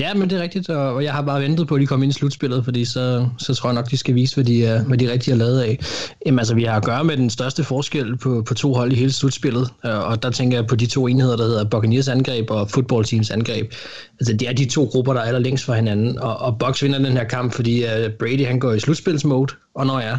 Ja, 0.00 0.14
men 0.14 0.30
det 0.30 0.38
er 0.38 0.42
rigtigt, 0.42 0.68
og 0.68 1.04
jeg 1.04 1.12
har 1.12 1.22
bare 1.22 1.40
ventet 1.40 1.68
på, 1.68 1.74
at 1.74 1.80
de 1.80 1.86
kommer 1.86 2.04
ind 2.04 2.10
i 2.10 2.18
slutspillet, 2.18 2.64
fordi 2.64 2.84
så, 2.84 3.28
så 3.38 3.54
tror 3.54 3.68
jeg 3.68 3.74
nok, 3.74 3.90
de 3.90 3.96
skal 3.96 4.14
vise, 4.14 4.34
hvad 4.34 4.44
de, 4.44 4.66
er, 4.66 4.84
hvad 4.84 4.98
de 4.98 5.12
rigtig 5.12 5.32
er 5.32 5.36
lavet 5.36 5.60
af. 5.60 5.78
Jamen 6.26 6.38
altså, 6.38 6.54
vi 6.54 6.64
har 6.64 6.76
at 6.76 6.84
gøre 6.84 7.04
med 7.04 7.16
den 7.16 7.30
største 7.30 7.64
forskel 7.64 8.16
på, 8.16 8.42
på 8.48 8.54
to 8.54 8.74
hold 8.74 8.92
i 8.92 8.94
hele 8.94 9.12
slutspillet, 9.12 9.68
og 9.82 10.22
der 10.22 10.30
tænker 10.30 10.56
jeg 10.56 10.66
på 10.66 10.76
de 10.76 10.86
to 10.86 11.06
enheder, 11.06 11.36
der 11.36 11.44
hedder 11.44 11.64
Buccaneers 11.64 12.08
angreb 12.08 12.50
og 12.50 12.70
Football 12.70 13.04
Teams 13.04 13.30
angreb. 13.30 13.72
Altså, 14.20 14.36
det 14.36 14.48
er 14.48 14.52
de 14.52 14.64
to 14.64 14.84
grupper, 14.84 15.12
der 15.12 15.20
er 15.20 15.38
længst 15.38 15.64
fra 15.64 15.74
hinanden, 15.74 16.18
og, 16.18 16.36
og 16.36 16.58
Bucks 16.58 16.82
vinder 16.82 16.98
den 16.98 17.12
her 17.12 17.24
kamp, 17.24 17.52
fordi 17.52 17.84
uh, 17.84 18.12
Brady 18.18 18.46
han 18.46 18.60
går 18.60 18.72
i 18.72 18.80
slutspilsmode, 18.80 19.54
og 19.74 19.86
når 19.86 20.00
jeg 20.00 20.08
er, 20.08 20.18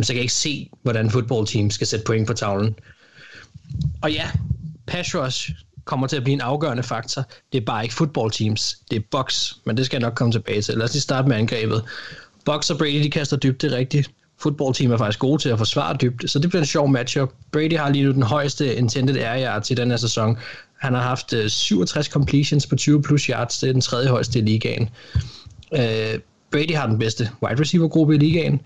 jamen, 0.00 0.04
så 0.04 0.12
kan 0.12 0.16
jeg 0.16 0.22
ikke 0.22 0.34
se, 0.34 0.70
hvordan 0.82 1.10
Football 1.10 1.46
Team 1.46 1.70
skal 1.70 1.86
sætte 1.86 2.04
point 2.04 2.26
på 2.26 2.32
tavlen. 2.32 2.74
Og 4.02 4.12
ja, 4.12 4.30
pass 4.86 5.14
rush, 5.14 5.50
kommer 5.84 6.06
til 6.06 6.16
at 6.16 6.24
blive 6.24 6.32
en 6.32 6.40
afgørende 6.40 6.82
faktor. 6.82 7.24
Det 7.52 7.60
er 7.60 7.64
bare 7.64 7.82
ikke 7.82 7.94
football 7.94 8.30
teams, 8.30 8.76
det 8.90 8.96
er 8.96 9.02
box, 9.10 9.52
men 9.66 9.76
det 9.76 9.86
skal 9.86 9.96
jeg 9.96 10.02
nok 10.02 10.14
komme 10.14 10.32
tilbage 10.32 10.62
til. 10.62 10.74
Lad 10.74 10.84
os 10.84 10.92
lige 10.92 11.00
starte 11.02 11.28
med 11.28 11.36
angrebet. 11.36 11.84
Box 12.44 12.70
og 12.70 12.78
Brady, 12.78 13.02
de 13.02 13.10
kaster 13.10 13.36
dybt, 13.36 13.62
det 13.62 13.72
er 13.72 13.76
rigtigt. 13.76 14.10
Football 14.38 14.74
team 14.74 14.92
er 14.92 14.96
faktisk 14.96 15.18
gode 15.18 15.42
til 15.42 15.48
at 15.48 15.58
forsvare 15.58 15.96
dybt, 15.96 16.30
så 16.30 16.38
det 16.38 16.50
bliver 16.50 16.62
en 16.62 16.66
sjov 16.66 16.88
matchup. 16.88 17.32
Brady 17.52 17.76
har 17.76 17.90
lige 17.90 18.04
nu 18.04 18.12
den 18.12 18.22
højeste 18.22 18.74
intended 18.76 19.16
air 19.16 19.60
til 19.60 19.76
den 19.76 19.90
her 19.90 19.96
sæson. 19.96 20.38
Han 20.78 20.94
har 20.94 21.02
haft 21.02 21.32
øh, 21.32 21.50
67 21.50 22.06
completions 22.06 22.66
på 22.66 22.76
20 22.76 23.02
plus 23.02 23.24
yards, 23.24 23.58
det 23.58 23.68
er 23.68 23.72
den 23.72 23.80
tredje 23.80 24.08
højeste 24.08 24.38
i 24.38 24.42
ligaen. 24.42 24.88
Uh, 25.72 26.20
Brady 26.50 26.74
har 26.74 26.86
den 26.86 26.98
bedste 26.98 27.30
wide 27.42 27.60
receiver 27.60 27.88
gruppe 27.88 28.14
i 28.14 28.18
ligaen, 28.18 28.60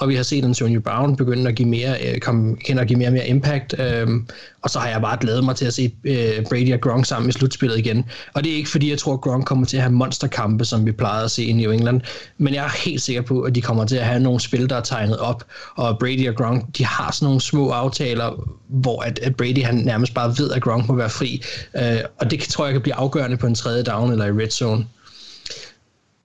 og 0.00 0.08
vi 0.08 0.14
har 0.14 0.22
set 0.22 0.44
Antonio 0.44 0.80
Brown 0.80 1.16
begynde 1.16 1.48
at 1.48 1.56
give 1.56 1.68
mere, 1.68 2.06
øh, 2.06 2.20
kom, 2.20 2.56
give 2.56 2.98
mere 2.98 3.08
og 3.08 3.12
mere 3.12 3.26
impact, 3.26 3.74
øhm, 3.78 4.28
og 4.62 4.70
så 4.70 4.78
har 4.78 4.88
jeg 4.88 5.00
bare 5.00 5.18
glædet 5.20 5.44
mig 5.44 5.56
til 5.56 5.64
at 5.64 5.74
se 5.74 5.94
øh, 6.04 6.44
Brady 6.48 6.74
og 6.74 6.80
Gronk 6.80 7.06
sammen 7.06 7.28
i 7.28 7.32
slutspillet 7.32 7.78
igen. 7.78 8.04
Og 8.34 8.44
det 8.44 8.52
er 8.52 8.56
ikke 8.56 8.70
fordi, 8.70 8.90
jeg 8.90 8.98
tror, 8.98 9.14
at 9.14 9.20
Gronk 9.20 9.46
kommer 9.46 9.66
til 9.66 9.76
at 9.76 9.82
have 9.82 9.92
monsterkampe, 9.92 10.64
som 10.64 10.86
vi 10.86 10.92
plejede 10.92 11.24
at 11.24 11.30
se 11.30 11.44
i 11.44 11.52
New 11.52 11.70
England, 11.70 12.00
men 12.38 12.54
jeg 12.54 12.64
er 12.64 12.84
helt 12.84 13.02
sikker 13.02 13.22
på, 13.22 13.40
at 13.40 13.54
de 13.54 13.62
kommer 13.62 13.84
til 13.84 13.96
at 13.96 14.04
have 14.04 14.20
nogle 14.20 14.40
spil, 14.40 14.70
der 14.70 14.76
er 14.76 14.80
tegnet 14.80 15.18
op, 15.18 15.44
og 15.76 15.98
Brady 15.98 16.28
og 16.28 16.34
Gronk, 16.34 16.78
de 16.78 16.84
har 16.84 17.12
sådan 17.12 17.26
nogle 17.26 17.40
små 17.40 17.70
aftaler, 17.70 18.50
hvor 18.68 19.02
at, 19.02 19.18
at 19.18 19.36
Brady 19.36 19.64
han 19.64 19.74
nærmest 19.74 20.14
bare 20.14 20.34
ved, 20.38 20.50
at 20.50 20.62
Gronk 20.62 20.88
må 20.88 20.94
være 20.94 21.10
fri, 21.10 21.42
øh, 21.76 21.98
og 22.18 22.30
det 22.30 22.40
tror 22.40 22.64
jeg 22.64 22.72
kan 22.72 22.82
blive 22.82 22.94
afgørende 22.94 23.36
på 23.36 23.46
en 23.46 23.54
tredje 23.54 23.82
down 23.82 24.12
eller 24.12 24.26
i 24.26 24.30
red 24.30 24.50
zone. 24.50 24.86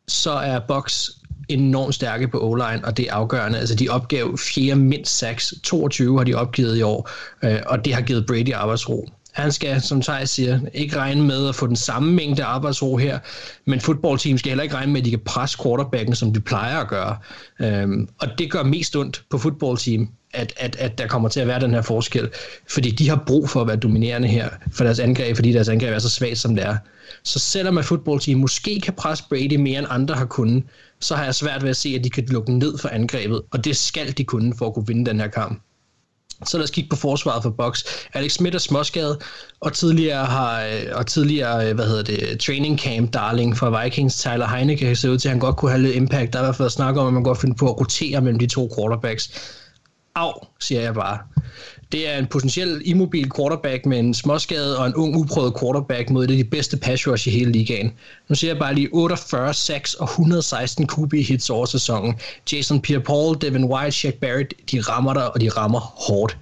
Så 0.07 0.31
er 0.31 0.59
Box 0.59 1.09
enormt 1.49 1.95
stærke 1.95 2.27
på 2.27 2.39
O-line, 2.39 2.85
og 2.85 2.97
det 2.97 3.07
er 3.09 3.13
afgørende. 3.13 3.59
Altså, 3.59 3.75
de 3.75 3.89
opgav 3.89 4.37
fjerde 4.37 4.79
mindst 4.79 5.17
6, 5.17 5.53
22 5.63 6.17
har 6.17 6.23
de 6.23 6.33
opgivet 6.33 6.77
i 6.77 6.81
år, 6.81 7.09
øh, 7.43 7.59
og 7.65 7.85
det 7.85 7.93
har 7.93 8.01
givet 8.01 8.25
Brady 8.25 8.53
arbejdsro. 8.53 9.09
Han 9.31 9.51
skal, 9.51 9.81
som 9.81 10.01
Thijs 10.01 10.29
siger, 10.29 10.59
ikke 10.73 10.97
regne 10.97 11.23
med 11.23 11.49
at 11.49 11.55
få 11.55 11.67
den 11.67 11.75
samme 11.75 12.13
mængde 12.13 12.43
arbejdsro 12.43 12.97
her, 12.97 13.19
men 13.65 13.81
fodboldteam 13.81 14.37
skal 14.37 14.49
heller 14.49 14.63
ikke 14.63 14.75
regne 14.75 14.91
med, 14.91 15.01
at 15.01 15.05
de 15.05 15.09
kan 15.09 15.19
presse 15.25 15.57
quarterbacken, 15.63 16.15
som 16.15 16.33
de 16.33 16.39
plejer 16.39 16.79
at 16.79 16.87
gøre. 16.87 17.17
Øhm, 17.61 18.09
og 18.19 18.27
det 18.37 18.51
gør 18.51 18.63
mest 18.63 18.95
ondt 18.95 19.23
på 19.29 19.37
fodboldteam, 19.37 20.09
at, 20.35 20.53
at, 20.57 20.75
at 20.75 20.97
der 20.97 21.07
kommer 21.07 21.29
til 21.29 21.39
at 21.39 21.47
være 21.47 21.59
den 21.59 21.73
her 21.73 21.81
forskel, 21.81 22.29
fordi 22.69 22.91
de 22.91 23.09
har 23.09 23.23
brug 23.27 23.49
for 23.49 23.61
at 23.61 23.67
være 23.67 23.75
dominerende 23.75 24.27
her 24.27 24.49
for 24.71 24.83
deres 24.83 24.99
angreb, 24.99 25.35
fordi 25.35 25.51
deres 25.51 25.69
angreb 25.69 25.93
er 25.93 25.99
så 25.99 26.09
svagt, 26.09 26.37
som 26.37 26.55
det 26.55 26.65
er. 26.65 26.77
Så 27.23 27.39
selvom 27.39 27.77
at 27.77 27.85
fodboldteam 27.85 28.39
måske 28.39 28.81
kan 28.81 28.93
presse 28.93 29.23
Brady 29.29 29.55
mere 29.55 29.79
end 29.79 29.87
andre 29.89 30.15
har 30.15 30.25
kunnet, 30.25 30.63
så 30.99 31.15
har 31.15 31.23
jeg 31.23 31.35
svært 31.35 31.63
ved 31.63 31.69
at 31.69 31.77
se, 31.77 31.95
at 31.97 32.03
de 32.03 32.09
kan 32.09 32.25
lukke 32.25 32.57
ned 32.57 32.77
for 32.77 32.89
angrebet, 32.89 33.41
og 33.51 33.65
det 33.65 33.77
skal 33.77 34.17
de 34.17 34.23
kunne 34.23 34.53
for 34.57 34.67
at 34.67 34.73
kunne 34.73 34.87
vinde 34.87 35.05
den 35.05 35.19
her 35.19 35.27
kamp. 35.27 35.61
Så 36.45 36.57
lad 36.57 36.63
os 36.63 36.71
kigge 36.71 36.89
på 36.89 36.95
forsvaret 36.95 37.43
for 37.43 37.49
Box. 37.49 37.83
Alex 38.13 38.31
Smith 38.31 38.55
er 38.55 38.59
småskadet, 38.59 39.17
og 39.59 39.73
tidligere 39.73 40.25
har 40.25 40.63
øh, 40.63 40.83
og 40.93 41.07
tidligere, 41.07 41.69
øh, 41.69 41.75
hvad 41.75 41.85
hedder 41.85 42.03
det, 42.03 42.39
training 42.39 42.79
camp 42.79 43.13
darling 43.13 43.57
for 43.57 43.81
Vikings, 43.83 44.17
Tyler 44.17 44.47
Heineke, 44.47 44.95
ser 44.95 45.09
ud 45.09 45.17
til, 45.17 45.27
at 45.27 45.31
han 45.31 45.39
godt 45.39 45.55
kunne 45.55 45.71
have 45.71 45.81
lidt 45.81 45.95
impact. 45.95 46.33
Der 46.33 46.39
er 46.39 46.43
i 46.43 46.45
hvert 46.45 46.55
fald 46.55 46.69
snak 46.69 46.97
om, 46.97 47.07
at 47.07 47.13
man 47.13 47.23
godt 47.23 47.41
finde 47.41 47.55
på 47.55 47.69
at 47.69 47.79
rotere 47.79 48.21
mellem 48.21 48.39
de 48.39 48.47
to 48.47 48.71
quarterbacks. 48.77 49.31
Au, 50.15 50.31
siger 50.59 50.81
jeg 50.81 50.93
bare. 50.93 51.19
Det 51.91 52.09
er 52.09 52.17
en 52.17 52.27
potentiel 52.27 52.81
immobil 52.85 53.31
quarterback 53.35 53.85
med 53.85 53.99
en 53.99 54.13
småskade 54.13 54.79
og 54.79 54.87
en 54.87 54.95
ung, 54.95 55.15
uprøvet 55.15 55.53
quarterback 55.59 56.09
mod 56.09 56.23
et 56.23 56.31
af 56.31 56.37
de 56.37 56.43
bedste 56.43 56.77
pass 56.77 57.07
rush 57.07 57.27
i 57.27 57.31
hele 57.31 57.51
ligaen. 57.51 57.93
Nu 58.29 58.35
ser 58.35 58.47
jeg 58.47 58.57
bare 58.57 58.75
lige 58.75 58.89
48 58.93 59.53
6 59.53 59.93
og 59.93 60.05
116 60.05 60.87
QB 60.87 61.13
hits 61.13 61.49
over 61.49 61.65
sæsonen. 61.65 62.15
Jason 62.51 62.81
Pierre-Paul, 62.87 63.37
Devin 63.41 63.65
White, 63.65 63.91
Shaq 63.91 64.13
Barrett, 64.13 64.53
de 64.71 64.81
rammer 64.81 65.13
der, 65.13 65.21
og 65.21 65.41
de 65.41 65.49
rammer 65.49 65.79
hårdt. 65.79 66.37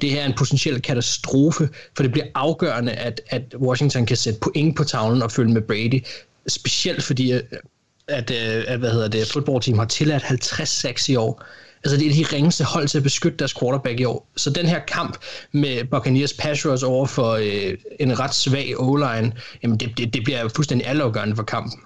Det 0.00 0.10
her 0.10 0.22
er 0.22 0.26
en 0.26 0.34
potentiel 0.38 0.82
katastrofe, 0.82 1.68
for 1.96 2.02
det 2.02 2.12
bliver 2.12 2.26
afgørende, 2.34 2.92
at, 2.92 3.20
at 3.30 3.54
Washington 3.54 4.06
kan 4.06 4.16
sætte 4.16 4.40
point 4.40 4.76
på 4.76 4.84
tavlen 4.84 5.22
og 5.22 5.32
følge 5.32 5.52
med 5.52 5.62
Brady. 5.62 6.04
Specielt 6.48 7.04
fordi, 7.04 7.30
at, 7.30 7.44
at, 8.08 8.30
at 8.30 8.78
hvad 8.78 8.90
hedder 8.90 9.08
det, 9.08 9.26
fodboldteam 9.26 9.78
har 9.78 9.86
tilladt 9.86 10.22
50 10.22 10.68
6 10.68 11.08
i 11.08 11.16
år. 11.16 11.44
Altså 11.84 11.96
det 11.96 12.06
er 12.06 12.24
de 12.24 12.36
ringeste 12.36 12.64
hold 12.64 12.88
til 12.88 12.98
at 12.98 13.04
beskytte 13.04 13.38
deres 13.38 13.54
quarterback 13.54 14.00
i 14.00 14.04
år. 14.04 14.28
Så 14.36 14.50
den 14.50 14.66
her 14.66 14.78
kamp 14.78 15.16
med 15.52 15.84
Buccaneers 15.84 16.32
pass 16.32 16.66
rush 16.66 16.84
over 16.86 17.06
for 17.06 17.32
øh, 17.32 17.74
en 18.00 18.18
ret 18.18 18.34
svag 18.34 18.74
O-line, 18.78 19.32
jamen 19.62 19.76
det, 19.78 19.98
det, 19.98 20.14
det 20.14 20.24
bliver 20.24 20.48
fuldstændig 20.48 20.86
altafgørende 20.86 21.36
for 21.36 21.42
kampen. 21.42 21.80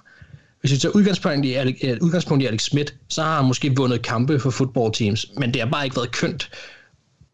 Hvis 0.61 0.71
vi 0.71 0.77
tager 0.77 0.93
udgangspunkt 0.95 1.45
i, 1.45 1.53
Alex, 1.53 1.75
øh, 1.83 1.97
udgangspunkt 2.01 2.43
i 2.43 2.47
Alex 2.47 2.61
Smith, 2.63 2.93
så 3.09 3.23
har 3.23 3.35
han 3.35 3.45
måske 3.45 3.75
vundet 3.75 4.01
kampe 4.01 4.39
for 4.39 4.49
football 4.49 4.93
teams, 4.93 5.25
men 5.37 5.53
det 5.53 5.61
har 5.61 5.69
bare 5.69 5.83
ikke 5.85 5.95
været 5.95 6.11
kønt. 6.11 6.49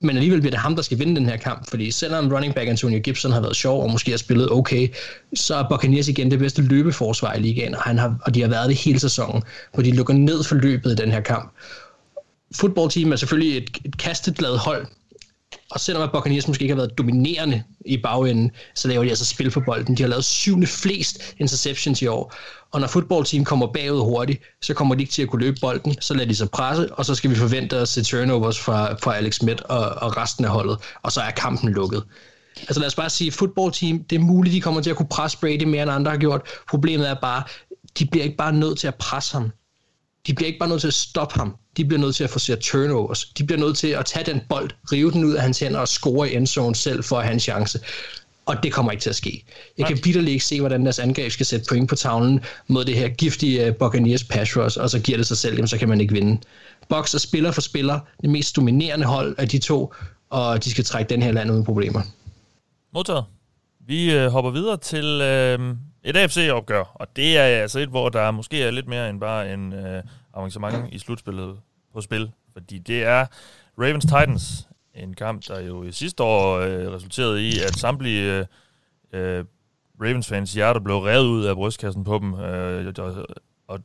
men 0.01 0.16
alligevel 0.16 0.41
bliver 0.41 0.51
det 0.51 0.60
ham, 0.60 0.76
der 0.76 0.82
skal 0.82 0.99
vinde 0.99 1.16
den 1.16 1.26
her 1.26 1.38
kamp, 1.38 1.70
fordi 1.70 1.91
selvom 1.91 2.34
running 2.34 2.55
back 2.55 2.70
Antonio 2.70 2.99
Gibson 2.99 3.32
har 3.32 3.41
været 3.41 3.55
sjov 3.55 3.84
og 3.84 3.91
måske 3.91 4.12
har 4.12 4.18
spillet 4.18 4.51
okay, 4.51 4.88
så 5.34 5.55
er 5.55 5.70
Buccaneers 5.70 6.07
igen 6.07 6.32
det 6.32 6.39
bedste 6.39 6.62
løbeforsvar 6.62 7.34
i 7.34 7.39
ligaen, 7.39 7.76
og, 7.76 7.82
han 7.82 7.97
har, 7.97 8.16
og 8.22 8.36
de 8.36 8.41
har 8.41 8.47
været 8.47 8.70
det 8.70 8.78
hele 8.78 8.99
sæsonen, 8.99 9.43
hvor 9.74 9.84
de 9.84 9.91
lukker 9.91 10.14
ned 10.14 10.43
for 10.43 10.55
løbet 10.55 10.91
i 10.91 10.95
den 10.95 11.12
her 11.12 11.22
kamp. 11.22 11.53
Footballteam 12.56 13.12
er 13.12 13.16
selvfølgelig 13.16 13.58
et, 13.58 13.70
et 13.86 13.97
kastet 13.97 14.60
hold, 14.60 14.88
og 15.72 15.80
selvom 15.80 16.04
at 16.04 16.12
Buccaneers 16.12 16.47
måske 16.47 16.62
ikke 16.62 16.74
har 16.74 16.82
været 16.82 16.97
dominerende 16.97 17.64
i 17.86 17.97
bagenden, 17.97 18.52
så 18.76 18.88
laver 18.88 19.04
de 19.04 19.10
altså 19.10 19.26
spil 19.26 19.52
på 19.52 19.62
bolden. 19.66 19.97
De 19.97 20.04
har 20.04 20.10
lavet 20.10 20.26
syvende 20.26 20.68
flest 20.68 21.36
interceptions 21.38 22.02
i 22.02 22.08
år. 22.08 22.34
Og 22.72 22.80
når 22.80 22.88
fodboldteam 22.88 23.43
kommer 23.43 23.68
bagud 23.68 24.00
hurtigt, 24.00 24.41
så 24.62 24.74
kommer 24.74 24.95
de 24.95 25.02
ikke 25.02 25.14
til 25.14 25.22
at 25.22 25.28
kunne 25.30 25.41
løbe 25.41 25.58
bolden. 25.62 26.02
Så 26.02 26.14
lader 26.14 26.28
de 26.28 26.36
sig 26.36 26.50
presse, 26.50 26.93
og 26.93 27.06
så 27.06 27.16
skal 27.16 27.30
vi 27.30 27.36
forvente 27.36 27.78
at 27.78 27.88
se 27.88 28.04
turnovers 28.04 28.60
fra, 28.60 28.93
fra 28.93 29.16
Alex 29.16 29.36
Smith 29.36 29.64
og, 29.70 29.80
og 29.80 30.18
resten 30.18 30.45
af 30.45 30.52
holdet. 30.52 30.78
Og 31.04 31.12
så 31.12 31.22
er 31.22 31.32
kampen 31.32 31.70
lukket. 31.70 32.04
Altså 32.60 32.80
lad 32.80 32.88
os 32.88 32.95
bare 32.95 33.10
sige, 33.10 33.32
fodboldteam, 33.32 34.04
det 34.04 34.16
er 34.16 34.20
muligt, 34.20 34.54
de 34.54 34.62
kommer 34.62 34.82
til 34.82 34.89
at 34.89 34.95
kunne 34.95 35.08
presse 35.08 35.38
Brady 35.38 35.64
mere 35.64 35.84
end 35.84 35.91
andre 35.91 36.12
har 36.12 36.18
gjort. 36.18 36.41
Problemet 36.70 37.10
er 37.10 37.16
bare, 37.22 37.43
de 38.00 38.06
bliver 38.06 38.24
ikke 38.24 38.38
bare 38.38 38.54
nødt 38.54 38.80
til 38.80 38.88
at 38.88 38.95
presse 38.95 39.34
ham 39.34 39.52
de 40.28 40.34
bliver 40.34 40.47
ikke 40.47 40.59
bare 40.59 40.70
nødt 40.70 40.82
til 40.82 40.88
at 40.88 40.93
stoppe 40.93 41.36
ham, 41.36 41.55
de 41.78 41.86
bliver 41.86 41.99
nødt 42.01 42.15
til 42.15 42.24
at 42.24 42.30
forsere 42.30 42.57
turnovers. 42.57 43.26
De 43.26 43.43
bliver 43.43 43.59
nødt 43.59 43.78
til 43.78 43.88
at 43.88 44.05
tage 44.05 44.26
den 44.26 44.41
bold, 44.49 44.70
rive 44.91 45.11
den 45.11 45.24
ud 45.24 45.34
af 45.34 45.41
hans 45.41 45.59
hænder 45.59 45.80
og 45.80 45.88
score 45.88 46.32
i 46.32 46.36
endzone 46.36 46.76
selv 46.76 47.03
for 47.03 47.17
at 47.17 47.24
have 47.24 47.34
en 47.34 47.39
chance. 47.39 47.80
Og 48.45 48.63
det 48.63 48.74
kommer 48.74 48.91
ikke 48.91 49.01
til 49.01 49.09
at 49.09 49.15
ske. 49.15 49.43
Jeg 49.78 49.88
kan 49.88 49.99
vidderligt 50.03 50.32
ikke 50.32 50.45
se, 50.45 50.59
hvordan 50.59 50.84
deres 50.84 50.99
angreb 50.99 51.32
skal 51.32 51.45
sætte 51.45 51.65
point 51.70 51.89
på 51.89 51.95
tavlen 51.95 52.39
mod 52.67 52.86
det 52.86 52.95
her 52.95 53.09
giftige 53.09 53.70
uh, 53.70 53.76
Buccaneers 53.76 54.24
pass 54.24 54.57
rush, 54.57 54.80
og 54.80 54.89
så 54.89 54.99
giver 54.99 55.17
det 55.17 55.28
sig 55.28 55.38
selv, 55.38 55.55
jamen, 55.55 55.67
så 55.67 55.78
kan 55.78 55.89
man 55.89 56.01
ikke 56.01 56.13
vinde. 56.13 56.41
Box 56.89 57.13
er 57.13 57.20
spiller 57.20 57.51
for 57.51 57.61
spiller, 57.61 57.99
det 58.22 58.30
mest 58.30 58.55
dominerende 58.55 59.05
hold 59.05 59.36
af 59.38 59.49
de 59.49 59.59
to, 59.59 59.93
og 60.30 60.63
de 60.63 60.72
skal 60.72 60.84
trække 60.84 61.09
den 61.09 61.22
her 61.22 61.32
land 61.32 61.51
uden 61.51 61.63
problemer. 61.63 62.01
Modtaget. 62.93 63.24
Vi 63.88 64.13
øh, 64.13 64.32
hopper 64.32 64.51
videre 64.51 64.78
til 64.78 65.05
øh, 65.05 65.76
et 66.04 66.18
AFC-opgør, 66.18 66.84
og 66.93 67.16
det 67.16 67.38
er 67.38 67.43
altså 67.43 67.80
et, 67.80 67.89
hvor 67.89 68.10
der 68.10 68.32
måske 68.32 68.64
er 68.64 68.72
lidt 68.72 68.88
mere 68.88 69.10
end 69.10 69.20
bare 69.20 69.54
en 69.54 69.74
øh, 69.74 70.04
avancement 70.34 70.93
i 70.93 71.00
slutspillet 71.00 71.60
på 71.93 72.02
spil. 72.02 72.32
Fordi 72.54 72.80
det 72.80 73.04
er 73.04 73.26
Ravens 73.78 74.06
Titans, 74.06 74.68
en 74.95 75.14
kamp, 75.14 75.47
der 75.47 75.60
jo 75.60 75.84
i 75.84 75.91
sidste 75.91 76.24
år 76.24 76.58
øh, 76.60 76.93
resulterede 76.93 77.47
i, 77.50 77.60
at 77.60 77.76
samtlige 77.76 78.45
øh, 79.14 79.39
øh 79.39 79.45
Ravens-fans 80.02 80.54
hjerter 80.54 80.80
blev 80.80 80.97
revet 80.97 81.26
ud 81.26 81.45
af 81.45 81.56
brystkassen 81.56 82.04
på 82.04 82.20
dem. 82.20 82.34
Øh, 82.34 82.93
og, 82.97 83.26
og 83.68 83.80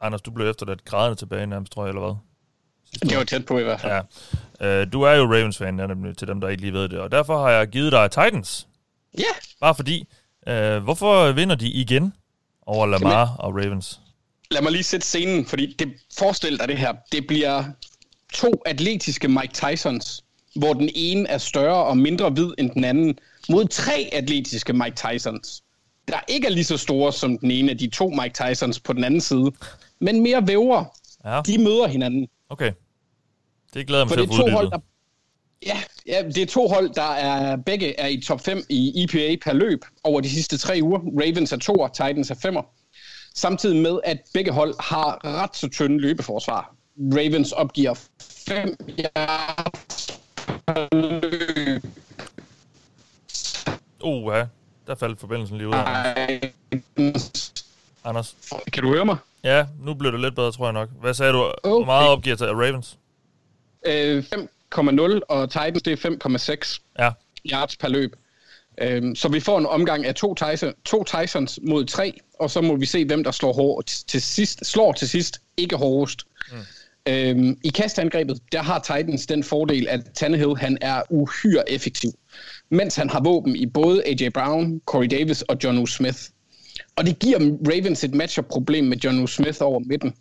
Anders, 0.00 0.22
du 0.22 0.30
blev 0.30 0.50
efter 0.50 0.66
det 0.66 0.84
grædende 0.84 1.18
tilbage 1.18 1.46
nærmest, 1.46 1.72
tror 1.72 1.84
jeg, 1.84 1.88
eller 1.88 2.02
hvad? 2.02 2.14
Det 3.10 3.18
var 3.18 3.24
tæt 3.24 3.46
på 3.46 3.58
i 3.58 3.62
hvert 3.62 3.80
fald. 3.80 4.04
Ja. 4.60 4.80
Øh, 4.80 4.92
du 4.92 5.02
er 5.02 5.12
jo 5.12 5.24
Ravens-fan, 5.24 6.14
til 6.18 6.28
dem, 6.28 6.40
der 6.40 6.48
ikke 6.48 6.62
lige 6.62 6.72
ved 6.72 6.88
det, 6.88 7.00
og 7.00 7.12
derfor 7.12 7.42
har 7.42 7.50
jeg 7.50 7.68
givet 7.68 7.92
dig 7.92 8.10
Titans. 8.10 8.68
Ja. 9.14 9.22
Yeah. 9.22 9.34
Bare 9.60 9.74
fordi, 9.74 10.08
Uh, 10.46 10.84
hvorfor 10.84 11.32
vinder 11.32 11.54
de 11.54 11.68
igen 11.68 12.12
over 12.66 12.86
Lamar 12.86 13.10
Jamen, 13.10 13.34
og 13.38 13.54
Ravens? 13.54 14.00
Lad 14.50 14.62
mig 14.62 14.72
lige 14.72 14.82
sætte 14.82 15.06
scenen, 15.06 15.46
fordi 15.46 15.74
det, 15.78 15.92
forestil 16.18 16.58
dig 16.58 16.68
det 16.68 16.78
her. 16.78 16.92
Det 17.12 17.26
bliver 17.26 17.64
to 18.34 18.62
atletiske 18.66 19.28
Mike 19.28 19.52
Tysons, 19.54 20.24
hvor 20.54 20.72
den 20.72 20.90
ene 20.94 21.28
er 21.28 21.38
større 21.38 21.84
og 21.84 21.96
mindre 21.96 22.30
hvid 22.30 22.50
end 22.58 22.70
den 22.70 22.84
anden, 22.84 23.18
mod 23.48 23.64
tre 23.64 24.08
atletiske 24.12 24.72
Mike 24.72 24.96
Tysons, 24.96 25.62
der 26.08 26.20
ikke 26.28 26.46
er 26.46 26.50
lige 26.50 26.64
så 26.64 26.76
store 26.76 27.12
som 27.12 27.38
den 27.38 27.50
ene 27.50 27.70
af 27.70 27.78
de 27.78 27.90
to 27.90 28.08
Mike 28.08 28.34
Tysons 28.34 28.80
på 28.80 28.92
den 28.92 29.04
anden 29.04 29.20
side, 29.20 29.52
men 30.00 30.22
mere 30.22 30.46
væver. 30.46 30.84
Ja. 31.24 31.40
De 31.46 31.58
møder 31.58 31.86
hinanden. 31.86 32.28
Okay. 32.48 32.72
Det 33.74 33.86
glæder 33.86 34.04
mig 34.04 34.08
For 34.08 34.16
til 34.16 34.22
at 34.22 34.28
få 34.28 34.36
to 34.36 34.50
hold, 34.50 34.70
der 34.70 34.78
Ja, 35.66 35.82
ja, 36.06 36.22
det 36.22 36.38
er 36.38 36.46
to 36.46 36.68
hold, 36.68 36.94
der 36.94 37.12
er 37.12 37.56
begge 37.56 38.00
er 38.00 38.06
i 38.06 38.20
top 38.20 38.40
5 38.40 38.64
i 38.68 39.04
EPA 39.04 39.36
per 39.44 39.52
løb 39.52 39.84
over 40.04 40.20
de 40.20 40.30
sidste 40.30 40.58
tre 40.58 40.78
uger. 40.82 40.98
Ravens 40.98 41.52
er 41.52 41.56
to, 41.56 41.88
Titans 41.88 42.30
er 42.30 42.34
femmer. 42.42 42.62
Samtidig 43.34 43.82
med, 43.82 44.00
at 44.04 44.18
begge 44.34 44.52
hold 44.52 44.74
har 44.80 45.24
ret 45.24 45.56
så 45.56 45.68
tynde 45.68 45.98
løbeforsvar. 45.98 46.74
Ravens 46.98 47.52
opgiver 47.52 47.94
5 48.20 48.76
yards 48.98 50.20
per 50.66 50.88
løb. 51.20 51.82
Uh, 54.04 54.32
ja. 54.34 54.46
Der 54.86 54.94
faldt 54.94 55.20
forbindelsen 55.20 55.58
lige 55.58 55.68
ud 55.68 55.74
af 55.74 56.40
Anders. 58.04 58.36
Kan 58.72 58.82
du 58.82 58.88
høre 58.88 59.04
mig? 59.04 59.16
Ja, 59.44 59.66
nu 59.80 59.94
bliver 59.94 60.10
det 60.10 60.20
lidt 60.20 60.34
bedre, 60.34 60.52
tror 60.52 60.66
jeg 60.66 60.72
nok. 60.72 60.88
Hvad 61.00 61.14
sagde 61.14 61.32
du? 61.32 61.38
Okay. 61.38 61.54
Hvor 61.62 61.84
meget 61.84 62.08
opgiver 62.08 62.36
til 62.36 62.46
Ravens? 62.46 62.98
Øh, 63.86 64.24
5 64.24 64.48
5,0, 64.78 65.20
og 65.28 65.50
Titans 65.50 65.82
det 65.82 66.04
er 66.04 66.10
5,6 66.28 66.80
ja. 66.98 67.10
yards 67.52 67.76
per 67.76 67.88
løb. 67.88 68.16
Øhm, 68.80 69.14
så 69.14 69.28
vi 69.28 69.40
får 69.40 69.58
en 69.58 69.66
omgang 69.66 70.06
af 70.06 70.14
to, 70.14 70.34
Tyson, 70.34 70.72
to 70.84 71.04
Tysons 71.04 71.58
mod 71.62 71.84
tre, 71.84 72.20
og 72.38 72.50
så 72.50 72.60
må 72.60 72.76
vi 72.76 72.86
se, 72.86 73.04
hvem 73.04 73.24
der 73.24 73.30
slår, 73.30 73.52
hård, 73.52 73.84
til 73.84 74.22
sidst, 74.22 74.66
slår 74.66 74.92
til 74.92 75.08
sidst, 75.08 75.40
ikke 75.56 75.76
hårdest. 75.76 76.22
Mm. 76.52 76.58
Øhm, 77.06 77.58
I 77.64 77.68
kastangrebet, 77.68 78.38
der 78.52 78.62
har 78.62 78.78
Titans 78.78 79.26
den 79.26 79.44
fordel, 79.44 79.88
at 79.88 80.00
Tannehill 80.14 80.56
han 80.56 80.78
er 80.80 81.02
uhyre 81.10 81.70
effektiv, 81.70 82.10
mens 82.70 82.96
han 82.96 83.10
har 83.10 83.20
våben 83.24 83.56
i 83.56 83.66
både 83.66 84.04
A.J. 84.04 84.28
Brown, 84.28 84.80
Corey 84.86 85.06
Davis 85.06 85.42
og 85.42 85.56
John 85.64 85.78
O. 85.78 85.86
Smith. 85.86 86.18
Og 86.96 87.06
det 87.06 87.18
giver 87.18 87.38
Ravens 87.38 88.04
et 88.04 88.14
matchup-problem 88.14 88.84
med 88.84 88.96
John 88.96 89.22
O. 89.22 89.26
Smith 89.26 89.58
over 89.60 89.78
midten 89.78 90.14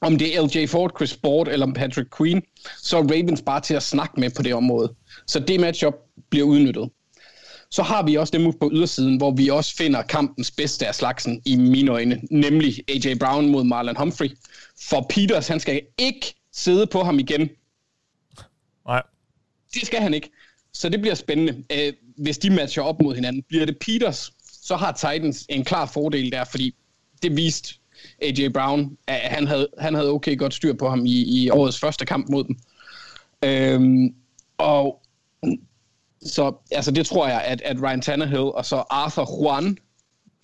om 0.00 0.18
det 0.18 0.36
er 0.36 0.46
LJ 0.46 0.66
Ford, 0.66 0.92
Chris 0.96 1.16
Board 1.16 1.48
eller 1.48 1.72
Patrick 1.74 2.16
Queen, 2.16 2.42
så 2.82 2.98
er 2.98 3.02
Ravens 3.02 3.42
bare 3.42 3.60
til 3.60 3.74
at 3.74 3.82
snakke 3.82 4.20
med 4.20 4.30
på 4.30 4.42
det 4.42 4.54
område. 4.54 4.94
Så 5.26 5.40
det 5.40 5.60
matchup 5.60 5.94
bliver 6.30 6.46
udnyttet. 6.46 6.90
Så 7.70 7.82
har 7.82 8.02
vi 8.02 8.14
også 8.14 8.38
dem 8.38 8.52
på 8.52 8.70
ydersiden, 8.72 9.16
hvor 9.16 9.30
vi 9.30 9.48
også 9.48 9.76
finder 9.76 10.02
kampens 10.02 10.50
bedste 10.50 10.86
af 10.86 10.94
slagsen 10.94 11.42
i 11.44 11.56
mine 11.56 11.90
øjne, 11.90 12.20
nemlig 12.30 12.74
AJ 12.88 13.14
Brown 13.18 13.48
mod 13.48 13.64
Marlon 13.64 13.96
Humphrey. 13.96 14.30
For 14.88 15.06
Peters, 15.10 15.48
han 15.48 15.60
skal 15.60 15.80
ikke 15.98 16.34
sidde 16.52 16.86
på 16.86 17.02
ham 17.02 17.18
igen. 17.18 17.48
Nej. 18.86 19.02
Det 19.74 19.86
skal 19.86 20.00
han 20.00 20.14
ikke. 20.14 20.30
Så 20.72 20.88
det 20.88 21.00
bliver 21.00 21.14
spændende, 21.14 21.64
øh, 21.72 21.92
hvis 22.16 22.38
de 22.38 22.50
matcher 22.50 22.82
op 22.82 23.02
mod 23.02 23.14
hinanden. 23.14 23.42
Bliver 23.42 23.66
det 23.66 23.78
Peters, 23.78 24.32
så 24.62 24.76
har 24.76 24.92
Titans 24.92 25.46
en 25.48 25.64
klar 25.64 25.86
fordel 25.86 26.32
der, 26.32 26.44
fordi 26.44 26.74
det 27.22 27.36
viste 27.36 27.74
AJ 28.22 28.48
Brown, 28.48 28.96
han 29.08 29.46
havde, 29.46 29.68
han 29.78 29.94
havde 29.94 30.10
okay 30.10 30.38
godt 30.38 30.54
styr 30.54 30.74
på 30.74 30.88
ham 30.88 31.06
i, 31.06 31.42
i 31.42 31.50
årets 31.50 31.80
første 31.80 32.04
kamp 32.06 32.28
mod 32.28 32.44
dem. 32.44 32.58
Øhm, 33.44 34.14
og 34.58 35.02
så 36.22 36.52
altså 36.70 36.90
det 36.90 37.06
tror 37.06 37.28
jeg, 37.28 37.42
at, 37.42 37.60
at 37.60 37.82
Ryan 37.82 38.00
Tannehill 38.00 38.40
og 38.42 38.66
så 38.66 38.76
Arthur 38.76 39.42
Juan, 39.42 39.78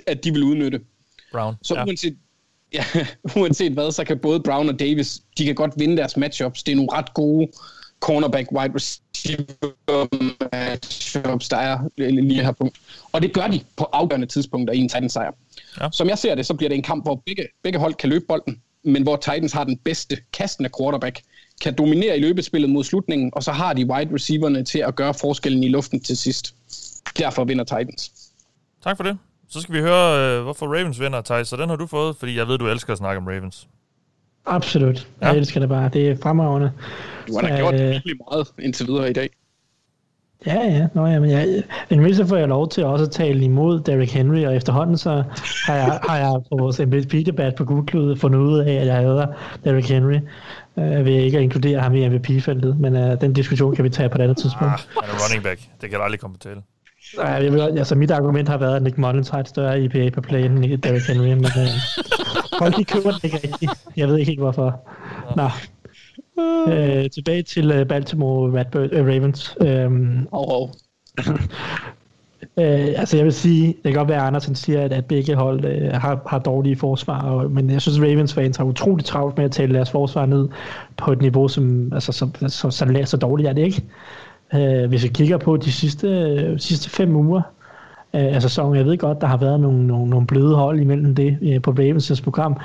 at 0.07 0.25
de 0.25 0.33
vil 0.33 0.43
udnytte. 0.43 0.81
Brown, 1.33 1.55
Så 1.63 1.75
ja. 1.75 1.85
uanset, 1.85 2.17
ja, 2.75 2.85
uanset 3.37 3.73
hvad, 3.73 3.93
så 3.93 4.05
kan 4.05 4.19
både 4.19 4.41
Brown 4.41 4.69
og 4.69 4.79
Davis, 4.79 5.23
de 5.39 5.45
kan 5.45 5.55
godt 5.55 5.73
vinde 5.77 5.97
deres 5.97 6.17
matchups. 6.17 6.63
Det 6.63 6.73
er 6.73 6.77
nogle 6.77 6.93
ret 6.93 7.15
gode 7.15 7.49
cornerback, 8.03 8.53
wide 8.53 8.75
receiver 8.75 10.07
matchups, 10.53 11.49
der 11.49 11.57
er 11.57 11.79
lige 11.99 12.45
her 12.45 12.53
punkt. 12.53 12.77
Og 13.13 13.23
det 13.23 13.33
gør 13.33 13.47
de 13.47 13.61
på 13.77 13.85
afgørende 13.93 14.27
tidspunkter 14.27 14.75
i 14.75 14.79
en 14.79 14.89
Titans 14.89 15.13
sejr. 15.13 15.33
Ja. 15.81 15.89
Som 15.93 16.09
jeg 16.09 16.19
ser 16.19 16.35
det, 16.35 16.47
så 16.47 16.55
bliver 16.55 16.69
det 16.69 16.77
en 16.77 16.83
kamp, 16.83 17.05
hvor 17.05 17.23
begge, 17.27 17.47
begge 17.63 17.79
hold 17.79 17.95
kan 17.95 18.09
løbe 18.09 18.25
bolden, 18.29 18.63
men 18.85 19.03
hvor 19.03 19.17
Titans 19.17 19.53
har 19.53 19.65
den 19.65 19.77
bedste 19.77 20.17
kastende 20.33 20.71
quarterback, 20.79 21.21
kan 21.61 21.75
dominere 21.79 22.17
i 22.17 22.21
løbespillet 22.21 22.71
mod 22.71 22.85
slutningen, 22.85 23.31
og 23.33 23.43
så 23.43 23.53
har 23.53 23.73
de 23.73 23.87
wide 23.87 24.15
receiverne 24.15 24.65
til 24.65 24.79
at 24.79 24.97
gøre 24.97 25.15
forskellen 25.15 25.65
i 25.65 25.69
luften 25.69 26.01
til 26.01 26.17
sidst. 26.17 26.55
Derfor 27.19 27.45
vinder 27.45 27.65
Titans. 27.65 28.13
Tak 28.85 28.97
for 28.97 29.05
det. 29.05 29.19
Så 29.49 29.61
skal 29.61 29.75
vi 29.75 29.81
høre, 29.81 30.37
øh, 30.37 30.43
hvorfor 30.43 30.67
Ravens 30.67 31.01
vinder, 31.01 31.21
Thijs. 31.21 31.49
Så 31.49 31.57
den 31.57 31.69
har 31.69 31.77
du 31.77 31.87
fået, 31.87 32.17
fordi 32.17 32.37
jeg 32.37 32.49
ved, 32.49 32.59
du 32.59 32.69
elsker 32.69 32.93
at 32.93 32.99
snakke 32.99 33.19
om 33.19 33.27
Ravens. 33.27 33.69
Absolut. 34.47 35.09
Ja. 35.21 35.27
Jeg 35.27 35.37
elsker 35.37 35.61
det 35.61 35.69
bare. 35.69 35.91
Det 35.93 36.11
er 36.11 36.17
fremragende. 36.23 36.73
Du 37.29 37.35
har 37.35 37.49
da 37.49 37.57
gjort 37.57 37.75
øh, 37.75 37.81
virkelig 37.81 38.17
meget 38.31 38.47
indtil 38.59 38.87
videre 38.87 39.11
i 39.11 39.13
dag. 39.13 39.31
Ja, 40.47 40.55
ja. 40.55 40.87
Nå, 40.95 41.07
ja 41.07 41.21
men 41.21 41.31
jeg, 41.31 41.63
en 41.91 42.15
så 42.15 42.27
får 42.27 42.37
jeg 42.37 42.49
lov 42.49 42.69
til 42.69 42.85
også 42.85 43.05
at 43.05 43.11
tale 43.11 43.45
imod 43.45 43.81
Derrick 43.81 44.13
Henry, 44.13 44.45
og 44.45 44.57
efterhånden 44.57 44.99
så 44.99 45.25
har 45.67 45.75
jeg, 45.75 46.01
har 46.09 46.19
jeg 46.19 46.43
på 46.51 46.57
vores 46.59 46.79
MVP-debat 46.79 47.55
på 47.55 47.65
Google 47.65 48.17
fundet 48.17 48.39
ud 48.39 48.59
af, 48.59 48.73
at 48.73 48.87
jeg 48.87 48.97
hader 48.97 49.27
Derrick 49.65 49.89
Henry. 49.89 50.19
Uh, 50.75 50.85
ved 50.85 51.13
ikke 51.13 51.37
at 51.37 51.43
inkludere 51.43 51.81
ham 51.81 51.95
i 51.95 52.09
MVP-feltet, 52.09 52.81
men 52.81 52.97
uh, 52.97 53.21
den 53.21 53.33
diskussion 53.33 53.75
kan 53.75 53.85
vi 53.85 53.91
tage 53.91 54.09
på 54.09 54.19
et 54.19 54.23
andet 54.23 54.37
tidspunkt. 54.37 54.73
Ah, 54.73 55.05
han 55.05 55.11
er 55.11 55.25
running 55.25 55.43
back. 55.43 55.61
Det 55.81 55.91
kan 55.91 56.01
aldrig 56.03 56.21
komme 56.21 56.35
på 56.35 56.39
tale. 56.39 56.63
Nej, 57.17 57.27
jeg 57.27 57.53
vil, 57.53 57.61
altså 57.61 57.95
mit 57.95 58.11
argument 58.11 58.49
har 58.49 58.59
været, 58.59 58.77
at 58.77 58.83
Nick 58.83 58.99
Mullins 58.99 59.29
har 59.29 59.41
et 59.41 59.49
større 59.49 59.81
EPA 59.81 60.11
per 60.11 60.21
play 60.21 60.45
end 60.45 60.79
Derrick 60.79 61.09
Henry, 61.09 61.27
men 61.27 61.45
uh, 61.45 61.51
folk 62.59 62.77
de 62.77 62.85
køber 62.85 63.11
det 63.11 63.25
ikke 63.25 63.37
rigtigt. 63.37 63.73
Jeg 63.97 64.09
ved 64.09 64.19
ikke 64.19 64.31
helt 64.31 64.41
hvorfor. 64.41 64.89
Nå, 65.37 65.49
Øh, 66.69 67.11
tilbage 67.11 67.43
til 67.43 67.81
uh, 67.81 67.87
Baltimore 67.87 68.59
Radbird, 68.59 68.93
uh, 68.93 69.07
Ravens. 69.07 69.57
Um, 69.61 70.29
oh, 70.33 70.63
oh. 70.63 70.69
Øh, 72.59 72.89
altså 72.97 73.17
jeg 73.17 73.25
vil 73.25 73.33
sige, 73.33 73.67
det 73.67 73.83
kan 73.85 73.93
godt 73.93 74.09
være, 74.09 74.21
at 74.21 74.27
Andersen 74.27 74.55
siger, 74.55 74.81
at, 74.81 74.93
at 74.93 75.07
begge 75.07 75.35
hold 75.35 75.65
øh, 75.65 75.93
har, 75.93 76.23
har 76.27 76.39
dårlige 76.39 76.77
forsvar, 76.77 77.23
og, 77.23 77.51
men 77.51 77.71
jeg 77.71 77.83
synes, 77.83 78.01
Ravens 78.01 78.35
fans 78.35 78.57
har 78.57 78.65
utroligt 78.65 79.07
travlt 79.07 79.37
med 79.37 79.45
at 79.45 79.51
tale 79.51 79.75
deres 79.75 79.91
forsvar 79.91 80.27
ned 80.27 80.49
på 80.97 81.13
et 81.13 81.23
niveau, 81.23 81.49
som 81.49 81.93
altså, 81.93 82.13
så, 82.13 82.29
så, 82.41 82.49
så, 82.49 82.71
så, 82.71 83.03
så 83.05 83.17
dårligt 83.17 83.49
er 83.49 83.53
det 83.53 83.63
ikke. 83.63 83.83
Øh, 84.55 84.89
hvis 84.89 85.03
vi 85.03 85.09
kigger 85.09 85.39
på 85.39 85.57
de 85.57 85.73
sidste, 85.73 86.09
øh, 86.09 86.59
sidste 86.59 86.91
fem 86.91 87.17
uger 87.17 87.43
øh, 88.15 88.35
af 88.35 88.43
sæsonen, 88.43 88.77
jeg 88.77 88.87
ved 88.87 88.99
godt, 88.99 89.21
der 89.21 89.27
har 89.27 89.37
været 89.37 89.61
nogle, 89.61 89.87
nogle, 89.87 90.11
nogle 90.11 90.27
bløde 90.27 90.55
hold 90.55 90.81
imellem 90.81 91.15
det 91.15 91.39
øh, 91.43 91.63
på 91.63 91.71
Ravens' 91.71 92.23
program, 92.25 92.57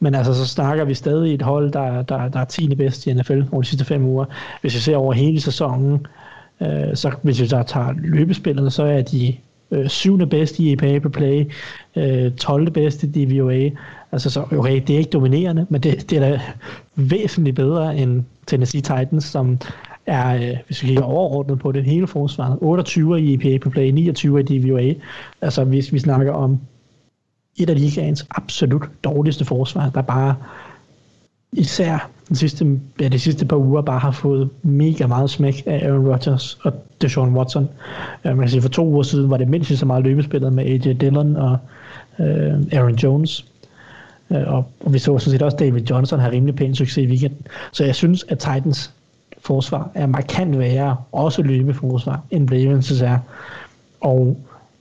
men 0.00 0.14
altså 0.14 0.34
så 0.34 0.46
snakker 0.46 0.84
vi 0.84 0.94
stadig 0.94 1.34
et 1.34 1.42
hold, 1.42 1.72
der, 1.72 2.02
der, 2.02 2.28
der 2.28 2.40
er 2.40 2.44
10. 2.44 2.74
bedst 2.74 3.06
i 3.06 3.12
NFL 3.12 3.42
over 3.52 3.62
de 3.62 3.68
sidste 3.68 3.84
fem 3.84 4.04
uger. 4.04 4.24
Hvis 4.60 4.74
vi 4.74 4.80
ser 4.80 4.96
over 4.96 5.12
hele 5.12 5.40
sæsonen, 5.40 6.06
Øh, 6.62 6.96
så 6.96 7.12
hvis 7.22 7.40
vi 7.40 7.46
så 7.46 7.62
tager 7.66 7.94
løbespillet, 7.98 8.72
så 8.72 8.82
er 8.82 9.02
de 9.02 9.36
øh, 9.70 9.88
syvende 9.88 10.26
bedste 10.26 10.62
i 10.62 10.72
EPA 10.72 10.98
per 10.98 11.08
play, 11.08 11.50
øh, 11.96 12.32
12. 12.32 12.70
bedste 12.70 13.06
i 13.06 13.24
DVOA. 13.24 13.70
Altså 14.12 14.30
så, 14.30 14.44
okay, 14.52 14.82
det 14.86 14.94
er 14.94 14.98
ikke 14.98 15.10
dominerende, 15.10 15.66
men 15.70 15.80
det, 15.80 16.10
det 16.10 16.18
er 16.18 16.30
da 16.30 16.40
væsentligt 16.94 17.56
bedre 17.56 17.96
end 17.96 18.24
Tennessee 18.46 18.80
Titans, 18.80 19.24
som 19.24 19.58
er, 20.06 20.34
øh, 20.34 20.56
hvis 20.66 20.82
vi 20.82 20.86
kigger 20.86 21.04
overordnet 21.04 21.58
på 21.58 21.72
det 21.72 21.84
hele 21.84 22.06
forsvaret, 22.06 22.58
28 22.60 23.20
i 23.20 23.34
EPA 23.34 23.58
på 23.58 23.70
play, 23.70 23.90
29 23.90 24.40
i 24.40 24.42
DVOA. 24.42 24.94
Altså 25.40 25.64
hvis 25.64 25.92
vi 25.92 25.98
snakker 25.98 26.32
om 26.32 26.60
et 27.56 27.70
af 27.70 27.80
ligaens 27.80 28.26
absolut 28.30 28.88
dårligste 29.04 29.44
forsvar, 29.44 29.90
der 29.90 30.02
bare 30.02 30.34
især 31.52 32.10
den 32.28 32.36
sidste, 32.36 32.80
ja, 33.00 33.08
de 33.08 33.18
sidste 33.18 33.46
par 33.46 33.56
uger 33.56 33.82
bare 33.82 33.98
har 33.98 34.10
fået 34.10 34.50
mega 34.62 35.06
meget 35.06 35.30
smæk 35.30 35.62
af 35.66 35.88
Aaron 35.88 36.06
Rodgers 36.06 36.58
og 36.62 36.72
Deshaun 37.02 37.36
Watson. 37.36 37.68
Uh, 38.24 38.30
man 38.30 38.38
kan 38.38 38.48
sige, 38.48 38.62
for 38.62 38.68
to 38.68 38.86
uger 38.86 39.02
siden 39.02 39.30
var 39.30 39.36
det 39.36 39.48
mindst 39.48 39.78
så 39.78 39.86
meget 39.86 40.04
løbespillet 40.04 40.52
med 40.52 40.64
AJ 40.64 40.92
Dillon 40.92 41.36
og 41.36 41.58
øh, 42.18 42.54
Aaron 42.72 42.94
Jones. 42.94 43.46
Øh, 44.30 44.42
og, 44.46 44.64
og 44.80 44.92
vi 44.92 44.98
så 44.98 45.18
sådan 45.18 45.32
set 45.32 45.42
også 45.42 45.56
David 45.56 45.82
Johnson 45.82 46.20
have 46.20 46.32
rimelig 46.32 46.56
pæn 46.56 46.74
succes 46.74 47.04
i 47.04 47.06
weekenden. 47.06 47.46
Så 47.72 47.84
jeg 47.84 47.94
synes, 47.94 48.24
at 48.28 48.38
Titans 48.38 48.92
forsvar 49.44 49.90
er 49.94 50.06
markant 50.06 50.58
værre, 50.58 50.96
også 51.12 51.42
løbeforsvar, 51.42 52.20
end 52.30 52.50
Ravens 52.52 53.02
er. 53.02 53.18
Og 54.00 54.36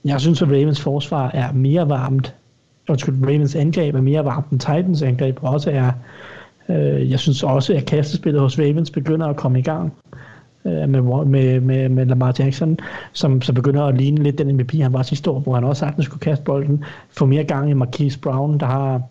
jeg 0.06 0.22
synes, 0.22 0.42
at 0.42 0.48
Ravens 0.48 0.82
forsvar 0.82 1.32
er 1.34 1.52
mere 1.52 1.90
varmt, 1.90 2.36
undskyld, 2.90 3.26
Ravens 3.26 3.56
angreb 3.56 3.96
er 3.96 4.02
mere 4.02 4.26
varmt 4.26 4.50
end 4.50 4.60
Titans 4.60 5.02
angreb, 5.02 5.40
også 5.42 5.72
er 5.72 5.92
Øh, 6.72 7.12
jeg 7.12 7.20
synes 7.20 7.44
også, 7.44 7.74
at 7.74 7.86
kastespillet 7.86 8.42
hos 8.42 8.60
Ravens 8.60 8.92
begynder 8.92 9.28
at 9.28 9.36
komme 9.36 9.60
i 9.60 9.62
gang 9.62 9.94
øh, 10.66 10.90
med, 10.90 11.26
med, 11.26 11.60
med, 11.60 11.90
med 11.90 12.06
Lamar 12.06 12.36
Jackson, 12.40 12.78
som, 13.14 13.42
som 13.42 13.56
begynder 13.56 13.84
at 13.84 13.98
ligne 13.98 14.24
lidt 14.24 14.38
den 14.38 14.56
MVP, 14.56 14.74
han 14.74 14.94
var 14.94 15.04
sidste 15.04 15.30
år, 15.30 15.40
hvor 15.40 15.56
han 15.56 15.64
også 15.64 15.80
sagtens 15.80 16.06
skulle 16.06 16.22
kaste 16.22 16.44
bolden. 16.44 16.84
Få 17.10 17.26
mere 17.26 17.44
gang 17.44 17.70
i 17.70 17.74
Marquise 17.74 18.20
Brown, 18.20 18.60
der 18.60 18.66
har 18.66 19.02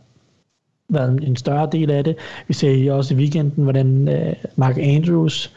været 0.91 1.25
en 1.25 1.37
større 1.37 1.69
del 1.73 1.91
af 1.91 2.05
det. 2.05 2.17
Vi 2.49 2.55
ser 2.55 2.93
også 2.93 3.15
i 3.15 3.17
weekenden, 3.17 3.63
hvordan 3.65 4.09
øh, 4.09 4.33
Mark 4.57 4.79
Andrews, 4.79 5.53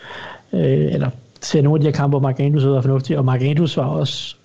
øh, 0.53 0.93
eller 0.93 1.09
ser 1.41 1.61
nogle 1.61 1.77
af 1.77 1.81
de 1.81 1.87
her 1.87 1.93
kampe, 1.93 2.09
hvor 2.09 2.19
Mark 2.19 2.39
Andrews 2.39 2.65
var 2.65 2.81
fornuftig, 2.81 3.17
og 3.17 3.25
Mark 3.25 3.41
Andrews 3.41 3.77
var 3.77 3.85
også 3.85 4.35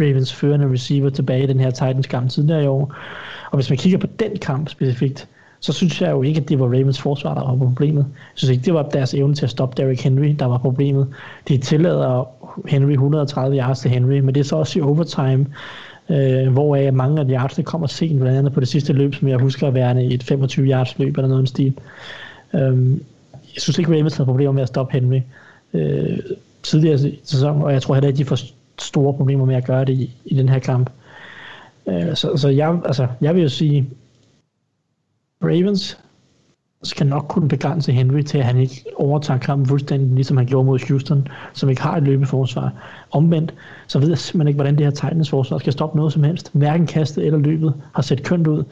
Ravens 0.00 0.34
førende 0.34 0.72
receiver 0.72 1.10
tilbage 1.10 1.44
i 1.44 1.46
den 1.46 1.60
her 1.60 1.70
Titans 1.70 2.06
kamp 2.06 2.30
tidligere 2.30 2.64
i 2.64 2.66
år. 2.66 2.94
Og 3.50 3.56
hvis 3.56 3.70
man 3.70 3.78
kigger 3.78 3.98
på 3.98 4.06
den 4.06 4.36
kamp 4.38 4.68
specifikt, 4.68 5.28
så 5.60 5.72
synes 5.72 6.02
jeg 6.02 6.10
jo 6.10 6.22
ikke, 6.22 6.40
at 6.40 6.48
det 6.48 6.60
var 6.60 6.66
Ravens 6.66 7.00
forsvar, 7.00 7.34
der 7.34 7.40
var 7.40 7.56
problemet. 7.56 8.06
Jeg 8.10 8.32
synes 8.34 8.50
ikke, 8.50 8.64
det 8.64 8.74
var 8.74 8.82
deres 8.82 9.14
evne 9.14 9.34
til 9.34 9.44
at 9.44 9.50
stoppe 9.50 9.82
Derrick 9.82 10.02
Henry, 10.02 10.36
der 10.38 10.46
var 10.46 10.58
problemet. 10.58 11.08
De 11.48 11.58
tillader 11.58 12.28
Henry 12.68 12.92
130 12.92 13.56
yards 13.56 13.80
til 13.80 13.90
Henry, 13.90 14.18
men 14.18 14.34
det 14.34 14.40
er 14.40 14.44
så 14.44 14.56
også 14.56 14.78
i 14.78 14.82
overtime, 14.82 15.46
øh, 16.12 16.52
hvoraf 16.52 16.92
mange 16.92 17.20
af 17.20 17.26
yardsene 17.28 17.64
kommer 17.64 17.86
sent, 17.86 18.20
blandt 18.20 18.38
andet 18.38 18.52
på 18.52 18.60
det 18.60 18.68
sidste 18.68 18.92
løb, 18.92 19.14
som 19.14 19.28
jeg 19.28 19.38
husker 19.38 19.66
at 19.66 19.74
være 19.74 20.04
et 20.04 20.22
25 20.22 20.66
yards 20.66 20.98
løb 20.98 21.16
eller 21.16 21.28
noget 21.28 21.42
i 21.42 21.46
stil. 21.46 21.78
Øh, 22.54 22.90
jeg 23.32 23.62
synes 23.62 23.78
ikke, 23.78 23.92
Ravens 23.92 24.16
havde 24.16 24.26
problemer 24.26 24.52
med 24.52 24.62
at 24.62 24.68
stoppe 24.68 24.92
Henry 24.92 25.20
øh, 25.74 26.18
tidligere 26.62 27.08
i 27.08 27.20
sæsonen, 27.24 27.62
og 27.62 27.72
jeg 27.72 27.82
tror 27.82 27.94
heller 27.94 28.08
ikke, 28.08 28.18
de 28.18 28.24
får 28.24 28.38
store 28.78 29.14
problemer 29.14 29.44
med 29.44 29.56
at 29.56 29.64
gøre 29.64 29.84
det 29.84 29.92
i, 29.92 30.10
i 30.24 30.34
den 30.34 30.48
her 30.48 30.58
kamp. 30.58 30.90
Øh, 31.88 32.14
så, 32.14 32.36
så 32.36 32.48
jeg, 32.48 32.80
altså, 32.84 33.06
jeg 33.20 33.34
vil 33.34 33.42
jo 33.42 33.48
sige, 33.48 33.90
Ravens 35.42 35.98
skal 36.82 37.06
nok 37.06 37.26
kunne 37.28 37.48
begrænse 37.48 37.92
Henry 37.92 38.22
til, 38.22 38.38
at 38.38 38.44
han 38.44 38.56
ikke 38.56 38.84
overtager 38.96 39.38
kampen 39.38 39.66
fuldstændig, 39.66 40.14
ligesom 40.14 40.36
han 40.36 40.46
gjorde 40.46 40.66
mod 40.66 40.88
Houston, 40.88 41.28
som 41.52 41.68
ikke 41.68 41.82
har 41.82 41.96
et 41.96 42.02
løbeforsvar. 42.02 42.72
Omvendt, 43.10 43.54
så 43.86 43.98
ved 43.98 44.08
jeg 44.08 44.18
simpelthen 44.18 44.48
ikke, 44.48 44.56
hvordan 44.56 44.76
det 44.76 44.86
her 44.86 44.90
Titans 44.90 45.30
forsvar 45.30 45.58
skal 45.58 45.72
stoppe 45.72 45.96
noget 45.96 46.12
som 46.12 46.22
helst. 46.22 46.50
Hverken 46.52 46.86
kastet 46.86 47.26
eller 47.26 47.38
løbet 47.38 47.74
har 47.94 48.02
set 48.02 48.22
kønt 48.22 48.46
ud. 48.46 48.64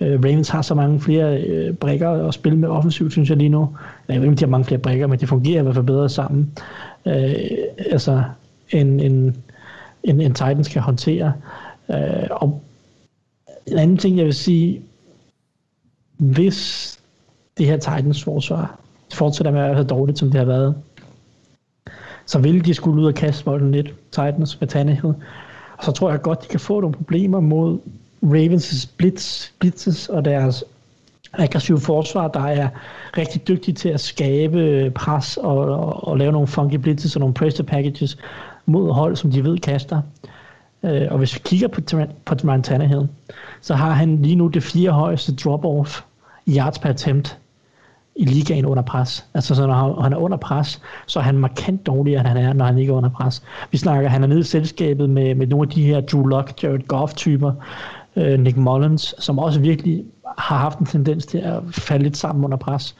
Øh, 0.00 0.20
Ravens 0.24 0.48
har 0.48 0.62
så 0.62 0.74
mange 0.74 1.00
flere 1.00 1.42
øh, 1.42 1.74
brækker 1.74 2.28
at 2.28 2.34
spille 2.34 2.58
med 2.58 2.68
offensivt, 2.68 3.12
synes 3.12 3.28
jeg 3.28 3.36
lige 3.36 3.48
nu. 3.48 3.68
Jeg 4.08 4.16
ved 4.16 4.22
ikke, 4.22 4.32
om 4.32 4.36
de 4.36 4.44
har 4.44 4.50
mange 4.50 4.64
flere 4.64 4.80
brækker, 4.80 5.06
men 5.06 5.18
det 5.18 5.28
fungerer 5.28 5.60
i 5.60 5.62
hvert 5.62 5.74
fald 5.74 5.86
bedre 5.86 6.08
sammen. 6.08 6.52
Øh, 7.06 7.34
altså, 7.90 8.22
en, 8.70 9.00
en, 9.00 9.36
en, 10.04 10.20
en 10.20 10.34
Titans 10.34 10.68
kan 10.68 10.82
håndtere. 10.82 11.32
Øh, 11.90 12.28
og 12.30 12.62
en 13.66 13.78
anden 13.78 13.96
ting, 13.96 14.16
jeg 14.16 14.24
vil 14.24 14.34
sige, 14.34 14.80
hvis 16.16 16.98
det 17.58 17.66
her 17.66 17.76
Titans 17.76 18.24
forsvar 18.24 18.78
fortsætter 19.12 19.52
med 19.52 19.60
at 19.60 19.74
være 19.74 19.84
dårligt, 19.84 20.18
som 20.18 20.30
det 20.30 20.38
har 20.38 20.46
været, 20.46 20.74
så 22.26 22.38
vil 22.38 22.64
de 22.64 22.74
skulle 22.74 23.02
ud 23.02 23.06
og 23.06 23.14
kaste 23.14 23.44
bolden 23.44 23.72
lidt, 23.72 23.94
Titans 24.10 24.60
med 24.60 24.68
Tannehill. 24.68 25.14
Og 25.78 25.84
så 25.84 25.92
tror 25.92 26.10
jeg 26.10 26.22
godt, 26.22 26.42
de 26.42 26.48
kan 26.48 26.60
få 26.60 26.80
nogle 26.80 26.96
problemer 26.96 27.40
mod 27.40 27.78
Ravens' 28.22 28.88
blitz, 28.96 29.50
blitzes 29.58 30.08
og 30.08 30.24
deres 30.24 30.64
aggressive 31.32 31.80
forsvar, 31.80 32.28
der 32.28 32.40
er 32.40 32.68
rigtig 33.16 33.48
dygtige 33.48 33.74
til 33.74 33.88
at 33.88 34.00
skabe 34.00 34.92
pres 34.94 35.36
og, 35.36 35.58
og, 35.58 36.08
og 36.08 36.18
lave 36.18 36.32
nogle 36.32 36.48
funky 36.48 36.74
blitzes 36.74 37.16
og 37.16 37.20
nogle 37.20 37.34
pressure 37.34 37.66
packages 37.66 38.18
mod 38.66 38.92
hold, 38.92 39.16
som 39.16 39.30
de 39.30 39.44
ved 39.44 39.58
kaster. 39.58 40.02
Øh, 40.82 41.06
og 41.10 41.18
hvis 41.18 41.34
vi 41.34 41.40
kigger 41.44 41.68
på, 41.68 41.80
på 42.24 42.34
Ryan 42.44 42.62
Tannehill, 42.62 43.08
så 43.60 43.74
har 43.74 43.90
han 43.90 44.22
lige 44.22 44.36
nu 44.36 44.46
det 44.46 44.62
fire 44.62 44.90
højeste 44.90 45.32
drop-off 45.32 46.02
i 46.46 46.58
yards 46.58 46.78
per 46.78 46.88
attempt 46.88 47.38
i 48.16 48.24
ligaen 48.24 48.66
under 48.66 48.82
pres. 48.82 49.26
Altså 49.34 49.54
så 49.54 49.66
når 49.66 50.02
han 50.02 50.12
er 50.12 50.16
under 50.16 50.36
pres, 50.36 50.80
så 51.06 51.18
er 51.18 51.22
han 51.22 51.38
markant 51.38 51.86
dårligere, 51.86 52.20
end 52.20 52.28
han 52.28 52.36
er, 52.36 52.52
når 52.52 52.64
han 52.64 52.78
ikke 52.78 52.92
er 52.92 52.96
under 52.96 53.10
pres. 53.10 53.42
Vi 53.70 53.76
snakker, 53.78 54.10
han 54.10 54.22
er 54.22 54.26
nede 54.26 54.40
i 54.40 54.42
selskabet 54.42 55.10
med, 55.10 55.34
med 55.34 55.46
nogle 55.46 55.68
af 55.68 55.68
de 55.68 55.82
her 55.82 56.00
Drew 56.00 56.26
Lock, 56.26 56.62
Jared 56.62 56.86
Goff-typer, 56.86 57.52
øh, 58.16 58.40
Nick 58.40 58.56
Mullins, 58.56 59.14
som 59.18 59.38
også 59.38 59.60
virkelig 59.60 60.04
har 60.38 60.56
haft 60.56 60.78
en 60.78 60.86
tendens 60.86 61.26
til 61.26 61.38
at 61.38 61.60
falde 61.70 62.02
lidt 62.02 62.16
sammen 62.16 62.44
under 62.44 62.56
pres. 62.56 62.96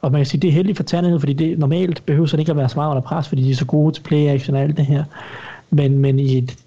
Og 0.00 0.12
man 0.12 0.18
kan 0.18 0.26
sige, 0.26 0.40
det 0.40 0.48
er 0.48 0.52
heldigt 0.52 0.76
for 0.76 0.84
Tannehill, 0.84 1.20
fordi 1.20 1.32
det 1.32 1.58
normalt 1.58 2.06
behøver 2.06 2.26
så 2.26 2.36
ikke 2.36 2.50
at 2.50 2.56
være 2.56 2.68
så 2.68 2.78
meget 2.78 2.90
under 2.90 3.02
pres, 3.02 3.28
fordi 3.28 3.42
de 3.42 3.50
er 3.50 3.54
så 3.54 3.66
gode 3.66 3.94
til 3.94 4.02
play 4.02 4.28
action 4.28 4.56
og 4.56 4.62
alt 4.62 4.76
det 4.76 4.86
her. 4.86 5.04
Men, 5.70 5.98
men 5.98 6.18
i 6.18 6.38
et 6.38 6.58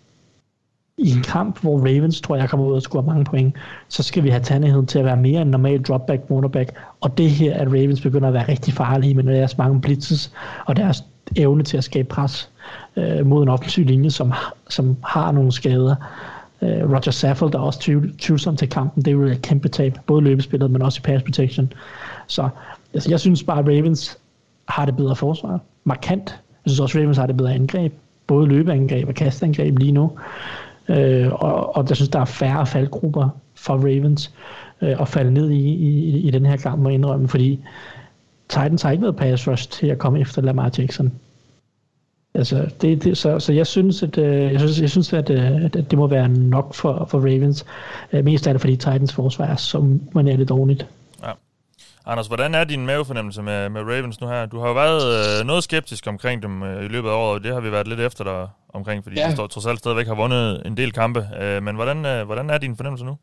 i 0.97 1.11
en 1.11 1.21
kamp, 1.23 1.61
hvor 1.61 1.79
Ravens, 1.79 2.21
tror 2.21 2.35
jeg, 2.35 2.49
kommer 2.49 2.65
ud 2.65 2.73
og 2.73 2.81
score 2.81 3.03
mange 3.03 3.25
point, 3.25 3.55
så 3.87 4.03
skal 4.03 4.23
vi 4.23 4.29
have 4.29 4.43
Tannehill 4.43 4.85
til 4.85 4.99
at 4.99 5.05
være 5.05 5.17
mere 5.17 5.41
en 5.41 5.47
normal 5.47 5.83
dropback, 5.83 6.27
cornerback, 6.27 6.71
Og 7.01 7.17
det 7.17 7.29
her, 7.29 7.53
at 7.53 7.67
Ravens 7.67 8.01
begynder 8.01 8.27
at 8.27 8.33
være 8.33 8.47
rigtig 8.49 8.73
farlige 8.73 9.13
med 9.13 9.23
deres 9.23 9.57
mange 9.57 9.81
blitzes, 9.81 10.31
og 10.65 10.75
deres 10.75 11.03
evne 11.35 11.63
til 11.63 11.77
at 11.77 11.83
skabe 11.83 12.07
pres 12.07 12.49
øh, 12.95 13.25
mod 13.25 13.43
en 13.43 13.49
offensiv 13.49 13.85
linje, 13.85 14.09
som, 14.09 14.33
som 14.69 14.97
har 15.03 15.31
nogle 15.31 15.51
skader. 15.51 15.95
Øh, 16.61 16.89
Roger 16.89 17.11
Saffold 17.11 17.53
er 17.53 17.59
også 17.59 17.79
tvivl, 17.79 18.17
tvivlsom 18.17 18.57
til 18.57 18.69
kampen. 18.69 19.03
Det 19.05 19.11
er 19.11 19.15
jo 19.15 19.23
et 19.23 19.41
kæmpe 19.41 19.69
tab, 19.69 19.97
både 20.07 20.21
løbespillet, 20.21 20.71
men 20.71 20.81
også 20.81 20.99
i 20.99 21.05
pass 21.05 21.23
protection. 21.23 21.73
Så 22.27 22.49
altså, 22.93 23.09
jeg 23.09 23.19
synes 23.19 23.43
bare, 23.43 23.59
at 23.59 23.65
Ravens 23.65 24.17
har 24.67 24.85
det 24.85 24.97
bedre 24.97 25.15
forsvar. 25.15 25.59
Markant. 25.83 26.29
Jeg 26.65 26.71
synes 26.71 26.79
også, 26.79 26.97
at 26.97 27.01
Ravens 27.03 27.17
har 27.17 27.25
det 27.27 27.37
bedre 27.37 27.53
angreb. 27.53 27.93
Både 28.27 28.47
løbeangreb 28.47 29.07
og 29.07 29.13
kastangreb 29.13 29.77
lige 29.77 29.91
nu. 29.91 30.11
Øh, 30.89 31.33
og, 31.33 31.75
og 31.75 31.85
jeg 31.89 31.95
synes, 31.95 32.09
der 32.09 32.19
er 32.19 32.25
færre 32.25 32.65
faldgrupper 32.65 33.29
for 33.55 33.73
Ravens 33.73 34.33
øh, 34.81 35.01
at 35.01 35.07
falde 35.07 35.33
ned 35.33 35.49
i, 35.49 35.69
i, 35.69 36.17
i 36.17 36.31
den 36.31 36.45
her 36.45 36.57
kamp, 36.57 36.81
må 36.81 36.89
indrømme, 36.89 37.27
fordi 37.27 37.59
Titans 38.49 38.81
har 38.81 38.91
ikke 38.91 39.01
været 39.01 39.15
pass 39.15 39.47
rush 39.47 39.69
til 39.69 39.87
at 39.87 39.97
komme 39.97 40.19
efter 40.19 40.41
Lamar 40.41 40.71
Jackson. 40.77 41.13
Altså, 42.33 42.69
det, 42.81 43.03
det, 43.03 43.17
så, 43.17 43.39
så 43.39 43.53
jeg 43.53 43.67
synes, 43.67 44.03
at, 44.03 44.17
øh, 44.17 44.51
jeg 44.51 44.59
synes, 44.59 44.81
jeg 44.81 44.89
synes 44.89 45.13
at, 45.13 45.29
øh, 45.29 45.65
at 45.65 45.73
det 45.73 45.97
må 45.97 46.07
være 46.07 46.29
nok 46.29 46.73
for, 46.73 47.05
for 47.09 47.19
Ravens. 47.19 47.65
Øh, 48.13 48.25
mest 48.25 48.47
af 48.47 48.53
det, 48.53 48.61
fordi 48.61 48.75
Titans 48.75 49.13
forsvar 49.13 49.45
er 49.45 49.55
så 49.55 49.97
man 50.13 50.27
er 50.27 50.37
lidt 50.37 50.49
dårligt. 50.49 50.87
Anders, 52.07 52.27
hvordan 52.27 52.55
er 52.55 52.63
din 52.63 52.85
mavefornemmelse 52.85 53.41
med, 53.41 53.69
med 53.69 53.81
Ravens 53.81 54.21
nu 54.21 54.27
her? 54.27 54.45
Du 54.45 54.59
har 54.59 54.67
jo 54.67 54.73
været 54.73 55.39
øh, 55.39 55.47
noget 55.47 55.63
skeptisk 55.63 56.07
omkring 56.07 56.43
dem 56.43 56.63
øh, 56.63 56.85
i 56.85 56.87
løbet 56.87 57.09
af 57.09 57.13
året, 57.13 57.33
og 57.33 57.43
det 57.43 57.53
har 57.53 57.59
vi 57.59 57.71
været 57.71 57.87
lidt 57.87 57.99
efter 57.99 58.23
dig 58.23 58.47
omkring, 58.75 59.03
fordi 59.03 59.19
ja. 59.19 59.27
de 59.27 59.31
står, 59.31 59.47
trods 59.47 59.65
alt 59.65 59.79
stadigvæk 59.79 60.07
har 60.07 60.15
vundet 60.15 60.61
en 60.65 60.77
del 60.77 60.91
kampe. 60.91 61.27
Øh, 61.41 61.63
men 61.63 61.75
hvordan, 61.75 62.05
øh, 62.05 62.25
hvordan 62.25 62.49
er 62.49 62.57
din 62.57 62.75
fornemmelse 62.75 63.05
nu? 63.05 63.17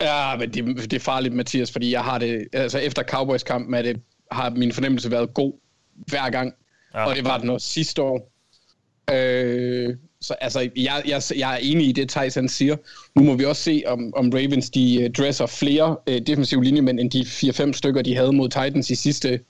Ja, 0.00 0.36
men 0.36 0.50
det, 0.54 0.90
det 0.90 0.92
er 0.92 1.00
farligt, 1.00 1.34
Mathias, 1.34 1.72
fordi 1.72 1.92
jeg 1.92 2.04
har 2.04 2.18
det, 2.18 2.48
altså 2.52 2.78
efter 2.78 3.02
Cowboys-kampen 3.02 3.84
det, 3.84 4.00
har 4.32 4.50
min 4.50 4.72
fornemmelse 4.72 5.10
været 5.10 5.34
god 5.34 5.52
hver 5.94 6.30
gang, 6.30 6.54
ja. 6.94 7.04
og 7.04 7.16
det 7.16 7.24
var 7.24 7.38
den 7.38 7.50
også 7.50 7.68
sidste 7.68 8.02
år. 8.02 8.32
Øh, 9.12 9.96
så 10.20 10.34
altså, 10.40 10.60
jeg, 10.76 11.02
jeg, 11.06 11.22
jeg 11.36 11.54
er 11.54 11.56
enig 11.56 11.88
i 11.88 11.92
det, 11.92 12.08
Thijs 12.08 12.34
han 12.34 12.48
siger. 12.48 12.76
Nu 13.14 13.22
må 13.22 13.34
vi 13.34 13.44
også 13.44 13.62
se, 13.62 13.82
om, 13.86 14.12
om 14.16 14.30
Ravens 14.34 14.70
de 14.70 14.98
uh, 15.04 15.24
dresser 15.24 15.46
flere 15.46 15.96
uh, 16.10 16.16
defensive 16.26 16.64
linjemænd, 16.64 17.00
end 17.00 17.10
de 17.10 17.20
4-5 17.20 17.72
stykker, 17.72 18.02
de 18.02 18.16
havde 18.16 18.32
mod 18.32 18.48
Titans 18.48 18.90
i 18.90 18.94
sidste, 18.94 19.40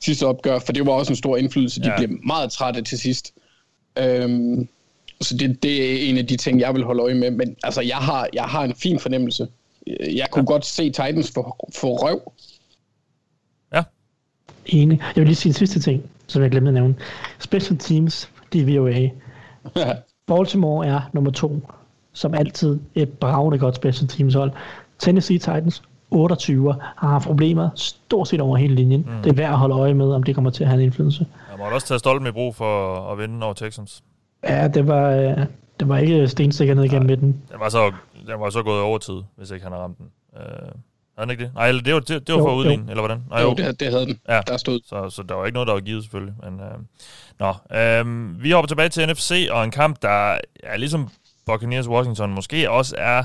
sidste 0.00 0.26
opgør, 0.26 0.58
for 0.58 0.72
det 0.72 0.86
var 0.86 0.92
også 0.92 1.12
en 1.12 1.16
stor 1.16 1.36
indflydelse. 1.36 1.80
De 1.80 1.88
Ja. 1.88 1.96
blev 1.96 2.18
meget 2.26 2.52
trætte 2.52 2.82
til 2.82 2.98
sidst. 2.98 3.32
Um, 3.96 4.68
så 5.20 5.36
det, 5.36 5.62
det 5.62 5.92
er 5.92 6.08
en 6.08 6.18
af 6.18 6.26
de 6.26 6.36
ting, 6.36 6.60
jeg 6.60 6.74
vil 6.74 6.84
holde 6.84 7.02
øje 7.02 7.14
med. 7.14 7.30
Men 7.30 7.56
altså, 7.62 7.80
jeg 7.80 7.96
har, 7.96 8.28
jeg 8.32 8.44
har 8.44 8.64
en 8.64 8.74
fin 8.74 8.98
fornemmelse. 8.98 9.48
Jeg 10.00 10.26
kunne 10.30 10.46
godt 10.46 10.66
se 10.66 10.84
Titans 10.84 11.30
få, 11.30 11.56
få 11.74 11.96
røv. 11.96 12.32
Enig. 14.66 15.00
Jeg 15.00 15.20
vil 15.20 15.26
lige 15.26 15.36
sige 15.36 15.50
en 15.50 15.54
sidste 15.54 15.80
ting, 15.80 16.02
som 16.26 16.42
jeg 16.42 16.50
glemte 16.50 16.68
at 16.68 16.74
nævne. 16.74 16.94
Special 17.38 17.78
Teams, 17.78 18.30
DVOA. 18.54 19.08
Baltimore 20.26 20.86
er 20.86 21.00
nummer 21.12 21.30
to, 21.30 21.60
som 22.12 22.34
altid 22.34 22.80
et 22.94 23.08
bravende 23.08 23.58
godt 23.58 23.76
special 23.76 24.08
teams 24.08 24.34
hold. 24.34 24.52
Tennessee 24.98 25.38
Titans, 25.38 25.82
28 26.10 26.72
har 26.96 27.08
haft 27.08 27.26
problemer 27.26 27.68
stort 27.74 28.28
set 28.28 28.40
over 28.40 28.56
hele 28.56 28.74
linjen. 28.74 29.00
Mm. 29.00 29.22
Det 29.22 29.30
er 29.30 29.34
værd 29.34 29.50
at 29.50 29.58
holde 29.58 29.74
øje 29.74 29.94
med, 29.94 30.12
om 30.12 30.22
det 30.22 30.34
kommer 30.34 30.50
til 30.50 30.64
at 30.64 30.70
have 30.70 30.80
en 30.80 30.84
indflydelse. 30.84 31.26
Jeg 31.60 31.68
må 31.68 31.74
også 31.74 31.86
tage 31.86 31.98
stolpen 31.98 32.28
i 32.28 32.30
brug 32.30 32.54
for 32.56 33.00
at 33.12 33.18
vinde 33.18 33.44
over 33.44 33.54
Texans. 33.54 34.02
Ja, 34.44 34.68
det 34.68 34.86
var, 34.86 35.10
øh, 35.10 35.46
det 35.80 35.88
var 35.88 35.98
ikke 35.98 36.28
stensikker 36.28 36.74
ned 36.74 36.84
igennem 36.84 37.06
midten. 37.06 37.42
Den 37.52 37.60
var 37.60 37.68
så, 37.68 37.92
den 38.26 38.40
var 38.40 38.50
så 38.50 38.62
gået 38.62 38.80
over 38.80 38.98
tid, 38.98 39.22
hvis 39.36 39.50
ikke 39.50 39.62
han 39.64 39.72
har 39.72 39.78
ramt 39.80 39.98
den. 39.98 40.06
Øh, 40.36 40.42
havde 40.42 40.72
han 41.18 41.30
ikke 41.30 41.44
det? 41.44 41.54
Nej, 41.54 41.72
det 41.72 41.94
var, 41.94 42.00
det, 42.00 42.26
det 42.26 42.34
var 42.34 42.38
Jo, 42.40 42.44
for 42.44 42.50
jo. 42.52 42.56
udligning, 42.58 42.90
eller 42.90 43.00
hvordan? 43.02 43.22
Nej, 43.30 43.40
Jo, 43.40 43.54
det, 43.54 43.80
det 43.80 43.90
havde 43.92 44.06
den. 44.06 44.18
Ja. 44.28 44.40
Der 44.46 44.56
stod. 44.56 44.80
Så, 44.86 45.10
så 45.10 45.22
der 45.22 45.34
var 45.34 45.46
ikke 45.46 45.54
noget, 45.54 45.66
der 45.66 45.72
var 45.72 45.80
givet 45.80 46.02
selvfølgelig. 46.04 46.34
Men, 46.44 46.60
øh, 46.60 46.78
nå, 47.38 47.76
øh, 47.78 48.42
vi 48.42 48.50
hopper 48.50 48.66
tilbage 48.66 48.88
til 48.88 49.08
NFC, 49.08 49.48
og 49.50 49.64
en 49.64 49.70
kamp, 49.70 50.02
der 50.02 50.38
er 50.64 50.76
ligesom 50.76 51.08
Buccaneers 51.46 51.88
Washington, 51.88 52.30
måske 52.34 52.70
også 52.70 52.94
er 52.98 53.24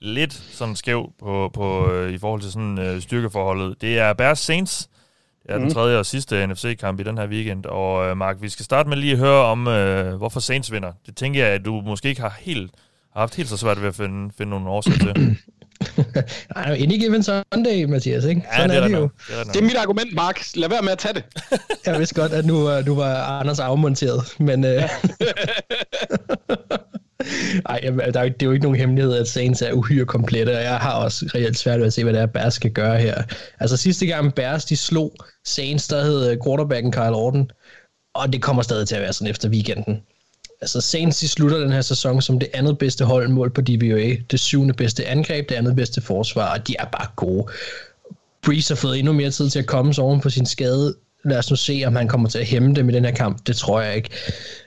lidt 0.00 0.32
sådan 0.32 0.76
skæv 0.76 1.12
på, 1.20 1.50
på, 1.54 1.90
øh, 1.92 2.12
i 2.12 2.18
forhold 2.18 2.40
til 2.40 2.52
sådan 2.52 2.78
øh, 2.78 3.00
styrkeforholdet. 3.00 3.80
Det 3.80 3.98
er 3.98 4.12
Bears 4.12 4.38
Saints. 4.38 4.90
Det 5.48 5.54
er 5.54 5.58
mm. 5.58 5.62
den 5.62 5.68
Mhm. 5.68 5.74
tredje 5.74 5.98
og 5.98 6.06
sidste 6.06 6.46
NFC-kamp 6.46 7.00
i 7.00 7.02
den 7.02 7.18
her 7.18 7.26
weekend. 7.26 7.66
Og 7.66 8.06
øh, 8.10 8.16
Mark, 8.16 8.36
vi 8.40 8.48
skal 8.48 8.64
starte 8.64 8.88
med 8.88 8.96
lige 8.96 9.12
at 9.12 9.18
høre 9.18 9.44
om, 9.44 9.68
øh, 9.68 10.14
hvorfor 10.14 10.40
Saints 10.40 10.72
vinder. 10.72 10.92
Det 11.06 11.16
tænker 11.16 11.44
jeg, 11.44 11.54
at 11.54 11.64
du 11.64 11.82
måske 11.86 12.08
ikke 12.08 12.20
har 12.20 12.36
helt 12.40 12.70
har 13.12 13.20
haft 13.20 13.34
helt 13.34 13.48
så 13.48 13.56
svært 13.56 13.80
ved 13.82 13.88
at 13.88 13.94
finde, 13.94 14.30
finde 14.38 14.50
nogle 14.50 14.68
årsager 14.68 14.98
til. 15.14 15.36
Nej, 16.54 16.76
any 16.82 16.98
given 16.98 17.22
Sunday, 17.22 17.84
Mathias, 17.84 18.24
ikke? 18.24 18.42
Ja, 18.58 18.66
det 18.66 18.76
er 18.76 18.88
nok. 18.88 19.10
Det 19.28 19.34
er 19.34 19.36
der 19.38 19.44
nok. 19.44 19.54
Det 19.54 19.60
er 19.60 19.64
mit 19.64 19.76
argument, 19.76 20.14
Mark. 20.14 20.40
Lad 20.54 20.68
være 20.68 20.82
med 20.82 20.92
at 20.92 20.98
tage 20.98 21.14
det. 21.14 21.24
Jeg 21.86 21.98
vidste 21.98 22.14
godt, 22.20 22.32
at 22.32 22.46
nu, 22.46 22.80
nu 22.86 22.94
var 22.94 23.40
Anders 23.40 23.58
afmonteret, 23.60 24.34
men... 24.38 24.64
Øh, 24.64 24.82
Ej, 27.66 27.80
jamen, 27.82 28.12
der 28.14 28.20
er, 28.20 28.24
jo- 28.24 28.28
det 28.32 28.42
er 28.42 28.46
jo 28.46 28.52
ikke 28.52 28.62
nogen 28.62 28.78
hemmelighed, 28.78 29.14
at 29.14 29.28
Saints 29.28 29.62
er 29.62 29.72
uhyre 29.72 30.04
komplette, 30.04 30.50
og 30.56 30.62
jeg 30.62 30.76
har 30.76 30.92
også 30.92 31.30
reelt 31.34 31.58
svært 31.58 31.78
ved 31.80 31.86
at 31.86 31.92
se, 31.92 32.04
hvad 32.04 32.12
det 32.12 32.20
er, 32.22 32.26
Bears 32.26 32.54
skal 32.54 32.70
gøre 32.70 32.98
her. 32.98 33.22
Altså 33.60 33.76
sidste 33.76 34.06
gang 34.06 34.34
Bears, 34.34 34.64
de 34.64 34.76
slog 34.76 35.14
Saints, 35.44 35.88
der 35.88 36.04
hed 36.04 36.30
øh, 36.30 36.38
quarterbacken 36.46 36.92
Kyle 36.92 37.14
Orton, 37.14 37.50
og 38.14 38.32
det 38.32 38.42
kommer 38.42 38.62
stadig 38.62 38.88
til 38.88 38.94
at 38.94 39.02
være 39.02 39.12
sådan 39.12 39.30
efter 39.30 39.48
weekenden. 39.48 40.02
Altså 40.60 40.80
Saints, 40.80 41.18
de 41.18 41.28
slutter 41.28 41.58
den 41.58 41.72
her 41.72 41.80
sæson 41.80 42.22
som 42.22 42.38
det 42.38 42.48
andet 42.54 42.78
bedste 42.78 43.04
hold 43.04 43.28
mål 43.28 43.50
på 43.50 43.60
DVOA, 43.60 44.14
det 44.30 44.40
syvende 44.40 44.74
bedste 44.74 45.06
angreb, 45.06 45.48
det 45.48 45.54
andet 45.54 45.76
bedste 45.76 46.00
forsvar, 46.00 46.58
og 46.58 46.68
de 46.68 46.76
er 46.78 46.84
bare 46.84 47.06
gode. 47.16 47.46
Breeze 48.44 48.74
har 48.74 48.76
fået 48.76 48.98
endnu 48.98 49.12
mere 49.12 49.30
tid 49.30 49.50
til 49.50 49.58
at 49.58 49.66
komme 49.66 49.94
sig 49.94 50.04
oven 50.04 50.20
på 50.20 50.30
sin 50.30 50.46
skade. 50.46 50.94
Lad 51.24 51.38
os 51.38 51.50
nu 51.50 51.56
se, 51.56 51.82
om 51.86 51.96
han 51.96 52.08
kommer 52.08 52.28
til 52.28 52.38
at 52.38 52.46
hæmme 52.46 52.74
dem 52.74 52.88
i 52.88 52.92
den 52.92 53.04
her 53.04 53.12
kamp. 53.12 53.46
Det 53.46 53.56
tror 53.56 53.80
jeg 53.80 53.96
ikke. 53.96 54.10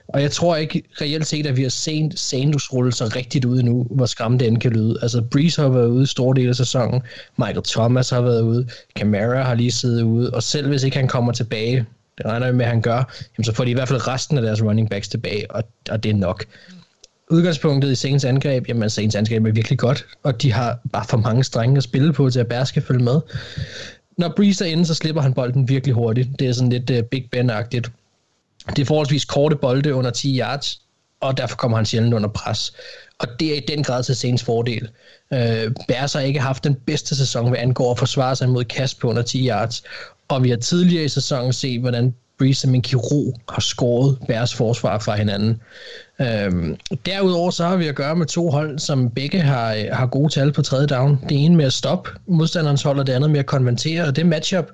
Og 0.08 0.22
jeg 0.22 0.32
tror 0.32 0.56
ikke 0.56 0.84
reelt 1.02 1.28
set, 1.28 1.48
at 1.48 1.58
vi 1.58 1.64
har 1.64 1.70
set 1.70 2.20
Sandus 2.20 2.74
rulle 2.74 2.92
sig 2.92 3.16
rigtigt 3.16 3.46
ud 3.46 3.64
nu, 3.64 3.88
hvor 3.92 4.06
skræmmende 4.06 4.46
det 4.46 4.52
end 4.52 4.62
kan 4.62 4.72
lyde. 4.72 5.00
Altså, 5.02 5.22
Breeze 5.22 5.62
har 5.62 5.70
været 5.70 5.88
ude 5.88 6.04
i 6.04 6.06
store 6.06 6.36
dele 6.36 6.50
af 6.50 6.56
sæsonen. 6.56 7.02
Michael 7.38 7.64
Thomas 7.64 8.10
har 8.10 8.22
været 8.22 8.42
ude. 8.42 8.68
Camara 8.98 9.44
har 9.44 9.54
lige 9.56 9.72
siddet 9.72 10.02
ude. 10.02 10.30
Og 10.34 10.44
selv 10.44 10.68
hvis 10.68 10.84
ikke 10.84 10.98
han 10.98 11.08
kommer 11.08 11.32
tilbage, 11.32 11.86
det 12.18 12.26
regner 12.26 12.52
vi 12.52 12.58
med, 12.58 12.66
at 12.66 12.72
han 12.72 12.82
gør, 12.82 13.14
jamen, 13.38 13.44
så 13.44 13.54
får 13.54 13.64
de 13.64 13.72
i 13.72 13.74
hvert 13.74 13.88
fald 13.88 14.08
resten 14.08 14.38
af 14.38 14.44
deres 14.44 14.64
running 14.64 14.90
backs 14.90 15.08
tilbage, 15.08 15.52
og, 15.52 15.64
og 15.90 16.04
det 16.04 16.10
er 16.10 16.16
nok 16.16 16.46
udgangspunktet 17.30 17.92
i 17.92 17.96
Saints 17.96 18.26
angreb, 18.26 18.68
jamen 18.68 18.90
Saints 18.90 19.16
angreb 19.16 19.46
er 19.46 19.52
virkelig 19.52 19.80
godt, 19.80 20.06
og 20.24 20.42
de 20.42 20.52
har 20.52 20.80
bare 20.94 21.06
for 21.06 21.18
mange 21.18 21.44
strenge 21.44 21.78
at 21.78 21.84
spille 21.84 22.14
på, 22.14 22.30
til 22.30 22.40
at 22.40 22.48
Bears 22.48 22.70
skal 22.70 22.82
følge 22.82 23.04
med. 23.04 23.20
Når 24.22 24.34
Breeze 24.36 24.66
er 24.66 24.70
inde, 24.70 24.86
så 24.86 24.94
slipper 24.94 25.22
han 25.22 25.34
bolden 25.34 25.70
virkelig 25.70 25.96
hurtigt. 25.96 26.30
Det 26.40 26.50
er 26.50 26.54
sådan 26.54 26.70
lidt 26.70 26.90
uh, 26.90 27.02
Big 27.12 27.30
Ben-agtigt. 27.36 27.92
Det 28.76 28.82
er 28.82 28.86
forholdsvis 28.86 29.26
korte 29.26 29.56
bolde 29.56 29.96
under 29.96 30.12
10 30.12 30.40
yards, 30.40 30.82
og 31.20 31.38
derfor 31.38 31.56
kommer 31.56 31.78
han 31.78 31.86
sjældent 31.86 32.14
under 32.14 32.30
pres. 32.30 32.74
Og 33.20 33.28
det 33.40 33.52
er 33.52 33.56
i 33.56 33.66
den 33.68 33.84
grad 33.84 34.04
til 34.04 34.16
Saints 34.16 34.44
fordel. 34.44 34.90
Uh, 35.32 35.38
Bears 35.88 36.14
har 36.14 36.20
ikke 36.20 36.40
haft 36.40 36.64
den 36.64 36.76
bedste 36.76 37.16
sæson, 37.16 37.50
hvad 37.50 37.60
angår 37.60 37.92
at 37.92 38.00
forsvare 38.00 38.36
sig 38.36 38.50
mod 38.50 38.64
kast 38.64 39.00
på 39.00 39.10
under 39.10 39.22
10 39.22 39.48
yards, 39.48 39.84
og 40.28 40.44
vi 40.44 40.50
har 40.50 40.58
tidligere 40.58 41.04
i 41.04 41.10
sæsonen 41.10 41.54
set, 41.54 41.80
hvordan 41.80 42.16
Breeze 42.38 42.62
som 42.62 42.76
en 42.76 42.82
kirurg 42.82 43.40
har 43.50 43.62
skåret 43.62 44.18
Bears 44.28 44.54
forsvar 44.54 45.00
fra 45.00 45.16
hinanden. 45.16 45.62
Øhm, 46.22 46.78
derudover 47.06 47.52
så 47.52 47.66
har 47.66 47.76
vi 47.76 47.88
at 47.88 47.96
gøre 47.96 48.16
med 48.16 48.26
to 48.26 48.50
hold, 48.50 48.80
som 48.80 49.10
begge 49.10 49.42
har, 49.42 49.74
øh, 49.74 49.86
har 49.92 50.06
gode 50.06 50.34
tal 50.34 50.52
på 50.52 50.62
tredje 50.62 50.88
down. 50.88 51.20
Det 51.30 51.46
ene 51.46 51.56
med 51.56 51.66
at 51.66 51.74
stoppe 51.74 52.10
modstanderens 52.28 52.84
hold, 52.84 53.00
og 53.00 53.08
det 53.08 53.14
andet 53.14 53.32
med 53.32 53.40
at 53.40 53.46
konvertere, 53.46 54.04
og 54.04 54.16
det 54.16 54.26
matchup 54.26 54.66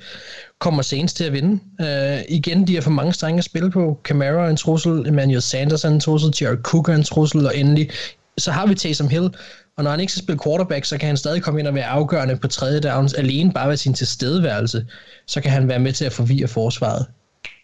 kommer 0.60 0.82
senest 0.82 1.18
til 1.18 1.24
at 1.24 1.34
vinde. 1.34 1.60
Øh, 1.82 2.20
igen, 2.30 2.68
de 2.68 2.76
har 2.76 2.82
for 2.82 2.92
mange 2.92 3.14
strenge 3.14 3.38
at 3.38 3.44
spille 3.44 3.72
på. 3.72 4.00
Camara 4.04 4.46
er 4.46 4.50
en 4.50 4.58
trussel, 4.58 5.08
Emmanuel 5.08 5.42
Sanders 5.42 5.84
er 5.84 5.90
en 5.90 6.00
trussel, 6.00 6.34
Jared 6.42 6.58
Cook 6.64 6.90
er 6.90 6.96
en 6.96 7.04
trussel, 7.04 7.46
og 7.46 7.58
endelig 7.58 7.90
så 8.38 8.52
har 8.52 8.66
vi 8.66 8.76
Taysom 8.76 9.10
Hill, 9.10 9.30
og 9.78 9.84
når 9.84 9.92
han 9.92 10.00
ikke 10.00 10.12
skal 10.12 10.24
spille 10.24 10.40
quarterback, 10.44 10.86
så 10.86 10.98
kan 10.98 11.08
han 11.08 11.18
stadig 11.18 11.44
komme 11.44 11.60
ind 11.60 11.68
og 11.68 11.76
være 11.76 11.86
afgørende 11.86 12.36
på 12.36 12.48
tredje 12.48 12.80
downs, 12.80 13.14
alene 13.14 13.54
bare 13.54 13.70
ved 13.70 13.78
sin 13.78 13.94
tilstedeværelse, 13.94 14.86
så 15.28 15.42
kan 15.42 15.52
han 15.52 15.68
være 15.68 15.80
med 15.80 15.94
til 15.94 16.06
at 16.06 16.14
forvirre 16.14 16.48
forsvaret. 16.48 17.06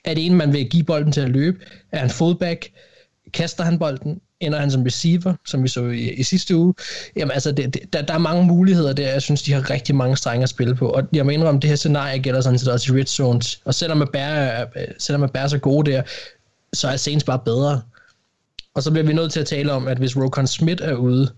Er 0.06 0.14
det 0.14 0.26
en, 0.26 0.36
man 0.36 0.54
vil 0.54 0.70
give 0.70 0.84
bolden 0.84 1.12
til 1.12 1.22
at 1.22 1.30
løbe? 1.30 1.58
Er 1.92 2.00
han 2.00 2.10
fullback? 2.10 2.70
Kaster 3.34 3.64
han 3.64 3.80
bolden? 3.80 4.22
Ender 4.40 4.60
han 4.60 4.72
som 4.72 4.84
receiver, 4.84 5.34
som 5.46 5.64
vi 5.64 5.68
så 5.68 5.86
i, 5.86 6.14
i 6.14 6.24
sidste 6.24 6.56
uge? 6.56 6.74
Jamen 7.16 7.32
altså, 7.32 7.52
det, 7.52 7.74
det, 7.74 7.94
der, 7.94 8.02
der 8.02 8.14
er 8.14 8.18
mange 8.18 8.46
muligheder 8.46 8.94
der. 8.94 9.12
Jeg 9.12 9.22
synes, 9.22 9.42
de 9.42 9.54
har 9.54 9.70
rigtig 9.70 9.96
mange 9.96 10.18
strenge 10.18 10.44
at 10.44 10.50
spille 10.50 10.76
på. 10.76 10.90
Og 10.90 11.04
jeg 11.14 11.26
mener 11.26 11.48
om 11.48 11.60
det 11.60 11.70
her 11.70 11.78
scenarie 11.78 12.20
gælder 12.20 12.42
sådan 12.42 12.60
set 12.60 12.68
også 12.68 12.94
i 12.94 13.00
red 13.00 13.06
zones. 13.06 13.62
Og 13.66 13.74
selvom 13.74 14.02
at 14.02 14.10
bære, 14.14 14.62
øh, 14.62 14.88
selvom 15.00 15.24
at 15.24 15.32
bære 15.32 15.50
så 15.50 15.58
gode 15.58 15.92
der, 15.92 16.02
så 16.74 16.88
er 16.88 16.98
Saints 16.98 17.24
bare 17.24 17.40
bedre. 17.40 17.82
Og 18.76 18.84
så 18.84 18.92
bliver 18.92 19.06
vi 19.06 19.14
nødt 19.14 19.32
til 19.32 19.40
at 19.40 19.46
tale 19.46 19.72
om, 19.72 19.88
at 19.88 19.98
hvis 19.98 20.18
Rokon 20.18 20.48
Smith 20.48 20.84
er 20.84 20.94
ude, 20.94 21.32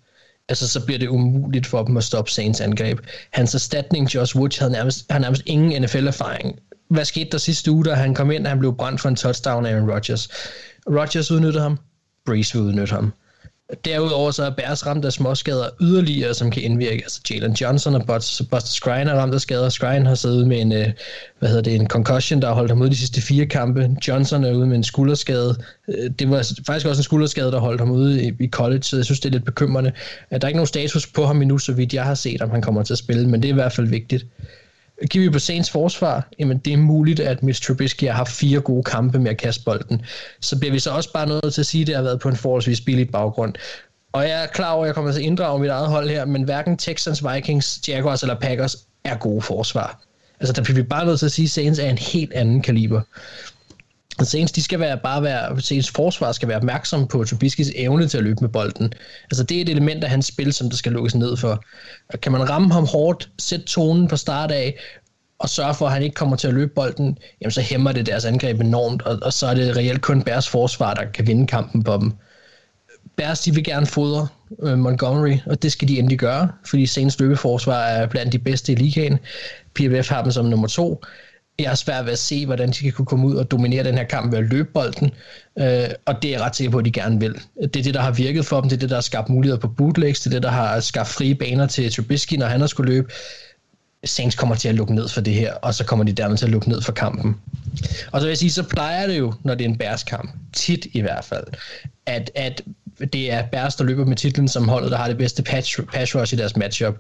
altså 0.49 0.67
så 0.67 0.85
bliver 0.85 0.99
det 0.99 1.07
umuligt 1.07 1.67
for 1.67 1.83
dem 1.83 1.97
at 1.97 2.03
stoppe 2.03 2.31
Saints 2.31 2.61
angreb. 2.61 2.99
Hans 3.31 3.55
erstatning, 3.55 4.15
Josh 4.15 4.35
Woods, 4.35 4.57
havde 4.57 4.71
nærmest, 4.71 5.05
havde 5.09 5.21
nærmest 5.21 5.43
ingen 5.45 5.83
NFL-erfaring. 5.83 6.59
Hvad 6.87 7.05
skete 7.05 7.29
der 7.31 7.37
sidste 7.37 7.71
uge, 7.71 7.85
da 7.85 7.93
han 7.93 8.15
kom 8.15 8.31
ind, 8.31 8.45
og 8.45 8.49
han 8.49 8.59
blev 8.59 8.75
brændt 8.77 9.01
for 9.01 9.09
en 9.09 9.15
touchdown 9.15 9.65
af 9.65 9.73
Aaron 9.73 9.91
Rodgers? 9.91 10.29
Rodgers 10.89 11.31
udnyttede 11.31 11.63
ham, 11.63 11.77
Breeze 12.25 12.57
vil 12.57 12.67
udnytte 12.67 12.93
ham. 12.93 13.13
Derudover 13.85 14.31
så 14.31 14.43
er 14.43 14.49
Bears 14.49 14.85
ramt 14.85 15.05
af 15.05 15.13
småskader 15.13 15.69
yderligere, 15.81 16.33
som 16.33 16.51
kan 16.51 16.63
indvirke. 16.63 17.03
Altså 17.03 17.21
Jalen 17.31 17.53
Johnson 17.53 17.95
og 17.95 18.05
Buster, 18.05 18.59
Skrine 18.59 19.11
er 19.11 19.15
ramt 19.15 19.33
af 19.33 19.41
skader. 19.41 19.69
Skrine 19.69 20.07
har 20.07 20.15
siddet 20.15 20.37
ude 20.37 20.45
med 20.45 20.61
en, 20.61 20.73
øh, 20.73 20.87
hvad 21.39 21.49
hedder 21.49 21.63
det, 21.63 21.75
en 21.75 21.87
concussion, 21.87 22.41
der 22.41 22.47
har 22.47 22.55
holdt 22.55 22.71
ham 22.71 22.81
ude 22.81 22.89
de 22.89 22.95
sidste 22.95 23.21
fire 23.21 23.45
kampe. 23.45 23.89
Johnson 24.07 24.43
er 24.43 24.53
ude 24.53 24.67
med 24.67 24.77
en 24.77 24.83
skulderskade. 24.83 25.55
Øh, 25.87 26.09
det 26.19 26.29
var 26.29 26.37
altså 26.37 26.61
faktisk 26.65 26.87
også 26.87 26.99
en 26.99 27.03
skulderskade, 27.03 27.51
der 27.51 27.59
holdt 27.59 27.81
ham 27.81 27.91
ude 27.91 28.33
i, 28.39 28.47
college, 28.47 28.83
så 28.83 28.95
jeg 28.95 29.05
synes, 29.05 29.19
det 29.19 29.29
er 29.29 29.33
lidt 29.33 29.45
bekymrende. 29.45 29.91
Der 30.31 30.37
er 30.41 30.47
ikke 30.47 30.57
nogen 30.57 30.67
status 30.67 31.07
på 31.07 31.25
ham 31.25 31.41
endnu, 31.41 31.57
så 31.57 31.73
vidt 31.73 31.93
jeg 31.93 32.03
har 32.03 32.15
set, 32.15 32.41
om 32.41 32.49
han 32.49 32.61
kommer 32.61 32.83
til 32.83 32.93
at 32.93 32.97
spille, 32.97 33.29
men 33.29 33.41
det 33.41 33.49
er 33.49 33.53
i 33.53 33.55
hvert 33.55 33.73
fald 33.73 33.87
vigtigt. 33.87 34.25
Kigger 35.01 35.29
vi 35.29 35.33
på 35.33 35.39
Saints 35.39 35.69
forsvar, 35.69 36.27
jamen 36.39 36.57
det 36.57 36.73
er 36.73 36.77
muligt, 36.77 37.19
at 37.19 37.43
Mitch 37.43 37.61
Trubisky 37.61 38.03
har 38.03 38.13
haft 38.13 38.31
fire 38.31 38.59
gode 38.59 38.83
kampe 38.83 39.19
med 39.19 39.31
at 39.31 39.37
kaste 39.37 39.63
bolden. 39.63 40.01
Så 40.41 40.59
bliver 40.59 40.71
vi 40.71 40.79
så 40.79 40.91
også 40.91 41.13
bare 41.13 41.27
nødt 41.27 41.53
til 41.53 41.61
at 41.61 41.65
sige, 41.65 41.81
at 41.81 41.87
det 41.87 41.95
har 41.95 42.03
været 42.03 42.19
på 42.19 42.29
en 42.29 42.35
forholdsvis 42.35 42.81
billig 42.81 43.09
baggrund. 43.09 43.53
Og 44.13 44.23
jeg 44.23 44.43
er 44.43 44.47
klar 44.47 44.71
over, 44.71 44.83
at 44.83 44.87
jeg 44.87 44.95
kommer 44.95 45.11
til 45.11 45.19
at 45.19 45.25
inddrage 45.25 45.59
mit 45.59 45.69
eget 45.69 45.87
hold 45.87 46.09
her, 46.09 46.25
men 46.25 46.43
hverken 46.43 46.77
Texans, 46.77 47.23
Vikings, 47.33 47.81
Jaguars 47.87 48.21
eller 48.21 48.39
Packers 48.39 48.77
er 49.03 49.15
gode 49.15 49.41
forsvar. 49.41 50.01
Altså 50.39 50.53
der 50.53 50.61
bliver 50.63 50.75
vi 50.75 50.83
bare 50.83 51.05
nødt 51.05 51.19
til 51.19 51.25
at 51.25 51.31
sige, 51.31 51.45
at 51.45 51.49
Saints 51.49 51.79
er 51.79 51.89
en 51.89 51.97
helt 51.97 52.33
anden 52.33 52.61
kaliber. 52.61 53.01
Og 54.19 54.27
Saints, 54.27 54.51
de 54.51 54.63
skal 54.63 54.79
være, 54.79 54.97
bare 54.97 55.23
være, 55.23 55.61
Saints 55.61 55.89
forsvar 55.89 56.31
skal 56.31 56.47
være 56.47 56.57
opmærksom 56.57 57.07
på 57.07 57.23
Trubiskis 57.23 57.71
evne 57.75 58.07
til 58.07 58.17
at 58.17 58.23
løbe 58.23 58.41
med 58.41 58.49
bolden. 58.49 58.93
Altså 59.23 59.43
det 59.43 59.57
er 59.57 59.61
et 59.61 59.69
element 59.69 60.03
af 60.03 60.09
hans 60.09 60.25
spil, 60.25 60.53
som 60.53 60.69
der 60.69 60.77
skal 60.77 60.91
lukkes 60.91 61.15
ned 61.15 61.37
for. 61.37 61.63
Og 62.13 62.21
kan 62.21 62.31
man 62.31 62.49
ramme 62.49 62.73
ham 62.73 62.85
hårdt, 62.85 63.29
sætte 63.39 63.65
tonen 63.65 64.09
fra 64.09 64.17
start 64.17 64.51
af, 64.51 64.79
og 65.39 65.49
sørge 65.49 65.73
for, 65.73 65.85
at 65.85 65.91
han 65.91 66.03
ikke 66.03 66.13
kommer 66.13 66.35
til 66.35 66.47
at 66.47 66.53
løbe 66.53 66.71
bolden, 66.75 67.17
jamen 67.41 67.51
så 67.51 67.61
hæmmer 67.61 67.91
det 67.91 68.05
deres 68.05 68.25
angreb 68.25 68.61
enormt, 68.61 69.01
og, 69.01 69.19
og 69.21 69.33
så 69.33 69.47
er 69.47 69.53
det 69.53 69.77
reelt 69.77 70.01
kun 70.01 70.21
Bærs 70.21 70.49
forsvar, 70.49 70.93
der 70.93 71.05
kan 71.05 71.27
vinde 71.27 71.47
kampen 71.47 71.83
på 71.83 71.97
dem. 71.97 72.13
Bears, 73.15 73.39
de 73.39 73.53
vil 73.53 73.63
gerne 73.63 73.85
fodre 73.85 74.27
øh, 74.63 74.77
Montgomery, 74.77 75.37
og 75.45 75.63
det 75.63 75.71
skal 75.71 75.87
de 75.87 75.99
endelig 75.99 76.19
gøre, 76.19 76.49
fordi 76.65 76.85
Saints 76.85 77.19
løbeforsvar 77.19 77.83
er 77.83 78.07
blandt 78.07 78.33
de 78.33 78.39
bedste 78.39 78.71
i 78.71 78.75
ligaen. 78.75 79.19
PFF 79.73 80.09
har 80.09 80.21
dem 80.23 80.31
som 80.31 80.45
nummer 80.45 80.67
to. 80.67 81.03
Jeg 81.59 81.69
har 81.69 81.75
svært 81.75 82.05
ved 82.05 82.11
at 82.11 82.19
se, 82.19 82.45
hvordan 82.45 82.69
de 82.69 82.73
kan 82.73 82.91
kunne 82.91 83.05
komme 83.05 83.27
ud 83.27 83.35
og 83.35 83.51
dominere 83.51 83.83
den 83.83 83.97
her 83.97 84.03
kamp 84.03 84.31
ved 84.31 84.39
at 84.39 84.45
løbe 84.45 84.69
bolden, 84.73 85.11
øh, 85.59 85.89
og 86.05 86.21
det 86.21 86.27
er 86.27 86.31
jeg 86.31 86.41
ret 86.41 86.55
sikker 86.55 86.71
på, 86.71 86.77
at 86.77 86.85
de 86.85 86.91
gerne 86.91 87.19
vil. 87.19 87.35
Det 87.61 87.75
er 87.75 87.83
det, 87.83 87.93
der 87.93 88.01
har 88.01 88.11
virket 88.11 88.45
for 88.45 88.61
dem, 88.61 88.69
det 88.69 88.75
er 88.75 88.79
det, 88.79 88.89
der 88.89 88.95
har 88.95 89.01
skabt 89.01 89.29
muligheder 89.29 89.59
på 89.59 89.67
bootlegs, 89.67 90.19
det 90.19 90.25
er 90.25 90.35
det, 90.35 90.43
der 90.43 90.49
har 90.49 90.79
skabt 90.79 91.07
frie 91.07 91.35
baner 91.35 91.67
til 91.67 91.91
Trubisky, 91.91 92.33
når 92.33 92.45
han 92.45 92.59
har 92.59 92.67
skulle 92.67 92.93
løbe. 92.93 93.11
Saints 94.03 94.35
kommer 94.35 94.55
til 94.55 94.69
at 94.69 94.75
lukke 94.75 94.95
ned 94.95 95.09
for 95.09 95.21
det 95.21 95.33
her, 95.33 95.53
og 95.53 95.73
så 95.73 95.83
kommer 95.83 96.05
de 96.05 96.11
dermed 96.11 96.37
til 96.37 96.45
at 96.45 96.51
lukke 96.51 96.69
ned 96.69 96.81
for 96.81 96.91
kampen. 96.91 97.35
Og 98.11 98.21
så 98.21 98.25
vil 98.25 98.27
jeg 98.27 98.37
sige, 98.37 98.51
så 98.51 98.63
plejer 98.63 99.07
det 99.07 99.17
jo, 99.17 99.33
når 99.43 99.55
det 99.55 99.65
er 99.65 99.69
en 99.69 99.77
bærskamp, 99.77 100.29
kamp, 100.29 100.39
tit 100.53 100.87
i 100.93 101.01
hvert 101.01 101.25
fald, 101.25 101.43
at, 102.05 102.31
at 102.35 102.61
det 103.13 103.31
er 103.31 103.45
Bears, 103.45 103.75
der 103.75 103.83
løber 103.83 104.05
med 104.05 104.15
titlen 104.15 104.47
som 104.47 104.67
holdet, 104.67 104.91
der 104.91 104.97
har 104.97 105.07
det 105.07 105.17
bedste 105.17 105.43
patch, 105.43 105.81
pass 105.81 106.15
rush 106.15 106.33
i 106.33 106.37
deres 106.37 106.55
matchup. 106.55 106.95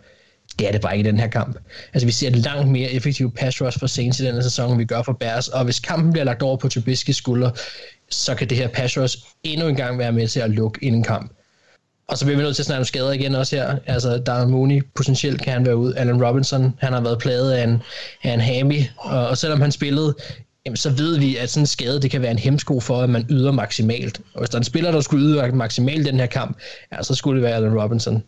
Det 0.59 0.67
er 0.67 0.71
det 0.71 0.81
bare 0.81 0.97
ikke 0.97 1.09
i 1.09 1.11
den 1.11 1.19
her 1.19 1.27
kamp. 1.27 1.57
Altså, 1.93 2.05
vi 2.05 2.11
ser 2.11 2.27
et 2.27 2.35
langt 2.35 2.71
mere 2.71 2.91
effektivt 2.91 3.35
pass 3.35 3.61
rush 3.61 3.79
for 3.79 3.87
Saints 3.87 4.19
i 4.19 4.25
denne 4.25 4.43
sæson, 4.43 4.69
end 4.69 4.77
vi 4.77 4.85
gør 4.85 5.01
for 5.01 5.13
Bears, 5.13 5.47
og 5.47 5.63
hvis 5.63 5.79
kampen 5.79 6.11
bliver 6.11 6.25
lagt 6.25 6.41
over 6.41 6.57
på 6.57 6.67
Trubisky's 6.73 7.11
skulder, 7.11 7.49
så 8.09 8.35
kan 8.35 8.49
det 8.49 8.57
her 8.57 8.67
pass 8.67 8.97
rush 8.97 9.17
endnu 9.43 9.67
en 9.67 9.75
gang 9.75 9.97
være 9.97 10.11
med 10.11 10.27
til 10.27 10.39
at 10.39 10.49
lukke 10.49 10.85
inden 10.85 11.03
kamp. 11.03 11.31
Og 12.07 12.17
så 12.17 12.25
bliver 12.25 12.37
vi 12.37 12.43
nødt 12.43 12.55
til 12.55 12.61
at 12.61 12.65
snakke 12.65 12.79
om 12.79 12.85
skader 12.85 13.11
igen 13.11 13.35
også 13.35 13.55
her. 13.55 13.77
Altså, 13.85 14.17
Darren 14.17 14.49
Mooney, 14.49 14.83
potentielt 14.95 15.41
kan 15.41 15.53
han 15.53 15.65
være 15.65 15.77
ud. 15.77 15.93
Allen 15.93 16.25
Robinson, 16.25 16.73
han 16.79 16.93
har 16.93 17.01
været 17.01 17.19
plaget 17.19 17.51
af 17.51 17.63
en, 17.63 17.81
af 18.23 18.33
en 18.33 18.39
hammy, 18.39 18.81
og, 18.97 19.27
og 19.27 19.37
selvom 19.37 19.61
han 19.61 19.71
spillede, 19.71 20.15
jamen, 20.65 20.77
så 20.77 20.89
ved 20.89 21.19
vi, 21.19 21.37
at 21.37 21.49
sådan 21.49 21.63
en 21.63 21.67
skade, 21.67 22.01
det 22.01 22.11
kan 22.11 22.21
være 22.21 22.31
en 22.31 22.39
hemsko 22.39 22.79
for, 22.79 23.01
at 23.01 23.09
man 23.09 23.25
yder 23.29 23.51
maksimalt. 23.51 24.21
Og 24.33 24.39
hvis 24.39 24.49
der 24.49 24.55
er 24.55 24.59
en 24.59 24.63
spiller, 24.63 24.91
der 24.91 25.01
skulle 25.01 25.25
yde 25.25 25.51
maksimalt 25.51 26.05
den 26.05 26.19
her 26.19 26.25
kamp, 26.25 26.57
ja, 26.91 27.03
så 27.03 27.15
skulle 27.15 27.41
det 27.41 27.43
være 27.43 27.55
Allen 27.55 27.81
Robinson. 27.81 28.23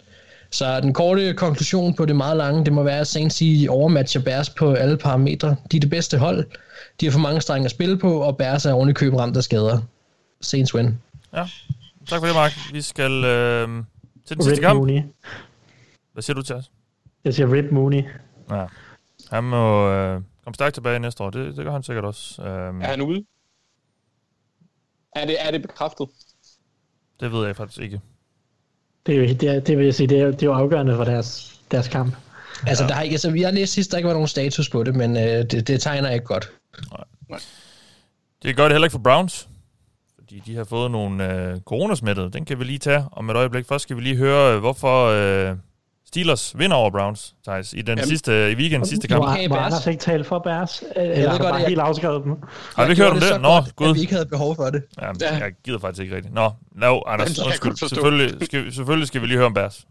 Så 0.51 0.81
den 0.81 0.93
korte 0.93 1.33
konklusion 1.33 1.93
på 1.93 2.05
det 2.05 2.15
meget 2.15 2.37
lange, 2.37 2.65
det 2.65 2.73
må 2.73 2.83
være, 2.83 2.99
at 2.99 3.07
Saints 3.07 3.41
i 3.41 3.67
overmatcher 3.69 4.21
Bears 4.21 4.49
på 4.49 4.73
alle 4.73 4.97
parametre. 4.97 5.55
De 5.71 5.77
er 5.77 5.81
det 5.81 5.89
bedste 5.89 6.17
hold. 6.17 6.45
De 7.01 7.05
har 7.05 7.11
for 7.11 7.19
mange 7.19 7.41
strenge 7.41 7.65
at 7.65 7.71
spille 7.71 7.97
på, 7.97 8.21
og 8.21 8.37
Bears 8.37 8.65
er 8.65 8.73
ordentligt 8.73 8.97
køb 8.97 9.13
ramt 9.13 9.37
af 9.37 9.43
skader. 9.43 9.79
Saints 10.41 10.75
win. 10.75 10.99
Ja, 11.33 11.47
tak 12.07 12.19
for 12.19 12.25
det, 12.25 12.35
Mark. 12.35 12.51
Vi 12.71 12.81
skal 12.81 13.11
øh, 13.25 13.83
til 14.25 14.37
den 14.37 14.43
sidste 14.43 14.61
kamp. 14.61 14.77
Mooney. 14.77 15.01
Hvad 16.13 16.23
siger 16.23 16.35
du 16.35 16.41
til 16.41 16.55
os? 16.55 16.71
Jeg 17.23 17.33
siger 17.33 17.53
Rip 17.53 17.71
Mooney. 17.71 18.03
Ja. 18.51 18.65
Han 19.29 19.43
må 19.43 19.89
øh, 19.89 20.21
komme 20.43 20.53
stærkt 20.53 20.73
tilbage 20.73 20.99
næste 20.99 21.23
år. 21.23 21.29
Det, 21.29 21.57
det 21.57 21.65
gør 21.65 21.71
han 21.71 21.83
sikkert 21.83 22.05
også. 22.05 22.41
Øhm, 22.43 22.81
Er 22.81 22.85
han 22.87 23.01
ude? 23.01 23.25
Er 25.15 25.25
det, 25.25 25.35
er 25.47 25.51
det 25.51 25.61
bekræftet? 25.61 26.07
Det 27.19 27.31
ved 27.31 27.45
jeg 27.45 27.55
faktisk 27.55 27.81
ikke. 27.81 28.01
Det, 29.07 29.15
er 29.15 29.19
jo, 29.19 29.27
det, 29.33 29.43
er, 29.43 29.59
det 29.59 29.77
vil 29.77 29.85
jeg 29.85 29.95
sige, 29.95 30.07
det 30.07 30.19
er, 30.19 30.25
det 30.25 30.43
er 30.43 30.47
jo 30.47 30.53
afgørende 30.53 30.95
for 30.95 31.03
deres, 31.03 31.59
deres 31.71 31.87
kamp. 31.87 32.15
Altså, 32.67 32.87
der 32.87 32.93
har 32.93 33.01
ikke, 33.01 33.13
altså, 33.13 33.31
vi 33.31 33.41
har 33.41 33.51
læst 33.51 33.73
sidst, 33.73 33.91
der 33.91 33.97
ikke 33.97 34.07
var 34.07 34.13
nogen 34.13 34.27
status 34.27 34.69
på 34.69 34.83
det, 34.83 34.95
men 34.95 35.17
øh, 35.17 35.23
det, 35.23 35.67
det 35.67 35.81
tegner 35.81 36.09
ikke 36.09 36.25
godt. 36.25 36.51
Det 38.43 38.55
gør 38.55 38.63
det 38.63 38.71
heller 38.71 38.85
ikke 38.85 38.91
for 38.91 38.99
Browns, 38.99 39.49
fordi 40.19 40.41
de 40.45 40.55
har 40.55 40.63
fået 40.63 40.91
nogle 40.91 41.33
øh, 41.33 41.59
coronasmittede. 41.61 42.31
Den 42.31 42.45
kan 42.45 42.59
vi 42.59 42.63
lige 42.63 42.79
tage 42.79 43.05
om 43.11 43.29
et 43.29 43.35
øjeblik. 43.35 43.65
Først 43.65 43.83
skal 43.83 43.95
vi 43.95 44.01
lige 44.01 44.15
høre, 44.15 44.53
øh, 44.53 44.59
hvorfor 44.59 45.05
øh, 45.05 45.55
Steelers 46.07 46.57
vinder 46.57 46.77
over 46.77 46.89
Browns, 46.91 47.33
Thijs, 47.47 47.73
i 47.73 47.81
den 47.81 47.97
Jamen. 47.97 48.09
sidste, 48.09 48.51
i 48.51 48.55
weekenden 48.55 48.87
sidste 48.89 49.07
kamp. 49.07 49.19
Må 49.19 49.25
Bears. 49.25 49.65
Anders 49.65 49.87
ikke 49.87 49.99
tale 50.01 50.23
for 50.23 50.39
Bears? 50.39 50.83
Eller 50.95 51.15
ved 51.15 51.29
godt, 51.29 51.41
bare 51.41 51.55
jeg- 51.55 51.67
helt 51.67 51.79
afskrevet 51.79 52.23
dem? 52.23 52.35
Har 52.75 52.85
vi 52.85 52.91
ikke 52.91 53.03
hørt 53.03 53.11
om 53.11 53.19
det? 53.19 53.41
Nå, 53.41 53.47
godt, 53.49 53.75
gud. 53.75 53.93
Vi 53.93 53.99
ikke 54.01 54.13
havde 54.13 54.25
behov 54.25 54.55
for 54.55 54.63
det. 54.69 54.83
Ja, 55.01 55.07
Ja. 55.21 55.35
jeg 55.37 55.51
gider 55.65 55.79
faktisk 55.79 56.01
ikke 56.03 56.15
rigtigt. 56.15 56.33
Nå, 56.33 56.51
no, 56.75 56.99
Anders, 57.07 57.37
jeg 57.37 57.45
undskyld. 57.45 57.75
Selvfølgelig 57.89 58.45
skal, 58.45 58.73
selvfølgelig 58.73 59.07
skal 59.07 59.21
vi 59.21 59.27
lige 59.27 59.37
høre 59.37 59.45
om 59.45 59.53
Bears. 59.53 59.85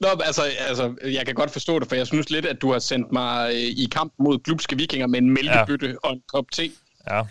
Nå, 0.00 0.08
men 0.12 0.20
altså, 0.26 0.42
altså, 0.68 0.94
jeg 1.04 1.26
kan 1.26 1.34
godt 1.34 1.50
forstå 1.50 1.78
det, 1.78 1.88
for 1.88 1.94
jeg 1.96 2.06
synes 2.06 2.30
lidt, 2.30 2.46
at 2.46 2.62
du 2.62 2.72
har 2.72 2.78
sendt 2.78 3.12
mig 3.12 3.48
øh, 3.50 3.60
i 3.60 3.88
kamp 3.92 4.12
mod 4.18 4.38
glupske 4.44 4.76
vikinger 4.76 5.06
med 5.06 5.18
en 5.18 5.30
mælkebøtte 5.30 5.86
ja. 5.86 5.94
og 6.04 6.12
en 6.12 6.20
kop 6.32 6.44
te. 6.52 6.70
Ja, 7.10 7.22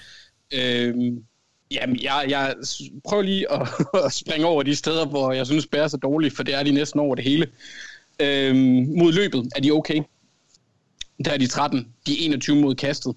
Øhm, 0.54 1.18
jamen, 1.72 2.02
jeg, 2.02 2.26
jeg 2.30 2.56
prøver 3.06 3.24
lige 3.24 3.52
at, 3.52 3.68
at 4.06 4.14
springe 4.14 4.46
over 4.46 4.64
de 4.64 4.76
steder, 4.76 5.06
hvor 5.06 5.32
jeg 5.32 5.46
synes, 5.46 5.68
bærer 5.68 5.88
så 5.88 5.98
dårligt, 5.98 6.36
for 6.36 6.44
det 6.44 6.54
er 6.54 6.64
de 6.64 6.72
næsten 6.72 7.00
over 7.00 7.16
det 7.16 7.24
hele. 7.24 7.48
Øhm, 8.20 8.86
mod 8.98 9.14
løbet 9.14 9.52
er 9.56 9.62
de 9.62 9.72
okay. 9.72 10.02
Der 11.26 11.32
er 11.32 11.38
de 11.38 11.48
13. 11.48 11.88
De 12.08 12.12
er 12.14 12.26
21 12.26 12.56
mod 12.56 12.76
kastet. 12.76 13.16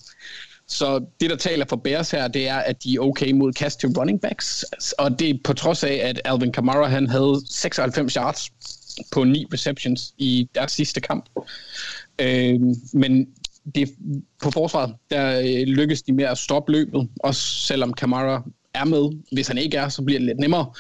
Så 0.69 1.05
det, 1.21 1.31
der 1.31 1.37
taler 1.37 1.65
for 1.69 1.77
Bears 1.77 2.11
her, 2.11 2.29
det 2.29 2.49
er, 2.49 2.57
at 2.57 2.85
de 2.85 2.95
er 2.95 3.01
okay 3.01 3.33
mod 3.33 3.53
kast 3.53 3.81
til 3.81 3.89
running 3.89 4.21
backs. 4.21 4.65
Og 4.99 5.19
det 5.19 5.31
er 5.31 5.35
på 5.45 5.53
trods 5.53 5.85
af, 5.85 5.95
at 5.95 6.21
Alvin 6.25 6.53
Kamara 6.53 6.89
han 6.89 7.09
havde 7.09 7.43
96 7.51 8.15
yards 8.15 8.53
på 9.13 9.25
9 9.25 9.47
receptions 9.53 10.15
i 10.19 10.49
deres 10.55 10.73
sidste 10.73 11.01
kamp. 11.01 11.25
Øhm, 12.19 12.75
men 12.93 13.29
det, 13.75 13.89
på 14.43 14.51
forsvaret, 14.51 14.95
der 15.11 15.41
øh, 15.41 15.67
lykkes 15.67 16.03
de 16.03 16.13
med 16.13 16.25
at 16.25 16.39
stoppe 16.39 16.73
løbet, 16.73 17.09
også 17.21 17.41
selvom 17.43 17.93
Kamara 17.95 18.43
er 18.75 18.85
med. 18.85 19.23
Hvis 19.33 19.49
han 19.49 19.59
ikke 19.59 19.77
er, 19.77 19.89
så 19.89 20.03
bliver 20.03 20.19
det 20.19 20.27
lidt 20.27 20.39
nemmere 20.39 20.73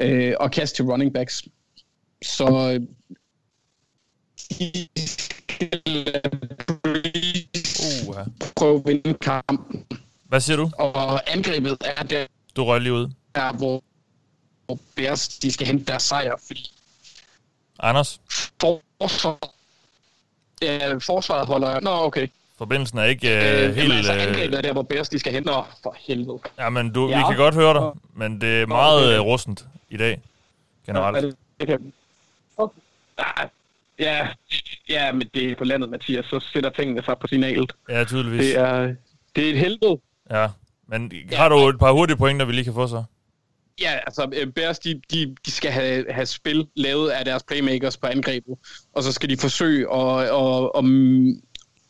øh, 0.00 0.34
at 0.40 0.52
kaste 0.52 0.76
til 0.76 0.84
running 0.84 1.14
backs. 1.14 1.42
Så 2.22 2.46
øh, 2.46 2.80
de 4.58 4.88
skal 5.06 5.70
uh, 8.08 8.16
prøve 8.56 8.78
at 8.78 8.82
vinde 8.86 9.14
kampen. 9.14 9.84
Hvad 10.24 10.40
siger 10.40 10.56
du? 10.56 10.70
Og 10.78 11.32
angrebet 11.32 11.76
er 11.98 12.02
der, 12.02 12.26
Du 12.56 12.64
røg 12.64 12.80
lige 12.80 12.92
ud. 12.92 13.10
hvor, 13.56 13.82
hvor 14.66 14.78
Bears 14.96 15.28
de 15.28 15.52
skal 15.52 15.66
hente 15.66 15.84
deres 15.84 16.02
sejr, 16.02 16.34
fordi 16.46 16.70
Anders, 17.78 18.20
forsvaret, 18.60 19.50
øh, 20.62 21.00
forsvaret 21.00 21.46
holder... 21.46 21.80
Nå, 21.80 21.90
okay. 21.90 22.26
forbindelsen 22.58 22.98
er 22.98 23.04
ikke 23.04 23.28
Øh, 23.62 23.68
øh, 23.68 23.74
helt... 23.74 23.92
altså, 23.92 24.14
Øh, 24.14 24.22
angrebet 24.22 24.58
er 24.58 24.62
der, 24.62 24.72
hvor 24.72 24.82
Bears 24.82 25.08
de 25.08 25.18
skal 25.18 25.32
hente... 25.32 25.50
For 25.82 25.96
helvede. 26.00 26.38
ja, 26.58 26.68
men 26.70 26.92
du, 26.92 27.06
vi 27.06 27.12
Ja. 27.12 27.28
kan 27.28 27.36
godt 27.36 27.54
høre 27.54 27.74
dig, 27.74 27.90
men 28.14 28.40
det 28.40 28.62
er 28.62 28.66
meget 28.66 29.04
okay. 29.06 29.14
øh, 29.16 29.20
rustent 29.20 29.64
i 29.90 29.96
dag, 29.96 30.20
generelt. 30.86 31.16
Er 31.16 31.20
det, 31.20 31.36
det 31.60 31.68
kan... 31.68 31.92
okay. 32.56 32.80
Ja, 33.98 34.28
ja, 34.88 35.12
men 35.12 35.28
det 35.34 35.50
er 35.50 35.54
på 35.56 35.64
landet, 35.64 35.90
Mathias. 35.90 36.24
Så 36.24 36.40
sætter 36.52 36.70
tingene 36.70 37.02
sig 37.04 37.18
på 37.18 37.26
signalet. 37.26 37.72
Ja, 37.88 38.04
tydeligvis. 38.04 38.40
Det 38.40 38.58
er, 38.58 38.94
det 39.36 39.46
er 39.48 39.52
et 39.52 39.58
helvede. 39.58 39.98
Ja, 40.30 40.48
men 40.86 41.12
har 41.32 41.48
du 41.48 41.68
et 41.68 41.78
par 41.78 41.92
hurtige 41.92 42.16
pointer, 42.16 42.46
vi 42.46 42.52
lige 42.52 42.64
kan 42.64 42.74
få 42.74 42.86
så? 42.86 43.04
Ja, 43.80 43.98
altså 44.06 44.30
øh, 44.36 44.46
Bears, 44.46 44.78
de, 44.78 45.00
de, 45.10 45.34
de 45.46 45.50
skal 45.50 45.70
have, 45.70 46.04
have 46.10 46.26
spil 46.26 46.66
lavet 46.76 47.10
af 47.10 47.24
deres 47.24 47.42
playmakers 47.42 47.96
på 47.96 48.06
angrebet, 48.06 48.54
og 48.92 49.02
så 49.02 49.12
skal 49.12 49.28
de 49.28 49.36
forsøge 49.36 49.94
at, 49.94 50.20
at, 50.20 50.70
at, 50.74 50.84
at 50.84 50.84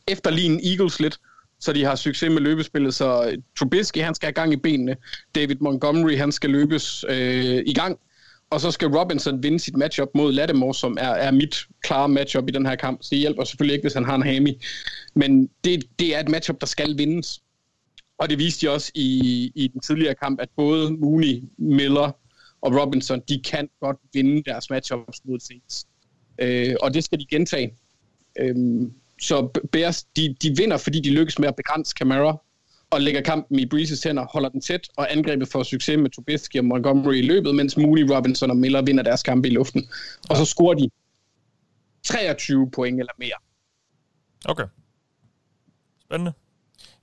efterligne 0.08 0.60
Eagles 0.64 1.00
lidt, 1.00 1.18
så 1.60 1.72
de 1.72 1.84
har 1.84 1.94
succes 1.94 2.30
med 2.30 2.40
løbespillet. 2.40 2.94
Så 2.94 3.24
øh, 3.26 3.38
Trubisky, 3.58 3.98
han 3.98 4.14
skal 4.14 4.26
have 4.26 4.32
gang 4.32 4.52
i 4.52 4.56
benene. 4.56 4.96
David 5.34 5.56
Montgomery, 5.60 6.16
han 6.16 6.32
skal 6.32 6.50
løbes 6.50 7.04
øh, 7.08 7.62
i 7.66 7.74
gang. 7.74 7.98
Og 8.50 8.60
så 8.60 8.70
skal 8.70 8.88
Robinson 8.88 9.42
vinde 9.42 9.58
sit 9.58 9.76
matchup 9.76 10.08
mod 10.14 10.32
Lattimore, 10.32 10.74
som 10.74 10.96
er, 11.00 11.08
er 11.08 11.30
mit 11.30 11.66
klare 11.82 12.08
matchup 12.08 12.48
i 12.48 12.52
den 12.52 12.66
her 12.66 12.76
kamp. 12.76 13.02
Så 13.02 13.08
det 13.10 13.18
hjælper 13.18 13.44
selvfølgelig 13.44 13.74
ikke, 13.74 13.84
hvis 13.84 13.94
han 13.94 14.04
har 14.04 14.14
en 14.14 14.22
hammy. 14.22 14.54
Men 15.14 15.50
det, 15.64 15.84
det 15.98 16.16
er 16.16 16.20
et 16.20 16.28
matchup, 16.28 16.60
der 16.60 16.66
skal 16.66 16.98
vindes. 16.98 17.41
Og 18.22 18.30
det 18.30 18.38
viste 18.38 18.66
de 18.66 18.72
også 18.72 18.92
i, 18.94 19.52
i 19.54 19.68
den 19.68 19.80
tidligere 19.80 20.14
kamp, 20.14 20.40
at 20.40 20.48
både 20.56 20.92
Mooney, 20.92 21.42
Miller 21.58 22.16
og 22.60 22.80
Robinson, 22.80 23.20
de 23.28 23.42
kan 23.44 23.68
godt 23.80 23.96
vinde 24.12 24.42
deres 24.42 24.70
matchups 24.70 25.20
mod 25.24 25.40
Saints. 25.40 25.86
Øh, 26.38 26.76
og 26.82 26.94
det 26.94 27.04
skal 27.04 27.20
de 27.20 27.26
gentage. 27.26 27.74
Øh, 28.38 28.56
så 29.20 29.48
Bears, 29.72 30.04
de, 30.04 30.36
de 30.42 30.56
vinder, 30.56 30.76
fordi 30.76 31.00
de 31.00 31.10
lykkes 31.10 31.38
med 31.38 31.48
at 31.48 31.56
begrænse 31.56 31.94
Camara 31.98 32.42
og 32.90 33.00
lægger 33.00 33.20
kampen 33.20 33.58
i 33.58 33.66
Breezes 33.66 34.02
hænder, 34.02 34.26
holder 34.32 34.48
den 34.48 34.60
tæt, 34.60 34.88
og 34.96 35.12
angrebet 35.12 35.48
får 35.48 35.62
succes 35.62 35.98
med 35.98 36.10
Trubisky 36.10 36.56
og 36.58 36.64
Montgomery 36.64 37.14
i 37.14 37.22
løbet, 37.22 37.54
mens 37.54 37.76
Mooney, 37.76 38.10
Robinson 38.10 38.50
og 38.50 38.56
Miller 38.56 38.82
vinder 38.82 39.02
deres 39.02 39.22
kampe 39.22 39.48
i 39.48 39.50
luften. 39.50 39.88
Og 40.30 40.36
så 40.36 40.44
scorer 40.44 40.74
de 40.74 40.90
23 42.02 42.70
point 42.70 43.00
eller 43.00 43.12
mere. 43.18 43.36
Okay. 44.44 44.64
Spændende. 46.04 46.32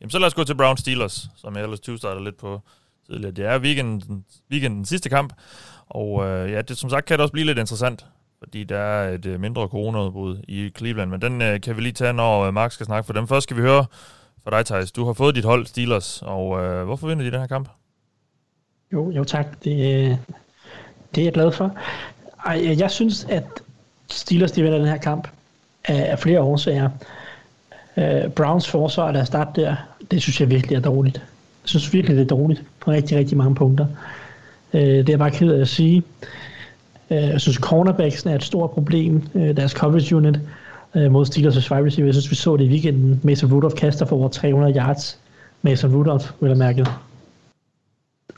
Jamen, 0.02 0.12
så 0.12 0.20
lad 0.20 0.28
os 0.28 0.34
gå 0.34 0.44
til 0.44 0.56
Brown 0.56 0.78
Steelers, 0.78 1.30
som 1.36 1.56
jeg 1.56 1.64
ellers 1.64 1.80
20 1.80 1.98
starter 1.98 2.22
lidt 2.22 2.38
på 2.38 2.62
tidligere. 3.06 3.32
Det 3.32 3.46
er 3.46 3.60
weekenden, 3.60 4.26
weekenden 4.52 4.86
sidste 4.86 5.10
kamp, 5.10 5.34
og 5.90 6.26
øh, 6.26 6.52
ja, 6.52 6.62
det 6.62 6.78
som 6.78 6.90
sagt 6.90 7.06
kan 7.06 7.18
det 7.18 7.22
også 7.22 7.32
blive 7.32 7.46
lidt 7.46 7.60
interessant, 7.60 8.06
fordi 8.40 8.64
der 8.64 8.78
er 8.78 9.14
et 9.14 9.26
øh, 9.26 9.40
mindre 9.40 9.68
coronaudbrud 9.68 10.38
i 10.48 10.72
Cleveland, 10.78 11.10
men 11.10 11.22
den 11.22 11.42
øh, 11.42 11.62
kan 11.62 11.76
vi 11.76 11.82
lige 11.82 11.94
tage, 11.94 12.14
når 12.14 12.42
øh, 12.42 12.54
Mark 12.54 12.72
skal 12.72 12.86
snakke 12.86 13.06
for 13.06 13.14
dem. 13.14 13.28
Først 13.28 13.44
skal 13.44 13.58
vi 13.58 13.62
høre 13.62 13.86
fra 14.44 14.58
dig, 14.58 14.66
Thijs. 14.66 14.92
Du 14.92 15.06
har 15.06 15.14
fået 15.14 15.36
dit 15.36 15.46
hold 15.46 15.66
Steelers, 15.66 16.22
og 16.26 16.64
øh, 16.64 16.86
hvorfor 16.86 17.08
vinder 17.08 17.24
de 17.24 17.32
den 17.32 17.40
her 17.40 17.48
kamp? 17.48 17.70
Jo, 18.94 19.12
jo 19.12 19.24
tak. 19.24 19.64
Det, 19.64 19.72
øh, 19.72 20.18
det 21.16 21.22
er 21.22 21.26
jeg 21.26 21.34
glad 21.34 21.52
for. 21.52 21.76
Ej, 22.46 22.80
jeg 22.80 22.92
synes, 22.92 23.26
at 23.30 23.44
Steelers 24.12 24.52
de 24.52 24.62
vinder 24.64 24.78
den 24.78 24.88
her 24.88 24.98
kamp 24.98 25.28
af, 25.86 26.12
af 26.12 26.20
flere 26.20 26.42
årsager. 26.42 26.90
Uh, 27.98 28.32
Browns 28.32 28.70
forsvar, 28.70 29.12
der 29.12 29.24
starte 29.24 29.62
der, 29.62 29.76
det 30.12 30.22
synes 30.22 30.42
jeg 30.42 30.50
virkelig 30.50 30.76
er 30.76 30.82
dårligt. 30.82 31.18
Jeg 31.64 31.70
synes 31.70 31.94
virkelig, 31.94 32.18
det 32.18 32.24
er 32.24 32.36
dårligt 32.36 32.64
på 32.80 32.92
rigtig, 32.92 33.18
rigtig 33.18 33.38
mange 33.38 33.56
punkter. 33.56 33.86
Uh, 34.74 34.80
det 34.80 35.00
er 35.00 35.14
jeg 35.14 35.20
bare 35.20 35.32
ked 35.32 35.54
af 35.54 35.62
at 35.62 35.68
sige. 35.68 36.04
Uh, 37.10 37.18
jeg 37.18 37.42
synes, 37.42 37.58
cornerbacksen 37.58 38.30
er 38.30 38.36
et 38.36 38.44
stort 38.44 38.72
problem, 38.72 39.24
uh, 39.34 39.42
deres 39.42 39.72
coverage 39.72 40.16
unit. 40.16 40.40
øh, 40.96 41.12
mod 41.12 41.26
Steelers' 41.26 41.72
wide 41.72 41.86
receiver. 41.86 42.08
Jeg 42.08 42.14
synes, 42.14 42.32
vi 42.32 42.36
så 42.36 42.58
det 42.58 42.66
i 42.66 42.70
weekenden. 42.70 43.22
Mason 43.24 43.54
Rudolph 43.54 43.76
kaster 43.76 44.06
for 44.06 44.16
over 44.16 44.30
300 44.30 44.76
yards. 44.78 45.20
Mason 45.62 45.96
Rudolph, 45.96 46.26
vil 46.40 46.50
jeg 46.50 46.58
mærke. 46.58 46.86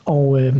Og 0.04 0.40
øh, 0.40 0.56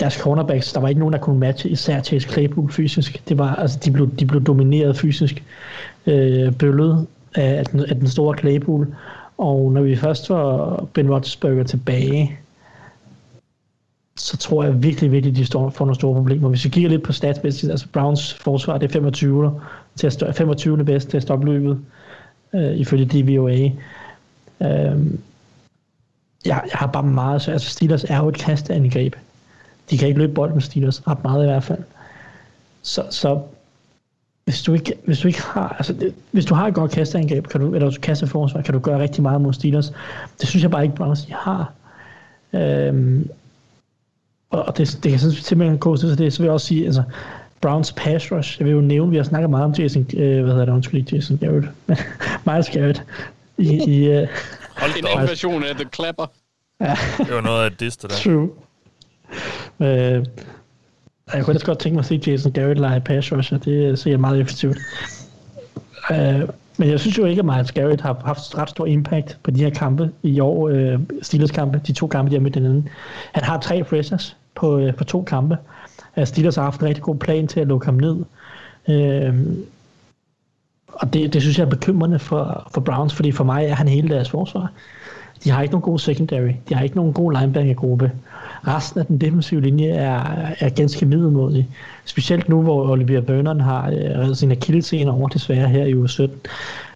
deres 0.00 0.14
cornerbacks, 0.14 0.72
der 0.72 0.80
var 0.80 0.88
ikke 0.88 0.98
nogen, 0.98 1.12
der 1.12 1.18
kunne 1.18 1.38
matche, 1.38 1.70
især 1.70 2.02
Chase 2.02 2.28
Claypool 2.28 2.72
fysisk. 2.72 3.28
Det 3.28 3.38
var, 3.38 3.54
altså, 3.54 3.78
de, 3.84 3.90
blev, 3.90 4.10
de 4.16 4.26
blev 4.26 4.44
domineret 4.44 4.96
fysisk, 4.96 5.42
øh, 6.06 6.52
bøllet 6.52 7.06
af, 7.34 7.66
den, 7.66 7.80
af 7.80 7.96
den 7.96 8.08
store 8.08 8.38
Claypool. 8.38 8.94
Og 9.38 9.72
når 9.72 9.82
vi 9.82 9.96
først 9.96 10.26
får 10.26 10.88
Ben 10.94 11.10
Roethlisberger 11.10 11.64
tilbage, 11.64 12.38
så 14.16 14.36
tror 14.36 14.64
jeg 14.64 14.82
virkelig, 14.82 15.12
virkelig, 15.12 15.36
de 15.36 15.46
står 15.46 15.70
for 15.70 15.84
nogle 15.84 15.94
store 15.94 16.14
problemer. 16.14 16.48
Hvis 16.48 16.64
vi 16.64 16.70
kigger 16.70 16.90
lidt 16.90 17.02
på 17.02 17.12
statsmæssigt, 17.12 17.70
altså 17.70 17.86
Browns 17.92 18.34
forsvar, 18.34 18.78
det 18.78 18.88
er 18.88 18.92
25. 18.92 19.60
Til 19.96 20.06
at 20.06 20.12
stå, 20.12 20.32
25. 20.32 20.84
bedst 20.84 21.08
til 21.08 21.16
at 21.16 21.22
stoppe 21.22 21.46
løbet, 21.46 21.80
øh, 22.54 22.76
ifølge 22.76 23.04
DVOA. 23.04 23.70
Øh, 24.60 25.06
jeg, 26.46 26.62
jeg 26.70 26.72
har 26.72 26.86
bare 26.86 27.02
meget, 27.02 27.42
så 27.42 27.52
altså 27.52 27.70
Steelers 27.70 28.04
er 28.04 28.18
jo 28.18 28.28
et 28.28 28.38
kasteangreb. 28.38 29.14
De 29.90 29.98
kan 29.98 30.08
ikke 30.08 30.20
løbe 30.20 30.34
bolden 30.34 30.54
med 30.54 30.62
Steelers, 30.62 31.08
ret 31.08 31.22
meget 31.22 31.44
i 31.44 31.46
hvert 31.46 31.64
fald. 31.64 31.82
Så, 32.82 33.06
så 33.10 33.40
hvis 34.44 34.62
du 34.62 34.74
ikke, 34.74 34.94
hvis 35.04 35.18
du 35.18 35.28
ikke 35.28 35.42
har, 35.42 35.68
altså 35.68 35.92
det, 35.92 36.14
hvis 36.30 36.44
du 36.44 36.54
har 36.54 36.66
et 36.66 36.74
godt 36.74 36.90
kasteangreb, 36.90 37.46
kan 37.46 37.60
du, 37.60 37.74
eller 37.74 37.90
du 37.90 38.00
kasteforsvar, 38.00 38.62
kan 38.62 38.74
du 38.74 38.80
gøre 38.80 38.98
rigtig 38.98 39.22
meget 39.22 39.40
mod 39.40 39.52
Steelers. 39.52 39.92
Det 40.40 40.48
synes 40.48 40.62
jeg 40.62 40.70
bare 40.70 40.82
ikke, 40.82 40.96
Browns 40.96 41.24
de 41.24 41.32
har. 41.32 41.72
Øhm, 42.52 43.30
og 44.50 44.78
det, 44.78 44.98
det 45.02 45.10
kan 45.10 45.20
simpelthen 45.20 45.78
gå 45.78 45.96
til 45.96 46.18
det, 46.18 46.32
så 46.32 46.38
vil 46.38 46.46
jeg 46.46 46.52
også 46.52 46.66
sige, 46.66 46.86
altså, 46.86 47.02
Browns 47.60 47.92
pass 47.92 48.32
rush, 48.32 48.58
jeg 48.58 48.66
vil 48.66 48.74
jo 48.74 48.80
nævne, 48.80 49.10
vi 49.10 49.16
har 49.16 49.24
snakket 49.24 49.50
meget 49.50 49.64
om 49.64 49.72
Jason, 49.72 50.06
øh, 50.16 50.42
hvad 50.42 50.52
hedder 50.52 50.64
det, 50.64 50.72
undskyld, 50.72 51.12
Jason 51.12 51.38
Garrett, 51.38 51.66
men 51.86 51.96
Miles 52.46 52.70
Garrett 52.70 53.04
i, 53.58 53.90
i 53.90 54.08
øh, 54.08 54.28
Hold 54.76 54.98
en 54.98 55.06
anden 55.06 55.28
version 55.28 55.64
af 55.64 55.74
The 55.74 55.88
Clapper. 55.94 56.26
Ja. 56.80 56.96
det 57.18 57.34
var 57.34 57.40
noget 57.40 57.64
af 57.64 57.72
det, 57.72 58.02
der. 58.02 58.08
True. 58.08 58.50
Øh, 59.80 60.24
jeg 61.34 61.44
kunne 61.44 61.52
ellers 61.52 61.64
godt 61.64 61.78
tænke 61.78 61.94
mig 61.94 62.00
at 62.00 62.06
se 62.06 62.20
Jason 62.26 62.52
Garrett 62.52 62.80
lege 62.80 63.00
pass 63.00 63.32
rusher. 63.32 63.58
Det 63.58 63.98
ser 63.98 64.10
jeg 64.10 64.20
meget 64.20 64.40
effektivt. 64.40 64.78
Uh, 66.10 66.48
men 66.76 66.90
jeg 66.90 67.00
synes 67.00 67.18
jo 67.18 67.24
ikke, 67.24 67.38
at 67.38 67.44
Miles 67.44 67.72
Garrett 67.72 68.00
har 68.00 68.22
haft 68.24 68.58
ret 68.58 68.70
stor 68.70 68.86
impact 68.86 69.38
på 69.42 69.50
de 69.50 69.60
her 69.60 69.70
kampe 69.70 70.10
i 70.22 70.40
år. 70.40 70.70
Uh, 70.70 71.00
Steelers 71.22 71.50
kampe, 71.50 71.80
de 71.86 71.92
to 71.92 72.06
kampe, 72.06 72.30
de 72.30 72.36
har 72.36 72.42
mødt 72.42 72.54
den 72.54 72.88
Han 73.32 73.44
har 73.44 73.60
tre 73.60 73.84
pressures 73.84 74.36
på, 74.54 74.78
uh, 74.78 74.94
på 74.94 75.04
to 75.04 75.22
kampe. 75.22 75.56
Uh, 76.16 76.24
Steelers 76.24 76.56
har 76.56 76.62
haft 76.62 76.80
en 76.80 76.86
rigtig 76.86 77.04
god 77.04 77.16
plan 77.16 77.46
til 77.46 77.60
at 77.60 77.66
lukke 77.66 77.86
ham 77.86 77.94
ned. 77.94 78.16
Uh, 78.88 79.56
og 80.92 81.12
det, 81.12 81.32
det 81.32 81.42
synes 81.42 81.58
jeg 81.58 81.64
er 81.64 81.70
bekymrende 81.70 82.18
for, 82.18 82.70
for 82.74 82.80
Browns, 82.80 83.14
fordi 83.14 83.32
for 83.32 83.44
mig 83.44 83.64
er 83.64 83.74
han 83.74 83.88
hele 83.88 84.08
deres 84.08 84.30
forsvar. 84.30 84.72
De 85.44 85.50
har 85.50 85.62
ikke 85.62 85.72
nogen 85.72 85.82
god 85.82 85.98
secondary. 85.98 86.50
De 86.68 86.74
har 86.74 86.82
ikke 86.82 86.96
nogen 86.96 87.12
god 87.12 87.32
linebacker-gruppe. 87.32 88.10
Resten 88.66 89.00
af 89.00 89.06
den 89.06 89.18
defensive 89.18 89.60
linje 89.60 89.88
er, 89.88 90.22
er 90.60 90.68
ganske 90.68 91.06
middelmådig. 91.06 91.68
Specielt 92.04 92.48
nu, 92.48 92.62
hvor 92.62 92.90
Olivier 92.90 93.20
Vernon 93.20 93.60
har 93.60 93.90
øh, 93.90 93.94
reddet 93.94 94.38
sin 94.38 94.52
akillescene 94.52 95.10
over 95.10 95.28
desværre 95.28 95.68
her 95.68 95.84
i 95.84 95.94
uge 95.94 96.08
17. 96.08 96.38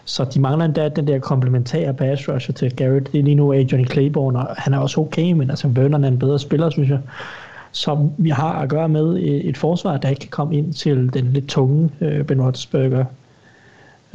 Så 0.04 0.24
de 0.24 0.40
mangler 0.40 0.64
endda 0.64 0.88
den 0.88 1.06
der 1.06 1.18
komplementære 1.18 1.94
pass 1.94 2.28
rusher 2.28 2.54
til 2.54 2.76
Garrett. 2.76 3.12
Det 3.12 3.18
er 3.18 3.24
lige 3.24 3.34
nu 3.34 3.52
af 3.52 3.66
Johnny 3.72 3.90
Claiborne, 3.90 4.38
og 4.38 4.54
han 4.58 4.74
er 4.74 4.78
også 4.78 5.00
okay, 5.00 5.32
men 5.32 5.50
altså 5.50 5.68
Vernon 5.68 6.04
er 6.04 6.08
en 6.08 6.18
bedre 6.18 6.38
spiller, 6.38 6.70
synes 6.70 6.88
jeg. 6.88 6.98
Så 7.72 8.08
vi 8.18 8.30
har 8.30 8.52
at 8.52 8.68
gøre 8.68 8.88
med 8.88 9.16
øh, 9.16 9.22
et 9.22 9.56
forsvar, 9.56 9.96
der 9.96 10.08
ikke 10.08 10.20
kan 10.20 10.30
komme 10.30 10.56
ind 10.56 10.72
til 10.72 11.10
den 11.12 11.24
lidt 11.32 11.46
tunge 11.46 11.90
øh, 12.00 12.24
Ben 12.24 12.42
Roethlisberger 12.42 13.04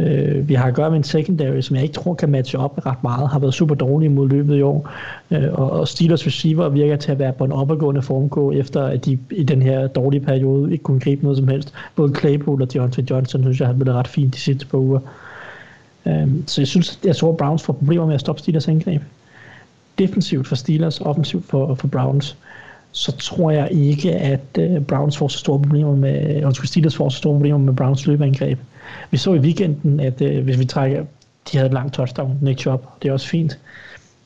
Øh, 0.02 0.49
vi 0.49 0.53
har 0.53 0.68
at 0.68 0.73
gøre 0.73 0.90
med 0.90 0.98
en 0.98 1.03
secondary, 1.03 1.61
som 1.61 1.76
jeg 1.76 1.84
ikke 1.84 1.94
tror 1.94 2.14
kan 2.14 2.30
matche 2.30 2.60
op 2.60 2.86
ret 2.86 3.03
meget, 3.03 3.30
har 3.30 3.40
været 3.40 3.53
super 3.53 3.76
dårlig 3.76 4.11
mod 4.11 4.30
løbet 4.30 4.57
i 4.57 4.61
år, 4.61 4.90
øh, 5.32 5.53
og, 5.53 5.72
og 5.72 5.88
Steelers 5.88 6.28
receiver 6.28 6.69
virker 6.69 6.95
til 6.95 7.11
at 7.11 7.19
være 7.19 7.34
på 7.34 7.44
en 7.44 7.52
opadgående 7.52 8.02
formgå, 8.02 8.52
efter 8.52 8.84
at 8.84 9.06
de 9.06 9.18
i 9.32 9.44
den 9.44 9.61
her 9.61 9.88
dårlige 9.88 10.22
periode 10.22 10.72
ikke 10.72 10.84
kunne 10.84 10.99
gribe 10.99 11.23
noget 11.23 11.38
som 11.38 11.48
helst. 11.48 11.73
Både 11.95 12.15
Claypool 12.15 12.61
og 12.61 12.73
Deontay 12.73 13.03
Johnson, 13.10 13.44
synes 13.44 13.60
jeg, 13.60 13.68
har 13.68 13.73
været 13.73 13.95
ret 13.95 14.07
fint 14.07 14.34
de 14.34 14.40
sidste 14.40 14.65
par 14.65 14.78
uger. 14.78 14.99
Øh, 16.06 16.28
så 16.48 16.61
jeg 16.61 16.68
synes, 16.68 16.99
jeg 17.03 17.15
tror, 17.15 17.32
Browns 17.32 17.64
får 17.64 17.73
problemer 17.73 18.06
med 18.06 18.15
at 18.15 18.22
stoppe 18.22 18.41
Steelers 18.41 18.68
angreb. 18.68 19.02
Defensivt 19.99 20.48
for 20.48 20.56
Steelers, 20.56 21.02
offensivt 21.02 21.45
for, 21.45 21.76
for 21.76 21.88
Browns 21.88 22.38
så 22.91 23.11
tror 23.18 23.51
jeg 23.51 23.68
ikke, 23.72 24.11
at 24.11 24.57
øh, 24.59 24.81
Browns 24.81 25.18
får 25.18 25.27
så 25.27 25.38
store 25.38 25.61
problemer 25.61 25.95
med, 25.95 26.43
undskyld, 26.43 26.68
Steelers 26.68 26.95
får 26.95 27.09
så 27.09 27.18
store 27.18 27.34
problemer 27.34 27.57
med 27.57 27.73
Browns 27.73 28.07
løbeangreb. 28.07 28.59
Vi 29.11 29.18
så 29.18 29.34
i 29.34 29.39
weekenden, 29.39 29.99
at 29.99 30.22
øh, 30.22 30.43
hvis 30.43 30.59
vi 30.59 30.65
trækker, 30.65 31.05
de 31.51 31.57
havde 31.57 31.68
et 31.68 31.73
langt 31.73 31.93
touchdown, 31.93 32.38
Nick 32.41 32.59
Chubb, 32.59 32.85
det 33.01 33.09
er 33.09 33.13
også 33.13 33.27
fint. 33.27 33.59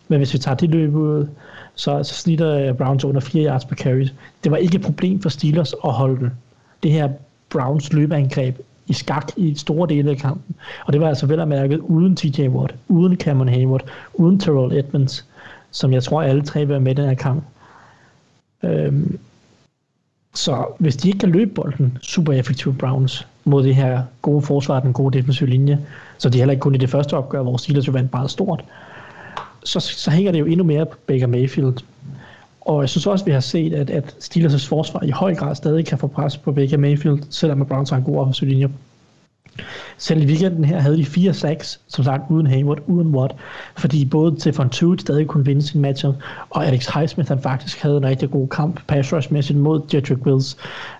Men 0.07 0.17
hvis 0.17 0.33
vi 0.33 0.37
tager 0.37 0.55
det 0.55 0.69
løb 0.69 0.95
ud, 0.95 1.27
så, 1.75 2.03
så 2.03 2.13
snitter 2.13 2.69
øh, 2.69 2.73
Browns 2.73 3.05
under 3.05 3.21
4 3.21 3.45
yards 3.45 3.65
per 3.65 3.75
carry. 3.75 4.07
Det 4.43 4.51
var 4.51 4.57
ikke 4.57 4.75
et 4.75 4.81
problem 4.81 5.21
for 5.21 5.29
Steelers 5.29 5.73
at 5.85 5.91
holde 5.91 6.19
den. 6.19 6.31
Det 6.83 6.91
her 6.91 7.09
Browns 7.49 7.93
løbeangreb 7.93 8.59
i 8.87 8.93
skak 8.93 9.31
i 9.37 9.55
store 9.55 9.89
dele 9.89 10.11
af 10.11 10.17
kampen. 10.17 10.55
Og 10.85 10.93
det 10.93 11.01
var 11.01 11.07
altså 11.07 11.25
vel 11.25 11.39
at 11.39 11.47
mærke 11.47 11.89
uden 11.89 12.15
TJ 12.15 12.47
Watt, 12.47 12.75
uden 12.87 13.17
Cameron 13.17 13.49
Hayward, 13.49 13.83
uden 14.13 14.39
Terrell 14.39 14.79
Edmonds, 14.79 15.25
som 15.71 15.93
jeg 15.93 16.03
tror 16.03 16.21
alle 16.21 16.41
tre 16.41 16.59
vil 16.59 16.69
være 16.69 16.79
med 16.79 16.91
i 16.91 16.95
den 16.95 17.05
her 17.05 17.15
kamp. 17.15 17.43
Øhm, 18.65 19.19
så 20.33 20.65
hvis 20.79 20.95
de 20.95 21.07
ikke 21.07 21.19
kan 21.19 21.29
løbe 21.29 21.51
bolden 21.53 21.97
super 22.01 22.33
effektivt 22.33 22.77
Browns 22.77 23.27
mod 23.43 23.63
det 23.63 23.75
her 23.75 24.03
gode 24.21 24.41
forsvar, 24.41 24.79
den 24.79 24.93
gode 24.93 25.17
defensive 25.17 25.49
linje, 25.49 25.85
så 26.17 26.29
de 26.29 26.37
heller 26.37 26.51
ikke 26.51 26.61
kun 26.61 26.75
i 26.75 26.77
det 26.77 26.89
første 26.89 27.17
opgør, 27.17 27.41
hvor 27.41 27.57
Steelers 27.57 27.87
jo 27.87 27.91
vandt 27.91 28.13
meget 28.13 28.31
stort, 28.31 28.63
så, 29.63 29.79
så 29.79 30.11
hænger 30.11 30.31
det 30.31 30.39
jo 30.39 30.45
endnu 30.45 30.63
mere 30.63 30.85
på 30.85 30.97
Baker 31.07 31.27
Mayfield. 31.27 31.73
Og 32.61 32.81
jeg 32.81 32.89
synes 32.89 33.07
også, 33.07 33.23
at 33.23 33.27
vi 33.27 33.31
har 33.31 33.39
set, 33.39 33.73
at, 33.73 33.89
at 33.89 34.15
Steelers' 34.19 34.67
forsvar 34.67 35.03
i 35.03 35.09
høj 35.09 35.35
grad 35.35 35.55
stadig 35.55 35.85
kan 35.85 35.97
få 35.97 36.07
pres 36.07 36.37
på 36.37 36.51
Baker 36.51 36.77
Mayfield, 36.77 37.19
selvom 37.29 37.65
Browns 37.65 37.89
har 37.89 37.97
en 37.97 38.03
god 38.03 38.17
offensiv 38.17 38.47
linje. 38.47 38.69
Selv 39.98 40.22
i 40.22 40.26
weekenden 40.26 40.65
her 40.65 40.80
havde 40.80 40.98
de 40.98 41.06
fire 41.06 41.34
sacks, 41.34 41.80
som 41.88 42.03
sagt 42.03 42.23
uden 42.30 42.48
Hayward, 42.48 42.80
uden 42.88 43.15
Watt, 43.15 43.36
fordi 43.77 44.06
både 44.06 44.40
Stefan 44.40 44.69
Tuitt 44.69 45.02
stadig 45.02 45.27
kunne 45.27 45.45
vinde 45.45 45.61
sin 45.61 45.82
match, 45.82 46.06
og 46.49 46.65
Alex 46.65 46.88
Highsmith 46.88 47.30
han 47.30 47.41
faktisk 47.41 47.82
havde 47.82 47.98
en 47.98 48.06
rigtig 48.06 48.32
god 48.32 48.48
kamp 48.48 48.82
pass 48.88 49.14
rush 49.14 49.34
mæssigt 49.34 49.60
mod 49.60 49.82
Jedrick 49.94 50.26
Wills. 50.26 50.57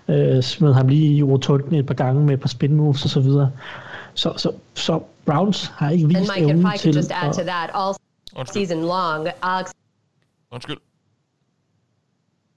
Øh, 0.08 0.42
smed 0.42 0.74
ham 0.74 0.88
lige 0.88 1.16
i 1.16 1.22
rotulten 1.22 1.74
et 1.74 1.86
par 1.86 1.94
gange 1.94 2.24
med 2.24 2.34
et 2.34 2.40
par 2.40 2.48
spin 2.48 2.74
moves 2.74 3.04
og 3.04 3.10
så 3.10 3.20
videre. 3.20 3.50
Så, 4.14 4.32
så, 4.36 4.52
så 4.74 5.00
Browns 5.26 5.66
har 5.66 5.90
ikke 5.90 6.08
vist 6.08 6.30
evnen 6.36 6.66
til... 6.78 6.94
just 6.94 7.12
add 7.12 7.34
to 7.34 7.42
that, 7.42 7.70
all 7.74 7.94
season 8.46 8.80
long, 8.80 9.28
Alex... 9.42 9.70
Undskyld. 10.52 10.76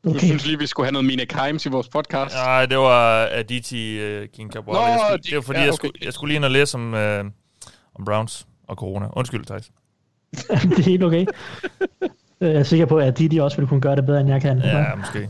Okay. 0.03 0.13
Du 0.13 0.19
synes 0.19 0.45
lige, 0.45 0.59
vi 0.59 0.67
skulle 0.67 0.85
have 0.85 0.91
noget 0.91 1.05
Mina 1.05 1.25
Kimes 1.25 1.65
i 1.65 1.69
vores 1.69 1.89
podcast? 1.89 2.35
Nej, 2.35 2.65
det 2.65 2.77
var 2.77 3.27
Aditi 3.31 3.99
uh, 4.01 4.27
King 4.33 4.51
Cabral. 4.51 4.91
Nå, 4.91 5.03
skulle, 5.03 5.23
det 5.23 5.35
var 5.35 5.41
fordi, 5.41 5.59
ja, 5.59 5.63
okay. 5.63 5.67
jeg, 5.67 5.73
skulle, 5.73 5.93
jeg 6.01 6.13
skulle 6.13 6.29
lige 6.29 6.35
ind 6.35 6.45
og 6.45 6.51
læse 6.51 6.75
om, 6.75 6.93
uh, 6.93 6.99
om 7.95 8.05
Browns 8.05 8.47
og 8.67 8.75
corona. 8.75 9.07
Undskyld, 9.13 9.45
Thijs. 9.45 9.71
det 10.69 10.79
er 10.79 10.83
helt 10.83 11.03
okay. 11.03 11.25
jeg 12.39 12.51
er 12.51 12.63
sikker 12.63 12.85
på, 12.85 12.97
at 12.97 13.07
Aditi 13.07 13.37
også 13.37 13.57
ville 13.57 13.67
kunne 13.67 13.81
gøre 13.81 13.95
det 13.95 14.05
bedre, 14.05 14.21
end 14.21 14.29
jeg 14.29 14.41
kan. 14.41 14.57
Ja, 14.57 14.95
måske. 14.95 15.29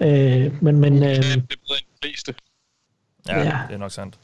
øh, 0.00 0.62
men, 0.62 0.80
men, 0.80 0.94
øh, 0.94 1.00
det 1.00 1.18
er 1.18 1.22
bedre 1.22 1.76
end 1.78 1.86
de 2.02 2.08
fleste. 2.08 2.34
Ja, 3.28 3.38
ja, 3.38 3.58
det 3.68 3.74
er 3.74 3.78
nok 3.78 3.90
sandt. 3.90 4.18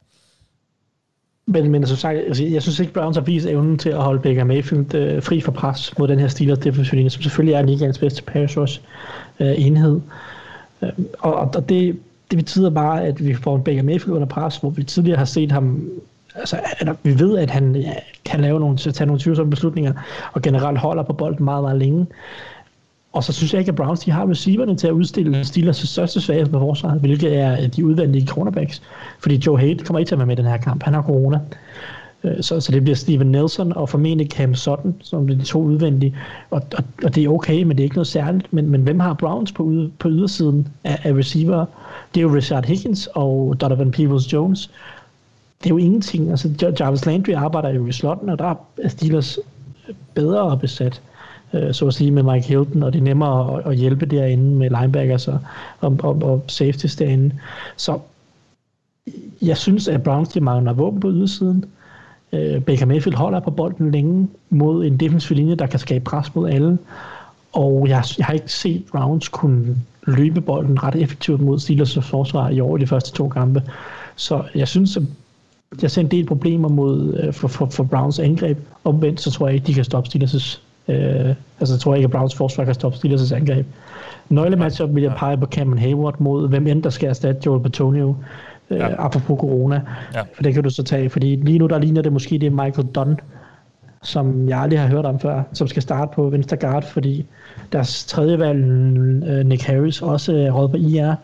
Men, 1.46 1.70
men 1.70 1.86
som 1.86 1.96
sagt, 1.96 2.18
altså, 2.18 2.44
jeg 2.44 2.62
synes 2.62 2.80
ikke, 2.80 2.92
Browns 2.92 3.16
har 3.16 3.24
vist 3.24 3.46
evnen 3.46 3.78
til 3.78 3.88
at 3.88 4.02
holde 4.02 4.20
Baker 4.20 4.44
Mayfield 4.44 4.94
øh, 4.94 5.22
fri 5.22 5.40
for 5.40 5.52
pres 5.52 5.98
mod 5.98 6.08
den 6.08 6.18
her 6.18 6.28
Steelers 6.28 6.58
defensive 6.58 6.96
linje, 6.96 7.10
som 7.10 7.22
selvfølgelig 7.22 7.54
er 7.54 7.62
ligaens 7.62 7.98
bedste 7.98 8.22
pass 8.22 8.56
rush 8.56 8.80
øh, 9.40 9.54
enhed. 9.56 10.00
Øh, 10.82 10.88
og 11.18 11.34
og 11.34 11.68
det, 11.68 11.98
det 12.30 12.38
betyder 12.38 12.70
bare, 12.70 13.04
at 13.04 13.26
vi 13.26 13.34
får 13.34 13.56
en 13.56 13.62
Baker 13.62 13.82
Mayfield 13.82 14.14
under 14.14 14.26
pres, 14.26 14.56
hvor 14.56 14.70
vi 14.70 14.84
tidligere 14.84 15.18
har 15.18 15.24
set 15.24 15.52
ham 15.52 15.90
altså, 16.34 16.56
at 16.78 16.96
vi 17.02 17.18
ved, 17.18 17.38
at 17.38 17.50
han 17.50 17.76
ja, 17.76 17.92
kan 18.24 18.40
lave 18.40 18.60
nogle, 18.60 18.76
tage 18.76 19.06
nogle 19.06 19.20
tvivlsomme 19.20 19.50
beslutninger, 19.50 19.92
og 20.32 20.42
generelt 20.42 20.78
holder 20.78 21.02
på 21.02 21.12
bolden 21.12 21.44
meget, 21.44 21.62
meget 21.62 21.78
længe. 21.78 22.06
Og 23.16 23.24
så 23.24 23.32
synes 23.32 23.52
jeg 23.52 23.58
ikke, 23.58 23.68
at 23.68 23.76
Browns 23.76 24.00
de 24.00 24.10
har 24.10 24.30
receiverne 24.30 24.76
til 24.76 24.86
at 24.86 24.92
udstille 24.92 25.40
Steelers' 25.40 25.86
største 25.86 26.20
svaghed 26.20 26.46
på 26.46 26.58
forsvaret, 26.58 27.00
hvilket 27.00 27.38
er 27.38 27.66
de 27.66 27.86
udvendige 27.86 28.26
cornerbacks. 28.26 28.82
Fordi 29.20 29.42
Joe 29.46 29.58
Haidt 29.58 29.84
kommer 29.84 29.98
ikke 29.98 30.08
til 30.08 30.14
at 30.14 30.18
være 30.18 30.26
med 30.26 30.38
i 30.38 30.42
den 30.42 30.50
her 30.50 30.56
kamp. 30.56 30.82
Han 30.82 30.94
har 30.94 31.02
corona. 31.02 31.40
Øh, 32.24 32.42
så, 32.42 32.60
så 32.60 32.72
det 32.72 32.82
bliver 32.82 32.96
Steven 32.96 33.26
Nelson 33.26 33.72
og 33.72 33.88
formentlig 33.88 34.30
Cam 34.30 34.54
Sutton, 34.54 34.94
som 35.00 35.26
bliver 35.26 35.38
de 35.38 35.44
to 35.44 35.62
udvendige. 35.62 36.16
Og, 36.50 36.62
og, 36.76 36.84
og 37.04 37.14
det 37.14 37.24
er 37.24 37.28
okay, 37.28 37.62
men 37.62 37.76
det 37.76 37.80
er 37.80 37.84
ikke 37.84 37.96
noget 37.96 38.06
særligt. 38.06 38.52
Men, 38.52 38.70
men 38.70 38.82
hvem 38.82 39.00
har 39.00 39.14
Browns 39.14 39.52
på, 39.52 39.62
ude, 39.62 39.90
på 39.98 40.08
ydersiden 40.08 40.68
af, 40.84 41.00
af 41.04 41.12
receiver? 41.12 41.66
Det 42.14 42.20
er 42.20 42.22
jo 42.22 42.34
Richard 42.34 42.64
Higgins 42.66 43.08
og 43.14 43.56
Donovan 43.60 43.94
Peoples-Jones. 43.96 44.70
Det 45.62 45.66
er 45.66 45.74
jo 45.74 45.76
ingenting. 45.76 46.30
Altså, 46.30 46.74
Jarvis 46.80 47.06
Landry 47.06 47.32
arbejder 47.32 47.68
jo 47.70 47.86
i 47.86 47.92
slotten, 47.92 48.28
og 48.28 48.38
der 48.38 48.54
er 48.82 48.88
Steelers 48.88 49.38
bedre 50.14 50.58
besat 50.58 51.02
øh, 51.04 51.15
Øh, 51.54 51.74
så 51.74 51.86
at 51.86 51.94
sige, 51.94 52.10
med 52.10 52.22
Mike 52.22 52.48
Hilton, 52.48 52.82
og 52.82 52.92
det 52.92 52.98
er 52.98 53.02
nemmere 53.02 53.58
at, 53.58 53.66
at 53.66 53.76
hjælpe 53.76 54.06
derinde 54.06 54.44
med 54.44 54.70
linebackers 54.70 55.28
og, 55.28 55.38
og, 55.80 55.96
og, 56.02 56.22
og 56.22 56.44
safeties 56.46 56.96
derinde. 56.96 57.34
Så 57.76 57.98
jeg 59.42 59.56
synes, 59.56 59.88
at 59.88 60.02
Browns 60.02 60.28
de 60.28 60.40
mangler 60.40 60.72
våben 60.72 61.00
på 61.00 61.10
ydersiden. 61.10 61.64
Øh, 62.32 62.62
Baker 62.62 62.86
Mayfield 62.86 63.16
holder 63.16 63.40
på 63.40 63.50
bolden 63.50 63.90
længe 63.90 64.28
mod 64.50 64.86
en 64.86 64.96
defensiv 64.96 65.36
linje, 65.36 65.54
der 65.54 65.66
kan 65.66 65.78
skabe 65.78 66.04
pres 66.04 66.34
mod 66.34 66.50
alle. 66.50 66.78
Og 67.52 67.88
jeg, 67.88 68.04
jeg 68.18 68.26
har 68.26 68.32
ikke 68.32 68.52
set 68.52 68.84
Browns 68.92 69.28
kunne 69.28 69.76
løbe 70.06 70.40
bolden 70.40 70.82
ret 70.82 70.94
effektivt 70.94 71.40
mod 71.40 71.58
Steelers' 71.58 72.00
forsvar 72.00 72.48
i 72.48 72.60
år 72.60 72.76
i 72.76 72.80
de 72.80 72.86
første 72.86 73.12
to 73.12 73.28
kampe. 73.28 73.62
Så 74.16 74.42
jeg 74.54 74.68
synes, 74.68 74.96
at 74.96 75.02
jeg 75.82 75.90
ser 75.90 76.00
en 76.00 76.10
del 76.10 76.26
problemer 76.26 76.68
mod, 76.68 77.14
øh, 77.14 77.32
for, 77.32 77.48
for, 77.48 77.66
for 77.66 77.84
Browns 77.84 78.18
angreb. 78.18 78.58
Omvendt, 78.84 79.20
så 79.20 79.30
tror 79.30 79.46
jeg 79.46 79.54
ikke, 79.54 79.66
de 79.66 79.74
kan 79.74 79.84
stoppe 79.84 80.08
Steelers' 80.08 80.60
øh, 80.88 81.34
altså 81.60 81.74
jeg 81.74 81.80
tror 81.80 81.94
ikke, 81.94 82.04
at 82.04 82.10
Browns 82.10 82.34
forsvar 82.34 82.64
kan 82.64 82.74
stoppe 82.74 82.98
Steelers' 82.98 83.34
angreb. 83.34 83.66
Nøglematchup 84.28 84.94
vil 84.94 85.02
jeg 85.02 85.12
pege 85.16 85.36
på 85.36 85.46
Cameron 85.46 85.78
Hayward 85.78 86.14
mod 86.18 86.48
hvem 86.48 86.66
end 86.66 86.82
der 86.82 86.90
skal 86.90 87.08
erstatte 87.08 87.40
Joel 87.46 87.62
Petonio. 87.62 88.16
Øh, 88.70 88.78
ja. 88.78 89.04
apropos 89.04 89.40
corona. 89.40 89.82
Ja. 90.14 90.20
For 90.34 90.42
det 90.42 90.54
kan 90.54 90.62
du 90.62 90.70
så 90.70 90.82
tage, 90.82 91.10
fordi 91.10 91.36
lige 91.36 91.58
nu 91.58 91.66
der 91.66 91.78
ligner 91.78 92.02
det 92.02 92.12
måske 92.12 92.38
det 92.38 92.46
er 92.46 92.64
Michael 92.64 92.88
Dunn, 92.94 93.20
som 94.02 94.48
jeg 94.48 94.58
aldrig 94.58 94.80
har 94.80 94.88
hørt 94.88 95.06
om 95.06 95.20
før, 95.20 95.42
som 95.52 95.68
skal 95.68 95.82
starte 95.82 96.10
på 96.14 96.30
venstre 96.30 96.56
guard, 96.56 96.84
fordi 96.84 97.26
deres 97.72 98.06
tredje 98.06 98.38
valg, 98.38 98.64
øh, 99.26 99.46
Nick 99.46 99.62
Harris, 99.62 100.02
også 100.02 100.36
er 100.36 100.50
råd 100.50 100.68
på 100.68 100.76
IR. 100.76 101.14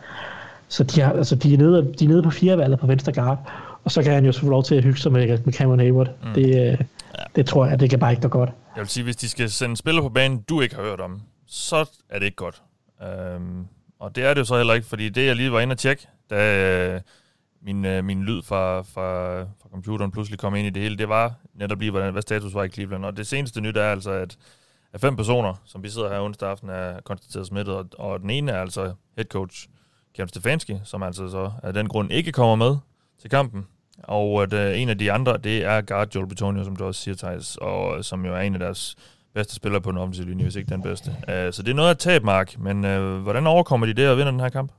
Så 0.68 0.84
de, 0.84 1.00
har, 1.00 1.12
altså, 1.12 1.34
de, 1.36 1.54
er 1.54 1.58
nede, 1.58 1.92
de 1.98 2.04
er 2.04 2.08
nede 2.08 2.22
på 2.22 2.30
fire 2.30 2.58
valget 2.58 2.78
på 2.78 2.86
venstre 2.86 3.12
guard, 3.12 3.38
og 3.84 3.90
så 3.90 4.02
kan 4.02 4.12
han 4.12 4.24
jo 4.24 4.32
få 4.32 4.50
lov 4.50 4.62
til 4.62 4.74
at 4.74 4.84
hygge 4.84 4.98
sig 4.98 5.12
med, 5.12 5.38
med 5.44 5.52
Cameron 5.52 5.80
Hayward. 5.80 6.10
Mm. 6.22 6.34
Det, 6.34 6.72
øh, 6.72 6.78
ja. 7.22 7.26
det 7.36 7.46
tror 7.46 7.66
jeg, 7.66 7.80
det 7.80 7.90
kan 7.90 7.98
bare 7.98 8.10
ikke 8.12 8.22
gå 8.22 8.28
godt. 8.28 8.50
Jeg 8.76 8.80
vil 8.80 8.88
sige, 8.88 9.04
hvis 9.04 9.16
de 9.16 9.28
skal 9.28 9.50
sende 9.50 9.76
spillere 9.76 10.02
på 10.02 10.08
banen, 10.08 10.42
du 10.42 10.60
ikke 10.60 10.74
har 10.74 10.82
hørt 10.82 11.00
om, 11.00 11.22
så 11.46 11.90
er 12.08 12.18
det 12.18 12.26
ikke 12.26 12.36
godt. 12.36 12.62
Øhm, 13.02 13.66
og 13.98 14.16
det 14.16 14.24
er 14.24 14.34
det 14.34 14.40
jo 14.40 14.44
så 14.44 14.56
heller 14.56 14.74
ikke, 14.74 14.86
fordi 14.86 15.08
det, 15.08 15.26
jeg 15.26 15.36
lige 15.36 15.52
var 15.52 15.60
inde 15.60 15.72
og 15.72 15.78
tjekke, 15.78 16.06
da 16.30 16.94
øh, 16.94 17.00
min, 17.62 17.84
øh, 17.84 18.04
min 18.04 18.22
lyd 18.22 18.42
fra, 18.42 18.80
fra, 18.80 19.40
fra 19.42 19.68
computeren 19.70 20.10
pludselig 20.10 20.38
kom 20.38 20.54
ind 20.54 20.66
i 20.66 20.70
det 20.70 20.82
hele, 20.82 20.98
det 20.98 21.08
var 21.08 21.34
netop 21.54 21.80
lige, 21.80 21.90
hvordan, 21.90 22.12
hvad 22.12 22.22
status 22.22 22.54
var 22.54 22.64
i 22.64 22.68
Cleveland. 22.68 23.04
Og 23.04 23.16
det 23.16 23.26
seneste 23.26 23.60
nyt 23.60 23.76
er 23.76 23.90
altså, 23.90 24.10
at, 24.10 24.36
at 24.92 25.00
fem 25.00 25.16
personer, 25.16 25.54
som 25.64 25.82
vi 25.82 25.88
sidder 25.88 26.08
her 26.08 26.20
onsdag 26.20 26.48
aften, 26.48 26.68
er 26.68 27.00
konstateret 27.00 27.46
smittet, 27.46 27.74
og, 27.74 27.86
og 27.98 28.20
den 28.20 28.30
ene 28.30 28.52
er 28.52 28.60
altså 28.60 28.94
head 29.16 29.24
coach 29.24 29.68
Kevin 30.14 30.28
Stefanski, 30.28 30.80
som 30.84 31.02
altså 31.02 31.28
så 31.28 31.52
af 31.62 31.72
den 31.72 31.88
grund 31.88 32.12
ikke 32.12 32.32
kommer 32.32 32.54
med 32.54 32.76
til 33.20 33.30
kampen. 33.30 33.66
Og 34.02 34.42
at, 34.42 34.52
uh, 34.52 34.80
en 34.80 34.88
af 34.88 34.98
de 34.98 35.12
andre, 35.12 35.38
det 35.44 35.64
er 35.64 35.80
guard 35.80 36.14
Joel 36.14 36.26
Betonio, 36.28 36.64
som 36.64 36.76
du 36.76 36.84
også 36.84 37.00
siger, 37.00 37.14
Thijs, 37.14 37.56
og 37.60 38.04
som 38.04 38.24
jo 38.26 38.34
er 38.34 38.40
en 38.40 38.54
af 38.54 38.60
deres 38.60 38.96
bedste 39.34 39.54
spillere 39.54 39.80
på 39.80 39.90
den 39.90 39.98
offensive 39.98 40.28
linje, 40.28 40.42
hvis 40.42 40.56
ikke 40.56 40.70
den 40.70 40.82
bedste. 40.82 41.10
Uh, 41.10 41.52
så 41.52 41.62
det 41.62 41.68
er 41.70 41.74
noget 41.74 41.90
at 41.90 41.98
tabe, 41.98 42.24
Mark, 42.24 42.58
men 42.58 42.84
uh, 42.84 43.16
hvordan 43.16 43.46
overkommer 43.46 43.86
de 43.86 43.94
det 43.94 44.08
og 44.08 44.16
vinder 44.16 44.30
den 44.30 44.40
her 44.40 44.48
kamp? 44.48 44.72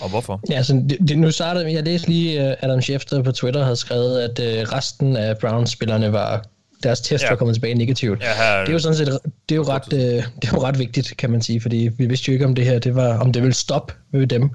Og 0.00 0.10
hvorfor? 0.10 0.40
Ja, 0.50 0.56
altså, 0.56 0.84
det, 0.88 1.08
det, 1.08 1.18
nu 1.18 1.30
startede 1.30 1.72
jeg 1.72 1.82
læste 1.82 2.08
lige, 2.08 2.46
uh, 2.46 2.54
Adam 2.60 2.80
Schefter 2.80 3.22
på 3.22 3.32
Twitter 3.32 3.62
havde 3.62 3.76
skrevet, 3.76 4.20
at 4.20 4.38
uh, 4.38 4.72
resten 4.72 5.16
af 5.16 5.38
Browns-spillerne 5.38 6.12
var 6.12 6.44
deres 6.82 7.00
test 7.00 7.24
ja. 7.24 7.28
var 7.28 7.36
kommet 7.36 7.54
tilbage 7.54 7.74
negativt. 7.74 8.22
Ja, 8.22 8.34
her, 8.34 8.60
det 8.60 8.68
er 8.68 8.72
jo 8.72 8.78
sådan 8.78 8.96
set 8.96 9.18
det 9.48 9.54
er 9.54 9.56
jo 9.56 9.62
ret, 9.62 9.92
uh, 9.92 9.98
det 9.98 10.44
er 10.44 10.52
jo 10.52 10.62
ret 10.62 10.78
vigtigt, 10.78 11.16
kan 11.16 11.30
man 11.30 11.42
sige, 11.42 11.60
fordi 11.60 11.90
vi 11.98 12.06
vidste 12.06 12.28
jo 12.28 12.32
ikke 12.32 12.44
om 12.44 12.54
det 12.54 12.64
her, 12.64 12.78
det 12.78 12.94
var 12.94 13.18
om 13.18 13.32
det 13.32 13.42
ville 13.42 13.54
stoppe 13.54 13.94
ved 14.12 14.26
dem. 14.26 14.50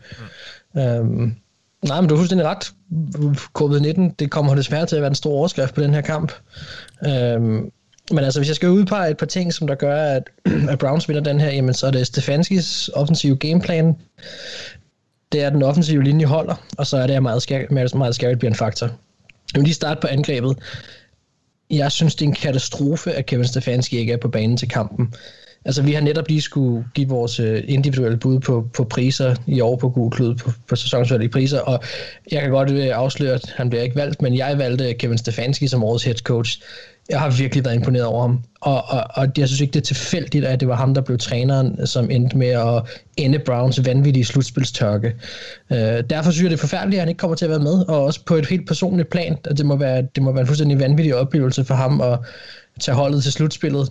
Mm. 0.73 0.81
Um, 0.81 1.35
Nej, 1.87 2.01
men 2.01 2.09
du 2.09 2.15
har 2.15 2.19
fuldstændig 2.19 2.47
ret. 2.47 2.73
Covid-19, 3.59 4.15
det 4.19 4.31
kommer 4.31 4.55
desværre 4.55 4.85
til 4.85 4.95
at 4.95 5.01
være 5.01 5.09
en 5.09 5.15
stor 5.15 5.31
overskrift 5.31 5.73
på 5.73 5.81
den 5.81 5.93
her 5.93 6.01
kamp. 6.01 6.31
Øhm, 7.07 7.71
men 8.11 8.23
altså, 8.23 8.39
hvis 8.39 8.47
jeg 8.47 8.55
skal 8.55 8.69
udpege 8.69 9.11
et 9.11 9.17
par 9.17 9.25
ting, 9.25 9.53
som 9.53 9.67
der 9.67 9.75
gør, 9.75 10.03
at, 10.03 10.29
at 10.71 10.79
Browns 10.79 11.09
vinder 11.09 11.23
den 11.23 11.39
her, 11.39 11.51
jamen 11.51 11.73
så 11.73 11.87
er 11.87 11.91
det 11.91 12.07
Stefanskis 12.07 12.89
offensive 12.93 13.35
gameplan. 13.35 13.95
Det 15.31 15.43
er, 15.43 15.49
den 15.49 15.63
offensive 15.63 16.03
linje 16.03 16.25
holder, 16.25 16.55
og 16.77 16.87
så 16.87 16.97
er 16.97 17.07
det, 17.07 17.13
at 17.13 17.23
meget 17.23 17.69
Miles, 17.69 17.95
Miles 17.95 18.17
Garrett 18.17 18.39
bliver 18.39 18.51
en 18.51 18.57
faktor. 18.57 18.85
Jeg 19.53 19.59
vil 19.59 19.63
lige 19.63 19.73
starte 19.73 20.01
på 20.01 20.07
angrebet. 20.07 20.57
Jeg 21.69 21.91
synes, 21.91 22.15
det 22.15 22.25
er 22.25 22.29
en 22.29 22.35
katastrofe, 22.35 23.11
at 23.11 23.25
Kevin 23.25 23.47
Stefanski 23.47 23.97
ikke 23.97 24.13
er 24.13 24.17
på 24.17 24.27
banen 24.27 24.57
til 24.57 24.69
kampen. 24.69 25.13
Altså, 25.65 25.81
vi 25.81 25.93
har 25.93 26.01
netop 26.01 26.27
lige 26.27 26.41
skulle 26.41 26.85
give 26.93 27.09
vores 27.09 27.39
øh, 27.39 27.63
individuelle 27.67 28.17
bud 28.17 28.39
på, 28.39 28.67
på 28.73 28.83
priser 28.83 29.35
i 29.47 29.61
år 29.61 29.75
på 29.75 29.89
Google 29.89 30.11
Klud, 30.11 30.35
på, 30.35 30.51
på 30.67 30.75
sæsonsvalgte 30.75 31.29
priser, 31.29 31.59
og 31.59 31.83
jeg 32.31 32.41
kan 32.41 32.51
godt 32.51 32.71
øh, 32.71 32.87
afsløre, 32.93 33.33
at 33.33 33.53
han 33.55 33.69
bliver 33.69 33.83
ikke 33.83 33.95
valgt, 33.95 34.21
men 34.21 34.37
jeg 34.37 34.57
valgte 34.57 34.93
Kevin 34.93 35.17
Stefanski 35.17 35.67
som 35.67 35.83
årets 35.83 36.03
head 36.03 36.15
coach. 36.15 36.61
Jeg 37.09 37.19
har 37.19 37.29
virkelig 37.29 37.65
været 37.65 37.75
imponeret 37.75 38.05
over 38.05 38.21
ham, 38.21 38.43
og, 38.61 38.83
og, 38.87 39.03
og 39.09 39.27
jeg 39.37 39.47
synes 39.47 39.61
ikke, 39.61 39.71
det 39.71 39.79
er 39.79 39.85
tilfældigt, 39.85 40.45
at 40.45 40.59
det 40.59 40.67
var 40.67 40.75
ham, 40.75 40.93
der 40.93 41.01
blev 41.01 41.17
træneren, 41.17 41.87
som 41.87 42.09
endte 42.09 42.37
med 42.37 42.47
at 42.47 42.83
ende 43.17 43.39
Browns 43.39 43.85
vanvittige 43.85 44.25
slutspilstørke. 44.25 45.13
Øh, 45.71 46.03
derfor 46.09 46.31
synes 46.31 46.43
jeg, 46.43 46.51
det 46.51 46.57
er 46.57 46.61
forfærdeligt, 46.61 46.97
at 46.97 47.01
han 47.01 47.09
ikke 47.09 47.19
kommer 47.19 47.35
til 47.35 47.45
at 47.45 47.51
være 47.51 47.59
med, 47.59 47.85
og 47.87 48.03
også 48.03 48.19
på 48.25 48.35
et 48.35 48.45
helt 48.45 48.67
personligt 48.67 49.09
plan, 49.09 49.37
at 49.43 49.57
det 49.57 49.65
må 49.65 49.75
være, 49.75 50.07
det 50.15 50.23
må 50.23 50.31
være 50.31 50.41
en 50.41 50.47
fuldstændig 50.47 50.79
vanvittig 50.79 51.15
oplevelse 51.15 51.65
for 51.65 51.75
ham 51.75 52.01
at 52.01 52.19
tage 52.79 52.95
holdet 52.95 53.23
til 53.23 53.31
slutspillet 53.31 53.89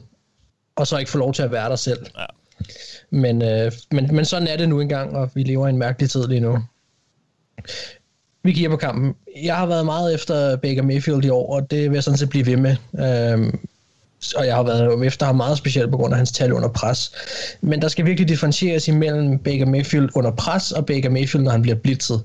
og 0.77 0.87
så 0.87 0.99
ikke 0.99 1.11
få 1.11 1.19
lov 1.19 1.35
til 1.35 1.43
at 1.43 1.53
være 1.53 1.69
der 1.69 1.77
selv. 1.77 2.07
Ja. 2.19 2.25
Men, 3.11 3.43
øh, 3.43 3.73
men, 3.91 4.15
men 4.15 4.25
sådan 4.25 4.49
er 4.49 4.57
det 4.57 4.69
nu 4.69 4.81
engang, 4.81 5.17
og 5.17 5.31
vi 5.35 5.43
lever 5.43 5.67
i 5.67 5.71
en 5.71 5.79
mærkelig 5.79 6.11
tid 6.11 6.27
lige 6.27 6.41
nu. 6.41 6.59
Vi 8.43 8.53
kigger 8.53 8.71
på 8.71 8.77
kampen. 8.77 9.15
Jeg 9.43 9.57
har 9.57 9.67
været 9.67 9.85
meget 9.85 10.15
efter 10.15 10.57
Baker 10.57 10.83
Mayfield 10.83 11.25
i 11.25 11.29
år, 11.29 11.55
og 11.55 11.71
det 11.71 11.91
vil 11.91 11.97
jeg 11.97 12.05
sådan 12.05 12.19
set 12.19 12.29
blive 12.29 12.47
ved 12.47 12.57
med. 12.57 12.77
Øhm, 12.99 13.59
og 14.37 14.47
jeg 14.47 14.55
har 14.55 14.63
været 14.63 15.07
efter 15.07 15.27
ham 15.27 15.37
meget 15.37 15.59
specielt 15.59 15.91
på 15.91 15.97
grund 15.97 16.15
af 16.15 16.19
hans 16.19 16.33
tal 16.33 16.53
under 16.53 16.69
pres. 16.69 17.13
Men 17.61 17.83
der 17.83 17.89
skal 17.89 18.07
virkelig 18.07 18.29
differentieres 18.29 18.89
imellem 18.89 19.39
Baker 19.39 19.67
Mayfield 19.67 20.09
under 20.15 20.31
pres 20.31 20.73
og 20.73 20.87
Baker 20.87 21.11
Mayfield, 21.11 21.45
når 21.45 21.51
han 21.51 21.63
bliver 21.63 21.77
blitzet. 21.77 22.23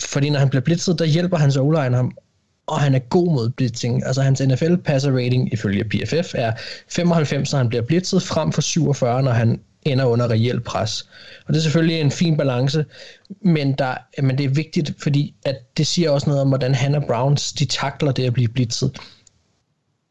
Fordi 0.00 0.30
når 0.30 0.38
han 0.38 0.48
bliver 0.48 0.62
blitzet, 0.62 0.98
der 0.98 1.04
hjælper 1.04 1.36
hans 1.36 1.56
o 1.56 1.74
ham 1.76 2.12
og 2.66 2.80
han 2.80 2.94
er 2.94 2.98
god 2.98 3.32
mod 3.32 3.50
blitzing. 3.50 4.06
Altså 4.06 4.22
hans 4.22 4.40
NFL 4.40 4.76
passer 4.76 5.12
rating 5.12 5.52
ifølge 5.52 5.84
PFF 5.84 6.34
er 6.34 6.52
95, 6.88 7.52
når 7.52 7.58
han 7.58 7.68
bliver 7.68 7.82
blitzet, 7.82 8.22
frem 8.22 8.52
for 8.52 8.60
47, 8.60 9.22
når 9.22 9.32
han 9.32 9.60
ender 9.82 10.04
under 10.04 10.30
reelt 10.30 10.64
pres. 10.64 11.08
Og 11.46 11.54
det 11.54 11.58
er 11.58 11.62
selvfølgelig 11.62 12.00
en 12.00 12.10
fin 12.10 12.36
balance, 12.36 12.84
men, 13.44 13.72
der, 13.72 13.94
men 14.22 14.38
det 14.38 14.44
er 14.44 14.50
vigtigt, 14.50 14.94
fordi 14.98 15.34
at 15.44 15.76
det 15.76 15.86
siger 15.86 16.10
også 16.10 16.26
noget 16.26 16.42
om, 16.42 16.48
hvordan 16.48 16.74
han 16.74 16.94
og 16.94 17.04
Browns 17.06 17.52
de 17.52 17.64
takler 17.64 18.12
det 18.12 18.24
at 18.24 18.32
blive 18.32 18.48
blitzet. 18.48 18.98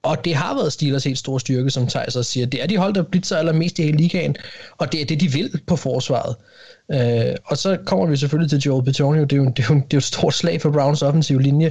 Og 0.04 0.26
det 0.26 0.36
har 0.36 0.56
været 0.56 0.74
Steelers 0.74 1.04
helt 1.04 1.18
store 1.18 1.40
styrke, 1.40 1.70
som 1.70 1.88
Thijs 1.88 2.16
også 2.16 2.32
siger. 2.32 2.46
Det 2.46 2.64
er 2.64 2.68
de 2.68 2.78
hold, 2.78 2.94
der 2.94 3.04
blitzer 3.04 3.38
allermest 3.38 3.80
i 3.80 3.84
hele 3.84 3.98
ligaen, 3.98 4.36
og 4.78 4.92
det 4.92 5.02
er 5.02 5.06
det, 5.06 5.22
de 5.22 5.32
vil 5.32 5.62
på 5.68 5.76
forsvaret. 5.76 6.36
Øh, 6.92 7.36
og 7.46 7.58
så 7.58 7.78
kommer 7.86 8.06
vi 8.06 8.18
selvfølgelig 8.18 8.50
til 8.50 8.60
Joel 8.60 8.86
Petonio. 8.86 9.24
Det 9.24 9.34
er 9.34 9.38
jo, 9.38 9.46
det 9.46 9.60
er 9.60 9.68
jo, 9.70 9.76
det 9.76 9.82
er 9.82 9.88
jo 9.94 9.98
et 9.98 10.04
stort 10.04 10.34
slag 10.34 10.62
for 10.62 10.72
Browns 10.72 11.02
offensive 11.02 11.42
linje, 11.42 11.66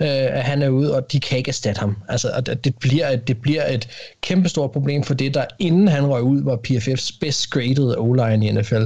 øh, 0.00 0.08
at 0.08 0.42
han 0.42 0.62
er 0.62 0.68
ude, 0.68 0.96
og 0.96 1.12
de 1.12 1.20
kan 1.20 1.38
ikke 1.38 1.48
erstatte 1.48 1.78
ham. 1.78 1.96
Altså, 2.08 2.30
at 2.30 2.64
det, 2.64 2.76
bliver 2.76 3.08
et, 3.08 3.28
det 3.28 3.40
bliver 3.40 3.66
et 3.66 3.88
kæmpestort 4.20 4.70
problem 4.72 5.02
for 5.02 5.14
det, 5.14 5.34
der 5.34 5.44
inden 5.58 5.88
han 5.88 6.06
røg 6.06 6.22
ud, 6.22 6.42
var 6.42 6.58
PFF's 6.68 7.18
best 7.20 7.50
graded 7.50 7.94
O-line 7.98 8.46
i 8.46 8.52
NFL. 8.52 8.84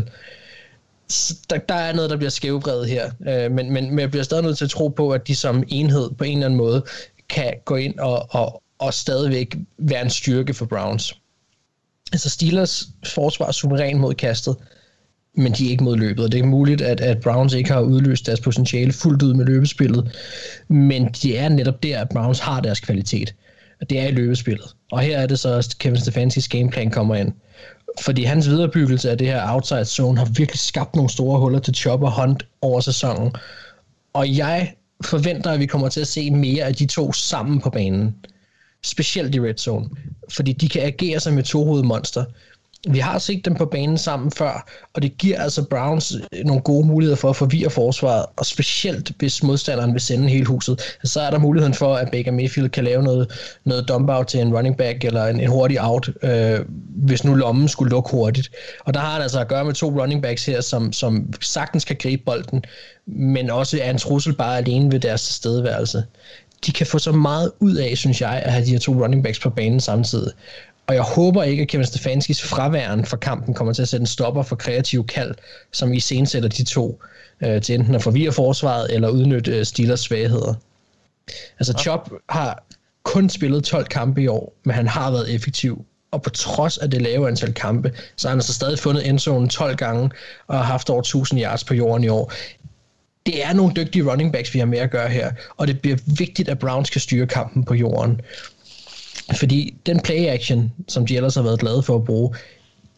der, 1.51 1.59
der 1.69 1.75
er 1.75 1.93
noget, 1.93 2.11
der 2.11 2.17
bliver 2.17 2.31
skævbredet 2.31 2.89
her, 2.89 3.11
øh, 3.29 3.53
men, 3.53 3.73
men, 3.73 3.91
men 3.91 3.99
jeg 3.99 4.11
bliver 4.11 4.25
stadig 4.25 4.45
nødt 4.45 4.59
til 4.59 4.65
at 4.65 4.71
tro 4.71 4.89
på, 4.89 5.11
at 5.11 5.29
de 5.29 5.37
som 5.37 5.65
enhed 5.69 6.11
på 6.19 6.25
en 6.25 6.33
eller 6.33 6.47
anden 6.47 6.59
måde 6.59 6.85
kan 7.29 7.53
gå 7.65 7.77
ind 7.77 7.99
og, 7.99 8.27
og, 8.31 8.63
og 8.79 8.95
stadigvæk 8.95 9.57
være 9.79 10.03
en 10.03 10.11
styrke 10.11 10.55
for 10.55 10.67
Browns. 10.67 11.15
Altså 12.13 12.31
Steelers 12.31 12.89
forsvar 13.05 13.53
suveræn 13.53 13.99
mod 13.99 14.15
kastet, 14.15 14.57
men 15.37 15.53
de 15.53 15.67
er 15.67 15.71
ikke 15.71 15.85
mod 15.85 15.97
løbet, 15.97 16.25
og 16.25 16.33
det 16.33 16.41
er 16.41 16.47
muligt, 16.47 16.81
at, 16.81 17.01
at 17.01 17.21
Browns 17.21 17.55
ikke 17.55 17.73
har 17.73 17.81
udløst 17.81 18.27
deres 18.27 18.41
potentiale 18.41 18.93
fuldt 18.93 19.23
ud 19.23 19.35
med 19.35 19.45
løbespillet, 19.45 20.17
men 20.69 21.09
det 21.23 21.39
er 21.39 21.49
netop 21.49 21.83
der, 21.83 22.01
at 22.01 22.09
Browns 22.09 22.39
har 22.39 22.61
deres 22.61 22.81
kvalitet, 22.81 23.35
og 23.81 23.91
det 23.91 24.01
er 24.01 24.07
i 24.07 24.11
løbespillet. 24.11 24.75
Og 24.93 25.01
her 25.01 25.19
er 25.19 25.27
det 25.27 25.39
så, 25.39 25.55
at 25.55 25.75
Kevin 25.79 26.01
Stefanskis 26.01 26.49
gameplan 26.49 26.91
kommer 26.91 27.15
ind, 27.15 27.33
fordi 28.01 28.23
hans 28.23 28.49
viderebyggelse 28.49 29.11
af 29.11 29.19
det 29.19 29.27
her 29.27 29.53
outside 29.53 29.85
zone 29.85 30.19
har 30.19 30.25
virkelig 30.25 30.59
skabt 30.59 30.97
nogle 30.97 31.11
store 31.11 31.41
huller 31.41 31.59
til 31.59 31.75
Chop 31.75 32.03
og 32.03 32.23
Hunt 32.23 32.47
over 32.61 32.81
sæsonen, 32.81 33.33
og 34.13 34.37
jeg 34.37 34.75
forventer, 35.05 35.51
at 35.51 35.61
vi 35.61 35.67
kommer 35.67 35.89
til 35.89 36.01
at 36.01 36.09
se 36.09 36.31
mere 36.31 36.65
af 36.65 36.75
de 36.75 36.87
to 36.87 37.13
sammen 37.13 37.61
på 37.61 37.71
banen. 37.71 38.15
Specielt 38.85 39.35
i 39.35 39.41
red 39.41 39.55
zone, 39.59 39.89
fordi 40.31 40.53
de 40.53 40.69
kan 40.69 40.83
agere 40.83 41.21
som 41.21 41.39
et 41.39 41.45
tohovedet 41.45 41.87
monster. 41.87 42.25
Vi 42.87 42.99
har 42.99 43.19
set 43.19 43.45
dem 43.45 43.55
på 43.55 43.65
banen 43.65 43.99
sammen 43.99 44.31
før, 44.31 44.69
og 44.95 45.03
det 45.03 45.19
giver 45.19 45.41
altså 45.41 45.65
Browns 45.71 46.15
øh, 46.33 46.45
nogle 46.45 46.63
gode 46.63 46.87
muligheder 46.87 47.17
for 47.17 47.31
at 47.31 47.37
forvirre 47.37 47.71
forsvaret, 47.71 48.27
og 48.37 48.47
specielt 48.47 49.13
hvis 49.19 49.43
modstanderen 49.43 49.93
vil 49.93 50.01
sende 50.01 50.29
hele 50.29 50.47
huset, 50.47 50.81
så 51.05 51.21
er 51.21 51.31
der 51.31 51.39
muligheden 51.39 51.75
for, 51.75 51.95
at 51.95 52.11
Baker 52.11 52.31
Mayfield 52.33 52.69
kan 52.69 52.85
lave 52.85 53.03
noget, 53.03 53.31
noget 53.65 53.89
dump 53.89 54.11
out 54.11 54.27
til 54.27 54.41
en 54.41 54.55
running 54.57 54.77
back, 54.77 55.05
eller 55.05 55.27
en, 55.27 55.41
en 55.41 55.49
hurtig 55.49 55.81
out, 55.81 56.11
øh, 56.23 56.61
hvis 56.89 57.25
nu 57.25 57.35
lommen 57.35 57.69
skulle 57.69 57.91
lukke 57.91 58.11
hurtigt. 58.11 58.51
Og 58.85 58.95
der 58.95 59.01
har 59.01 59.13
han 59.13 59.23
altså 59.23 59.41
at 59.41 59.49
gøre 59.49 59.65
med 59.65 59.75
to 59.75 60.01
running 60.01 60.23
backs 60.23 60.47
her, 60.47 60.61
som, 60.61 60.93
som 60.93 61.33
sagtens 61.41 61.85
kan 61.85 61.97
gribe 62.01 62.23
bolden, 62.27 62.65
men 63.07 63.51
også 63.51 63.79
er 63.83 63.91
en 63.91 63.99
trussel 63.99 64.35
bare 64.35 64.59
alene 64.59 64.93
ved 64.93 65.01
deres 65.01 65.21
stedværelse 65.21 66.05
de 66.67 66.73
kan 66.73 66.87
få 66.87 66.99
så 66.99 67.13
meget 67.13 67.53
ud 67.61 67.75
af, 67.75 67.97
synes 67.97 68.21
jeg, 68.21 68.43
at 68.45 68.53
have 68.53 68.65
de 68.65 68.71
her 68.71 68.79
to 68.79 68.93
running 68.93 69.23
backs 69.23 69.41
på 69.41 69.51
banen 69.51 69.81
samtidig. 69.81 70.33
Og 70.87 70.95
jeg 70.95 71.03
håber 71.03 71.43
ikke, 71.43 71.63
at 71.63 71.69
Kevin 71.69 71.87
Stefanskis 71.87 72.43
fraværen 72.43 73.05
for 73.05 73.17
kampen 73.17 73.55
kommer 73.55 73.73
til 73.73 73.83
at 73.83 73.89
sætte 73.89 74.03
en 74.03 74.07
stopper 74.07 74.43
for 74.43 74.57
kreativ 74.57 75.07
kald, 75.07 75.35
som 75.73 75.93
i 75.93 76.01
sætter 76.01 76.49
de 76.49 76.65
to 76.65 77.01
øh, 77.41 77.63
til 77.63 77.75
enten 77.75 77.95
at 77.95 78.03
forvirre 78.03 78.33
forsvaret 78.33 78.95
eller 78.95 79.09
udnytte 79.09 79.51
øh, 79.59 79.65
Steelers 79.65 80.01
svagheder. 80.01 80.55
Altså 81.59 81.73
ja. 81.77 81.83
Chop 81.83 82.11
har 82.29 82.67
kun 83.03 83.31
spillet 83.31 83.65
12 83.65 83.87
kampe 83.87 84.23
i 84.23 84.27
år, 84.27 84.55
men 84.65 84.75
han 84.75 84.87
har 84.87 85.11
været 85.11 85.35
effektiv. 85.35 85.85
Og 86.11 86.23
på 86.23 86.31
trods 86.31 86.79
af 86.79 86.91
det 86.91 87.03
lave 87.03 87.29
antal 87.29 87.55
kampe, 87.55 87.93
så 88.17 88.29
har 88.29 88.31
han 88.31 88.39
altså 88.39 88.53
stadig 88.53 88.79
fundet 88.79 89.09
endzonen 89.09 89.49
12 89.49 89.77
gange 89.77 90.11
og 90.47 90.57
har 90.57 90.65
haft 90.65 90.91
over 90.91 91.01
1000 91.01 91.41
yards 91.41 91.65
på 91.65 91.75
jorden 91.75 92.05
i 92.05 92.09
år. 92.09 92.33
Det 93.27 93.45
er 93.45 93.53
nogle 93.53 93.75
dygtige 93.77 94.11
running 94.11 94.33
backs, 94.33 94.55
vi 94.55 94.59
har 94.59 94.67
med 94.67 94.79
at 94.79 94.91
gøre 94.91 95.09
her, 95.09 95.33
og 95.57 95.67
det 95.67 95.81
bliver 95.81 95.97
vigtigt, 96.19 96.49
at 96.49 96.59
Browns 96.59 96.91
kan 96.91 97.01
styre 97.01 97.27
kampen 97.27 97.65
på 97.65 97.75
jorden. 97.75 98.21
Fordi 99.35 99.75
den 99.87 100.01
play 100.01 100.27
action, 100.27 100.73
som 100.89 101.07
de 101.07 101.17
ellers 101.17 101.35
har 101.35 101.43
været 101.43 101.61
glade 101.61 101.83
for 101.83 101.97
at 101.97 102.05
bruge, 102.05 102.35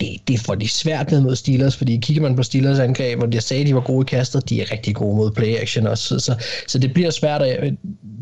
det, 0.00 0.08
det 0.28 0.40
får 0.40 0.54
de 0.54 0.68
svært 0.68 1.10
ned 1.10 1.20
mod 1.20 1.36
Steelers, 1.36 1.76
fordi 1.76 1.96
kigger 2.02 2.22
man 2.22 2.36
på 2.36 2.42
Steelers 2.42 2.78
angreb, 2.78 3.22
og 3.22 3.28
jeg 3.32 3.42
sagde, 3.42 3.60
at 3.60 3.66
de 3.66 3.74
var 3.74 3.80
gode 3.80 4.04
i 4.04 4.08
kastet, 4.08 4.48
de 4.48 4.60
er 4.60 4.72
rigtig 4.72 4.94
gode 4.94 5.16
mod 5.16 5.30
play 5.30 5.56
action 5.56 5.86
også, 5.86 6.04
så, 6.04 6.18
så, 6.18 6.44
så 6.68 6.78
det 6.78 6.94
bliver 6.94 7.10
svært, 7.10 7.42
at 7.42 7.74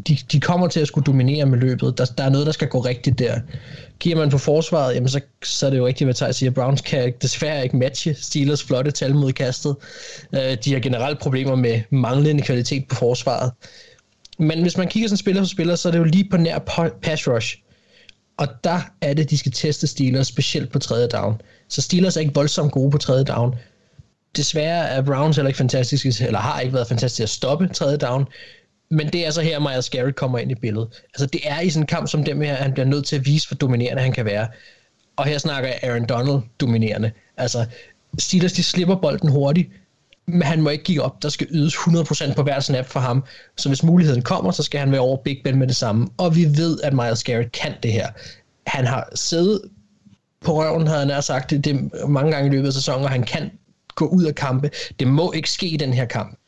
de, 0.09 0.19
de 0.33 0.41
kommer 0.41 0.69
til 0.69 0.81
at 0.81 0.89
skulle 0.89 1.05
dominere 1.05 1.47
med 1.47 1.59
løbet. 1.59 1.99
Der, 1.99 2.05
der 2.05 2.25
er 2.25 2.31
noget, 2.31 2.47
der 2.47 2.53
skal 2.53 2.69
gå 2.69 2.81
rigtigt 2.81 3.19
der. 3.19 3.41
Kigger 3.99 4.19
man 4.19 4.31
på 4.31 4.39
forsvaret, 4.39 4.95
jamen 4.95 5.09
så, 5.09 5.21
så 5.45 5.67
er 5.67 5.71
det 5.71 5.79
jo 5.79 5.87
rigtigt, 5.87 6.07
hvad 6.07 6.15
Thijs 6.15 6.37
siger. 6.37 6.51
Browns 6.51 6.81
kan 6.81 7.13
desværre 7.23 7.65
ikke 7.65 7.77
matche 7.77 8.15
Steelers 8.15 8.63
flotte 8.63 8.91
tal 8.91 9.15
mod 9.15 9.33
kastet. 9.33 9.77
Øh, 10.35 10.57
de 10.65 10.73
har 10.73 10.81
generelt 10.81 11.19
problemer 11.19 11.55
med 11.55 11.81
manglende 11.91 12.43
kvalitet 12.43 12.89
på 12.89 12.95
forsvaret. 12.95 13.53
Men 14.39 14.63
hvis 14.63 14.77
man 14.77 14.89
kigger 14.89 15.09
sådan 15.09 15.17
spiller 15.17 15.43
for 15.43 15.49
spiller, 15.49 15.77
så 15.77 15.89
er 15.89 15.93
det 15.93 15.99
jo 15.99 16.05
lige 16.05 16.29
på 16.31 16.37
nær 16.37 16.59
pass 17.03 17.29
rush. 17.29 17.57
Og 18.37 18.49
der 18.65 18.81
er 19.01 19.15
det, 19.15 19.31
de 19.31 19.39
skal 19.39 19.53
teste 19.53 19.87
Steelers, 19.87 20.27
specielt 20.27 20.73
på 20.73 20.79
tredje 20.79 21.09
down. 21.09 21.41
Så 21.69 21.83
Steelers 21.83 22.17
er 22.17 22.21
ikke 22.21 22.35
voldsomt 22.35 22.73
gode 22.73 22.91
på 22.91 22.99
tredje 22.99 23.25
down. 23.25 23.55
Desværre 24.37 24.89
er 24.89 25.03
Browns 25.03 25.37
heller 25.37 25.49
ikke 25.49 25.59
fantastiske, 25.59 26.27
eller 26.27 26.39
har 26.39 26.61
ikke 26.61 26.75
været 26.75 26.89
fantastisk 26.89 27.23
at 27.23 27.29
stoppe 27.29 27.69
tredje 27.69 27.97
down. 27.97 28.27
Men 28.91 29.13
det 29.13 29.27
er 29.27 29.31
så 29.31 29.43
her, 29.43 29.59
Myers 29.59 29.91
Garrett 29.91 30.17
kommer 30.17 30.39
ind 30.39 30.51
i 30.51 30.55
billedet. 30.55 30.89
Altså 31.15 31.27
det 31.27 31.41
er 31.45 31.61
i 31.61 31.71
sådan 31.71 31.83
en 31.83 31.87
kamp 31.87 32.09
som 32.09 32.25
dem 32.25 32.41
her, 32.41 32.55
han 32.55 32.73
bliver 32.73 32.87
nødt 32.87 33.07
til 33.07 33.17
at 33.17 33.27
vise, 33.27 33.49
hvor 33.49 33.55
dominerende 33.55 34.03
han 34.03 34.13
kan 34.13 34.25
være. 34.25 34.49
Og 35.17 35.25
her 35.25 35.39
snakker 35.39 35.69
jeg 35.69 35.79
Aaron 35.83 36.07
Donald 36.07 36.43
dominerende. 36.61 37.13
Altså 37.37 37.67
Steelers, 38.19 38.53
de 38.53 38.63
slipper 38.63 38.97
bolden 38.97 39.29
hurtigt, 39.29 39.69
men 40.29 40.43
han 40.43 40.63
må 40.63 40.71
ikke 40.71 40.85
give 40.85 41.03
op. 41.03 41.23
Der 41.23 41.29
skal 41.29 41.47
ydes 41.51 41.75
100% 41.75 42.35
på 42.35 42.43
hver 42.43 42.61
snap 42.61 42.87
for 42.87 43.01
ham. 43.01 43.25
Så 43.57 43.69
hvis 43.69 43.83
muligheden 43.83 44.23
kommer, 44.23 44.51
så 44.51 44.63
skal 44.63 44.81
han 44.81 44.93
være 44.93 45.01
over 45.01 45.17
Big 45.17 45.41
Ben 45.45 45.59
med 45.59 45.67
det 45.67 45.77
samme. 45.77 46.09
Og 46.17 46.37
vi 46.37 46.45
ved, 46.45 46.81
at 46.83 46.93
Miles 46.93 47.25
Garrett 47.25 47.53
kan 47.53 47.75
det 47.83 47.93
her. 47.93 48.09
Han 48.67 48.87
har 48.87 49.09
siddet 49.15 49.63
på 50.41 50.63
røven, 50.63 50.87
havde 50.87 51.13
han 51.13 51.23
sagt 51.23 51.51
det, 51.51 51.65
det 51.65 51.91
mange 52.09 52.33
gange 52.33 52.49
i 52.49 52.51
løbet 52.53 52.67
af 52.67 52.73
sæsonen, 52.73 53.05
og 53.05 53.11
han 53.11 53.23
kan 53.23 53.51
gå 53.95 54.07
ud 54.07 54.25
af 54.25 54.35
kampe. 54.35 54.71
Det 54.99 55.07
må 55.07 55.33
ikke 55.33 55.51
ske 55.51 55.69
i 55.69 55.77
den 55.77 55.93
her 55.93 56.05
kamp. 56.05 56.39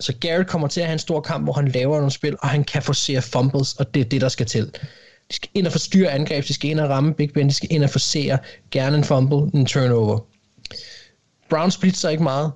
Så 0.00 0.14
Garrett 0.20 0.48
kommer 0.48 0.68
til 0.68 0.80
at 0.80 0.86
have 0.86 0.92
en 0.92 0.98
stor 0.98 1.20
kamp, 1.20 1.44
hvor 1.44 1.52
han 1.52 1.68
laver 1.68 1.96
nogle 1.96 2.10
spil, 2.10 2.36
og 2.40 2.48
han 2.48 2.64
kan 2.64 2.82
forsere 2.82 3.22
fumbles, 3.22 3.74
og 3.74 3.94
det 3.94 4.00
er 4.00 4.04
det, 4.04 4.20
der 4.20 4.28
skal 4.28 4.46
til. 4.46 4.64
De 5.30 5.36
skal 5.36 5.50
ind 5.54 5.66
og 5.66 5.72
forstyrre 5.72 6.10
angreb, 6.10 6.48
de 6.48 6.54
skal 6.54 6.70
ind 6.70 6.80
og 6.80 6.90
ramme 6.90 7.14
Big 7.14 7.32
Ben, 7.32 7.48
de 7.48 7.54
skal 7.54 7.72
ind 7.72 7.84
og 7.84 7.90
forsere 7.90 8.38
gerne 8.70 8.96
en 8.96 9.04
fumble, 9.04 9.60
en 9.60 9.66
turnover. 9.66 10.18
Browns 11.50 11.74
splitser 11.74 12.08
ikke 12.08 12.22
meget. 12.22 12.52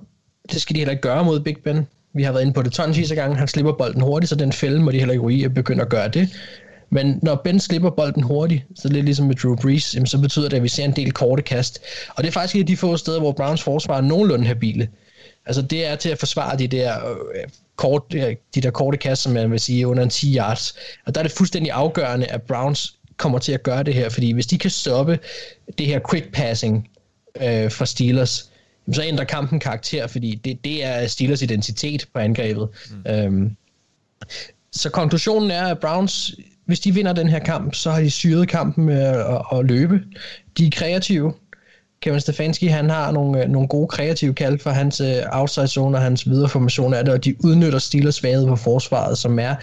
Det 0.51 0.61
skal 0.61 0.75
de 0.75 0.79
heller 0.79 0.91
ikke 0.91 1.01
gøre 1.01 1.25
mod 1.25 1.39
Big 1.39 1.57
Ben. 1.63 1.87
Vi 2.13 2.23
har 2.23 2.31
været 2.31 2.41
inde 2.41 2.53
på 2.53 2.61
det 2.61 2.71
tonsvis 2.71 3.11
af 3.11 3.17
gange. 3.17 3.35
Han 3.35 3.47
slipper 3.47 3.71
bolden 3.71 4.01
hurtigt, 4.01 4.29
så 4.29 4.35
den 4.35 4.53
fælde 4.53 4.79
må 4.79 4.91
de 4.91 4.99
heller 4.99 5.13
ikke 5.13 5.23
ryge 5.23 5.45
og 5.45 5.53
begynde 5.53 5.81
at 5.81 5.89
gøre 5.89 6.07
det. 6.07 6.29
Men 6.89 7.19
når 7.21 7.35
Ben 7.35 7.59
slipper 7.59 7.89
bolden 7.89 8.23
hurtigt, 8.23 8.63
så 8.75 8.87
lidt 8.87 9.05
ligesom 9.05 9.25
med 9.25 9.35
Drew 9.35 9.55
Brees, 9.55 9.95
så 10.05 10.17
betyder 10.21 10.49
det, 10.49 10.57
at 10.57 10.63
vi 10.63 10.67
ser 10.67 10.85
en 10.85 10.95
del 10.95 11.11
korte 11.11 11.43
kast. 11.43 11.81
Og 12.15 12.23
det 12.23 12.27
er 12.27 12.31
faktisk 12.31 12.55
et 12.55 12.59
af 12.59 12.65
de 12.65 12.77
få 12.77 12.97
steder, 12.97 13.19
hvor 13.19 13.31
Browns 13.31 13.63
forsvar 13.63 13.97
er 13.97 14.01
nogenlunde 14.01 14.45
habile. 14.45 14.87
Altså 15.45 15.61
det 15.61 15.85
er 15.85 15.95
til 15.95 16.09
at 16.09 16.19
forsvare 16.19 16.57
de 16.57 16.67
der, 16.67 17.09
øh, 17.09 17.43
kort, 17.75 18.03
øh, 18.15 18.35
de 18.55 18.61
der 18.61 18.71
korte 18.71 18.97
kast, 18.97 19.21
som 19.21 19.33
man 19.33 19.51
vil 19.51 19.59
sige 19.59 19.87
under 19.87 20.03
en 20.03 20.09
10 20.09 20.35
yards. 20.35 20.75
Og 21.05 21.15
der 21.15 21.21
er 21.21 21.23
det 21.23 21.31
fuldstændig 21.31 21.71
afgørende, 21.71 22.25
at 22.25 22.41
Browns 22.41 22.95
kommer 23.17 23.39
til 23.39 23.51
at 23.51 23.63
gøre 23.63 23.83
det 23.83 23.93
her, 23.93 24.09
fordi 24.09 24.31
hvis 24.31 24.47
de 24.47 24.57
kan 24.57 24.69
stoppe 24.69 25.19
det 25.77 25.87
her 25.87 25.99
quick 26.09 26.33
passing 26.33 26.89
øh, 27.35 27.71
fra 27.71 27.85
Steelers, 27.85 28.49
så 28.91 29.03
ændrer 29.03 29.25
kampen 29.25 29.59
karakter, 29.59 30.07
fordi 30.07 30.35
det, 30.35 30.63
det 30.63 30.85
er 30.85 31.07
Steelers 31.07 31.41
identitet 31.41 32.05
på 32.13 32.19
angrebet. 32.19 32.67
Mm. 33.05 33.11
Øhm, 33.11 33.55
så 34.71 34.89
konklusionen 34.89 35.51
er, 35.51 35.63
at 35.63 35.79
Browns, 35.79 36.35
hvis 36.65 36.79
de 36.79 36.93
vinder 36.93 37.13
den 37.13 37.29
her 37.29 37.39
kamp, 37.39 37.75
så 37.75 37.91
har 37.91 38.01
de 38.01 38.09
syret 38.09 38.47
kampen 38.47 38.85
med 38.85 39.01
at, 39.01 39.41
at 39.59 39.65
løbe. 39.65 40.01
De 40.57 40.67
er 40.67 40.71
kreative. 40.71 41.33
Kevin 42.01 42.19
Stefanski, 42.19 42.67
han 42.67 42.89
har 42.89 43.11
nogle, 43.11 43.43
øh, 43.43 43.49
nogle 43.49 43.67
gode 43.67 43.87
kreative 43.87 44.33
kald 44.33 44.59
for 44.59 44.69
hans 44.69 45.01
uh, 45.01 45.07
outside 45.31 45.67
zone 45.67 45.97
og 45.97 46.01
hans 46.01 46.29
videre 46.29 46.49
formation 46.49 46.93
af 46.93 47.05
det, 47.05 47.13
og 47.13 47.25
de 47.25 47.45
udnytter 47.45 47.79
Steelers 47.79 48.15
svaghed 48.15 48.47
på 48.47 48.55
forsvaret, 48.55 49.17
som 49.17 49.39
er, 49.39 49.55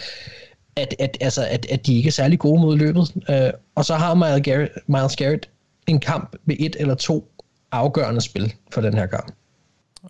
at, 0.76 0.94
at, 0.98 1.18
altså, 1.20 1.46
at, 1.50 1.66
at 1.70 1.86
de 1.86 1.96
ikke 1.96 2.06
er 2.06 2.12
særlig 2.12 2.38
gode 2.38 2.60
mod 2.60 2.76
løbet. 2.76 3.12
Uh, 3.28 3.60
og 3.74 3.84
så 3.84 3.94
har 3.94 4.14
Miles 4.14 4.40
Garrett, 4.44 4.72
Miles 4.86 5.16
Garrett 5.16 5.48
en 5.86 6.00
kamp 6.00 6.36
med 6.44 6.56
et 6.58 6.76
eller 6.78 6.94
to 6.94 7.30
afgørende 7.72 8.20
spil 8.20 8.54
for 8.72 8.80
den 8.80 8.94
her 8.94 9.06
kamp. 9.06 9.32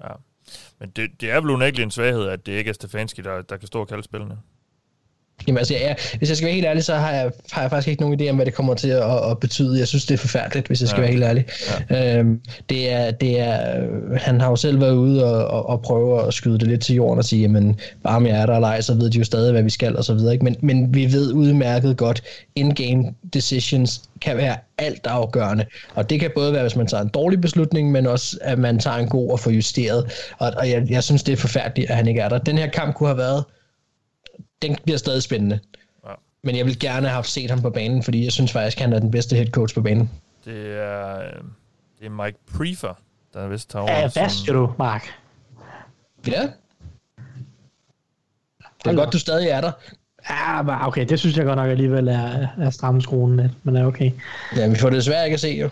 Ja. 0.01 0.13
Men 0.79 0.91
det, 0.91 1.11
det 1.21 1.31
er 1.31 1.41
vel 1.41 1.51
unægteligt 1.51 1.85
en 1.85 1.91
svaghed, 1.91 2.29
at 2.29 2.47
det 2.47 2.53
ikke 2.53 2.69
er 2.69 2.73
Stefanski, 2.73 3.23
der, 3.23 3.43
der 3.43 3.57
kan 3.57 3.67
stå 3.67 3.81
og 3.81 3.89
kalde 3.89 4.03
spillene. 4.03 4.39
Jamen 5.47 5.59
altså, 5.59 5.75
ja, 5.75 5.95
hvis 6.19 6.29
jeg 6.29 6.37
skal 6.37 6.47
være 6.47 6.55
helt 6.55 6.67
ærlig, 6.67 6.85
så 6.85 6.95
har 6.95 7.13
jeg, 7.13 7.31
har 7.53 7.63
jeg 7.63 7.71
faktisk 7.71 7.89
ikke 7.89 8.03
nogen 8.03 8.21
idé 8.21 8.31
om, 8.31 8.37
hvad 8.37 8.47
det 8.47 8.55
kommer 8.55 8.75
til 8.75 8.89
at, 8.89 9.31
at 9.31 9.39
betyde. 9.39 9.79
Jeg 9.79 9.89
synes, 9.89 10.07
det 10.07 10.15
er 10.15 10.19
forfærdeligt, 10.19 10.67
hvis 10.67 10.81
jeg 10.81 10.89
skal 10.89 11.01
ja. 11.01 11.03
være 11.03 11.13
helt 11.13 11.25
ærlig. 11.25 11.45
Ja. 11.91 12.19
Øhm, 12.19 12.41
det 12.69 12.93
er, 12.93 13.11
det 13.11 13.41
er, 13.41 13.87
han 14.17 14.41
har 14.41 14.51
jo 14.51 14.57
selv 14.57 14.81
været 14.81 14.95
ude 14.95 15.25
og, 15.25 15.47
og, 15.47 15.69
og 15.69 15.83
prøve 15.83 16.27
at 16.27 16.35
skyde 16.35 16.59
det 16.59 16.69
lidt 16.69 16.81
til 16.81 16.95
jorden 16.95 17.19
og 17.19 17.25
sige, 17.25 17.43
jamen, 17.43 17.81
bare 18.03 18.17
om 18.17 18.27
jeg 18.27 18.41
er 18.41 18.47
der 18.47 18.55
eller 18.55 18.69
ej, 18.69 18.81
så 18.81 18.95
ved 18.95 19.11
de 19.11 19.19
jo 19.19 19.25
stadig, 19.25 19.53
hvad 19.53 19.63
vi 19.63 19.71
skal 19.71 19.97
og 19.97 20.05
så 20.05 20.15
videre. 20.15 20.33
Ikke? 20.33 20.45
Men, 20.45 20.57
men 20.61 20.95
vi 20.95 21.13
ved 21.13 21.33
udmærket 21.33 21.97
godt, 21.97 22.23
in-game 22.57 23.15
decisions 23.35 24.03
kan 24.21 24.37
være 24.37 24.57
alt 24.79 25.07
afgørende. 25.07 25.65
Og 25.95 26.11
det 26.11 26.21
kan 26.21 26.31
både 26.35 26.53
være, 26.53 26.63
hvis 26.63 26.77
man 26.77 26.87
tager 26.87 27.03
en 27.03 27.09
dårlig 27.09 27.41
beslutning, 27.41 27.91
men 27.91 28.07
også, 28.07 28.39
at 28.43 28.59
man 28.59 28.79
tager 28.79 28.97
en 28.97 29.09
god 29.09 29.31
og 29.31 29.41
får 29.41 29.51
justeret. 29.51 30.29
Og, 30.39 30.53
og 30.57 30.71
jeg, 30.71 30.91
jeg 30.91 31.05
synes, 31.05 31.23
det 31.23 31.33
er 31.33 31.37
forfærdeligt, 31.37 31.91
at 31.91 31.97
han 31.97 32.09
ikke 32.09 32.21
er 32.21 32.29
der. 32.29 32.39
Den 32.39 32.59
her 32.59 32.67
kamp 32.67 32.95
kunne 32.95 33.09
have 33.09 33.19
været 33.19 33.45
den 34.63 34.77
bliver 34.85 34.99
stadig 34.99 35.23
spændende. 35.23 35.61
Ja. 36.07 36.13
Men 36.43 36.57
jeg 36.57 36.67
vil 36.67 36.79
gerne 36.79 37.09
have 37.09 37.25
set 37.25 37.51
ham 37.51 37.63
på 37.63 37.71
banen, 37.71 38.03
fordi 38.03 38.25
jeg 38.25 38.33
synes 38.33 38.53
faktisk, 38.53 38.79
han 38.79 38.93
er 38.93 38.99
den 38.99 39.11
bedste 39.11 39.37
head 39.37 39.47
coach 39.47 39.75
på 39.75 39.83
banen. 39.83 40.11
Det 40.45 40.79
er, 40.79 41.19
øh, 41.19 41.43
det 41.99 42.07
er 42.07 42.25
Mike 42.25 42.39
Prefer, 42.57 42.95
der 43.35 43.41
er 43.41 43.49
vist 43.49 43.71
tager 43.71 43.83
over. 43.83 43.93
Ja, 43.93 44.09
hvad 44.09 44.29
siger 44.29 44.53
du, 44.53 44.73
Mark? 44.79 45.09
Ja. 46.27 46.49
Det 48.85 48.91
er 48.91 48.95
godt, 48.95 49.13
du 49.13 49.19
stadig 49.19 49.49
er 49.49 49.61
der. 49.61 49.73
Ja, 50.31 50.87
okay, 50.87 51.07
det 51.09 51.19
synes 51.19 51.37
jeg 51.37 51.45
godt 51.45 51.57
nok 51.57 51.71
alligevel 51.71 52.09
er, 52.09 52.49
er 52.59 52.71
stramme 52.71 53.03
skruen 53.03 53.37
lidt, 53.37 53.53
men 53.63 53.77
er 53.77 53.87
okay. 53.87 54.11
Ja, 54.57 54.69
vi 54.69 54.77
får 54.77 54.91
det 54.91 54.97
desværre 54.97 55.25
ikke 55.25 55.35
at 55.35 55.41
se, 55.41 55.49
jo. 55.49 55.71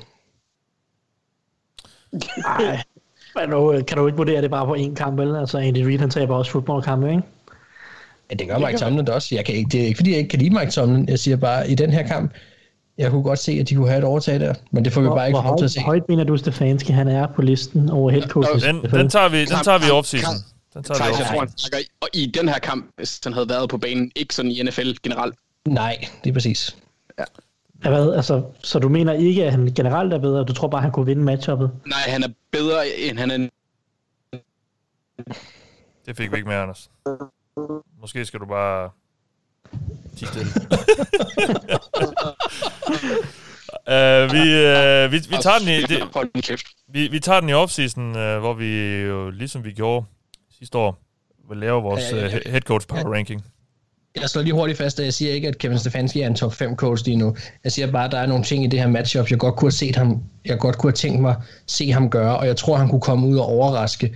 Nej, 2.13 2.83
men 3.37 3.51
nu 3.51 3.83
kan 3.83 3.99
du 3.99 4.07
ikke 4.07 4.17
vurdere 4.17 4.43
det 4.43 4.51
bare 4.51 4.67
på 4.67 4.75
én 4.75 4.95
kamp, 4.95 5.19
vel? 5.19 5.37
Altså, 5.37 5.59
Andy 5.59 5.79
Reid, 5.79 5.99
han 5.99 6.11
taber 6.11 6.37
også 6.37 6.53
fodboldkampe, 6.53 7.11
ikke? 7.11 7.23
Ja, 8.31 8.35
det 8.35 8.49
gør 8.49 8.59
Mike 8.59 8.79
Tomlin 8.79 9.09
også. 9.09 9.35
Jeg 9.35 9.45
kan 9.45 9.55
ikke, 9.55 9.69
det 9.69 9.83
er 9.83 9.87
ikke, 9.87 9.97
fordi 9.97 10.11
jeg 10.11 10.19
ikke 10.19 10.29
kan 10.29 10.39
lide 10.39 10.51
Mike 10.51 10.71
Tomlin. 10.71 11.09
Jeg 11.09 11.19
siger 11.19 11.37
bare, 11.37 11.71
i 11.71 11.75
den 11.75 11.91
her 11.91 12.07
kamp, 12.07 12.33
jeg 12.99 13.11
kunne 13.11 13.23
godt 13.23 13.39
se, 13.39 13.53
at 13.53 13.69
de 13.69 13.75
kunne 13.75 13.89
have 13.89 13.99
et 13.99 14.05
overtag 14.05 14.41
der, 14.41 14.55
men 14.71 14.85
det 14.85 14.93
får 14.93 15.01
vi 15.01 15.09
bare 15.09 15.27
ikke 15.27 15.41
lov 15.41 15.59
til 15.59 15.65
at 15.65 15.71
se. 15.71 15.81
Hvor 15.81 15.87
højt 15.87 16.09
mener 16.09 16.25
du, 16.25 16.37
Stefanski, 16.37 16.93
han 16.93 17.09
er 17.09 17.27
på 17.27 17.43
listen 17.43 17.91
over 17.91 18.11
head 18.11 18.23
coaches? 18.23 18.63
Den, 18.63 18.83
den 18.83 19.09
tager 19.09 19.29
vi, 19.29 19.41
den 19.45 19.65
tager 19.65 19.79
vi 19.79 19.85
off-season. 19.85 20.43
Den 20.75 20.83
tager 20.83 20.99
vi 20.99 21.39
off-season. 21.39 21.85
Og 22.01 22.09
i 22.13 22.27
den 22.27 22.49
her 22.49 22.59
kamp, 22.59 22.91
hvis 22.97 23.21
han 23.25 23.33
havde 23.33 23.49
været 23.49 23.71
på 23.71 23.79
banen, 23.79 24.13
ikke 24.17 24.35
sådan 24.35 24.51
i 24.51 24.63
NFL 24.63 24.91
generelt. 25.03 25.35
Nej, 25.69 26.09
det 26.25 26.31
er 26.31 26.35
præcis. 26.35 26.77
Ja. 27.19 27.25
Ja, 27.85 27.91
hvad, 27.91 28.15
altså, 28.15 28.43
så 28.63 28.79
du 28.79 28.89
mener 28.89 29.13
ikke, 29.13 29.45
at 29.45 29.53
han 29.53 29.73
generelt 29.77 30.13
er 30.13 30.19
bedre? 30.19 30.45
Du 30.45 30.53
tror 30.53 30.69
bare, 30.69 30.79
at 30.79 30.83
han 30.83 30.93
kunne 30.93 31.07
vinde 31.07 31.23
matchuppet? 31.23 31.71
Nej, 31.87 31.99
han 32.07 32.23
er 32.23 32.29
bedre, 32.53 32.89
end 32.89 33.19
han 33.19 33.31
er... 33.31 33.49
Det 36.07 36.17
fik 36.17 36.33
vi 36.33 36.37
ikke 36.37 36.49
med, 36.49 36.57
Anders. 36.57 36.91
Måske 38.01 38.25
skal 38.25 38.41
du 38.41 38.47
bare 38.47 38.91
tige 40.17 40.29
stille. 40.29 40.51
uh, 43.87 44.33
vi, 44.35 44.45
uh, 44.67 45.13
vi, 45.13 45.19
vi, 45.31 45.37
tager 45.43 45.59
den 45.59 45.69
i, 45.69 45.83
det, 45.83 46.03
vi, 46.89 47.09
vi 47.09 47.21
tager 47.21 47.41
den 47.41 47.49
i 47.49 47.53
offseason, 47.53 48.09
uh, 48.09 48.39
hvor 48.39 48.55
vi 48.55 48.97
jo, 48.97 49.31
ligesom 49.31 49.65
vi 49.65 49.73
gjorde 49.73 50.07
sidste 50.59 50.79
år, 50.79 50.99
vil 51.49 51.59
lave 51.59 51.83
vores. 51.83 52.13
Uh, 52.13 52.19
head 52.51 52.61
coach 52.61 52.87
power 52.87 53.15
ranking. 53.15 53.45
Jeg 54.21 54.29
slår 54.29 54.43
lige 54.43 54.55
hurtigt 54.55 54.79
fast, 54.79 54.99
at 54.99 55.05
jeg 55.05 55.15
siger 55.15 55.33
ikke, 55.33 55.49
at 55.49 55.59
Kevin 55.59 55.79
Stefanski 55.79 56.21
er 56.21 56.27
en 56.27 56.35
top 56.35 56.55
5 56.55 56.77
coach 56.77 57.05
lige 57.05 57.17
nu. 57.17 57.37
Jeg 57.65 57.73
siger 57.73 57.93
bare, 57.93 58.05
at 58.05 58.13
der 58.13 58.19
er 58.19 58.27
nogle 58.27 58.45
ting 58.45 58.65
i 58.65 58.67
det 58.67 58.81
her 58.81 58.89
matchup, 58.89 59.31
jeg 59.31 59.39
godt 59.39 59.57
kunne 59.57 59.67
have 59.67 59.73
set 59.73 59.97
ham, 59.97 60.23
jeg 60.45 60.59
godt 60.59 60.79
kunne 60.79 60.91
have 60.91 60.97
tænkt 60.97 61.21
mig 61.21 61.37
se 61.67 61.93
ham 61.93 62.11
gøre, 62.11 62.39
og 62.39 62.47
jeg 62.47 62.57
tror, 62.57 62.77
han 62.77 62.89
kunne 62.89 63.01
komme 63.01 63.27
ud 63.27 63.37
og 63.37 63.47
overraske 63.47 64.15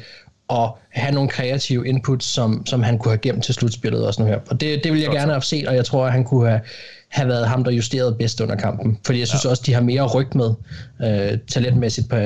og 0.52 0.78
have 0.88 1.14
nogle 1.14 1.28
kreative 1.28 1.88
inputs, 1.88 2.26
som, 2.26 2.66
som 2.66 2.82
han 2.82 2.98
kunne 2.98 3.12
have 3.12 3.18
gemt 3.18 3.44
til 3.44 3.54
slutspillet 3.54 4.06
og 4.06 4.14
sådan 4.14 4.26
noget 4.26 4.40
her. 4.40 4.50
Og 4.50 4.60
det, 4.60 4.84
det 4.84 4.92
vil 4.92 5.00
jeg 5.00 5.10
gerne 5.10 5.32
have 5.32 5.42
set, 5.42 5.68
og 5.68 5.74
jeg 5.74 5.84
tror, 5.84 6.06
at 6.06 6.12
han 6.12 6.24
kunne 6.24 6.48
have, 6.48 6.60
have 7.08 7.28
været 7.28 7.48
ham, 7.48 7.64
der 7.64 7.70
justerede 7.70 8.14
bedst 8.14 8.40
under 8.40 8.56
kampen. 8.56 8.98
Fordi 9.06 9.18
jeg 9.18 9.28
synes 9.28 9.44
ja. 9.44 9.50
også, 9.50 9.62
de 9.66 9.72
har 9.72 9.80
mere 9.80 10.06
ryg 10.06 10.36
med 10.36 10.54
øh, 11.02 11.38
talentmæssigt 11.48 12.08
på, 12.08 12.16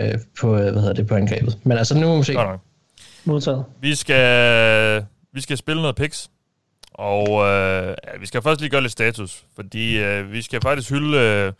på, 0.40 0.52
hvad 0.56 0.72
hedder 0.72 0.92
det, 0.92 1.06
på 1.06 1.14
angrebet. 1.14 1.58
Men 1.64 1.78
altså, 1.78 1.98
nu 1.98 2.06
må 2.06 2.16
vi 2.18 2.24
se. 2.24 2.36
Modtaget. 3.24 3.64
Vi 3.80 3.94
skal, 3.94 5.04
vi 5.32 5.40
skal 5.40 5.56
spille 5.56 5.82
noget 5.82 5.96
picks. 5.96 6.30
Og 6.94 7.28
øh, 7.28 7.88
ja, 7.88 8.18
vi 8.20 8.26
skal 8.26 8.42
først 8.42 8.60
lige 8.60 8.70
gøre 8.70 8.80
lidt 8.80 8.92
status, 8.92 9.44
fordi 9.56 9.98
øh, 9.98 10.32
vi 10.32 10.42
skal 10.42 10.60
faktisk 10.60 10.90
hylde 10.90 11.18
øh, 11.18 11.52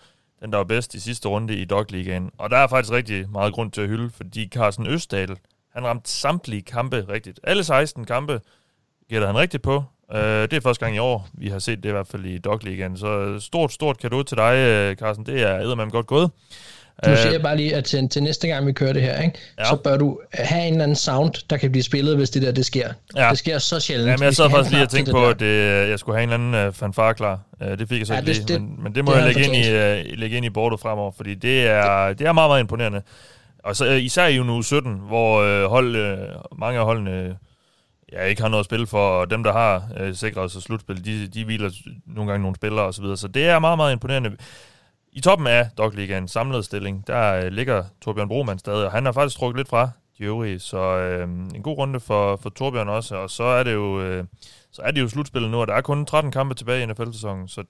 den, 0.43 0.51
der 0.53 0.57
var 0.57 0.65
bedst 0.65 0.95
i 0.95 1.01
sidste 1.01 1.29
runde 1.29 1.57
i 1.57 1.65
Dog 1.65 1.87
Ligaen. 1.89 2.31
Og 2.39 2.51
der 2.51 2.57
er 2.57 2.67
faktisk 2.67 2.93
rigtig 2.93 3.31
meget 3.31 3.53
grund 3.55 3.73
til 3.73 3.81
at 3.81 3.89
hylde, 3.89 4.11
fordi 4.17 4.49
Carsten 4.49 4.87
Østdal, 4.87 5.37
han 5.77 5.87
ramte 5.87 6.11
samtlige 6.11 6.63
kampe 6.63 7.07
rigtigt. 7.09 7.41
Alle 7.45 7.65
16 7.65 8.05
kampe 8.05 8.41
gætter 9.11 9.27
han 9.27 9.37
rigtigt 9.37 9.63
på. 9.63 9.85
Øh, 10.15 10.21
det 10.21 10.53
er 10.53 10.61
første 10.61 10.85
gang 10.85 10.97
i 10.97 10.99
år, 10.99 11.29
vi 11.33 11.49
har 11.49 11.59
set 11.59 11.83
det 11.83 11.89
i 11.89 11.93
hvert 11.93 12.07
fald 12.07 12.25
i 12.25 12.39
Dog 12.39 12.61
Ligaen. 12.63 12.97
Så 12.97 13.41
stort, 13.41 13.73
stort 13.73 13.99
kado 13.99 14.23
til 14.23 14.37
dig, 14.37 14.55
øh, 14.57 14.97
Carsten. 14.97 15.27
Det 15.27 15.43
er 15.43 15.59
eddermame 15.59 15.91
godt 15.91 16.07
gået. 16.07 16.31
Nu 17.07 17.17
siger 17.17 17.31
jeg 17.31 17.43
bare 17.43 17.57
lige, 17.57 17.77
at 17.77 17.85
til, 17.85 18.09
til 18.09 18.23
næste 18.23 18.49
gang 18.49 18.67
vi 18.67 18.73
kører 18.73 18.93
det 18.93 19.03
her, 19.03 19.23
ikke, 19.23 19.39
ja. 19.59 19.65
så 19.65 19.77
bør 19.77 19.97
du 19.97 20.21
have 20.33 20.67
en 20.67 20.73
eller 20.73 20.83
anden 20.83 20.97
sound, 20.97 21.33
der 21.51 21.57
kan 21.57 21.71
blive 21.73 21.83
spillet, 21.83 22.17
hvis 22.17 22.31
det 22.31 22.43
der 22.43 22.53
det 22.53 22.67
sker. 22.67 22.89
Ja. 23.17 23.31
Det 23.31 23.39
sker 23.39 23.59
så 23.59 23.81
sjældent. 23.81 24.11
Jamen, 24.11 24.25
jeg 24.25 24.35
sad 24.35 24.51
faktisk 24.51 24.73
lige 24.73 24.83
og 24.83 24.89
tænkte 24.89 25.13
på, 25.13 25.27
at 25.27 25.41
det, 25.41 25.89
jeg 25.89 25.99
skulle 25.99 26.19
have 26.19 26.23
en 26.23 26.43
eller 26.43 26.59
anden 26.59 26.73
fanfare 26.73 27.15
klar. 27.15 27.41
Det 27.61 27.89
fik 27.89 27.99
jeg 27.99 28.07
så 28.07 28.15
ja, 28.15 28.21
ikke 28.21 28.33
det, 28.33 28.49
lige, 28.49 28.59
men, 28.59 28.83
men 28.83 28.95
det 28.95 29.05
må 29.05 29.13
det 29.13 29.19
jeg 29.19 29.27
lægge 29.27 29.45
ind, 29.45 29.57
i, 29.57 30.17
lægge 30.17 30.37
ind 30.37 30.47
i 30.47 30.51
bordet 30.51 30.81
fremover, 30.81 31.13
fordi 31.17 31.35
det 31.35 31.67
er, 31.67 32.13
det 32.13 32.27
er 32.27 32.33
meget, 32.33 32.51
meget 32.51 32.61
imponerende. 32.61 33.03
Og 33.67 33.77
så, 33.77 33.87
øh, 33.87 34.03
især 34.03 34.27
i 34.27 34.39
nu 34.39 34.63
17, 34.63 34.95
hvor 34.95 35.41
øh, 35.41 35.71
hold, 35.71 35.97
øh, 35.97 36.19
mange 36.59 36.79
af 36.79 36.85
holdene 36.85 37.11
øh, 37.11 37.35
ja, 38.13 38.25
ikke 38.25 38.43
har 38.43 38.49
noget 38.49 38.61
at 38.61 38.65
spille 38.65 38.87
for, 38.87 39.21
og 39.21 39.31
dem, 39.31 39.43
der 39.43 39.53
har 39.53 39.89
øh, 39.97 40.15
sikret 40.15 40.51
sig 40.51 40.63
slutspil, 40.63 41.05
de, 41.05 41.27
de 41.29 41.45
hviler 41.45 41.71
nogle 42.07 42.31
gange 42.31 42.43
nogle 42.43 42.57
spillere 42.57 42.85
osv., 42.85 43.05
så, 43.05 43.17
så 43.17 43.29
det 43.29 43.47
er 43.47 43.59
meget, 43.59 43.79
meget 43.79 43.93
imponerende. 43.93 44.37
I 45.13 45.21
toppen 45.21 45.47
af 45.47 45.69
Dog 45.79 45.93
Ligaen 45.93 46.29
samlet 46.29 46.65
stilling, 46.65 47.07
der 47.07 47.35
øh, 47.35 47.53
ligger 47.53 47.85
Torbjørn 48.03 48.29
Broman 48.29 48.59
stadig, 48.59 48.87
og 48.87 48.93
han 48.93 49.05
har 49.05 49.13
faktisk 49.13 49.39
trukket 49.39 49.57
lidt 49.57 49.69
fra 49.69 49.91
de 50.19 50.25
øvrige, 50.25 50.59
så 50.59 50.79
øh, 50.79 51.29
en 51.29 51.63
god 51.63 51.79
runde 51.79 52.01
for, 52.01 52.37
for 52.37 52.51
Torbjørn 52.51 52.89
også, 52.89 53.17
og 53.17 53.31
så 53.31 53.45
er 53.45 53.63
det 53.63 53.73
jo, 53.73 54.01
øh, 54.01 54.25
så 54.73 54.83
er 54.83 54.91
det 54.91 55.01
jo 55.01 55.09
slutspillet 55.09 55.51
nu, 55.51 55.61
og 55.61 55.67
der 55.67 55.75
er 55.75 55.81
kun 55.81 56.07
13 56.07 56.33
kampe 56.33 56.55
tilbage 56.55 56.83
i 56.83 56.87
NFL-sæsonen, 56.87 57.49
så 57.49 57.65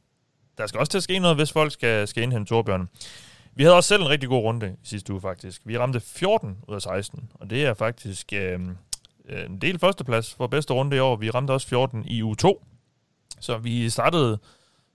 der 0.58 0.66
skal 0.66 0.80
også 0.80 0.90
til 0.90 0.98
at 0.98 1.04
ske 1.04 1.18
noget, 1.18 1.36
hvis 1.36 1.52
folk 1.52 1.72
skal, 1.72 2.08
skal 2.08 2.22
indhente 2.22 2.48
Torbjørn. 2.48 2.88
Vi 3.56 3.62
havde 3.62 3.76
også 3.76 3.88
selv 3.88 4.02
en 4.02 4.08
rigtig 4.08 4.28
god 4.28 4.42
runde 4.42 4.76
i 4.82 4.86
sidste 4.86 5.12
uge, 5.12 5.20
faktisk. 5.20 5.62
Vi 5.64 5.78
ramte 5.78 6.00
14 6.00 6.58
ud 6.68 6.74
af 6.74 6.82
16, 6.82 7.30
og 7.34 7.50
det 7.50 7.66
er 7.66 7.74
faktisk 7.74 8.32
øhm, 8.32 8.76
øh, 9.28 9.46
en 9.46 9.58
del 9.60 9.78
førsteplads 9.78 10.34
for 10.34 10.46
bedste 10.46 10.74
runde 10.74 10.96
i 10.96 10.98
år. 10.98 11.16
Vi 11.16 11.30
ramte 11.30 11.50
også 11.50 11.68
14 11.68 12.04
i 12.06 12.22
u 12.22 12.34
2, 12.34 12.64
så 13.40 13.58
vi 13.58 13.90
startede 13.90 14.38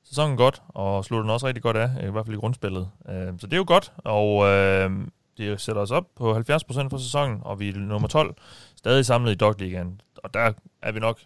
sæsonen 0.03 0.37
godt, 0.37 0.61
og 0.67 1.05
sluttede 1.05 1.23
den 1.23 1.33
også 1.33 1.47
rigtig 1.47 1.63
godt 1.63 1.77
af, 1.77 1.89
i 2.07 2.11
hvert 2.11 2.25
fald 2.25 2.37
i 2.37 2.39
grundspillet. 2.39 2.89
Øh, 3.09 3.33
så 3.39 3.47
det 3.47 3.53
er 3.53 3.57
jo 3.57 3.65
godt, 3.67 3.93
og 3.97 4.45
øh, 4.45 4.91
det 5.37 5.61
sætter 5.61 5.81
os 5.81 5.91
op 5.91 6.05
på 6.15 6.37
70% 6.37 6.41
for 6.89 6.97
sæsonen, 6.97 7.39
og 7.41 7.59
vi 7.59 7.69
er 7.69 7.73
nummer 7.73 8.07
12, 8.07 8.35
stadig 8.75 9.05
samlet 9.05 9.31
i 9.31 9.35
Dog 9.35 9.55
Ligaen. 9.59 10.01
Og 10.17 10.33
der 10.33 10.53
er 10.81 10.91
vi 10.91 10.99
nok 10.99 11.19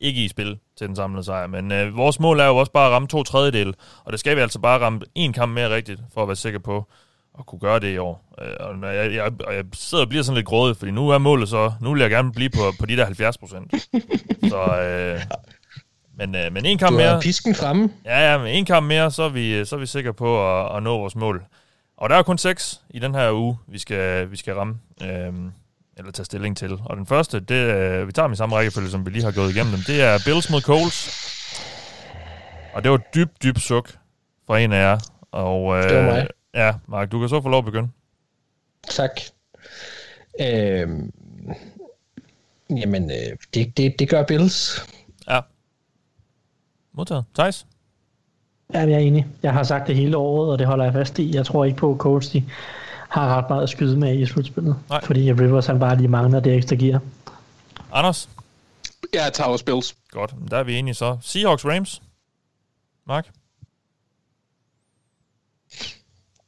ikke 0.00 0.24
i 0.24 0.28
spil 0.28 0.58
til 0.78 0.86
den 0.86 0.96
samlede 0.96 1.24
sejr, 1.24 1.46
men 1.46 1.72
øh, 1.72 1.96
vores 1.96 2.20
mål 2.20 2.40
er 2.40 2.46
jo 2.46 2.56
også 2.56 2.72
bare 2.72 2.86
at 2.86 2.92
ramme 2.92 3.08
to 3.08 3.22
tredjedel, 3.22 3.74
og 4.04 4.12
det 4.12 4.20
skal 4.20 4.36
vi 4.36 4.40
altså 4.40 4.58
bare 4.58 4.80
ramme 4.80 5.00
en 5.14 5.32
kamp 5.32 5.52
mere 5.52 5.74
rigtigt, 5.74 6.00
for 6.14 6.22
at 6.22 6.28
være 6.28 6.36
sikker 6.36 6.58
på 6.58 6.88
at 7.38 7.46
kunne 7.46 7.58
gøre 7.58 7.80
det 7.80 7.94
i 7.94 7.98
år. 7.98 8.34
Øh, 8.42 8.54
og 8.60 8.94
jeg, 8.94 9.14
jeg, 9.14 9.32
jeg 9.52 9.64
sidder 9.72 10.04
og 10.04 10.08
bliver 10.08 10.22
sådan 10.22 10.36
lidt 10.36 10.46
grådig, 10.46 10.76
fordi 10.76 10.90
nu 10.90 11.08
er 11.08 11.18
målet 11.18 11.48
så, 11.48 11.72
nu 11.80 11.92
vil 11.92 12.00
jeg 12.00 12.10
gerne 12.10 12.32
blive 12.32 12.50
på, 12.50 12.60
på 12.80 12.86
de 12.86 12.96
der 12.96 13.04
70 13.04 13.36
Så 14.52 14.80
øh, 14.80 15.20
men, 16.18 16.34
øh, 16.34 16.52
men 16.52 16.64
en 16.64 16.78
kamp 16.78 16.92
du 16.92 16.96
mere... 16.96 17.20
pisken 17.20 17.54
fremme. 17.54 17.90
Ja, 18.04 18.32
ja, 18.32 18.38
men 18.38 18.46
en 18.46 18.64
kamp 18.64 18.86
mere, 18.86 19.10
så 19.10 19.22
er 19.22 19.28
vi, 19.28 19.64
så 19.64 19.76
er 19.76 19.80
vi 19.80 19.86
sikre 19.86 20.14
på 20.14 20.60
at, 20.60 20.76
at 20.76 20.82
nå 20.82 20.98
vores 20.98 21.16
mål. 21.16 21.44
Og 21.96 22.10
der 22.10 22.16
er 22.16 22.22
kun 22.22 22.38
seks 22.38 22.80
i 22.90 22.98
den 22.98 23.14
her 23.14 23.32
uge, 23.32 23.58
vi 23.68 23.78
skal, 23.78 24.30
vi 24.30 24.36
skal 24.36 24.54
ramme, 24.54 24.78
øh, 25.02 25.32
eller 25.96 26.12
tage 26.12 26.24
stilling 26.24 26.56
til. 26.56 26.78
Og 26.84 26.96
den 26.96 27.06
første, 27.06 27.40
det, 27.40 27.54
øh, 27.54 28.06
vi 28.06 28.12
tager 28.12 28.26
dem 28.26 28.32
i 28.32 28.36
samme 28.36 28.56
rækkefølge, 28.56 28.90
som 28.90 29.06
vi 29.06 29.10
lige 29.10 29.24
har 29.24 29.32
gået 29.32 29.50
igennem 29.50 29.72
dem, 29.72 29.82
det 29.86 30.02
er 30.02 30.18
Bills 30.24 30.50
mod 30.50 30.60
Coles. 30.60 31.10
Og 32.74 32.82
det 32.82 32.90
var 32.90 33.00
dybt, 33.14 33.42
dybt 33.42 33.60
suk 33.60 33.96
fra 34.46 34.58
en 34.58 34.72
af 34.72 34.80
jer. 34.82 34.98
Og, 35.32 35.76
øh, 35.76 35.82
det 35.82 35.96
var 35.96 36.02
mig. 36.02 36.28
Ja, 36.54 36.74
Mark, 36.88 37.12
du 37.12 37.20
kan 37.20 37.28
så 37.28 37.42
få 37.42 37.48
lov 37.48 37.58
at 37.58 37.64
begynde. 37.64 37.88
Tak. 38.90 39.20
Øh, 40.40 40.88
jamen, 42.70 43.10
øh, 43.10 43.36
det, 43.54 43.76
det, 43.76 43.94
det 43.98 44.08
gør 44.08 44.22
Bills. 44.22 44.86
Ja. 45.28 45.40
Modtaget. 46.92 47.24
Thijs? 47.34 47.66
Ja, 48.74 48.80
jeg 48.80 48.92
er 48.92 48.98
enig. 48.98 49.26
Jeg 49.42 49.52
har 49.52 49.62
sagt 49.62 49.86
det 49.86 49.96
hele 49.96 50.16
året, 50.16 50.52
og 50.52 50.58
det 50.58 50.66
holder 50.66 50.84
jeg 50.84 50.92
fast 50.92 51.18
i. 51.18 51.34
Jeg 51.34 51.46
tror 51.46 51.64
ikke 51.64 51.76
på, 51.76 51.92
at 51.92 51.98
Colts 51.98 52.28
de 52.28 52.44
har 53.20 53.38
ret 53.38 53.44
meget 53.48 53.62
at 53.62 53.68
skyde 53.68 53.96
med 53.96 54.18
i 54.18 54.26
slutspillet. 54.26 54.76
Nej. 54.90 55.04
Fordi 55.04 55.32
Rivers 55.32 55.66
han 55.66 55.78
bare 55.78 55.96
lige 55.96 56.08
mangler 56.08 56.40
det 56.40 56.54
ekstra 56.54 56.76
gear. 56.76 57.00
Anders? 57.92 58.28
Ja, 59.14 59.30
tager 59.32 59.48
også 59.48 59.64
Bills. 59.64 59.96
Godt, 60.10 60.34
der 60.50 60.56
er 60.56 60.62
vi 60.62 60.76
enige 60.76 60.94
så. 60.94 61.16
Seahawks 61.22 61.64
Rams? 61.64 62.02
Mark? 63.06 63.28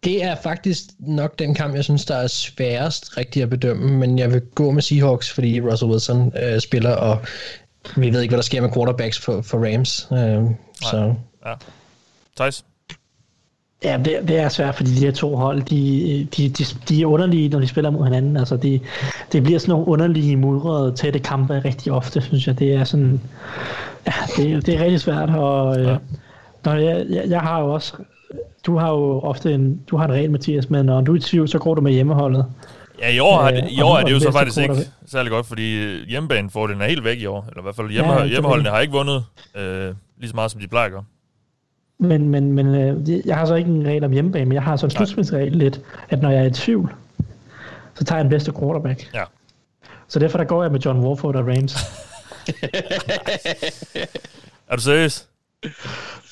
Det 0.05 0.25
er 0.25 0.37
faktisk 0.43 0.81
nok 0.99 1.39
den 1.39 1.55
kamp, 1.55 1.75
jeg 1.75 1.85
synes, 1.85 2.05
der 2.05 2.15
er 2.17 2.27
sværest 2.27 3.17
rigtig 3.17 3.43
at 3.43 3.51
bedømme, 3.51 3.99
men 3.99 4.19
jeg 4.19 4.33
vil 4.33 4.41
gå 4.41 4.71
med 4.71 4.83
Seahawks, 4.83 5.33
fordi 5.33 5.61
Russell 5.61 5.91
Wilson 5.91 6.33
øh, 6.43 6.61
spiller, 6.61 6.97
og 6.97 7.27
vi 7.97 8.13
ved 8.13 8.21
ikke, 8.21 8.31
hvad 8.31 8.39
der 8.39 8.43
sker 8.43 8.61
med 8.61 8.73
quarterbacks 8.73 9.19
for, 9.19 9.43
for 9.43 9.59
Rams. 9.59 10.09
Øh, 10.13 10.51
så. 10.91 11.15
Ja. 11.47 11.55
Thijs? 12.37 12.65
Ja, 13.85 13.99
det, 14.05 14.19
det 14.29 14.39
er 14.39 14.49
svært, 14.49 14.75
fordi 14.75 14.91
de 14.91 15.05
her 15.05 15.13
to 15.13 15.37
hold, 15.37 15.63
de, 15.63 16.29
de, 16.37 16.49
de, 16.49 16.65
de 16.89 17.03
er 17.03 17.07
underlige, 17.07 17.49
når 17.49 17.61
de 17.61 17.67
spiller 17.67 17.91
mod 17.91 18.05
hinanden. 18.05 18.37
Altså, 18.37 18.57
de, 18.57 18.81
det 19.33 19.43
bliver 19.43 19.59
sådan 19.59 19.73
nogle 19.73 19.89
underlige, 19.89 20.37
mudrede, 20.37 20.93
tætte 20.93 21.19
kampe 21.19 21.63
rigtig 21.65 21.93
ofte, 21.93 22.21
synes 22.21 22.47
jeg. 22.47 22.59
Det 22.59 22.75
er 22.75 22.85
sådan, 22.85 23.21
ja, 24.07 24.13
det, 24.37 24.67
det 24.67 24.75
er 24.75 24.81
rigtig 24.81 25.01
svært. 25.01 25.31
Og, 25.31 25.77
ja. 25.77 25.93
øh, 25.93 25.99
når 26.65 26.75
jeg, 26.75 27.07
jeg, 27.11 27.25
jeg 27.29 27.41
har 27.41 27.61
jo 27.61 27.75
også, 27.75 27.95
du 28.67 28.77
har 28.77 28.91
jo 28.91 29.21
ofte 29.21 29.55
en, 29.55 29.81
du 29.91 29.97
har 29.97 30.05
en 30.05 30.13
regel, 30.13 30.31
Mathias, 30.31 30.71
men 30.71 30.87
når 30.87 31.01
du 31.01 31.13
er 31.13 31.17
i 31.17 31.21
tvivl, 31.21 31.49
så 31.49 31.59
går 31.59 31.75
du 31.75 31.81
med 31.81 31.93
hjemmeholdet. 31.93 32.47
Ja, 33.01 33.11
i 33.11 33.19
år, 33.19 33.41
er 33.41 33.61
det, 33.61 33.71
i 33.71 33.81
år 33.81 33.97
er 33.99 34.05
det 34.05 34.13
jo 34.13 34.21
så 34.21 34.33
faktisk 34.33 34.59
ikke 34.59 34.75
særlig 35.07 35.31
godt, 35.31 35.47
fordi 35.47 36.05
hjemmebane 36.09 36.51
får 36.51 36.67
den 36.67 36.81
er 36.81 36.87
helt 36.87 37.05
væk 37.05 37.21
i 37.21 37.27
år. 37.27 37.47
Eller 37.49 37.61
i 37.61 37.63
hvert 37.63 37.77
fald 37.77 37.91
hjemme, 37.91 38.13
ja, 38.13 38.27
hjemmeholdene 38.27 38.71
har 38.71 38.81
ikke 38.81 38.93
vundet 38.93 39.25
øh, 39.57 39.95
lige 40.19 40.29
så 40.29 40.35
meget, 40.35 40.51
som 40.51 40.61
de 40.61 40.69
plejer 40.69 40.87
at 40.87 40.93
gøre. 40.93 41.05
Men, 41.99 42.29
men, 42.29 42.53
men 42.53 42.75
øh, 42.75 43.27
jeg 43.27 43.37
har 43.37 43.47
så 43.47 43.55
ikke 43.55 43.71
en 43.71 43.87
regel 43.87 44.05
om 44.05 44.13
hjemmebane, 44.13 44.45
men 44.45 44.55
jeg 44.55 44.63
har 44.63 44.77
så 44.77 44.87
en 44.87 44.91
slutspilsregel 44.91 45.53
lidt, 45.53 45.81
at 46.09 46.23
når 46.23 46.31
jeg 46.31 46.41
er 46.41 46.45
i 46.45 46.51
tvivl, 46.51 46.95
så 47.95 48.05
tager 48.05 48.19
jeg 48.19 48.25
den 48.25 48.31
bedste 48.31 48.53
quarterback. 48.53 49.11
Ja. 49.15 49.25
Så 50.09 50.19
derfor 50.19 50.39
der 50.39 50.45
går 50.45 50.63
jeg 50.63 50.73
med 50.73 50.81
John 50.81 51.01
Warford 51.01 51.37
og 51.37 51.47
Rams. 51.47 51.77
er 54.69 54.77
du 54.77 54.83
seriøs? 54.83 55.29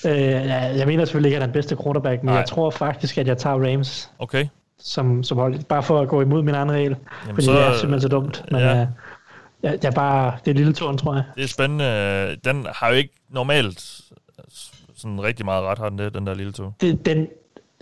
Øh, 0.06 0.20
ja, 0.20 0.54
jeg 0.54 0.86
mener 0.86 1.04
selvfølgelig 1.04 1.28
ikke, 1.28 1.36
at 1.36 1.42
han 1.42 1.48
er 1.48 1.52
den 1.52 1.52
bedste 1.52 1.76
quarterback, 1.82 2.22
men 2.22 2.30
Nej. 2.30 2.38
jeg 2.38 2.48
tror 2.48 2.70
faktisk, 2.70 3.18
at 3.18 3.26
jeg 3.26 3.38
tager 3.38 3.72
Rams. 3.72 4.10
Okay. 4.18 4.46
Som, 4.78 5.22
som 5.22 5.38
hold, 5.38 5.64
bare 5.64 5.82
for 5.82 6.00
at 6.00 6.08
gå 6.08 6.20
imod 6.20 6.42
min 6.42 6.54
anden 6.54 6.74
regel, 6.74 6.96
Jamen 7.22 7.34
fordi 7.34 7.44
så, 7.44 7.52
det 7.52 7.60
er 7.60 7.72
simpelthen 7.72 8.00
så 8.00 8.08
dumt. 8.08 8.44
Men 8.50 8.60
ja. 8.60 8.80
øh, 8.80 8.86
jeg, 9.62 9.78
jeg 9.82 9.94
bare, 9.94 10.36
det 10.44 10.50
er 10.50 10.54
lille 10.54 10.72
tårn, 10.72 10.98
tror 10.98 11.14
jeg. 11.14 11.24
Det 11.36 11.44
er 11.44 11.48
spændende. 11.48 12.36
Den 12.44 12.66
har 12.74 12.88
jo 12.88 12.94
ikke 12.94 13.14
normalt 13.28 14.00
sådan 15.06 15.22
rigtig 15.22 15.44
meget 15.44 15.64
ret, 15.64 15.78
har 15.78 15.88
den 15.88 15.98
det, 15.98 16.14
den 16.14 16.26
der 16.26 16.34
lille 16.34 16.52
tog? 16.52 16.74
Det, 16.80 17.06
den 17.06 17.26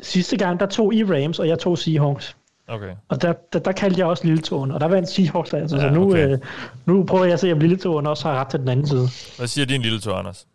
sidste 0.02 0.36
gang, 0.36 0.60
der 0.60 0.66
tog 0.66 0.94
I 0.94 1.05
Rams, 1.05 1.38
og 1.38 1.48
jeg 1.48 1.59
tog 1.59 1.78
Seahawks. 1.78 2.36
Okay. 2.68 2.94
Og 3.09 3.22
der, 3.22 3.32
der, 3.52 3.59
der 3.59 3.72
kaldte 3.72 3.98
jeg 3.98 4.06
også 4.06 4.24
lille 4.24 4.42
togen, 4.42 4.70
og 4.70 4.80
der 4.80 4.88
vandt 4.88 5.09
Seahawks 5.09 5.55
altså. 5.55 5.76
Ja, 5.76 5.82
så 5.82 5.90
nu, 5.90 6.10
okay. 6.10 6.28
øh, 6.28 6.38
nu 6.86 7.05
prøver 7.05 7.24
jeg 7.24 7.32
at 7.32 7.40
se, 7.40 7.52
om 7.52 7.59
lille 7.59 7.76
togen 7.76 8.06
også 8.06 8.28
har 8.28 8.40
ret 8.40 8.48
til 8.48 8.60
den 8.60 8.68
anden 8.68 8.86
side. 8.86 9.09
Hvad 9.36 9.46
siger 9.46 9.66
din 9.66 9.82
lille 9.82 10.01
tog, 10.01 10.18
Anders? 10.18 10.46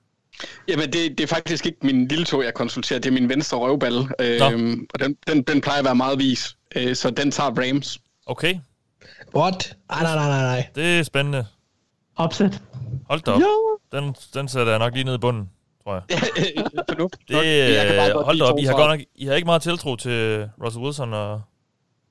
Jamen, 0.67 0.85
det, 0.85 1.17
det 1.17 1.19
er 1.19 1.27
faktisk 1.27 1.65
ikke 1.65 1.77
min 1.81 2.07
lille 2.07 2.25
tog, 2.25 2.43
jeg 2.43 2.53
konsulterer. 2.53 2.99
Det 2.99 3.09
er 3.09 3.13
min 3.13 3.29
venstre 3.29 3.57
røvball. 3.57 3.95
Øhm, 4.21 4.87
og 4.93 4.99
den, 4.99 5.17
den, 5.27 5.43
den 5.43 5.61
plejer 5.61 5.79
at 5.79 5.85
være 5.85 5.95
meget 5.95 6.19
vis. 6.19 6.57
Øh, 6.75 6.95
så 6.95 7.09
den 7.09 7.31
tager 7.31 7.49
Rams. 7.49 7.99
Okay. 8.25 8.55
What? 9.35 9.77
Nej, 9.89 10.03
nej, 10.03 10.15
nej, 10.15 10.41
nej. 10.41 10.67
Det 10.75 10.99
er 10.99 11.03
spændende. 11.03 11.45
Opsæt. 12.15 12.61
Hold 13.09 13.21
da 13.21 13.31
op. 13.31 13.41
Jo. 13.41 13.77
Den, 13.91 14.15
den 14.33 14.47
sætter 14.47 14.71
jeg 14.71 14.79
nok 14.79 14.93
lige 14.93 15.03
ned 15.03 15.15
i 15.15 15.17
bunden 15.17 15.49
tror 15.83 15.93
jeg. 15.93 16.03
det, 17.29 17.75
jeg 17.75 18.13
hold 18.25 18.39
da 18.39 18.45
op, 18.45 18.59
I 18.59 18.63
har, 18.63 18.73
godt 18.73 18.99
nok, 18.99 18.99
I 19.15 19.25
har 19.25 19.33
ikke 19.33 19.45
meget 19.45 19.61
tiltro 19.61 19.95
til 19.95 20.49
Russell 20.63 20.83
Wilson 20.85 21.13
og, 21.13 21.41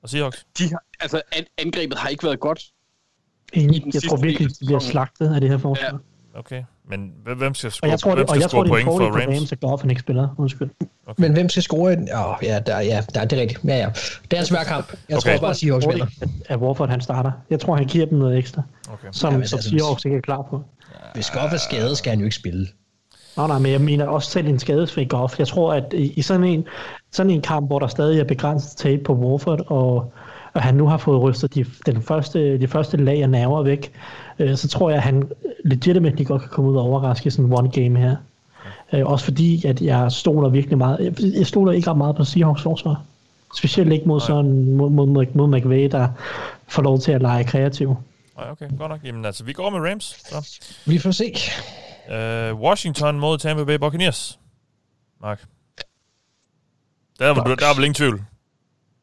og 0.03 0.09
Seahawks. 0.09 0.45
De 0.57 0.63
har, 0.69 0.83
altså, 0.99 1.21
angrebet 1.57 1.97
har 1.97 2.09
ikke 2.09 2.23
været 2.23 2.39
godt. 2.39 2.63
Enig. 3.53 3.93
Jeg 3.93 4.03
tror 4.03 4.17
virkelig, 4.17 4.49
de 4.59 4.65
bliver 4.65 4.79
slagtet 4.79 5.35
af 5.35 5.41
det 5.41 5.49
her 5.49 5.57
forsvar. 5.57 5.99
Okay, 6.35 6.63
men 6.89 7.11
hvem 7.37 7.53
skal 7.53 7.67
Og 7.67 7.73
score, 7.73 7.89
jeg 7.89 7.99
tror, 7.99 8.15
hvem 8.15 8.25
det, 8.25 8.29
og 8.29 8.35
skal 8.35 8.41
jeg 8.41 8.49
tror, 8.49 8.65
score 8.65 8.77
det 8.77 8.81
er 8.81 8.85
point 8.85 9.01
for 9.03 9.11
for 9.11 9.19
Rams? 9.19 9.37
Rams, 9.39 9.51
at 9.51 9.59
Goff 9.59 9.81
han 9.81 9.89
ikke 9.89 9.99
spiller. 9.99 10.35
Undskyld. 10.37 10.69
Okay. 11.07 11.21
Men 11.21 11.33
hvem 11.33 11.49
skal 11.49 11.63
score? 11.63 11.91
Åh, 11.91 12.35
ja, 12.43 12.59
der, 12.59 12.79
ja, 12.79 13.03
der, 13.13 13.25
det 13.25 13.37
er 13.37 13.41
rigtigt. 13.41 13.63
Ja, 13.65 13.77
ja. 13.77 13.89
Det 14.31 14.33
er 14.37 14.39
en 14.39 14.45
svær 14.45 14.63
kamp. 14.63 14.93
Jeg 15.09 15.17
Okay. 15.17 15.31
tror 15.31 15.39
bare, 15.41 15.49
at 15.49 15.57
Seahawks 15.57 15.87
vinder. 15.87 16.05
At, 16.21 16.29
at 16.45 16.59
Warford 16.59 16.89
han 16.89 17.01
starter. 17.01 17.31
Jeg 17.49 17.59
tror, 17.59 17.75
han 17.75 17.85
giver 17.87 18.05
dem 18.05 18.17
noget 18.17 18.37
ekstra, 18.37 18.61
Okay. 18.93 19.07
som, 19.11 19.27
Ja, 19.29 19.33
ja, 19.33 19.37
men 19.37 19.47
som 19.47 19.57
altså, 19.57 19.69
Seahawks 19.69 20.05
ikke 20.05 20.17
er 20.17 20.21
klar 20.21 20.41
på. 20.49 20.63
Hvis 21.13 21.29
Goff 21.29 21.53
er 21.53 21.57
skadet, 21.57 21.97
skal 21.97 22.09
han 22.09 22.19
jo 22.19 22.25
ikke 22.25 22.35
spille. 22.35 22.67
Nå, 23.37 23.47
nej, 23.47 23.59
men 23.59 23.71
jeg 23.71 23.81
mener 23.81 24.07
også 24.07 24.31
selv 24.31 24.47
en 24.47 24.59
skadesfri 24.59 25.05
Goff. 25.05 25.39
Jeg 25.39 25.47
tror, 25.47 25.73
at 25.73 25.93
i, 25.93 26.21
sådan, 26.21 26.43
en, 26.43 26.65
sådan 27.11 27.31
en 27.31 27.41
kamp, 27.41 27.67
hvor 27.67 27.79
der 27.79 27.87
stadig 27.87 28.19
er 28.19 28.23
begrænset 28.23 28.77
tape 28.77 29.03
på 29.03 29.13
Warford, 29.13 29.61
og, 29.67 30.11
og 30.53 30.61
han 30.61 30.75
nu 30.75 30.87
har 30.87 30.97
fået 30.97 31.21
rystet 31.21 31.55
de, 31.55 31.65
den 31.85 32.01
første, 32.01 32.57
de 32.57 32.67
første 32.67 32.97
lag 32.97 33.23
af 33.23 33.29
nerver 33.29 33.63
væk, 33.63 33.91
øh, 34.39 34.55
så 34.55 34.67
tror 34.67 34.89
jeg, 34.89 34.97
at 34.97 35.03
han 35.03 35.29
legitimately 35.65 36.25
godt 36.25 36.41
kan 36.41 36.49
komme 36.49 36.71
ud 36.71 36.77
og 36.77 36.83
overraske 36.83 37.31
sådan 37.31 37.45
en 37.45 37.53
one 37.53 37.69
game 37.71 37.99
her. 37.99 38.15
Øh, 38.93 39.05
også 39.05 39.25
fordi, 39.25 39.67
at 39.67 39.81
jeg 39.81 40.11
stoler 40.11 40.49
virkelig 40.49 40.77
meget, 40.77 40.99
jeg, 40.99 41.33
jeg 41.37 41.47
stoler 41.47 41.71
ikke 41.71 41.89
ret 41.89 41.97
meget 41.97 42.15
på 42.15 42.23
Seahawks 42.23 42.61
forsvar. 42.61 43.01
Specielt 43.55 43.93
ikke 43.93 44.07
mod, 44.07 44.19
sådan, 44.19 44.75
mod, 44.75 44.89
mod, 44.89 45.07
mod, 45.07 45.25
mod 45.33 45.47
McVay, 45.47 45.89
der 45.91 46.07
får 46.67 46.81
lov 46.81 46.99
til 46.99 47.11
at 47.11 47.21
lege 47.21 47.43
kreativ. 47.43 47.95
Nej, 48.37 48.51
okay, 48.51 48.65
godt 48.77 48.89
nok. 48.89 48.99
Jamen 49.03 49.25
altså, 49.25 49.43
vi 49.43 49.53
går 49.53 49.69
med 49.69 49.89
Rams. 49.89 50.17
Så. 50.29 50.59
Vi 50.85 50.97
får 50.97 51.11
se. 51.11 51.33
Uh, 52.11 52.59
Washington 52.61 53.19
mod 53.19 53.37
Tampa 53.37 53.63
Bay 53.63 53.75
Buccaneers. 53.77 54.39
Mark. 55.21 55.45
Der 57.19 57.25
er, 57.25 57.33
vel, 57.33 57.57
der 57.59 57.65
er 57.67 57.75
vel 57.75 57.83
ingen 57.83 57.93
tvivl. 57.93 58.23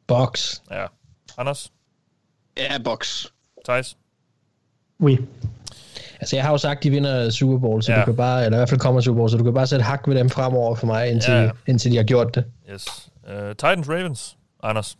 Box. 0.07 0.61
Ja. 0.71 0.85
Anders? 1.37 1.71
Ja, 2.57 2.77
box. 2.83 3.25
Thijs? 3.65 3.97
Oui. 4.99 5.17
Altså, 6.19 6.35
jeg 6.35 6.45
har 6.45 6.51
jo 6.51 6.57
sagt, 6.57 6.77
at 6.77 6.83
de 6.83 6.89
vinder 6.89 7.29
Super 7.29 7.57
Bowl, 7.57 7.83
så 7.83 7.91
Ja. 7.91 7.99
du 7.99 8.05
kan 8.05 8.15
bare, 8.15 8.45
eller 8.45 8.57
i 8.57 8.59
hvert 8.59 8.69
fald 8.69 8.79
kommer 8.79 9.01
Super 9.01 9.17
Bowl, 9.17 9.29
så 9.29 9.37
du 9.37 9.43
kan 9.43 9.53
bare 9.53 9.67
sætte 9.67 9.83
hak 9.85 10.07
ved 10.07 10.15
dem 10.15 10.29
fremover 10.29 10.75
for 10.75 10.87
mig, 10.87 11.09
indtil, 11.11 11.33
Ja. 11.33 11.49
indtil 11.67 11.91
de 11.91 11.97
har 11.97 12.03
gjort 12.03 12.35
det. 12.35 12.45
Yes. 12.71 13.09
Uh, 13.29 13.49
Titans 13.49 13.89
Ravens. 13.89 14.37
Anders? 14.63 14.97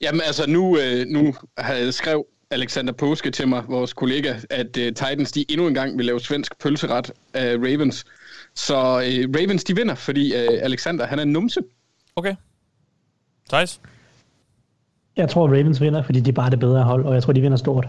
Jamen 0.00 0.20
altså, 0.26 0.50
nu, 0.50 0.78
øh, 0.78 1.06
nu 1.06 1.34
har 1.58 1.90
skrev 1.90 2.26
Alexander 2.52 2.92
Påske 2.92 3.30
til 3.30 3.48
mig, 3.48 3.64
vores 3.68 3.92
kollega, 3.92 4.34
at 4.50 4.76
øh, 4.76 4.86
Titans 4.86 5.32
de 5.32 5.44
endnu 5.48 5.66
en 5.66 5.74
gang 5.74 5.98
vil 5.98 6.06
lave 6.06 6.20
svensk 6.20 6.58
pølseret 6.58 7.12
af 7.34 7.56
Ravens. 7.56 8.04
Så 8.54 8.74
øh, 8.76 9.40
Ravens 9.40 9.64
de 9.64 9.76
vinder, 9.76 9.94
fordi 9.94 10.34
øh, 10.34 10.58
Alexander 10.62 11.06
han 11.06 11.18
er 11.18 11.22
en 11.22 11.32
numse. 11.32 11.60
Okay. 12.16 12.34
Thijs? 13.48 13.80
Jeg 15.16 15.28
tror, 15.30 15.44
at 15.44 15.50
Ravens 15.50 15.80
vinder, 15.80 16.02
fordi 16.02 16.20
de 16.20 16.30
er 16.30 16.34
bare 16.34 16.50
det 16.50 16.60
bedre 16.60 16.82
hold, 16.84 17.04
og 17.04 17.14
jeg 17.14 17.22
tror, 17.22 17.32
de 17.32 17.40
vinder 17.40 17.58
stort. 17.58 17.88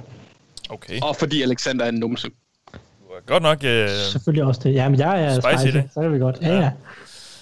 Okay. 0.69 0.99
Og 1.01 1.15
fordi 1.15 1.41
Alexander 1.41 1.85
er 1.85 1.89
en 1.89 1.95
numse. 1.95 2.29
Godt 3.25 3.43
nok. 3.43 3.57
Uh... 3.57 3.89
Selvfølgelig 3.89 4.43
også 4.43 4.61
det. 4.63 4.73
Jamen, 4.73 4.99
jeg 4.99 5.23
er 5.23 5.33
Spicy, 5.33 5.61
spicy, 5.61 5.77
det. 5.77 5.89
så 5.93 6.01
kan 6.01 6.13
vi 6.13 6.19
godt. 6.19 6.41
Ja, 6.41 6.59
ja. 6.59 6.71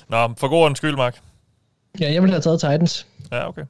Nå, 0.08 0.34
for 0.38 0.48
god 0.48 0.58
ordens 0.58 0.78
skyld, 0.78 0.96
Mark. 0.96 1.20
Ja, 2.00 2.14
jeg 2.14 2.22
vil 2.22 2.32
have 2.32 2.41
taget 2.41 2.60
Titans. 2.60 3.08
Ja, 3.32 3.48
okay. 3.48 3.64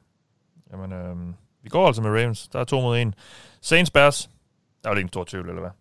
Jamen, 0.72 0.94
øhm, 0.94 1.34
vi 1.64 1.70
går 1.70 1.88
altså 1.88 2.02
med 2.02 2.10
Ravens. 2.12 2.48
Der 2.48 2.60
er 2.60 2.64
to 2.64 2.82
mod 2.82 2.98
en. 2.98 3.16
Saints 3.62 3.92
Bears. 3.92 4.30
Der 4.84 4.90
er 4.90 4.94
jo 4.94 4.98
ikke 4.98 5.06
en 5.06 5.10
stor 5.10 5.24
tvivl, 5.24 5.50
eller 5.50 5.62
hvad? 5.62 5.72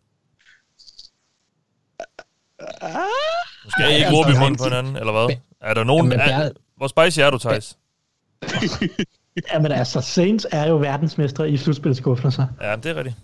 Nu 3.64 3.70
skal 3.70 3.90
I 3.92 3.94
ikke 3.96 4.10
råbe 4.12 4.30
i 4.30 4.38
munden 4.38 4.56
på 4.56 4.64
hinanden, 4.64 4.96
eller 4.96 5.12
hvad? 5.12 5.36
Er 5.60 5.74
der 5.74 5.84
nogen... 5.84 6.12
Jamen, 6.12 6.20
Er, 6.20 6.50
hvor 6.76 6.86
spicy 6.86 7.20
er 7.20 7.30
du, 7.30 7.38
Thijs? 7.38 7.78
Jamen 9.52 9.72
altså, 9.72 10.00
Saints 10.00 10.46
er 10.52 10.68
jo 10.68 10.76
verdensmestre 10.76 11.50
i 11.50 11.56
slutspilskuffelser. 11.56 12.46
Ja, 12.60 12.76
det 12.76 12.86
er 12.86 12.94
rigtigt. 12.94 13.16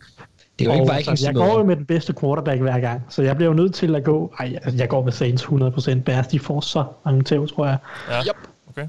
Det 0.59 0.69
er 0.69 0.75
jo 0.75 0.81
ikke 0.81 0.93
Og, 0.93 0.97
Vikings, 0.99 1.21
så 1.21 1.27
jeg 1.27 1.35
går 1.35 1.59
jo 1.59 1.65
med 1.65 1.77
den 1.77 1.87
bedste 1.87 2.15
quarterback 2.21 2.61
hver 2.61 2.81
gang, 2.81 3.03
så 3.09 3.23
jeg 3.23 3.37
bliver 3.37 3.49
jo 3.49 3.55
nødt 3.55 3.75
til 3.75 3.95
at 3.97 4.05
gå... 4.05 4.35
Ej, 4.39 4.59
altså, 4.63 4.77
jeg 4.77 4.89
går 4.89 5.05
med 5.05 5.13
Saints 5.13 5.45
100%. 5.45 6.01
Bears, 6.03 6.27
de 6.27 6.39
får 6.41 6.61
så 6.61 6.85
mange 7.05 7.23
tæv, 7.23 7.49
tror 7.49 7.67
jeg. 7.67 7.79
Ja, 8.09 8.21
Yep. 8.21 8.37
okay. 8.69 8.89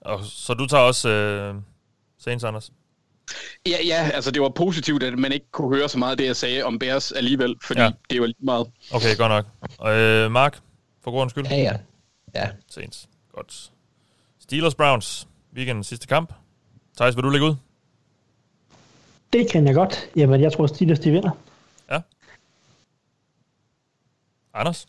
Og, 0.00 0.20
så 0.24 0.54
du 0.54 0.66
tager 0.66 0.82
også 0.82 1.08
øh, 1.08 1.54
Saints, 2.24 2.44
Anders? 2.44 2.72
Ja, 3.66 3.76
ja, 3.84 4.10
altså 4.14 4.30
det 4.30 4.42
var 4.42 4.48
positivt, 4.48 5.02
at 5.02 5.18
man 5.18 5.32
ikke 5.32 5.46
kunne 5.50 5.76
høre 5.76 5.88
så 5.88 5.98
meget 5.98 6.10
af 6.10 6.16
det, 6.16 6.26
jeg 6.26 6.36
sagde 6.36 6.62
om 6.62 6.78
Bears 6.78 7.12
alligevel, 7.12 7.56
fordi 7.62 7.80
Ja. 7.80 7.86
ja. 7.86 7.92
det 8.10 8.20
var 8.20 8.26
lige 8.26 8.36
meget. 8.44 8.66
Okay, 8.92 9.16
godt 9.16 9.28
nok. 9.30 9.46
Og 9.78 9.94
øh, 9.94 10.30
Mark, 10.30 10.58
for 11.02 11.10
god 11.10 11.18
ordens 11.20 11.30
skyld? 11.30 11.46
Ja, 11.46 11.56
ja. 11.56 11.72
Ja, 12.34 12.50
Saints. 12.70 13.08
Godt. 13.32 13.70
Steelers 14.38 14.74
Browns. 14.74 15.28
Weekendens 15.54 15.86
sidste 15.86 16.06
kamp. 16.06 16.32
Thijs, 16.96 17.16
vil 17.16 17.24
du 17.24 17.28
lægge 17.30 17.46
ud? 17.46 17.54
Det 19.32 19.50
kan 19.50 19.66
jeg 19.66 19.74
godt. 19.74 20.08
Jamen, 20.16 20.40
jeg 20.40 20.52
tror, 20.52 20.66
Steelers, 20.66 20.98
de 20.98 21.10
vinder. 21.10 21.30
Anders? 24.56 24.86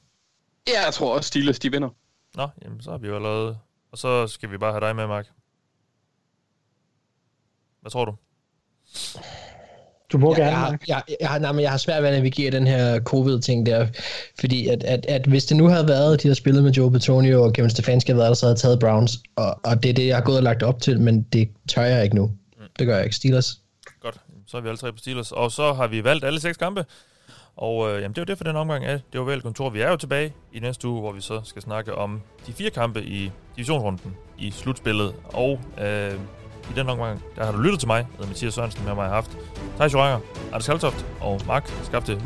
Ja, 0.67 0.83
jeg 0.85 0.93
tror 0.93 1.15
også, 1.15 1.27
Steelers 1.27 1.59
de 1.59 1.71
vinder. 1.71 1.89
Nå, 2.35 2.47
jamen 2.63 2.81
så 2.81 2.91
har 2.91 2.97
vi 2.97 3.07
jo 3.07 3.15
allerede... 3.15 3.57
Og 3.91 3.97
så 3.97 4.27
skal 4.27 4.51
vi 4.51 4.57
bare 4.57 4.71
have 4.71 4.81
dig 4.87 4.95
med, 4.95 5.07
Mark. 5.07 5.27
Hvad 7.85 7.91
tror 7.91 8.05
du? 8.05 8.15
Du 10.11 10.17
må 10.17 10.29
jeg, 10.29 10.37
gerne, 10.37 10.49
jeg, 10.51 10.57
har, 10.57 10.77
jeg, 10.87 11.03
jeg, 11.21 11.29
har, 11.29 11.39
nej, 11.39 11.51
men 11.51 11.61
jeg 11.61 11.71
har 11.71 11.77
svært 11.77 12.03
ved 12.03 12.09
at 12.09 12.15
navigere 12.15 12.51
den 12.51 12.67
her 12.67 12.99
covid-ting 12.99 13.65
der, 13.65 13.87
fordi 14.39 14.67
at, 14.67 14.83
at, 14.83 15.05
at 15.05 15.25
hvis 15.25 15.45
det 15.45 15.57
nu 15.57 15.67
havde 15.67 15.87
været, 15.87 16.23
de 16.23 16.27
har 16.27 16.35
spillet 16.35 16.63
med 16.63 16.71
Joe 16.71 16.91
Petonio 16.91 17.43
og 17.43 17.53
Kevin 17.53 17.69
Stefanski 17.69 18.11
havde 18.11 18.19
været 18.19 18.29
der, 18.29 18.33
så 18.33 18.45
havde 18.45 18.57
taget 18.57 18.79
Browns, 18.79 19.19
og, 19.35 19.59
og 19.63 19.83
det 19.83 19.89
er 19.89 19.93
det, 19.93 20.07
jeg 20.07 20.15
har 20.15 20.23
gået 20.23 20.37
og 20.37 20.43
lagt 20.43 20.63
op 20.63 20.81
til, 20.81 21.01
men 21.01 21.21
det 21.21 21.49
tør 21.67 21.81
jeg 21.81 22.03
ikke 22.03 22.15
nu. 22.15 22.31
Det 22.79 22.87
gør 22.87 22.95
jeg 22.95 23.03
ikke. 23.03 23.15
Steelers. 23.15 23.59
Godt, 24.01 24.15
så 24.47 24.57
er 24.57 24.61
vi 24.61 24.67
alle 24.67 24.77
tre 24.77 24.91
på 24.91 24.97
Steelers. 24.97 25.31
Og 25.31 25.51
så 25.51 25.73
har 25.73 25.87
vi 25.87 26.03
valgt 26.03 26.25
alle 26.25 26.39
seks 26.39 26.57
kampe. 26.57 26.85
Og 27.55 27.89
øh, 27.89 28.01
jamen, 28.01 28.15
det 28.15 28.21
var 28.21 28.25
det 28.25 28.37
for 28.37 28.43
den 28.43 28.55
omgang 28.55 28.85
af 28.85 28.99
det 29.13 29.19
var 29.19 29.25
vel 29.25 29.41
kontor. 29.41 29.69
Vi 29.69 29.81
er 29.81 29.89
jo 29.89 29.95
tilbage 29.95 30.33
i 30.53 30.59
næste 30.59 30.87
uge, 30.87 30.99
hvor 31.01 31.11
vi 31.11 31.21
så 31.21 31.41
skal 31.43 31.61
snakke 31.61 31.95
om 31.95 32.21
de 32.47 32.53
fire 32.53 32.69
kampe 32.69 33.03
i 33.03 33.31
divisionsrunden 33.55 34.15
i 34.37 34.51
slutspillet. 34.51 35.13
Og 35.25 35.59
øh, 35.81 36.13
i 36.69 36.73
den 36.75 36.89
omgang, 36.89 37.21
der 37.35 37.45
har 37.45 37.51
du 37.51 37.57
lyttet 37.57 37.79
til 37.79 37.87
mig, 37.87 38.07
hedder 38.11 38.27
Mathias 38.27 38.53
Sørensen, 38.53 38.85
med 38.85 38.95
mig 38.95 39.05
har 39.05 39.13
haft 39.13 39.37
Thijs 39.75 39.93
Joranger, 39.93 40.19
Anders 40.47 40.65
Kaltoft 40.65 41.05
og 41.21 41.41
Mark 41.47 41.71
Skabte 41.83 42.21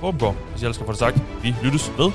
Våbengård. 0.00 0.34
Hvis 0.50 0.62
jeg 0.62 0.66
ellers 0.66 0.76
skal 0.76 0.86
få 0.86 0.92
det 0.92 0.98
sagt, 0.98 1.22
vi 1.42 1.54
lyttes 1.62 1.92
ved. 1.98 2.10